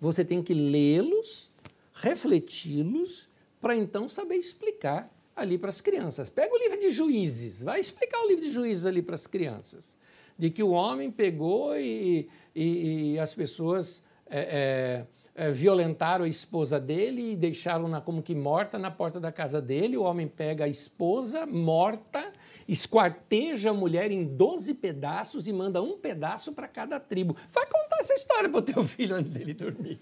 Você 0.00 0.24
tem 0.24 0.42
que 0.42 0.54
lê-los, 0.54 1.52
refleti-los, 1.92 3.28
para 3.60 3.76
então 3.76 4.08
saber 4.08 4.36
explicar 4.36 5.14
ali 5.36 5.58
para 5.58 5.68
as 5.68 5.82
crianças. 5.82 6.30
Pega 6.30 6.54
o 6.54 6.58
livro 6.58 6.80
de 6.80 6.90
Juízes, 6.92 7.62
vai 7.62 7.78
explicar 7.78 8.22
o 8.22 8.26
livro 8.26 8.42
de 8.42 8.50
Juízes 8.50 8.86
ali 8.86 9.02
para 9.02 9.14
as 9.14 9.26
crianças. 9.26 9.98
De 10.38 10.48
que 10.48 10.62
o 10.62 10.70
homem 10.70 11.10
pegou 11.10 11.76
e, 11.76 12.26
e, 12.54 13.12
e 13.12 13.18
as 13.18 13.34
pessoas 13.34 14.02
é, 14.24 14.40
é, 14.40 15.06
violentaram 15.52 16.24
a 16.24 16.28
esposa 16.28 16.80
dele 16.80 17.32
e 17.32 17.36
deixaram-na 17.36 18.00
como 18.00 18.22
que 18.22 18.34
morta 18.34 18.78
na 18.78 18.90
porta 18.90 19.20
da 19.20 19.30
casa 19.30 19.60
dele. 19.60 19.96
O 19.96 20.02
homem 20.02 20.26
pega 20.26 20.64
a 20.64 20.68
esposa 20.68 21.46
morta 21.46 22.32
esquarteja 22.68 23.70
a 23.70 23.74
mulher 23.74 24.10
em 24.10 24.24
12 24.24 24.74
pedaços 24.74 25.46
e 25.46 25.52
manda 25.52 25.82
um 25.82 25.98
pedaço 25.98 26.52
para 26.52 26.66
cada 26.66 26.98
tribo. 26.98 27.36
Vai 27.50 27.66
contar 27.66 27.98
essa 28.00 28.14
história 28.14 28.48
para 28.48 28.58
o 28.58 28.62
teu 28.62 28.82
filho 28.86 29.14
antes 29.14 29.30
dele 29.30 29.54
dormir. 29.54 30.00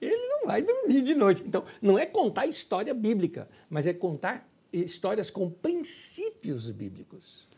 Ele 0.00 0.16
não 0.28 0.46
vai 0.46 0.62
dormir 0.62 1.02
de 1.02 1.14
noite. 1.14 1.42
Então, 1.46 1.64
não 1.80 1.98
é 1.98 2.06
contar 2.06 2.46
história 2.46 2.94
bíblica, 2.94 3.48
mas 3.68 3.86
é 3.86 3.92
contar 3.92 4.48
histórias 4.72 5.30
com 5.30 5.50
princípios 5.50 6.70
bíblicos. 6.70 7.48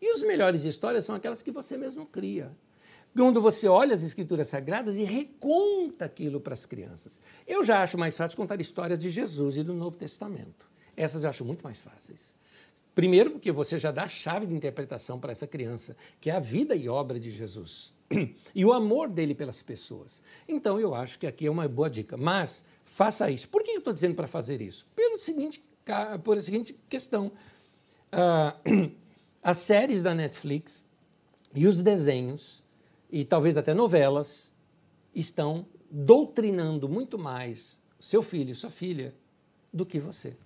E 0.00 0.08
as 0.08 0.22
melhores 0.22 0.64
histórias 0.64 1.04
são 1.04 1.14
aquelas 1.14 1.42
que 1.42 1.50
você 1.50 1.76
mesmo 1.76 2.06
cria. 2.06 2.52
Quando 3.18 3.42
você 3.42 3.66
olha 3.66 3.94
as 3.94 4.04
escrituras 4.04 4.46
sagradas 4.46 4.96
e 4.96 5.02
reconta 5.02 6.04
aquilo 6.04 6.40
para 6.40 6.54
as 6.54 6.64
crianças. 6.64 7.20
Eu 7.48 7.64
já 7.64 7.82
acho 7.82 7.98
mais 7.98 8.16
fácil 8.16 8.36
contar 8.36 8.60
histórias 8.60 8.96
de 8.96 9.10
Jesus 9.10 9.56
e 9.56 9.64
do 9.64 9.74
Novo 9.74 9.96
Testamento. 9.96 10.70
Essas 10.96 11.24
eu 11.24 11.30
acho 11.30 11.44
muito 11.44 11.62
mais 11.62 11.80
fáceis. 11.80 12.32
Primeiro, 12.94 13.32
porque 13.32 13.50
você 13.50 13.76
já 13.76 13.90
dá 13.90 14.04
a 14.04 14.08
chave 14.08 14.46
de 14.46 14.54
interpretação 14.54 15.18
para 15.18 15.32
essa 15.32 15.48
criança, 15.48 15.96
que 16.20 16.30
é 16.30 16.32
a 16.32 16.38
vida 16.38 16.76
e 16.76 16.88
obra 16.88 17.18
de 17.18 17.32
Jesus. 17.32 17.92
E 18.54 18.64
o 18.64 18.72
amor 18.72 19.08
dele 19.08 19.34
pelas 19.34 19.62
pessoas. 19.62 20.22
Então, 20.48 20.78
eu 20.78 20.94
acho 20.94 21.18
que 21.18 21.26
aqui 21.26 21.46
é 21.46 21.50
uma 21.50 21.66
boa 21.68 21.90
dica. 21.90 22.16
Mas, 22.16 22.64
faça 22.84 23.28
isso. 23.30 23.48
Por 23.48 23.64
que 23.64 23.72
eu 23.72 23.78
estou 23.78 23.92
dizendo 23.92 24.14
para 24.14 24.28
fazer 24.28 24.62
isso? 24.62 24.86
Pelo 24.94 25.18
seguinte, 25.18 25.62
por 26.22 26.38
a 26.38 26.40
seguinte 26.40 26.74
questão. 26.88 27.32
Uh, 28.12 28.90
as 29.42 29.58
séries 29.58 30.02
da 30.02 30.14
Netflix 30.14 30.86
e 31.54 31.66
os 31.66 31.82
desenhos, 31.82 32.62
e 33.10 33.24
talvez 33.24 33.56
até 33.56 33.72
novelas, 33.74 34.52
estão 35.14 35.66
doutrinando 35.90 36.88
muito 36.88 37.18
mais 37.18 37.80
seu 37.98 38.22
filho 38.22 38.52
e 38.52 38.54
sua 38.54 38.70
filha 38.70 39.14
do 39.72 39.84
que 39.84 39.98
você. 39.98 40.36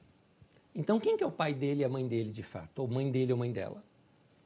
Então, 0.74 0.98
quem 0.98 1.16
que 1.16 1.22
é 1.22 1.26
o 1.26 1.32
pai 1.32 1.52
dele 1.52 1.82
e 1.82 1.84
a 1.84 1.88
mãe 1.88 2.06
dele, 2.06 2.30
de 2.30 2.42
fato? 2.42 2.80
Ou 2.80 2.88
mãe 2.88 3.10
dele 3.10 3.32
ou 3.32 3.38
mãe 3.38 3.52
dela? 3.52 3.84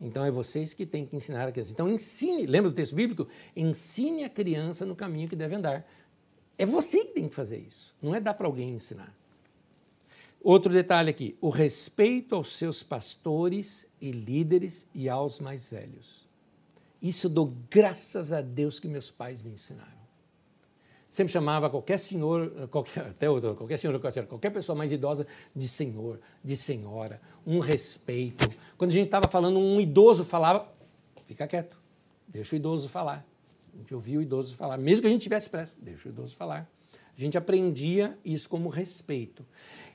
Então, 0.00 0.24
é 0.24 0.30
vocês 0.30 0.74
que 0.74 0.84
têm 0.84 1.06
que 1.06 1.14
ensinar 1.14 1.46
a 1.46 1.52
criança. 1.52 1.72
Então, 1.72 1.88
ensine, 1.88 2.46
lembra 2.46 2.70
do 2.70 2.74
texto 2.74 2.94
bíblico? 2.94 3.28
Ensine 3.54 4.24
a 4.24 4.28
criança 4.28 4.84
no 4.84 4.96
caminho 4.96 5.28
que 5.28 5.36
deve 5.36 5.54
andar. 5.54 5.86
É 6.58 6.66
você 6.66 7.04
que 7.04 7.12
tem 7.12 7.28
que 7.28 7.34
fazer 7.34 7.58
isso, 7.58 7.94
não 8.02 8.14
é 8.14 8.20
dar 8.20 8.34
para 8.34 8.46
alguém 8.46 8.70
ensinar. 8.70 9.14
Outro 10.42 10.72
detalhe 10.72 11.10
aqui: 11.10 11.36
o 11.40 11.48
respeito 11.48 12.34
aos 12.34 12.52
seus 12.56 12.82
pastores 12.82 13.86
e 14.00 14.10
líderes 14.10 14.88
e 14.94 15.08
aos 15.08 15.38
mais 15.38 15.68
velhos. 15.68 16.25
Isso 17.00 17.26
eu 17.26 17.30
dou 17.30 17.54
graças 17.70 18.32
a 18.32 18.40
Deus 18.40 18.80
que 18.80 18.88
meus 18.88 19.10
pais 19.10 19.42
me 19.42 19.50
ensinaram 19.50 19.96
sempre 21.08 21.32
chamava 21.32 21.70
qualquer 21.70 21.98
senhor, 21.98 22.68
qualquer, 22.68 23.06
até 23.08 23.30
outro, 23.30 23.54
qualquer 23.54 23.78
senhor, 23.78 23.98
qualquer 23.98 24.50
pessoa 24.50 24.76
mais 24.76 24.92
idosa 24.92 25.26
de 25.54 25.66
senhor, 25.66 26.20
de 26.44 26.56
senhora, 26.56 27.20
um 27.46 27.58
respeito. 27.58 28.48
Quando 28.76 28.90
a 28.90 28.94
gente 28.94 29.06
estava 29.06 29.28
falando, 29.28 29.58
um 29.58 29.80
idoso 29.80 30.24
falava, 30.24 30.70
fica 31.26 31.46
quieto, 31.46 31.78
deixa 32.28 32.54
o 32.54 32.56
idoso 32.56 32.88
falar. 32.88 33.26
A 33.74 33.78
gente 33.78 33.94
ouvia 33.94 34.18
o 34.18 34.22
idoso 34.22 34.54
falar, 34.56 34.76
mesmo 34.76 35.02
que 35.02 35.08
a 35.08 35.10
gente 35.10 35.22
tivesse 35.22 35.48
pressa, 35.48 35.74
deixa 35.80 36.08
o 36.08 36.12
idoso 36.12 36.36
falar. 36.36 36.70
A 37.16 37.20
gente 37.20 37.38
aprendia 37.38 38.18
isso 38.22 38.46
como 38.46 38.68
respeito. 38.68 39.46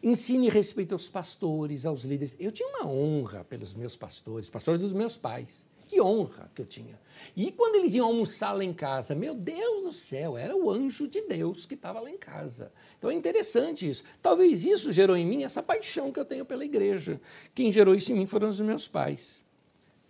Ensine 0.01 0.49
respeito 0.49 0.93
aos 0.93 1.07
pastores, 1.07 1.85
aos 1.85 2.03
líderes. 2.03 2.35
Eu 2.39 2.51
tinha 2.51 2.67
uma 2.67 2.87
honra 2.87 3.43
pelos 3.43 3.75
meus 3.75 3.95
pastores, 3.95 4.49
pastores 4.49 4.81
dos 4.81 4.91
meus 4.91 5.17
pais 5.17 5.67
que 5.91 5.99
honra 5.99 6.49
que 6.55 6.61
eu 6.61 6.65
tinha. 6.65 6.97
E 7.35 7.51
quando 7.51 7.75
eles 7.75 7.93
iam 7.93 8.07
almoçar 8.07 8.53
lá 8.53 8.63
em 8.63 8.73
casa, 8.73 9.13
meu 9.13 9.35
Deus 9.35 9.83
do 9.83 9.91
céu, 9.91 10.37
era 10.37 10.55
o 10.55 10.71
anjo 10.71 11.05
de 11.05 11.19
Deus 11.23 11.65
que 11.65 11.73
estava 11.73 11.99
lá 11.99 12.09
em 12.09 12.17
casa. 12.17 12.71
Então 12.97 13.11
é 13.11 13.13
interessante 13.13 13.89
isso. 13.89 14.01
Talvez 14.21 14.63
isso 14.63 14.89
gerou 14.93 15.17
em 15.17 15.25
mim 15.25 15.43
essa 15.43 15.61
paixão 15.61 16.09
que 16.09 16.17
eu 16.17 16.23
tenho 16.23 16.45
pela 16.45 16.63
igreja. 16.63 17.19
Quem 17.53 17.73
gerou 17.73 17.93
isso 17.93 18.09
em 18.13 18.15
mim 18.15 18.25
foram 18.25 18.47
os 18.47 18.61
meus 18.61 18.87
pais. 18.87 19.43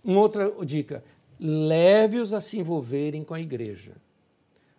Uma 0.03 0.19
outra 0.19 0.53
dica: 0.63 1.03
leve-os 1.39 2.31
a 2.31 2.39
se 2.39 2.59
envolverem 2.59 3.23
com 3.23 3.33
a 3.33 3.41
igreja. 3.41 3.95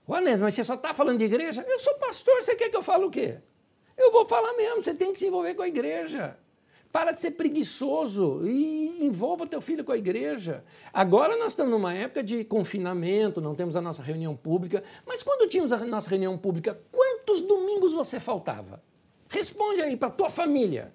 Juanes, 0.07 0.41
mas 0.41 0.55
você 0.55 0.63
só 0.63 0.75
está 0.75 0.95
falando 0.95 1.19
de 1.19 1.25
igreja? 1.25 1.67
Eu 1.69 1.81
sou 1.81 1.95
pastor, 1.95 2.45
você 2.45 2.55
quer 2.55 2.69
que 2.69 2.77
eu 2.77 2.83
fale 2.83 3.05
o 3.05 3.11
quê? 3.11 3.39
Eu 3.97 4.13
vou 4.13 4.25
falar 4.25 4.53
mesmo, 4.55 4.81
você 4.81 4.95
tem 4.95 5.13
que 5.13 5.19
se 5.19 5.27
envolver 5.27 5.55
com 5.55 5.63
a 5.63 5.69
igreja. 5.69 6.39
Para 6.93 7.13
de 7.13 7.23
ser 7.23 7.31
preguiçoso 7.33 8.47
e 8.47 9.03
envolva 9.03 9.47
teu 9.47 9.63
filho 9.63 9.83
com 9.83 9.93
a 9.93 9.97
igreja. 9.97 10.63
Agora 10.93 11.37
nós 11.39 11.49
estamos 11.49 11.73
numa 11.73 11.95
época 11.95 12.23
de 12.23 12.45
confinamento, 12.45 13.41
não 13.41 13.55
temos 13.55 13.75
a 13.77 13.81
nossa 13.81 14.03
reunião 14.03 14.37
pública, 14.37 14.85
mas 15.07 15.23
quando 15.23 15.49
tínhamos 15.49 15.73
a 15.73 15.79
nossa 15.87 16.11
reunião 16.11 16.37
pública, 16.37 16.79
quantos 16.93 17.41
domingos 17.41 17.95
você 17.95 18.21
faltava? 18.21 18.83
Responde 19.27 19.81
aí 19.81 19.97
para 19.97 20.11
tua 20.11 20.29
família. 20.29 20.93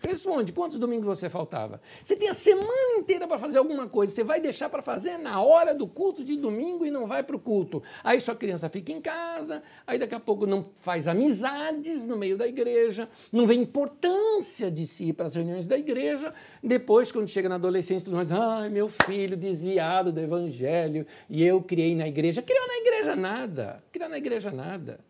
Responde, 0.00 0.52
quantos 0.52 0.78
domingos 0.78 1.06
você 1.06 1.28
faltava? 1.28 1.80
Você 2.04 2.14
tem 2.14 2.28
a 2.28 2.34
semana 2.34 2.98
inteira 2.98 3.26
para 3.26 3.38
fazer 3.38 3.58
alguma 3.58 3.88
coisa, 3.88 4.12
você 4.12 4.22
vai 4.22 4.40
deixar 4.40 4.68
para 4.68 4.80
fazer 4.80 5.18
na 5.18 5.42
hora 5.42 5.74
do 5.74 5.88
culto 5.88 6.22
de 6.22 6.36
domingo 6.36 6.86
e 6.86 6.90
não 6.90 7.06
vai 7.06 7.22
para 7.22 7.34
o 7.34 7.38
culto. 7.38 7.82
Aí 8.04 8.20
sua 8.20 8.36
criança 8.36 8.68
fica 8.68 8.92
em 8.92 9.00
casa, 9.00 9.62
aí 9.86 9.98
daqui 9.98 10.14
a 10.14 10.20
pouco 10.20 10.46
não 10.46 10.70
faz 10.76 11.08
amizades 11.08 12.04
no 12.04 12.16
meio 12.16 12.36
da 12.36 12.46
igreja, 12.46 13.08
não 13.32 13.44
vê 13.44 13.54
importância 13.54 14.70
de 14.70 14.86
si 14.86 15.12
para 15.12 15.26
as 15.26 15.34
reuniões 15.34 15.66
da 15.66 15.76
igreja. 15.76 16.32
Depois, 16.62 17.10
quando 17.10 17.28
chega 17.28 17.48
na 17.48 17.56
adolescência, 17.56 18.04
tudo 18.04 18.16
mais, 18.16 18.30
ai, 18.30 18.68
meu 18.68 18.88
filho 18.88 19.36
desviado 19.36 20.12
do 20.12 20.20
evangelho 20.20 21.06
e 21.28 21.44
eu 21.44 21.60
criei 21.60 21.96
na 21.96 22.06
igreja. 22.06 22.40
Criou 22.40 22.66
na 22.68 22.76
igreja 22.76 23.16
nada, 23.16 23.82
criou 23.90 24.08
na 24.08 24.18
igreja 24.18 24.52
nada. 24.52 25.07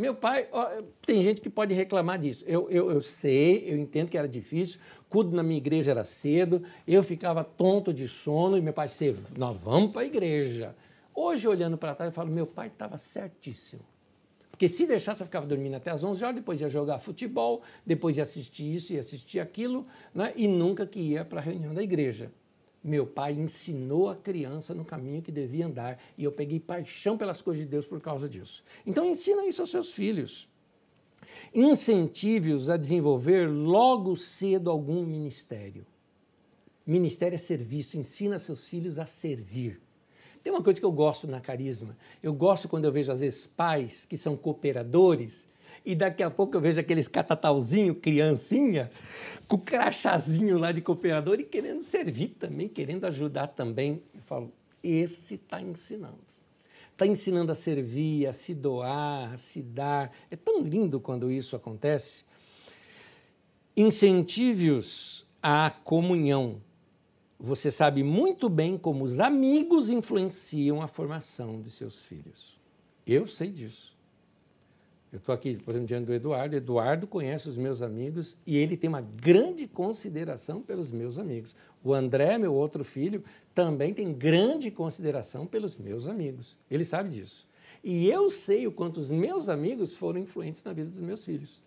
Meu 0.00 0.14
pai, 0.14 0.48
ó, 0.50 0.82
tem 1.04 1.22
gente 1.22 1.42
que 1.42 1.50
pode 1.50 1.74
reclamar 1.74 2.18
disso. 2.18 2.42
Eu, 2.46 2.70
eu, 2.70 2.90
eu 2.90 3.02
sei, 3.02 3.70
eu 3.70 3.76
entendo 3.76 4.08
que 4.08 4.16
era 4.16 4.26
difícil. 4.26 4.80
Cudo 5.10 5.36
na 5.36 5.42
minha 5.42 5.58
igreja 5.58 5.90
era 5.90 6.04
cedo, 6.04 6.62
eu 6.88 7.02
ficava 7.02 7.44
tonto 7.44 7.92
de 7.92 8.08
sono 8.08 8.56
e 8.56 8.62
meu 8.62 8.72
pai 8.72 8.86
disse: 8.86 9.14
Nós 9.36 9.54
vamos 9.58 9.92
para 9.92 10.00
a 10.00 10.04
igreja. 10.06 10.74
Hoje, 11.14 11.46
olhando 11.46 11.76
para 11.76 11.94
trás, 11.94 12.08
eu 12.08 12.14
falo: 12.14 12.30
Meu 12.30 12.46
pai 12.46 12.68
estava 12.68 12.96
certíssimo. 12.96 13.82
Porque 14.50 14.68
se 14.68 14.86
deixasse, 14.86 15.22
eu 15.22 15.26
ficava 15.26 15.46
dormindo 15.46 15.74
até 15.74 15.90
as 15.90 16.02
11 16.02 16.24
horas, 16.24 16.36
depois 16.36 16.58
ia 16.62 16.70
jogar 16.70 16.98
futebol, 16.98 17.60
depois 17.84 18.16
ia 18.16 18.22
assistir 18.22 18.74
isso, 18.74 18.94
ia 18.94 19.00
assistir 19.00 19.38
aquilo, 19.38 19.86
né? 20.14 20.32
e 20.34 20.48
nunca 20.48 20.86
que 20.86 20.98
ia 20.98 21.26
para 21.26 21.40
a 21.40 21.42
reunião 21.42 21.74
da 21.74 21.82
igreja. 21.82 22.32
Meu 22.82 23.06
pai 23.06 23.34
ensinou 23.34 24.08
a 24.08 24.16
criança 24.16 24.74
no 24.74 24.84
caminho 24.84 25.20
que 25.20 25.30
devia 25.30 25.66
andar 25.66 26.00
e 26.16 26.24
eu 26.24 26.32
peguei 26.32 26.58
paixão 26.58 27.16
pelas 27.16 27.42
coisas 27.42 27.62
de 27.62 27.68
Deus 27.68 27.86
por 27.86 28.00
causa 28.00 28.28
disso. 28.28 28.64
Então 28.86 29.04
ensina 29.04 29.46
isso 29.46 29.60
aos 29.60 29.70
seus 29.70 29.92
filhos. 29.92 30.48
Incentive-os 31.54 32.70
a 32.70 32.78
desenvolver 32.78 33.46
logo 33.50 34.16
cedo 34.16 34.70
algum 34.70 35.04
ministério. 35.04 35.86
Ministério 36.86 37.34
é 37.34 37.38
serviço, 37.38 37.98
ensina 37.98 38.38
seus 38.38 38.66
filhos 38.66 38.98
a 38.98 39.04
servir. 39.04 39.80
Tem 40.42 40.50
uma 40.50 40.62
coisa 40.62 40.80
que 40.80 40.86
eu 40.86 40.92
gosto 40.92 41.26
na 41.28 41.38
carisma. 41.38 41.94
Eu 42.22 42.32
gosto 42.32 42.66
quando 42.66 42.86
eu 42.86 42.92
vejo, 42.92 43.12
às 43.12 43.20
vezes, 43.20 43.46
pais 43.46 44.06
que 44.06 44.16
são 44.16 44.36
cooperadores 44.36 45.46
e 45.84 45.94
daqui 45.94 46.22
a 46.22 46.30
pouco 46.30 46.56
eu 46.56 46.60
vejo 46.60 46.78
aqueles 46.78 47.08
catatauzinho, 47.08 47.94
criancinha, 47.94 48.90
com 49.48 49.58
crachazinho 49.58 50.58
lá 50.58 50.72
de 50.72 50.80
cooperador 50.80 51.40
e 51.40 51.44
querendo 51.44 51.82
servir 51.82 52.36
também, 52.38 52.68
querendo 52.68 53.06
ajudar 53.06 53.48
também. 53.48 54.02
Eu 54.14 54.20
falo, 54.20 54.52
esse 54.82 55.34
está 55.34 55.60
ensinando. 55.60 56.18
Está 56.92 57.06
ensinando 57.06 57.50
a 57.50 57.54
servir, 57.54 58.26
a 58.26 58.32
se 58.32 58.54
doar, 58.54 59.32
a 59.32 59.36
se 59.38 59.62
dar. 59.62 60.12
É 60.30 60.36
tão 60.36 60.62
lindo 60.62 61.00
quando 61.00 61.30
isso 61.30 61.56
acontece. 61.56 62.24
Incentive-os 63.74 65.26
à 65.42 65.70
comunhão. 65.70 66.60
Você 67.38 67.70
sabe 67.70 68.02
muito 68.02 68.50
bem 68.50 68.76
como 68.76 69.02
os 69.02 69.18
amigos 69.18 69.88
influenciam 69.88 70.82
a 70.82 70.86
formação 70.86 71.62
de 71.62 71.70
seus 71.70 72.02
filhos. 72.02 72.60
Eu 73.06 73.26
sei 73.26 73.50
disso. 73.50 73.98
Eu 75.12 75.18
estou 75.18 75.34
aqui, 75.34 75.56
por 75.56 75.72
exemplo, 75.72 75.88
diante 75.88 76.06
do 76.06 76.14
Eduardo. 76.14 76.54
Eduardo 76.54 77.06
conhece 77.06 77.48
os 77.48 77.56
meus 77.56 77.82
amigos 77.82 78.38
e 78.46 78.56
ele 78.56 78.76
tem 78.76 78.88
uma 78.88 79.00
grande 79.00 79.66
consideração 79.66 80.62
pelos 80.62 80.92
meus 80.92 81.18
amigos. 81.18 81.54
O 81.82 81.92
André, 81.92 82.38
meu 82.38 82.54
outro 82.54 82.84
filho, 82.84 83.24
também 83.52 83.92
tem 83.92 84.12
grande 84.12 84.70
consideração 84.70 85.46
pelos 85.46 85.76
meus 85.76 86.06
amigos. 86.06 86.56
Ele 86.70 86.84
sabe 86.84 87.08
disso. 87.08 87.48
E 87.82 88.08
eu 88.08 88.30
sei 88.30 88.66
o 88.66 88.72
quanto 88.72 88.98
os 88.98 89.10
meus 89.10 89.48
amigos 89.48 89.94
foram 89.94 90.20
influentes 90.20 90.62
na 90.62 90.72
vida 90.72 90.90
dos 90.90 91.00
meus 91.00 91.24
filhos. 91.24 91.60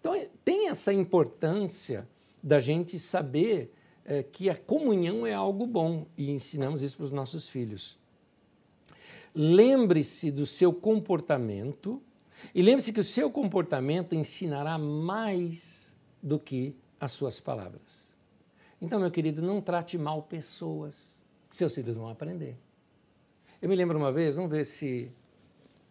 Então, 0.00 0.14
tem 0.44 0.68
essa 0.68 0.92
importância 0.92 2.08
da 2.42 2.60
gente 2.60 2.98
saber 2.98 3.72
é, 4.04 4.22
que 4.22 4.48
a 4.48 4.56
comunhão 4.56 5.26
é 5.26 5.34
algo 5.34 5.66
bom 5.66 6.06
e 6.16 6.30
ensinamos 6.30 6.82
isso 6.82 6.96
para 6.96 7.04
os 7.04 7.12
nossos 7.12 7.48
filhos. 7.48 7.98
Lembre-se 9.34 10.30
do 10.30 10.46
seu 10.46 10.72
comportamento 10.72 12.00
e 12.54 12.62
lembre-se 12.62 12.92
que 12.92 13.00
o 13.00 13.04
seu 13.04 13.30
comportamento 13.30 14.14
ensinará 14.14 14.78
mais 14.78 15.96
do 16.22 16.38
que 16.38 16.74
as 17.00 17.12
suas 17.12 17.40
palavras. 17.40 18.14
Então, 18.80 19.00
meu 19.00 19.10
querido, 19.10 19.40
não 19.40 19.60
trate 19.60 19.96
mal 19.96 20.22
pessoas, 20.22 21.20
seus 21.50 21.74
filhos 21.74 21.96
vão 21.96 22.08
aprender. 22.08 22.56
Eu 23.60 23.68
me 23.68 23.74
lembro 23.74 23.96
uma 23.96 24.12
vez, 24.12 24.36
vamos 24.36 24.50
ver 24.50 24.66
se. 24.66 25.10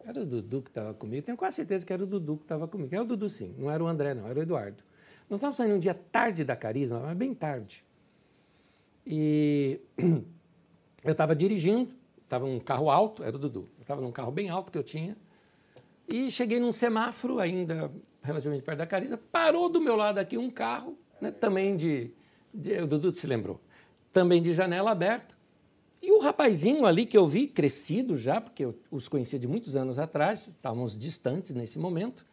Era 0.04 0.22
o 0.22 0.24
Dudu 0.24 0.62
que 0.62 0.70
estava 0.70 0.94
comigo, 0.94 1.26
tenho 1.26 1.36
quase 1.36 1.56
certeza 1.56 1.84
que 1.84 1.92
era 1.92 2.04
o 2.04 2.06
Dudu 2.06 2.36
que 2.36 2.44
estava 2.44 2.68
comigo. 2.68 2.94
É 2.94 3.00
o 3.00 3.04
Dudu, 3.04 3.28
sim, 3.28 3.52
não 3.58 3.68
era 3.68 3.82
o 3.82 3.88
André, 3.88 4.14
não, 4.14 4.26
era 4.28 4.38
o 4.38 4.42
Eduardo. 4.42 4.84
Nós 5.28 5.38
estávamos 5.38 5.56
saindo 5.56 5.74
um 5.74 5.78
dia 5.80 5.94
tarde 5.94 6.44
da 6.44 6.54
Carisma, 6.54 7.00
mas 7.00 7.16
bem 7.16 7.34
tarde. 7.34 7.84
E 9.04 9.80
eu 11.04 11.10
estava 11.10 11.34
dirigindo, 11.34 11.92
estava 12.22 12.44
um 12.44 12.60
carro 12.60 12.88
alto, 12.88 13.24
era 13.24 13.34
o 13.34 13.38
Dudu. 13.38 13.68
Eu 13.78 13.82
estava 13.82 14.00
num 14.00 14.12
carro 14.12 14.30
bem 14.30 14.48
alto 14.48 14.70
que 14.70 14.78
eu 14.78 14.84
tinha, 14.84 15.16
e 16.08 16.30
cheguei 16.30 16.60
num 16.60 16.72
semáforo, 16.72 17.40
ainda 17.40 17.90
relativamente 18.22 18.64
perto 18.64 18.78
da 18.78 18.86
Cariza, 18.86 19.16
parou 19.16 19.68
do 19.68 19.80
meu 19.80 19.96
lado 19.96 20.18
aqui 20.18 20.36
um 20.36 20.50
carro, 20.50 20.98
né, 21.20 21.30
também 21.30 21.76
de, 21.76 22.10
de. 22.52 22.80
O 22.80 22.86
Dudu 22.86 23.14
se 23.14 23.26
lembrou. 23.26 23.60
Também 24.12 24.42
de 24.42 24.52
janela 24.52 24.90
aberta. 24.90 25.36
E 26.02 26.12
o 26.12 26.18
rapazinho 26.18 26.86
ali 26.86 27.06
que 27.06 27.16
eu 27.16 27.26
vi, 27.26 27.46
crescido 27.46 28.16
já, 28.16 28.40
porque 28.40 28.64
eu 28.64 28.78
os 28.90 29.08
conhecia 29.08 29.38
de 29.38 29.48
muitos 29.48 29.74
anos 29.74 29.98
atrás, 29.98 30.48
estávamos 30.48 30.96
distantes 30.96 31.52
nesse 31.52 31.78
momento. 31.78 32.24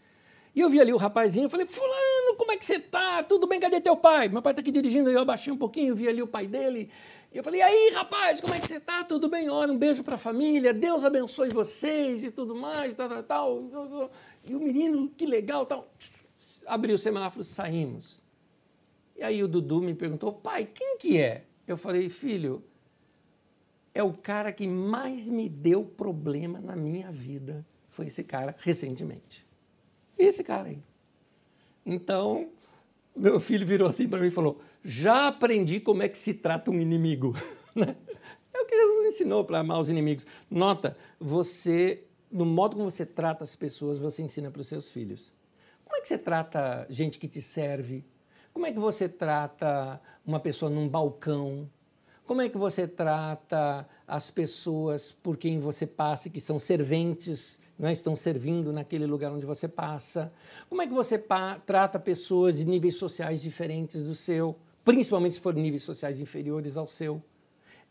E 0.55 0.59
eu 0.59 0.69
vi 0.69 0.79
ali 0.79 0.93
o 0.93 0.97
rapazinho, 0.97 1.49
falei, 1.49 1.65
fulano, 1.65 2.37
como 2.37 2.51
é 2.51 2.57
que 2.57 2.63
você 2.63 2.79
tá? 2.79 3.23
Tudo 3.23 3.47
bem, 3.47 3.59
cadê 3.59 3.81
teu 3.81 3.97
pai? 3.97 4.29
Meu 4.29 4.41
pai 4.41 4.51
está 4.51 4.61
aqui 4.61 4.71
dirigindo, 4.71 5.09
eu 5.09 5.21
abaixei 5.21 5.51
um 5.51 5.57
pouquinho, 5.57 5.95
vi 5.95 6.07
ali 6.07 6.21
o 6.21 6.27
pai 6.27 6.45
dele. 6.45 6.91
E 7.33 7.37
eu 7.37 7.43
falei, 7.43 7.61
e 7.61 7.63
aí, 7.63 7.91
rapaz, 7.95 8.39
como 8.39 8.53
é 8.53 8.59
que 8.59 8.67
você 8.67 8.79
tá? 8.79 9.03
Tudo 9.03 9.27
bem? 9.27 9.49
Olha, 9.49 9.73
um 9.73 9.77
beijo 9.77 10.03
para 10.03 10.15
a 10.15 10.19
família, 10.19 10.71
Deus 10.71 11.03
abençoe 11.03 11.49
vocês 11.49 12.23
e 12.23 12.29
tudo 12.29 12.55
mais, 12.55 12.93
tal, 12.93 13.09
tal, 13.09 13.23
tal. 13.23 14.11
E 14.45 14.55
o 14.55 14.59
menino, 14.59 15.09
que 15.09 15.25
legal, 15.25 15.65
tal. 15.65 15.91
Abriu 16.67 16.93
o 16.93 16.97
semáforo, 16.97 17.43
saímos. 17.43 18.21
E 19.15 19.23
aí 19.23 19.43
o 19.43 19.47
Dudu 19.47 19.81
me 19.81 19.95
perguntou, 19.95 20.31
pai, 20.31 20.65
quem 20.65 20.95
que 20.97 21.19
é? 21.19 21.45
Eu 21.67 21.75
falei, 21.75 22.07
filho, 22.07 22.63
é 23.95 24.03
o 24.03 24.13
cara 24.13 24.51
que 24.51 24.67
mais 24.67 25.27
me 25.27 25.49
deu 25.49 25.83
problema 25.83 26.59
na 26.59 26.75
minha 26.75 27.11
vida. 27.11 27.65
Foi 27.89 28.07
esse 28.07 28.23
cara 28.23 28.55
recentemente. 28.59 29.43
Esse 30.17 30.43
cara 30.43 30.69
aí. 30.69 30.83
Então, 31.85 32.49
meu 33.15 33.39
filho 33.39 33.65
virou 33.65 33.87
assim 33.87 34.07
para 34.07 34.19
mim 34.19 34.27
e 34.27 34.31
falou: 34.31 34.61
Já 34.83 35.27
aprendi 35.27 35.79
como 35.79 36.03
é 36.03 36.09
que 36.09 36.17
se 36.17 36.33
trata 36.33 36.71
um 36.71 36.79
inimigo. 36.79 37.33
Né? 37.75 37.95
é 38.53 38.61
o 38.61 38.65
que 38.67 38.75
Jesus 38.75 39.07
ensinou 39.07 39.43
para 39.43 39.57
amar 39.57 39.79
os 39.79 39.89
inimigos. 39.89 40.27
Nota, 40.47 40.95
você, 41.19 42.03
no 42.31 42.45
modo 42.45 42.75
como 42.75 42.91
você 42.91 43.03
trata 43.03 43.43
as 43.43 43.55
pessoas, 43.55 43.97
você 43.97 44.21
ensina 44.21 44.51
para 44.51 44.61
os 44.61 44.67
seus 44.67 44.91
filhos. 44.91 45.33
Como 45.83 45.97
é 45.97 46.01
que 46.01 46.07
você 46.07 46.19
trata 46.19 46.85
gente 46.87 47.17
que 47.17 47.27
te 47.27 47.41
serve? 47.41 48.05
Como 48.53 48.67
é 48.67 48.71
que 48.71 48.77
você 48.77 49.09
trata 49.09 49.99
uma 50.23 50.39
pessoa 50.39 50.69
num 50.69 50.87
balcão? 50.87 51.67
Como 52.25 52.43
é 52.43 52.47
que 52.47 52.59
você 52.59 52.87
trata 52.87 53.89
as 54.07 54.29
pessoas 54.29 55.11
por 55.11 55.35
quem 55.35 55.59
você 55.59 55.87
passa, 55.87 56.29
que 56.29 56.39
são 56.39 56.59
serventes 56.59 57.59
não 57.77 57.89
é? 57.89 57.91
estão 57.91 58.15
servindo 58.15 58.71
naquele 58.71 59.05
lugar 59.05 59.31
onde 59.31 59.45
você 59.45 59.67
passa? 59.67 60.31
Como 60.69 60.81
é 60.81 60.87
que 60.87 60.93
você 60.93 61.17
trata 61.65 61.99
pessoas 61.99 62.57
de 62.57 62.65
níveis 62.65 62.95
sociais 62.95 63.41
diferentes 63.41 64.03
do 64.03 64.15
seu, 64.15 64.55
principalmente 64.83 65.35
se 65.35 65.41
forem 65.41 65.61
níveis 65.61 65.83
sociais 65.83 66.19
inferiores 66.19 66.77
ao 66.77 66.87
seu? 66.87 67.21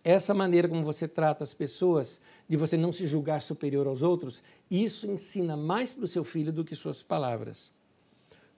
Essa 0.05 0.35
maneira 0.35 0.69
como 0.69 0.85
você 0.85 1.07
trata 1.07 1.45
as 1.45 1.55
pessoas, 1.55 2.21
de 2.49 2.57
você 2.57 2.77
não 2.77 2.91
se 2.91 3.07
julgar 3.07 3.41
superior 3.41 3.87
aos 3.87 4.03
outros, 4.03 4.43
isso 4.71 5.11
ensina 5.11 5.57
mais 5.57 5.93
para 5.93 6.05
o 6.05 6.09
seu 6.09 6.25
filho 6.25 6.53
do 6.53 6.65
que 6.65 6.75
suas 6.75 7.03
palavras. 7.03 7.71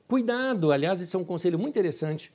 Cuidado, 0.08 0.72
aliás, 0.72 1.00
isso 1.00 1.16
é 1.16 1.20
um 1.20 1.24
conselho 1.24 1.58
muito 1.58 1.74
interessante. 1.74 2.32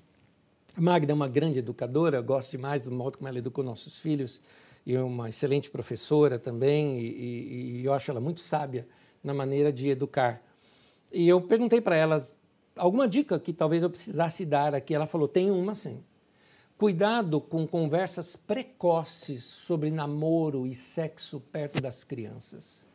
Magda 0.77 1.11
é 1.11 1.15
uma 1.15 1.27
grande 1.27 1.59
educadora, 1.59 2.21
gosto 2.21 2.51
demais 2.51 2.83
do 2.83 2.91
modo 2.91 3.17
como 3.17 3.27
ela 3.27 3.39
educou 3.39 3.63
nossos 3.63 3.97
filhos 3.97 4.41
e 4.85 4.97
uma 4.97 5.29
excelente 5.29 5.69
professora 5.69 6.39
também, 6.39 6.99
e, 6.99 7.81
e, 7.81 7.85
eu 7.85 7.93
acho 7.93 8.09
ela 8.09 8.19
muito 8.19 8.39
sábia 8.39 8.87
na 9.23 9.33
maneira 9.33 9.71
de 9.73 9.89
educar. 9.89 10.41
E 11.11 11.27
eu 11.27 11.41
perguntei 11.41 11.81
para 11.81 11.95
ela 11.95 12.25
alguma 12.79 13.07
dica 13.07 13.39
que 13.39 13.53
talvez 13.53 13.83
eu 13.83 13.89
precisasse 13.89 14.45
dar 14.45 14.73
aqui. 14.73 14.95
Ela 14.95 15.05
falou: 15.05 15.27
tem 15.27 15.51
uma 15.51 15.75
sim. 15.75 16.03
Cuidado 16.77 17.41
com 17.41 17.67
conversas 17.67 18.37
precoces 18.37 19.43
sobre 19.43 19.91
namoro 19.91 20.65
e 20.65 20.73
sexo 20.73 21.39
perto 21.39 21.81
das 21.81 22.05
crianças. 22.05 22.85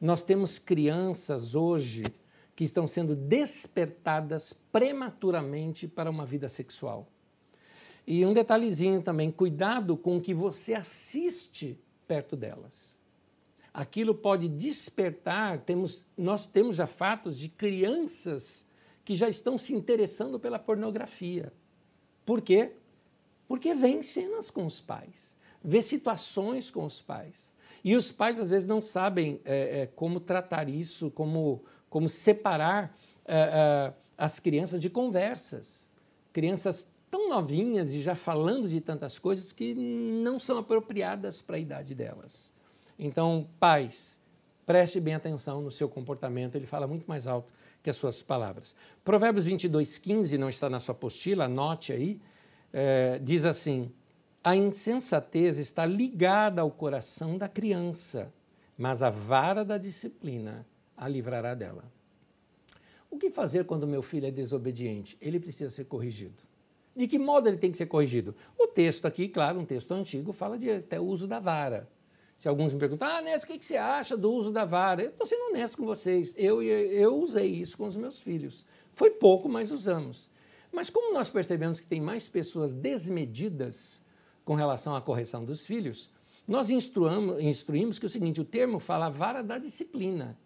Nós 0.00 0.22
temos 0.22 0.58
crianças 0.58 1.54
hoje 1.54 2.02
que 2.56 2.64
estão 2.64 2.86
sendo 2.86 3.14
despertadas 3.14 4.52
prematuramente 4.72 5.86
para 5.86 6.10
uma 6.10 6.26
vida 6.26 6.48
sexual. 6.48 7.06
E 8.06 8.26
um 8.26 8.32
detalhezinho 8.32 9.00
também, 9.00 9.30
cuidado 9.30 9.96
com 9.96 10.16
o 10.16 10.20
que 10.20 10.34
você 10.34 10.74
assiste 10.74 11.78
perto 12.06 12.36
delas. 12.36 12.98
Aquilo 13.72 14.14
pode 14.14 14.48
despertar, 14.48 15.60
temos, 15.60 16.04
nós 16.16 16.46
temos 16.46 16.76
já 16.76 16.86
fatos 16.86 17.38
de 17.38 17.48
crianças 17.48 18.66
que 19.04 19.14
já 19.14 19.28
estão 19.28 19.58
se 19.58 19.74
interessando 19.74 20.40
pela 20.40 20.58
pornografia. 20.58 21.52
Por 22.24 22.40
quê? 22.40 22.72
Porque 23.46 23.74
vê 23.74 24.02
cenas 24.02 24.50
com 24.50 24.64
os 24.64 24.80
pais, 24.80 25.36
vê 25.62 25.82
situações 25.82 26.70
com 26.70 26.84
os 26.84 27.02
pais. 27.02 27.52
E 27.82 27.94
os 27.94 28.10
pais, 28.10 28.38
às 28.38 28.48
vezes, 28.48 28.66
não 28.66 28.80
sabem 28.80 29.40
é, 29.44 29.82
é, 29.82 29.86
como 29.86 30.18
tratar 30.18 30.68
isso, 30.68 31.10
como, 31.10 31.62
como 31.90 32.08
separar 32.08 32.96
é, 33.26 33.36
é 33.36 34.04
as 34.16 34.38
crianças 34.38 34.80
de 34.80 34.88
conversas. 34.88 35.90
Crianças 36.32 36.88
tão 37.10 37.28
novinhas 37.28 37.92
e 37.92 38.00
já 38.00 38.14
falando 38.14 38.68
de 38.68 38.80
tantas 38.80 39.18
coisas 39.18 39.52
que 39.52 39.74
não 39.74 40.38
são 40.38 40.58
apropriadas 40.58 41.42
para 41.42 41.56
a 41.56 41.58
idade 41.58 41.94
delas. 41.94 42.52
Então, 42.98 43.48
pais, 43.60 44.18
preste 44.64 44.98
bem 44.98 45.14
atenção 45.14 45.60
no 45.60 45.70
seu 45.70 45.88
comportamento, 45.88 46.54
ele 46.56 46.66
fala 46.66 46.86
muito 46.86 47.06
mais 47.06 47.26
alto 47.26 47.52
que 47.84 47.90
as 47.90 47.96
suas 47.96 48.22
palavras. 48.22 48.74
Provérbios 49.04 49.44
22, 49.44 49.98
15, 49.98 50.38
não 50.38 50.48
está 50.48 50.70
na 50.70 50.80
sua 50.80 50.92
apostila, 50.92 51.44
anote 51.44 51.92
aí, 51.92 52.18
é, 52.72 53.20
diz 53.22 53.44
assim: 53.44 53.92
A 54.42 54.56
insensatez 54.56 55.58
está 55.58 55.84
ligada 55.84 56.62
ao 56.62 56.70
coração 56.70 57.36
da 57.36 57.46
criança, 57.46 58.32
mas 58.76 59.02
a 59.02 59.10
vara 59.10 59.62
da 59.62 59.76
disciplina 59.76 60.66
a 60.96 61.06
livrará 61.06 61.54
dela. 61.54 61.84
O 63.10 63.18
que 63.18 63.30
fazer 63.30 63.64
quando 63.66 63.86
meu 63.86 64.02
filho 64.02 64.26
é 64.26 64.30
desobediente? 64.30 65.18
Ele 65.20 65.38
precisa 65.38 65.68
ser 65.68 65.84
corrigido. 65.84 66.42
De 66.96 67.06
que 67.06 67.18
modo 67.18 67.48
ele 67.48 67.58
tem 67.58 67.70
que 67.70 67.76
ser 67.76 67.86
corrigido? 67.86 68.34
O 68.58 68.66
texto 68.66 69.04
aqui, 69.04 69.28
claro, 69.28 69.60
um 69.60 69.64
texto 69.64 69.92
antigo, 69.92 70.32
fala 70.32 70.58
de 70.58 70.70
até 70.70 70.98
o 70.98 71.04
uso 71.04 71.26
da 71.26 71.38
vara. 71.38 71.86
Se 72.36 72.48
alguns 72.48 72.72
me 72.72 72.78
perguntam, 72.78 73.08
ah, 73.08 73.22
Néstor, 73.22 73.54
o 73.54 73.58
que 73.58 73.64
você 73.64 73.76
acha 73.76 74.16
do 74.16 74.30
uso 74.30 74.50
da 74.50 74.64
vara? 74.64 75.02
Eu 75.02 75.10
estou 75.10 75.26
sendo 75.26 75.50
honesto 75.50 75.78
com 75.78 75.86
vocês. 75.86 76.34
Eu, 76.36 76.62
eu 76.62 77.16
usei 77.16 77.46
isso 77.46 77.76
com 77.76 77.86
os 77.86 77.96
meus 77.96 78.20
filhos. 78.20 78.64
Foi 78.92 79.10
pouco, 79.10 79.48
mas 79.48 79.70
usamos. 79.70 80.28
Mas 80.72 80.90
como 80.90 81.14
nós 81.14 81.30
percebemos 81.30 81.78
que 81.80 81.86
tem 81.86 82.00
mais 82.00 82.28
pessoas 82.28 82.72
desmedidas 82.72 84.02
com 84.44 84.54
relação 84.54 84.94
à 84.94 85.00
correção 85.00 85.44
dos 85.44 85.64
filhos, 85.64 86.10
nós 86.46 86.68
instruímos 86.70 87.98
que 87.98 88.06
o 88.06 88.10
seguinte: 88.10 88.40
o 88.40 88.44
termo 88.44 88.78
fala 88.78 89.08
vara 89.08 89.42
da 89.42 89.56
disciplina. 89.56 90.38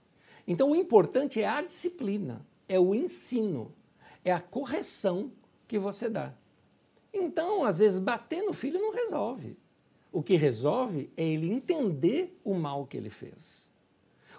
Então, 0.47 0.71
o 0.71 0.77
importante 0.77 1.43
é 1.43 1.47
a 1.47 1.61
disciplina, 1.61 2.47
é 2.69 2.79
o 2.79 2.95
ensino, 2.95 3.75
é 4.25 4.33
a 4.33 4.41
correção 4.41 5.31
que 5.67 5.79
você 5.79 6.09
dá. 6.09 6.33
Então, 7.13 7.65
às 7.65 7.79
vezes, 7.79 7.99
bater 7.99 8.43
no 8.43 8.55
filho 8.55 8.81
não 8.81 8.93
resolve. 8.93 9.57
O 10.11 10.23
que 10.23 10.37
resolve 10.37 11.11
é 11.17 11.25
ele 11.25 11.51
entender 11.51 12.39
o 12.45 12.55
mal 12.55 12.87
que 12.87 12.97
ele 12.97 13.11
fez. 13.11 13.69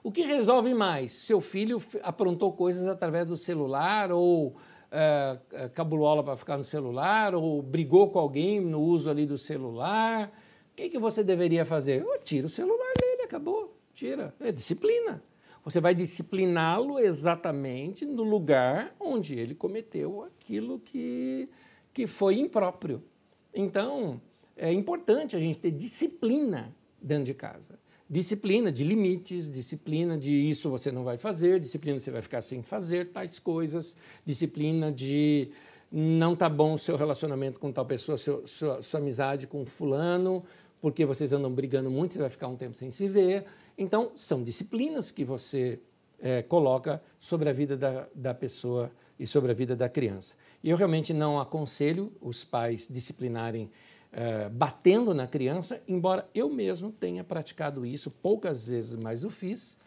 O 0.04 0.12
que 0.12 0.22
resolve 0.22 0.74
mais? 0.74 1.12
Seu 1.12 1.42
filho 1.42 1.82
aprontou 2.04 2.54
coisas 2.54 2.88
através 2.88 3.28
do 3.28 3.38
celular 3.38 4.12
ou 4.12 4.56
é, 4.92 5.40
cabulola 5.74 6.24
para 6.24 6.38
ficar 6.38 6.58
no 6.58 6.64
celular 6.64 7.36
ou 7.36 7.62
brigou 7.62 8.10
com 8.10 8.20
alguém 8.20 8.60
no 8.60 8.82
uso 8.82 9.10
ali 9.10 9.26
do 9.26 9.38
celular. 9.38 10.32
O 10.72 10.76
que, 10.76 10.90
que 10.90 10.98
você 10.98 11.24
deveria 11.24 11.66
fazer? 11.66 12.06
Oh, 12.06 12.18
tira 12.18 12.48
o 12.48 12.50
celular 12.50 12.94
dele, 13.00 13.24
acabou. 13.24 13.78
Tira. 13.94 14.34
É 14.40 14.52
disciplina. 14.52 15.22
Você 15.64 15.82
vai 15.82 15.94
discipliná-lo 15.94 16.98
exatamente 16.98 18.06
no 18.06 18.24
lugar 18.24 18.96
onde 19.00 19.38
ele 19.38 19.54
cometeu 19.54 20.24
aquilo 20.24 20.80
que, 20.80 21.50
que 21.94 22.08
foi 22.08 22.40
impróprio. 22.40 23.04
Então, 23.54 24.22
é 24.60 24.72
importante 24.72 25.36
a 25.36 25.40
gente 25.40 25.58
ter 25.58 25.72
disciplina 25.72 26.76
dentro 27.02 27.24
de 27.24 27.34
casa. 27.34 27.80
Disciplina 28.10 28.72
de 28.72 28.84
limites, 28.84 29.50
disciplina 29.50 30.18
de 30.18 30.34
isso 30.34 30.70
você 30.70 30.92
não 30.92 31.04
vai 31.04 31.18
fazer, 31.18 31.60
disciplina 31.60 32.00
você 32.00 32.12
vai 32.12 32.22
ficar 32.22 32.42
sem 32.42 32.62
fazer 32.62 33.10
tais 33.10 33.40
coisas, 33.40 33.96
disciplina 34.26 34.92
de 34.92 35.50
não 35.92 36.36
tá 36.36 36.50
bom 36.50 36.74
o 36.74 36.80
seu 36.80 36.96
relacionamento 36.96 37.60
com 37.60 37.72
tal 37.72 37.86
pessoa, 37.86 38.18
seu, 38.18 38.46
sua, 38.46 38.82
sua 38.82 39.00
amizade 39.00 39.48
com 39.48 39.66
fulano, 39.66 40.44
porque 40.82 41.06
vocês 41.06 41.32
andam 41.34 41.52
brigando 41.52 41.90
muito, 41.90 42.14
você 42.14 42.20
vai 42.20 42.30
ficar 42.30 42.48
um 42.48 42.56
tempo 42.56 42.76
sem 42.76 42.92
se 42.92 43.08
ver. 43.08 43.46
Então, 43.78 44.12
são 44.16 44.44
disciplinas 44.44 45.12
que 45.12 45.24
você 45.24 45.80
é, 46.20 46.42
coloca 46.42 47.02
sobre 47.20 47.50
a 47.50 47.54
vida 47.54 47.78
da, 47.78 48.08
da 48.14 48.34
pessoa 48.34 48.92
e 49.20 49.28
sobre 49.28 49.52
a 49.52 49.54
vida 49.54 49.76
da 49.76 49.88
criança. 49.88 50.36
E 50.64 50.70
eu 50.70 50.78
realmente 50.78 51.14
não 51.14 51.40
aconselho 51.40 52.12
os 52.22 52.44
pais 52.44 52.88
disciplinarem 52.90 53.70
é, 54.12 54.50
batendo 54.50 55.14
na 55.14 55.28
criança, 55.28 55.82
embora 55.88 56.28
eu 56.34 56.50
mesmo 56.50 56.92
tenha 56.92 57.24
praticado 57.24 57.86
isso 57.86 58.10
poucas 58.10 58.66
vezes, 58.66 58.96
mas 58.96 59.24
o 59.24 59.30
fiz. 59.30 59.78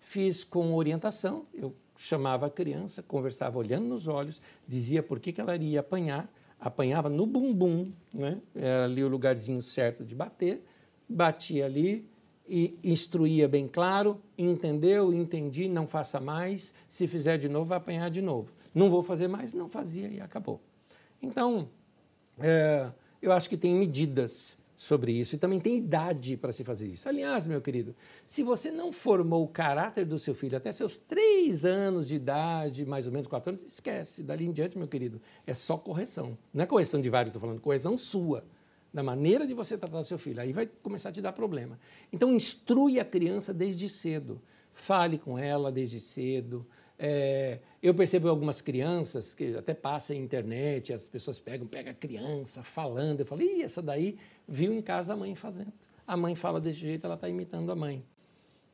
Fiz 0.00 0.44
com 0.44 0.74
orientação, 0.74 1.46
eu 1.52 1.74
chamava 1.96 2.46
a 2.46 2.50
criança, 2.50 3.02
conversava 3.02 3.58
olhando 3.58 3.86
nos 3.86 4.06
olhos, 4.06 4.40
dizia 4.66 5.02
por 5.02 5.18
que, 5.18 5.32
que 5.32 5.40
ela 5.40 5.54
iria 5.54 5.80
apanhar, 5.80 6.30
apanhava 6.60 7.08
no 7.08 7.26
bumbum, 7.26 7.90
né? 8.12 8.38
era 8.54 8.84
ali 8.84 9.02
o 9.02 9.08
lugarzinho 9.08 9.62
certo 9.62 10.04
de 10.04 10.14
bater, 10.14 10.62
batia 11.08 11.64
ali 11.64 12.06
e 12.46 12.78
instruía 12.84 13.48
bem 13.48 13.66
claro, 13.66 14.20
entendeu, 14.36 15.12
entendi, 15.12 15.68
não 15.68 15.86
faça 15.86 16.20
mais, 16.20 16.74
se 16.88 17.06
fizer 17.06 17.38
de 17.38 17.48
novo, 17.48 17.66
vai 17.66 17.78
apanhar 17.78 18.10
de 18.10 18.20
novo. 18.20 18.52
Não 18.74 18.90
vou 18.90 19.02
fazer 19.02 19.28
mais, 19.28 19.52
não 19.52 19.68
fazia 19.68 20.08
e 20.08 20.20
acabou. 20.20 20.60
Então, 21.22 21.68
é, 22.38 22.90
eu 23.26 23.32
acho 23.32 23.48
que 23.48 23.56
tem 23.56 23.74
medidas 23.74 24.58
sobre 24.76 25.12
isso 25.12 25.34
e 25.34 25.38
também 25.38 25.60
tem 25.60 25.76
idade 25.76 26.36
para 26.36 26.52
se 26.52 26.64
fazer 26.64 26.88
isso. 26.88 27.08
Aliás, 27.08 27.46
meu 27.46 27.60
querido, 27.60 27.94
se 28.26 28.42
você 28.42 28.70
não 28.70 28.92
formou 28.92 29.44
o 29.44 29.48
caráter 29.48 30.04
do 30.04 30.18
seu 30.18 30.34
filho 30.34 30.56
até 30.56 30.70
seus 30.72 30.96
três 30.96 31.64
anos 31.64 32.06
de 32.06 32.16
idade, 32.16 32.84
mais 32.84 33.06
ou 33.06 33.12
menos 33.12 33.26
quatro 33.26 33.50
anos, 33.50 33.62
esquece. 33.62 34.22
Dali 34.22 34.44
em 34.44 34.52
diante, 34.52 34.76
meu 34.76 34.88
querido, 34.88 35.20
é 35.46 35.54
só 35.54 35.76
correção. 35.76 36.36
Não 36.52 36.64
é 36.64 36.66
correção 36.66 37.00
de 37.00 37.08
vários, 37.08 37.28
estou 37.30 37.40
falando, 37.40 37.60
correção 37.60 37.96
sua, 37.96 38.44
da 38.92 39.02
maneira 39.02 39.46
de 39.46 39.54
você 39.54 39.78
tratar 39.78 40.04
seu 40.04 40.18
filho. 40.18 40.40
Aí 40.40 40.52
vai 40.52 40.66
começar 40.66 41.08
a 41.08 41.12
te 41.12 41.20
dar 41.20 41.32
problema. 41.32 41.78
Então, 42.12 42.34
instrui 42.34 43.00
a 43.00 43.04
criança 43.04 43.54
desde 43.54 43.88
cedo. 43.88 44.40
Fale 44.72 45.18
com 45.18 45.38
ela 45.38 45.70
desde 45.70 46.00
cedo. 46.00 46.66
É, 46.98 47.58
eu 47.82 47.92
percebo 47.92 48.28
algumas 48.28 48.60
crianças 48.60 49.34
que 49.34 49.56
até 49.56 49.74
passam 49.74 50.16
em 50.16 50.20
internet, 50.20 50.92
as 50.92 51.04
pessoas 51.04 51.38
pegam, 51.40 51.66
pega 51.66 51.90
a 51.90 51.94
criança 51.94 52.62
falando, 52.62 53.20
eu 53.20 53.26
falo, 53.26 53.42
ih, 53.42 53.62
essa 53.62 53.82
daí 53.82 54.16
viu 54.46 54.72
em 54.72 54.80
casa 54.80 55.12
a 55.12 55.16
mãe 55.16 55.34
fazendo. 55.34 55.72
A 56.06 56.16
mãe 56.16 56.34
fala 56.34 56.60
desse 56.60 56.80
jeito, 56.80 57.04
ela 57.04 57.14
está 57.14 57.28
imitando 57.28 57.72
a 57.72 57.76
mãe. 57.76 58.04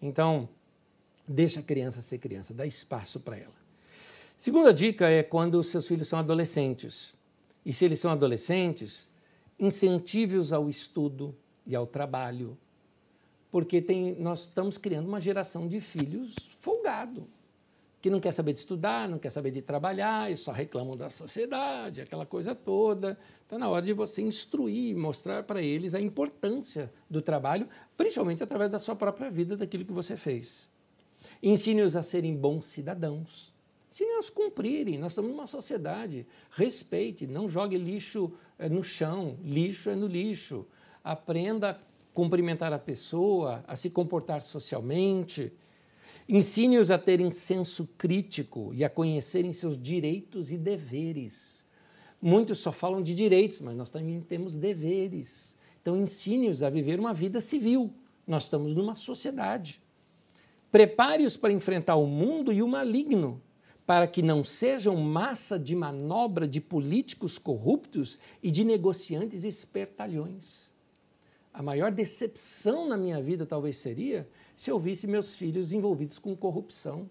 Então, 0.03 0.49
deixa 1.27 1.61
a 1.61 1.63
criança 1.63 2.03
ser 2.03 2.19
criança, 2.19 2.53
dá 2.53 2.67
espaço 2.67 3.21
para 3.21 3.37
ela. 3.37 3.61
Segunda 4.37 4.73
dica 4.73 5.09
é 5.09 5.23
quando 5.23 5.57
os 5.57 5.69
seus 5.69 5.87
filhos 5.87 6.09
são 6.09 6.19
adolescentes. 6.19 7.15
E 7.65 7.73
se 7.73 7.85
eles 7.85 7.99
são 7.99 8.11
adolescentes, 8.11 9.09
incentive-os 9.59 10.53
ao 10.53 10.69
estudo 10.69 11.37
e 11.67 11.77
ao 11.77 11.87
trabalho. 11.87 12.57
Porque 13.51 13.83
tem, 13.83 14.15
nós 14.15 14.43
estamos 14.43 14.79
criando 14.79 15.09
uma 15.09 15.21
geração 15.21 15.69
de 15.69 15.81
filhos 15.81 16.35
folgado 16.59 17.29
que 18.01 18.09
não 18.09 18.19
quer 18.19 18.33
saber 18.33 18.55
de 18.55 18.61
estudar, 18.61 19.09
não 19.09 19.19
quer 19.19 19.31
saber 19.31 19.51
de 19.51 19.61
trabalhar 19.61 20.33
e 20.33 20.37
só 20.37 20.53
reclamam 20.53 20.97
da 20.97 21.11
sociedade, 21.11 22.01
aquela 22.01 22.25
coisa 22.25 22.55
toda. 22.55 23.19
Está 23.43 23.59
na 23.59 23.69
hora 23.69 23.85
de 23.85 23.93
você 23.93 24.23
instruir, 24.23 24.97
mostrar 24.97 25.43
para 25.43 25.61
eles 25.61 25.95
a 25.95 26.01
importância 26.01 26.91
do 27.11 27.21
trabalho, 27.21 27.69
principalmente 27.97 28.43
através 28.43 28.71
da 28.71 28.79
sua 28.79 28.97
própria 28.97 29.31
vida, 29.31 29.57
daquilo 29.57 29.85
que 29.85 29.93
você 29.93 30.17
fez. 30.17 30.71
Ensine-os 31.43 31.95
a 31.95 32.03
serem 32.03 32.35
bons 32.35 32.65
cidadãos. 32.65 33.53
Ensine-os 33.93 34.31
a 34.31 34.33
cumprirem. 34.33 34.99
Nós 34.99 35.13
estamos 35.13 35.31
numa 35.31 35.47
sociedade. 35.47 36.27
Respeite, 36.51 37.27
não 37.27 37.49
jogue 37.51 37.77
lixo 37.77 38.33
eh, 38.59 38.69
no 38.69 38.83
chão. 38.83 39.37
Lixo 39.43 39.91
é 39.91 39.95
no 39.95 40.07
lixo. 40.07 40.67
Aprenda 41.05 41.71
a 41.73 41.77
cumprimentar 42.15 42.73
a 42.73 42.79
pessoa, 42.79 43.63
a 43.67 43.77
se 43.77 43.91
comportar 43.91 44.41
socialmente. 44.41 45.53
Ensine-os 46.33 46.93
a 46.93 46.97
terem 46.97 47.29
senso 47.33 47.89
crítico 47.99 48.73
e 48.73 48.85
a 48.85 48.89
conhecerem 48.89 49.53
seus 49.53 49.77
direitos 49.77 50.53
e 50.53 50.57
deveres. 50.57 51.65
Muitos 52.23 52.61
só 52.61 52.71
falam 52.71 53.03
de 53.03 53.17
direitos, 53.17 53.61
mas 53.61 53.75
nós 53.75 53.91
também 53.91 54.21
temos 54.21 54.57
deveres. 54.57 55.57
Então, 55.83 55.97
ensine-os 55.97 56.63
a 56.63 56.71
viver 56.71 57.01
uma 57.01 57.13
vida 57.13 57.41
civil. 57.41 57.93
Nós 58.29 58.45
estamos 58.45 58.77
numa 58.77 58.95
sociedade. 58.95 59.83
Prepare-os 60.71 61.37
para 61.37 61.53
enfrentar 61.53 61.97
o 61.97 62.07
mundo 62.07 62.53
e 62.53 62.63
o 62.63 62.69
maligno, 62.69 63.43
para 63.85 64.07
que 64.07 64.23
não 64.23 64.45
sejam 64.45 64.95
massa 64.95 65.59
de 65.59 65.75
manobra 65.75 66.47
de 66.47 66.61
políticos 66.61 67.39
corruptos 67.39 68.21
e 68.41 68.53
de 68.53 68.63
negociantes 68.63 69.43
espertalhões. 69.43 70.71
A 71.53 71.61
maior 71.61 71.91
decepção 71.91 72.87
na 72.87 72.97
minha 72.97 73.21
vida 73.21 73.45
talvez 73.45 73.79
seria 73.79 74.29
se 74.61 74.71
eu 74.71 74.79
visse 74.79 75.07
meus 75.07 75.35
filhos 75.35 75.73
envolvidos 75.73 76.19
com 76.19 76.37
corrupção. 76.37 77.09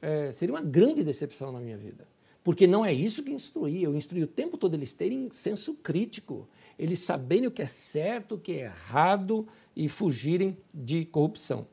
É, 0.00 0.32
seria 0.32 0.54
uma 0.54 0.62
grande 0.62 1.04
decepção 1.04 1.52
na 1.52 1.60
minha 1.60 1.76
vida. 1.76 2.08
Porque 2.42 2.66
não 2.66 2.82
é 2.82 2.90
isso 2.90 3.22
que 3.22 3.30
instruí. 3.30 3.82
Eu 3.82 3.94
instruí 3.94 4.22
o 4.22 4.26
tempo 4.26 4.56
todo 4.56 4.72
eles 4.72 4.94
terem 4.94 5.30
senso 5.30 5.74
crítico, 5.74 6.48
eles 6.78 7.00
saberem 7.00 7.46
o 7.46 7.50
que 7.50 7.60
é 7.60 7.66
certo, 7.66 8.36
o 8.36 8.38
que 8.38 8.52
é 8.52 8.64
errado 8.64 9.46
e 9.76 9.90
fugirem 9.90 10.56
de 10.72 11.04
corrupção. 11.04 11.66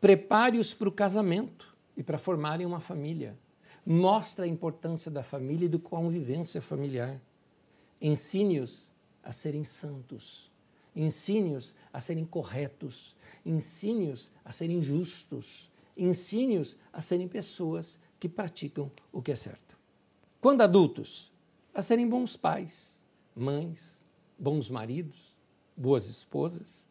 Prepare-os 0.00 0.72
para 0.72 0.88
o 0.88 0.92
casamento 0.92 1.76
e 1.98 2.02
para 2.02 2.16
formarem 2.16 2.64
uma 2.64 2.80
família. 2.80 3.36
Mostre 3.84 4.46
a 4.46 4.48
importância 4.48 5.10
da 5.10 5.22
família 5.22 5.66
e 5.66 5.68
da 5.68 5.78
convivência 5.78 6.62
familiar. 6.62 7.20
Ensine-os 8.00 8.90
a 9.22 9.32
serem 9.32 9.64
santos 9.66 10.50
Ensine-os 10.96 11.74
a 11.92 12.00
serem 12.00 12.24
corretos, 12.24 13.14
ensine-os 13.44 14.32
a 14.42 14.50
serem 14.50 14.80
justos, 14.80 15.70
ensine-os 15.94 16.78
a 16.90 17.02
serem 17.02 17.28
pessoas 17.28 18.00
que 18.18 18.30
praticam 18.30 18.90
o 19.12 19.20
que 19.20 19.30
é 19.30 19.36
certo. 19.36 19.76
Quando 20.40 20.62
adultos, 20.62 21.30
a 21.74 21.82
serem 21.82 22.08
bons 22.08 22.34
pais, 22.34 23.02
mães, 23.34 24.06
bons 24.38 24.70
maridos, 24.70 25.38
boas 25.76 26.08
esposas, 26.08 26.88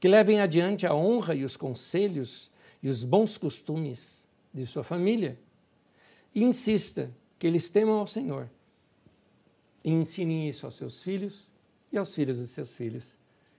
que 0.00 0.08
levem 0.08 0.40
adiante 0.40 0.86
a 0.86 0.94
honra 0.94 1.34
e 1.34 1.44
os 1.44 1.58
conselhos 1.58 2.50
e 2.82 2.88
os 2.88 3.04
bons 3.04 3.36
costumes 3.36 4.26
de 4.52 4.64
sua 4.64 4.82
família. 4.82 5.38
E 6.34 6.42
insista 6.42 7.14
que 7.38 7.46
eles 7.46 7.68
temam 7.68 7.98
ao 7.98 8.06
Senhor. 8.06 8.48
E 9.84 9.90
ensinem 9.90 10.48
isso 10.48 10.64
aos 10.64 10.76
seus 10.76 11.02
filhos 11.02 11.52
e 11.92 11.98
aos 11.98 12.14
filhos 12.14 12.38
de 12.38 12.46
seus 12.46 12.72
filhos 12.72 13.18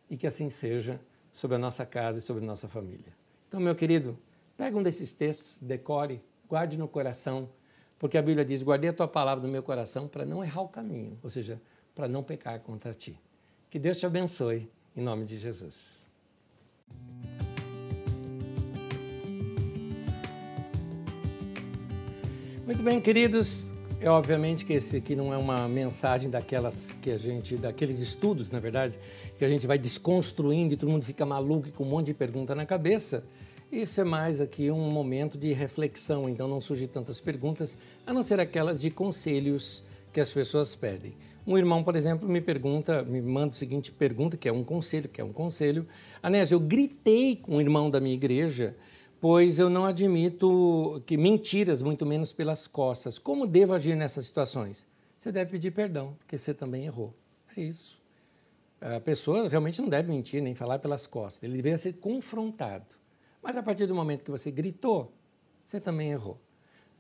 e 0.10 0.18
que 0.18 0.28
assim 0.28 0.50
seja 0.50 1.00
sobre 1.32 1.56
a 1.56 1.60
nossa 1.60 1.86
casa 1.86 2.20
e 2.20 2.22
sobre 2.22 2.44
a 2.44 2.48
nossa 2.48 2.68
família. 2.68 3.14
Então, 3.48 3.60
meu 3.60 3.76
querido, 3.76 4.18
pega 4.58 4.78
um 4.78 4.84
desses 4.84 5.14
textos, 5.14 5.58
decore, 5.62 6.22
guarde 6.50 6.78
no 6.78 6.88
coração, 6.88 7.50
porque 8.00 8.18
a 8.18 8.22
Bíblia 8.22 8.46
diz: 8.46 8.64
guardei 8.64 8.90
a 8.90 8.94
tua 8.94 9.08
palavra 9.08 9.46
no 9.46 9.52
meu 9.52 9.64
coração 9.64 10.08
para 10.08 10.26
não 10.26 10.44
errar 10.44 10.62
o 10.62 10.68
caminho, 10.68 11.18
ou 11.22 11.30
seja, 11.30 11.62
para 11.94 12.08
não 12.08 12.24
pecar 12.24 12.60
contra 12.60 12.94
ti. 12.94 13.20
Que 13.70 13.80
Deus 13.80 13.98
te 13.98 14.06
abençoe, 14.06 14.70
em 14.96 15.02
nome 15.02 15.26
de 15.26 15.38
Jesus. 15.38 16.08
Muito 22.66 22.84
bem, 22.84 23.00
queridos, 23.00 23.74
é 24.00 24.10
obviamente 24.10 24.64
que 24.64 24.74
esse 24.74 24.98
aqui 24.98 25.16
não 25.16 25.34
é 25.34 25.38
uma 25.38 25.68
mensagem 25.68 26.30
daquelas 26.30 26.94
que 27.02 27.10
a 27.10 27.18
gente, 27.18 27.58
daqueles 27.58 28.00
estudos, 28.00 28.52
na 28.52 28.60
verdade, 28.60 29.00
que 29.38 29.44
a 29.44 29.50
gente 29.50 29.66
vai 29.66 29.78
desconstruindo 29.78 30.74
e 30.74 30.78
todo 30.78 30.90
mundo 30.90 31.04
fica 31.04 31.26
maluco 31.26 31.72
com 31.72 31.84
um 31.84 31.90
monte 31.90 32.08
de 32.08 32.14
pergunta 32.14 32.54
na 32.54 32.66
cabeça. 32.66 33.26
Isso 33.72 34.00
é 34.00 34.04
mais 34.04 34.40
aqui 34.40 34.70
um 34.70 34.90
momento 34.92 35.38
de 35.38 35.52
reflexão, 35.52 36.30
então 36.30 36.48
não 36.48 36.62
surgem 36.62 36.88
tantas 36.88 37.20
perguntas, 37.20 37.78
a 38.06 38.14
não 38.14 38.22
ser 38.22 38.40
aquelas 38.40 38.80
de 38.80 38.92
conselhos 38.92 39.84
que 40.14 40.22
as 40.22 40.32
pessoas 40.32 40.76
pedem. 40.76 41.14
Um 41.46 41.58
irmão, 41.58 41.84
por 41.84 41.96
exemplo, 41.96 42.30
me 42.30 42.40
pergunta, 42.40 43.04
me 43.04 43.22
manda 43.22 43.54
o 43.54 43.56
seguinte 43.56 43.92
pergunta, 43.92 44.38
que 44.38 44.48
é 44.48 44.54
um 44.54 44.64
conselho, 44.64 45.10
que 45.10 45.20
é 45.20 45.24
um 45.24 45.34
conselho. 45.34 45.88
Anésio, 46.22 46.56
eu 46.56 46.60
gritei 46.60 47.36
com 47.36 47.56
um 47.56 47.62
irmão 47.62 47.90
da 47.90 48.00
minha 48.00 48.16
igreja, 48.16 48.76
pois 49.20 49.60
eu 49.60 49.70
não 49.70 49.86
admito 49.86 51.02
que 51.06 51.18
mentiras, 51.18 51.82
muito 51.82 52.06
menos 52.06 52.32
pelas 52.32 52.68
costas. 52.68 53.18
Como 53.18 53.48
devo 53.48 53.74
agir 53.74 53.96
nessas 53.96 54.26
situações? 54.26 54.88
Você 55.18 55.32
deve 55.32 55.52
pedir 55.52 55.72
perdão, 55.72 56.16
porque 56.20 56.38
você 56.38 56.54
também 56.54 56.86
errou. 56.86 57.14
É 57.56 57.62
isso. 57.62 58.02
A 58.80 59.00
pessoa 59.00 59.50
realmente 59.50 59.82
não 59.82 59.90
deve 59.90 60.10
mentir 60.10 60.42
nem 60.42 60.54
falar 60.54 60.80
pelas 60.80 61.08
costas. 61.08 61.44
Ele 61.44 61.56
deveria 61.56 61.78
ser 61.78 61.94
confrontado. 61.94 62.86
Mas 63.42 63.58
a 63.58 63.64
partir 63.64 63.88
do 63.88 63.96
momento 63.96 64.24
que 64.24 64.30
você 64.30 64.52
gritou, 64.52 65.12
você 65.66 65.80
também 65.80 66.12
errou. 66.12 66.40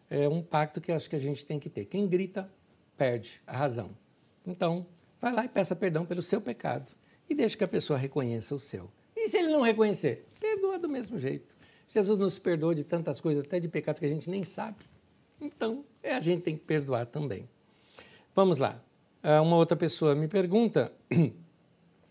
É 0.09 0.27
um 0.27 0.41
pacto 0.41 0.81
que 0.81 0.91
acho 0.91 1.09
que 1.09 1.15
a 1.15 1.19
gente 1.19 1.45
tem 1.45 1.59
que 1.59 1.69
ter. 1.69 1.85
Quem 1.85 2.07
grita, 2.07 2.49
perde 2.97 3.41
a 3.45 3.55
razão. 3.55 3.91
Então, 4.45 4.85
vai 5.21 5.31
lá 5.31 5.45
e 5.45 5.49
peça 5.49 5.75
perdão 5.75 6.05
pelo 6.05 6.21
seu 6.21 6.41
pecado 6.41 6.91
e 7.29 7.35
deixe 7.35 7.57
que 7.57 7.63
a 7.63 7.67
pessoa 7.67 7.99
reconheça 7.99 8.55
o 8.55 8.59
seu. 8.59 8.89
E 9.15 9.27
se 9.27 9.37
ele 9.37 9.49
não 9.49 9.61
reconhecer, 9.61 10.25
perdoa 10.39 10.79
do 10.79 10.87
mesmo 10.87 11.19
jeito. 11.19 11.56
Jesus 11.89 12.17
nos 12.17 12.37
perdoa 12.37 12.75
de 12.75 12.83
tantas 12.83 13.21
coisas, 13.21 13.43
até 13.43 13.59
de 13.59 13.67
pecados 13.67 13.99
que 13.99 14.05
a 14.05 14.09
gente 14.09 14.29
nem 14.29 14.43
sabe. 14.43 14.85
Então, 15.39 15.85
é, 16.03 16.15
a 16.15 16.21
gente 16.21 16.41
tem 16.41 16.57
que 16.57 16.63
perdoar 16.63 17.05
também. 17.05 17.47
Vamos 18.35 18.57
lá. 18.57 18.81
Ah, 19.23 19.41
uma 19.41 19.55
outra 19.55 19.75
pessoa 19.75 20.15
me 20.15 20.27
pergunta 20.27 20.91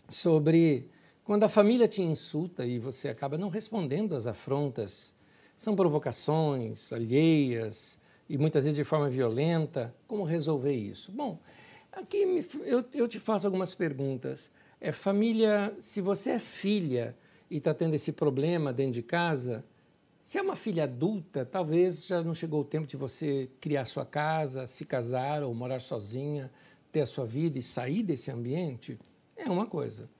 sobre 0.09 0.90
quando 1.24 1.44
a 1.44 1.48
família 1.48 1.89
te 1.89 2.03
insulta 2.03 2.65
e 2.65 2.78
você 2.78 3.09
acaba 3.09 3.36
não 3.36 3.48
respondendo 3.48 4.15
às 4.15 4.27
afrontas, 4.27 5.15
são 5.57 5.74
provocações 5.74 6.93
alheias 6.93 7.98
e 8.28 8.36
muitas 8.36 8.65
vezes 8.65 8.77
de 8.77 8.85
forma 8.85 9.09
violenta, 9.09 9.94
como 10.07 10.24
resolver 10.24 10.74
isso? 10.74 11.11
Bom, 11.12 11.40
aqui 11.93 12.44
eu, 12.65 12.85
eu 12.93 13.09
te 13.09 13.19
faço 13.19 13.47
algumas 13.47 13.74
perguntas. 13.74 14.51
É 14.81 14.93
família, 14.93 15.74
se 15.78 16.01
você 16.01 16.31
é 16.31 16.39
filha 16.39 17.16
e 17.51 17.59
está 17.59 17.73
tendo 17.73 17.94
esse 17.94 18.12
problema 18.12 18.73
dentro 18.73 18.93
de 18.93 19.02
casa, 19.02 19.64
se 20.20 20.39
é 20.39 20.43
uma 20.43 20.56
filha 20.56 20.85
adulta, 20.85 21.44
talvez 21.44 22.05
já 22.05 22.20
não 22.23 22.35
chegou 22.35 22.60
o 22.60 22.64
tempo 22.64 22.86
de 22.86 22.97
você 22.97 23.48
criar 23.60 23.85
sua 23.85 24.05
casa, 24.05 24.66
se 24.66 24.85
casar 24.85 25.44
ou 25.44 25.55
morar 25.55 25.81
sozinha, 25.81 26.51
ter 26.90 27.02
a 27.02 27.06
sua 27.06 27.24
vida 27.24 27.59
e 27.59 27.62
sair 27.62 28.02
desse 28.02 28.31
ambiente, 28.31 28.98
é 29.36 29.48
uma 29.48 29.66
coisa. 29.66 30.10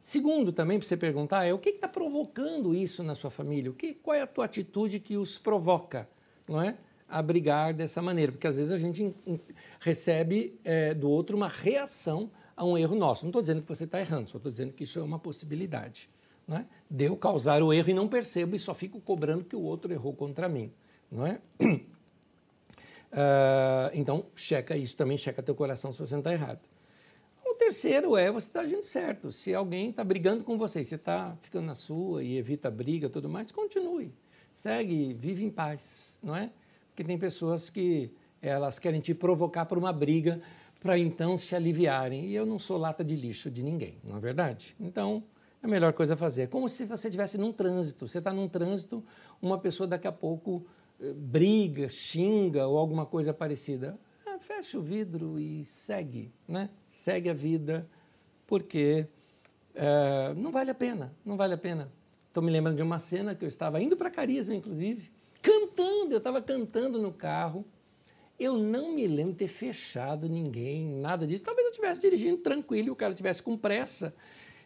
Segundo, 0.00 0.52
também 0.52 0.78
para 0.78 0.86
você 0.86 0.98
perguntar, 0.98 1.46
é 1.46 1.54
o 1.54 1.58
que 1.58 1.70
está 1.70 1.88
provocando 1.88 2.74
isso 2.74 3.02
na 3.02 3.14
sua 3.14 3.30
família? 3.30 3.70
O 3.70 3.74
que, 3.74 3.94
qual 3.94 4.14
é 4.14 4.20
a 4.20 4.26
tua 4.26 4.44
atitude 4.44 5.00
que 5.00 5.16
os 5.16 5.38
provoca, 5.38 6.06
não 6.46 6.60
é? 6.60 6.76
A 7.08 7.22
brigar 7.22 7.72
dessa 7.72 8.02
maneira, 8.02 8.32
porque 8.32 8.46
às 8.46 8.58
vezes 8.58 8.70
a 8.70 8.76
gente 8.76 9.14
recebe 9.80 10.60
é, 10.62 10.92
do 10.92 11.08
outro 11.08 11.34
uma 11.34 11.48
reação 11.48 12.30
a 12.54 12.66
um 12.66 12.76
erro 12.76 12.94
nosso. 12.94 13.24
Não 13.24 13.30
estou 13.30 13.40
dizendo 13.40 13.62
que 13.62 13.68
você 13.68 13.84
está 13.84 13.98
errando, 13.98 14.28
só 14.28 14.36
estou 14.36 14.52
dizendo 14.52 14.74
que 14.74 14.84
isso 14.84 14.98
é 14.98 15.02
uma 15.02 15.18
possibilidade. 15.18 16.10
Não 16.46 16.58
é? 16.58 16.66
De 16.90 17.04
eu 17.04 17.16
causar 17.16 17.62
o 17.62 17.72
erro 17.72 17.90
e 17.90 17.94
não 17.94 18.08
percebo 18.08 18.54
e 18.54 18.58
só 18.58 18.74
fico 18.74 19.00
cobrando 19.00 19.44
que 19.44 19.56
o 19.56 19.62
outro 19.62 19.92
errou 19.92 20.14
contra 20.14 20.48
mim. 20.48 20.72
Não 21.10 21.26
é? 21.26 21.40
Uh, 21.60 21.80
então, 23.94 24.26
checa 24.34 24.76
isso 24.76 24.96
também, 24.96 25.16
checa 25.16 25.42
teu 25.42 25.54
coração 25.54 25.92
se 25.92 25.98
você 25.98 26.14
não 26.14 26.20
está 26.20 26.32
errado. 26.32 26.60
O 27.44 27.54
terceiro 27.54 28.16
é 28.16 28.32
você 28.32 28.48
está 28.48 28.60
agindo 28.60 28.82
certo. 28.82 29.30
Se 29.30 29.54
alguém 29.54 29.90
está 29.90 30.02
brigando 30.02 30.42
com 30.42 30.58
você 30.58 30.82
você 30.82 30.96
está 30.96 31.36
ficando 31.40 31.66
na 31.66 31.74
sua 31.74 32.22
e 32.22 32.36
evita 32.36 32.68
a 32.68 32.70
briga 32.70 33.08
tudo 33.08 33.28
mais, 33.28 33.52
continue. 33.52 34.12
Segue, 34.52 35.14
vive 35.14 35.44
em 35.44 35.50
paz, 35.50 36.18
não 36.22 36.34
é? 36.34 36.50
Porque 36.88 37.04
tem 37.04 37.18
pessoas 37.18 37.70
que 37.70 38.12
elas 38.40 38.78
querem 38.78 39.00
te 39.00 39.14
provocar 39.14 39.66
por 39.66 39.78
uma 39.78 39.92
briga 39.92 40.40
para 40.80 40.98
então 40.98 41.38
se 41.38 41.56
aliviarem. 41.56 42.26
E 42.26 42.34
eu 42.34 42.44
não 42.44 42.58
sou 42.58 42.76
lata 42.76 43.02
de 43.02 43.16
lixo 43.16 43.50
de 43.50 43.62
ninguém, 43.62 43.98
não 44.04 44.16
é 44.16 44.20
verdade? 44.20 44.76
Então, 44.78 45.24
a 45.66 45.68
melhor 45.68 45.92
coisa 45.92 46.14
a 46.14 46.16
fazer. 46.16 46.42
É 46.42 46.46
como 46.46 46.68
se 46.68 46.84
você 46.84 47.08
estivesse 47.08 47.38
num 47.38 47.52
trânsito. 47.52 48.06
Você 48.06 48.18
está 48.18 48.32
num 48.32 48.48
trânsito, 48.48 49.04
uma 49.40 49.58
pessoa 49.58 49.86
daqui 49.86 50.06
a 50.06 50.12
pouco 50.12 50.66
eh, 51.00 51.12
briga, 51.12 51.88
xinga 51.88 52.66
ou 52.66 52.78
alguma 52.78 53.06
coisa 53.06 53.32
parecida 53.32 53.98
fecha 54.44 54.78
o 54.78 54.82
vidro 54.82 55.40
e 55.40 55.64
segue, 55.64 56.30
né? 56.46 56.68
Segue 56.90 57.30
a 57.30 57.32
vida, 57.32 57.88
porque 58.46 59.06
é, 59.74 60.34
não 60.36 60.52
vale 60.52 60.70
a 60.70 60.74
pena, 60.74 61.14
não 61.24 61.36
vale 61.36 61.54
a 61.54 61.58
pena. 61.58 61.90
Estou 62.28 62.42
me 62.42 62.50
lembrando 62.50 62.76
de 62.76 62.82
uma 62.82 62.98
cena 62.98 63.34
que 63.34 63.44
eu 63.44 63.48
estava 63.48 63.80
indo 63.80 63.96
para 63.96 64.10
Carisma, 64.10 64.54
inclusive, 64.54 65.10
cantando, 65.40 66.12
eu 66.12 66.18
estava 66.18 66.42
cantando 66.42 67.00
no 67.00 67.12
carro. 67.12 67.64
Eu 68.38 68.58
não 68.58 68.92
me 68.92 69.06
lembro 69.06 69.32
de 69.32 69.38
ter 69.38 69.48
fechado 69.48 70.28
ninguém, 70.28 70.84
nada 70.84 71.26
disso. 71.26 71.44
Talvez 71.44 71.66
eu 71.66 71.70
estivesse 71.70 72.00
dirigindo 72.00 72.38
tranquilo 72.38 72.88
e 72.88 72.90
o 72.90 72.96
cara 72.96 73.12
estivesse 73.12 73.42
com 73.42 73.56
pressa. 73.56 74.14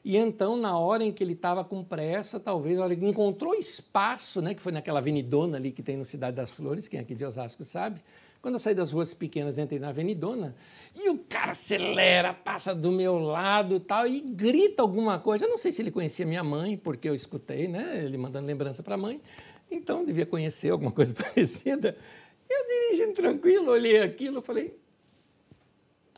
E 0.05 0.17
então, 0.17 0.57
na 0.57 0.79
hora 0.79 1.05
em 1.05 1.13
que 1.13 1.23
ele 1.23 1.33
estava 1.33 1.65
com 1.65 1.83
pressa, 1.83 2.39
talvez, 2.39 2.79
a 2.79 2.85
hora 2.85 2.97
que 2.97 3.05
encontrou 3.05 3.55
espaço, 3.55 4.41
né, 4.41 4.55
que 4.55 4.63
foi 4.63 4.73
naquela 4.73 5.01
avenidona 5.01 5.57
ali 5.57 5.71
que 5.71 5.83
tem 5.83 5.97
no 5.97 6.05
Cidade 6.05 6.37
das 6.37 6.51
Flores, 6.51 6.89
quem 6.89 7.01
aqui 7.01 7.15
de 7.15 7.25
Osasco 7.25 7.65
sabe, 7.65 8.01
quando 8.41 8.55
eu 8.55 8.59
saí 8.61 8.75
das 8.75 8.93
ruas 8.93 9.13
pequenas, 9.13 9.59
entrei 9.59 9.81
na 9.81 9.89
Avenidona 9.89 10.55
e 10.95 11.11
o 11.11 11.19
cara 11.19 11.53
acelera, 11.53 12.33
passa 12.33 12.73
do 12.73 12.93
meu 12.93 13.19
lado 13.19 13.81
tal, 13.81 14.07
e 14.07 14.21
grita 14.21 14.83
alguma 14.83 15.19
coisa. 15.19 15.45
Eu 15.45 15.49
não 15.49 15.59
sei 15.59 15.73
se 15.73 15.83
ele 15.83 15.91
conhecia 15.91 16.25
minha 16.25 16.45
mãe, 16.45 16.77
porque 16.77 17.09
eu 17.09 17.15
escutei, 17.15 17.67
né? 17.67 18.05
Ele 18.05 18.17
mandando 18.17 18.47
lembrança 18.47 18.83
para 18.83 18.95
a 18.95 18.99
mãe. 18.99 19.21
Então, 19.69 20.05
devia 20.05 20.25
conhecer 20.25 20.71
alguma 20.71 20.93
coisa 20.93 21.13
parecida. 21.15 21.97
Eu 22.49 22.67
dirigindo 22.67 23.15
tranquilo, 23.15 23.73
olhei 23.73 24.03
aquilo, 24.03 24.41
falei, 24.41 24.75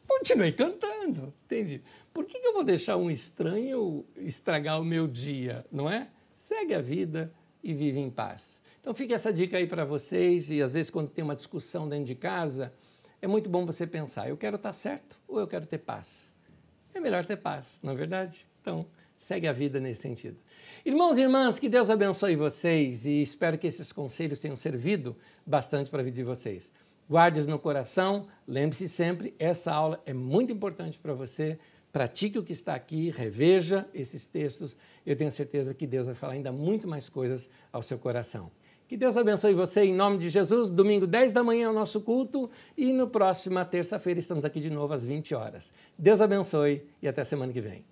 continuei 0.06 0.52
cantando, 0.52 1.32
entende? 1.46 1.82
Por 2.12 2.24
que, 2.24 2.38
eu 2.38 2.52
vou 2.52 2.64
deixar 2.64 2.96
um 2.96 3.10
estranho 3.10 4.04
estragar 4.16 4.80
o 4.80 4.84
meu 4.84 5.06
dia, 5.06 5.64
não 5.70 5.88
é? 5.88 6.08
Segue 6.34 6.74
a 6.74 6.80
vida 6.80 7.32
e 7.62 7.72
vive 7.72 8.00
em 8.00 8.10
paz. 8.10 8.62
Então 8.80 8.94
fica 8.94 9.14
essa 9.14 9.32
dica 9.32 9.56
aí 9.56 9.66
para 9.66 9.84
vocês 9.84 10.50
e 10.50 10.62
às 10.62 10.74
vezes 10.74 10.90
quando 10.90 11.10
tem 11.10 11.22
uma 11.22 11.36
discussão 11.36 11.88
dentro 11.88 12.06
de 12.06 12.14
casa, 12.14 12.72
é 13.22 13.26
muito 13.26 13.48
bom 13.48 13.64
você 13.64 13.86
pensar, 13.86 14.28
eu 14.28 14.36
quero 14.36 14.56
estar 14.56 14.72
certo 14.72 15.20
ou 15.28 15.38
eu 15.38 15.46
quero 15.46 15.66
ter 15.66 15.78
paz? 15.78 16.34
É 16.92 16.98
melhor 16.98 17.24
ter 17.24 17.36
paz, 17.36 17.78
não 17.82 17.92
é 17.92 17.96
verdade? 17.96 18.46
Então, 18.60 18.86
segue 19.16 19.46
a 19.46 19.52
vida 19.52 19.78
nesse 19.78 20.02
sentido. 20.02 20.38
Irmãos 20.84 21.18
e 21.18 21.20
irmãs, 21.20 21.58
que 21.58 21.68
Deus 21.68 21.90
abençoe 21.90 22.34
vocês 22.34 23.04
e 23.04 23.22
espero 23.22 23.58
que 23.58 23.66
esses 23.66 23.92
conselhos 23.92 24.38
tenham 24.38 24.56
servido 24.56 25.16
bastante 25.46 25.90
para 25.90 26.00
a 26.00 26.04
vida 26.04 26.16
de 26.16 26.24
vocês. 26.24 26.72
Guarde-os 27.08 27.46
no 27.46 27.58
coração, 27.58 28.26
lembre-se 28.46 28.88
sempre, 28.88 29.34
essa 29.38 29.72
aula 29.72 30.00
é 30.06 30.14
muito 30.14 30.52
importante 30.52 30.98
para 30.98 31.12
você. 31.12 31.58
Pratique 31.92 32.38
o 32.38 32.42
que 32.42 32.52
está 32.52 32.74
aqui, 32.74 33.10
reveja 33.10 33.88
esses 33.92 34.26
textos. 34.26 34.76
Eu 35.04 35.16
tenho 35.16 35.30
certeza 35.30 35.74
que 35.74 35.86
Deus 35.86 36.06
vai 36.06 36.14
falar 36.14 36.34
ainda 36.34 36.52
muito 36.52 36.86
mais 36.86 37.08
coisas 37.08 37.50
ao 37.72 37.82
seu 37.82 37.98
coração. 37.98 38.50
Que 38.86 38.96
Deus 38.96 39.16
abençoe 39.16 39.54
você 39.54 39.82
em 39.82 39.94
nome 39.94 40.18
de 40.18 40.28
Jesus. 40.28 40.68
Domingo, 40.68 41.06
10 41.06 41.32
da 41.32 41.44
manhã, 41.44 41.66
é 41.66 41.68
o 41.68 41.72
nosso 41.72 42.00
culto. 42.00 42.50
E 42.76 42.92
no 42.92 43.08
próxima 43.08 43.64
terça-feira 43.64 44.18
estamos 44.18 44.44
aqui 44.44 44.60
de 44.60 44.70
novo 44.70 44.92
às 44.92 45.04
20 45.04 45.34
horas. 45.34 45.72
Deus 45.96 46.20
abençoe 46.20 46.84
e 47.00 47.06
até 47.06 47.22
semana 47.22 47.52
que 47.52 47.60
vem. 47.60 47.84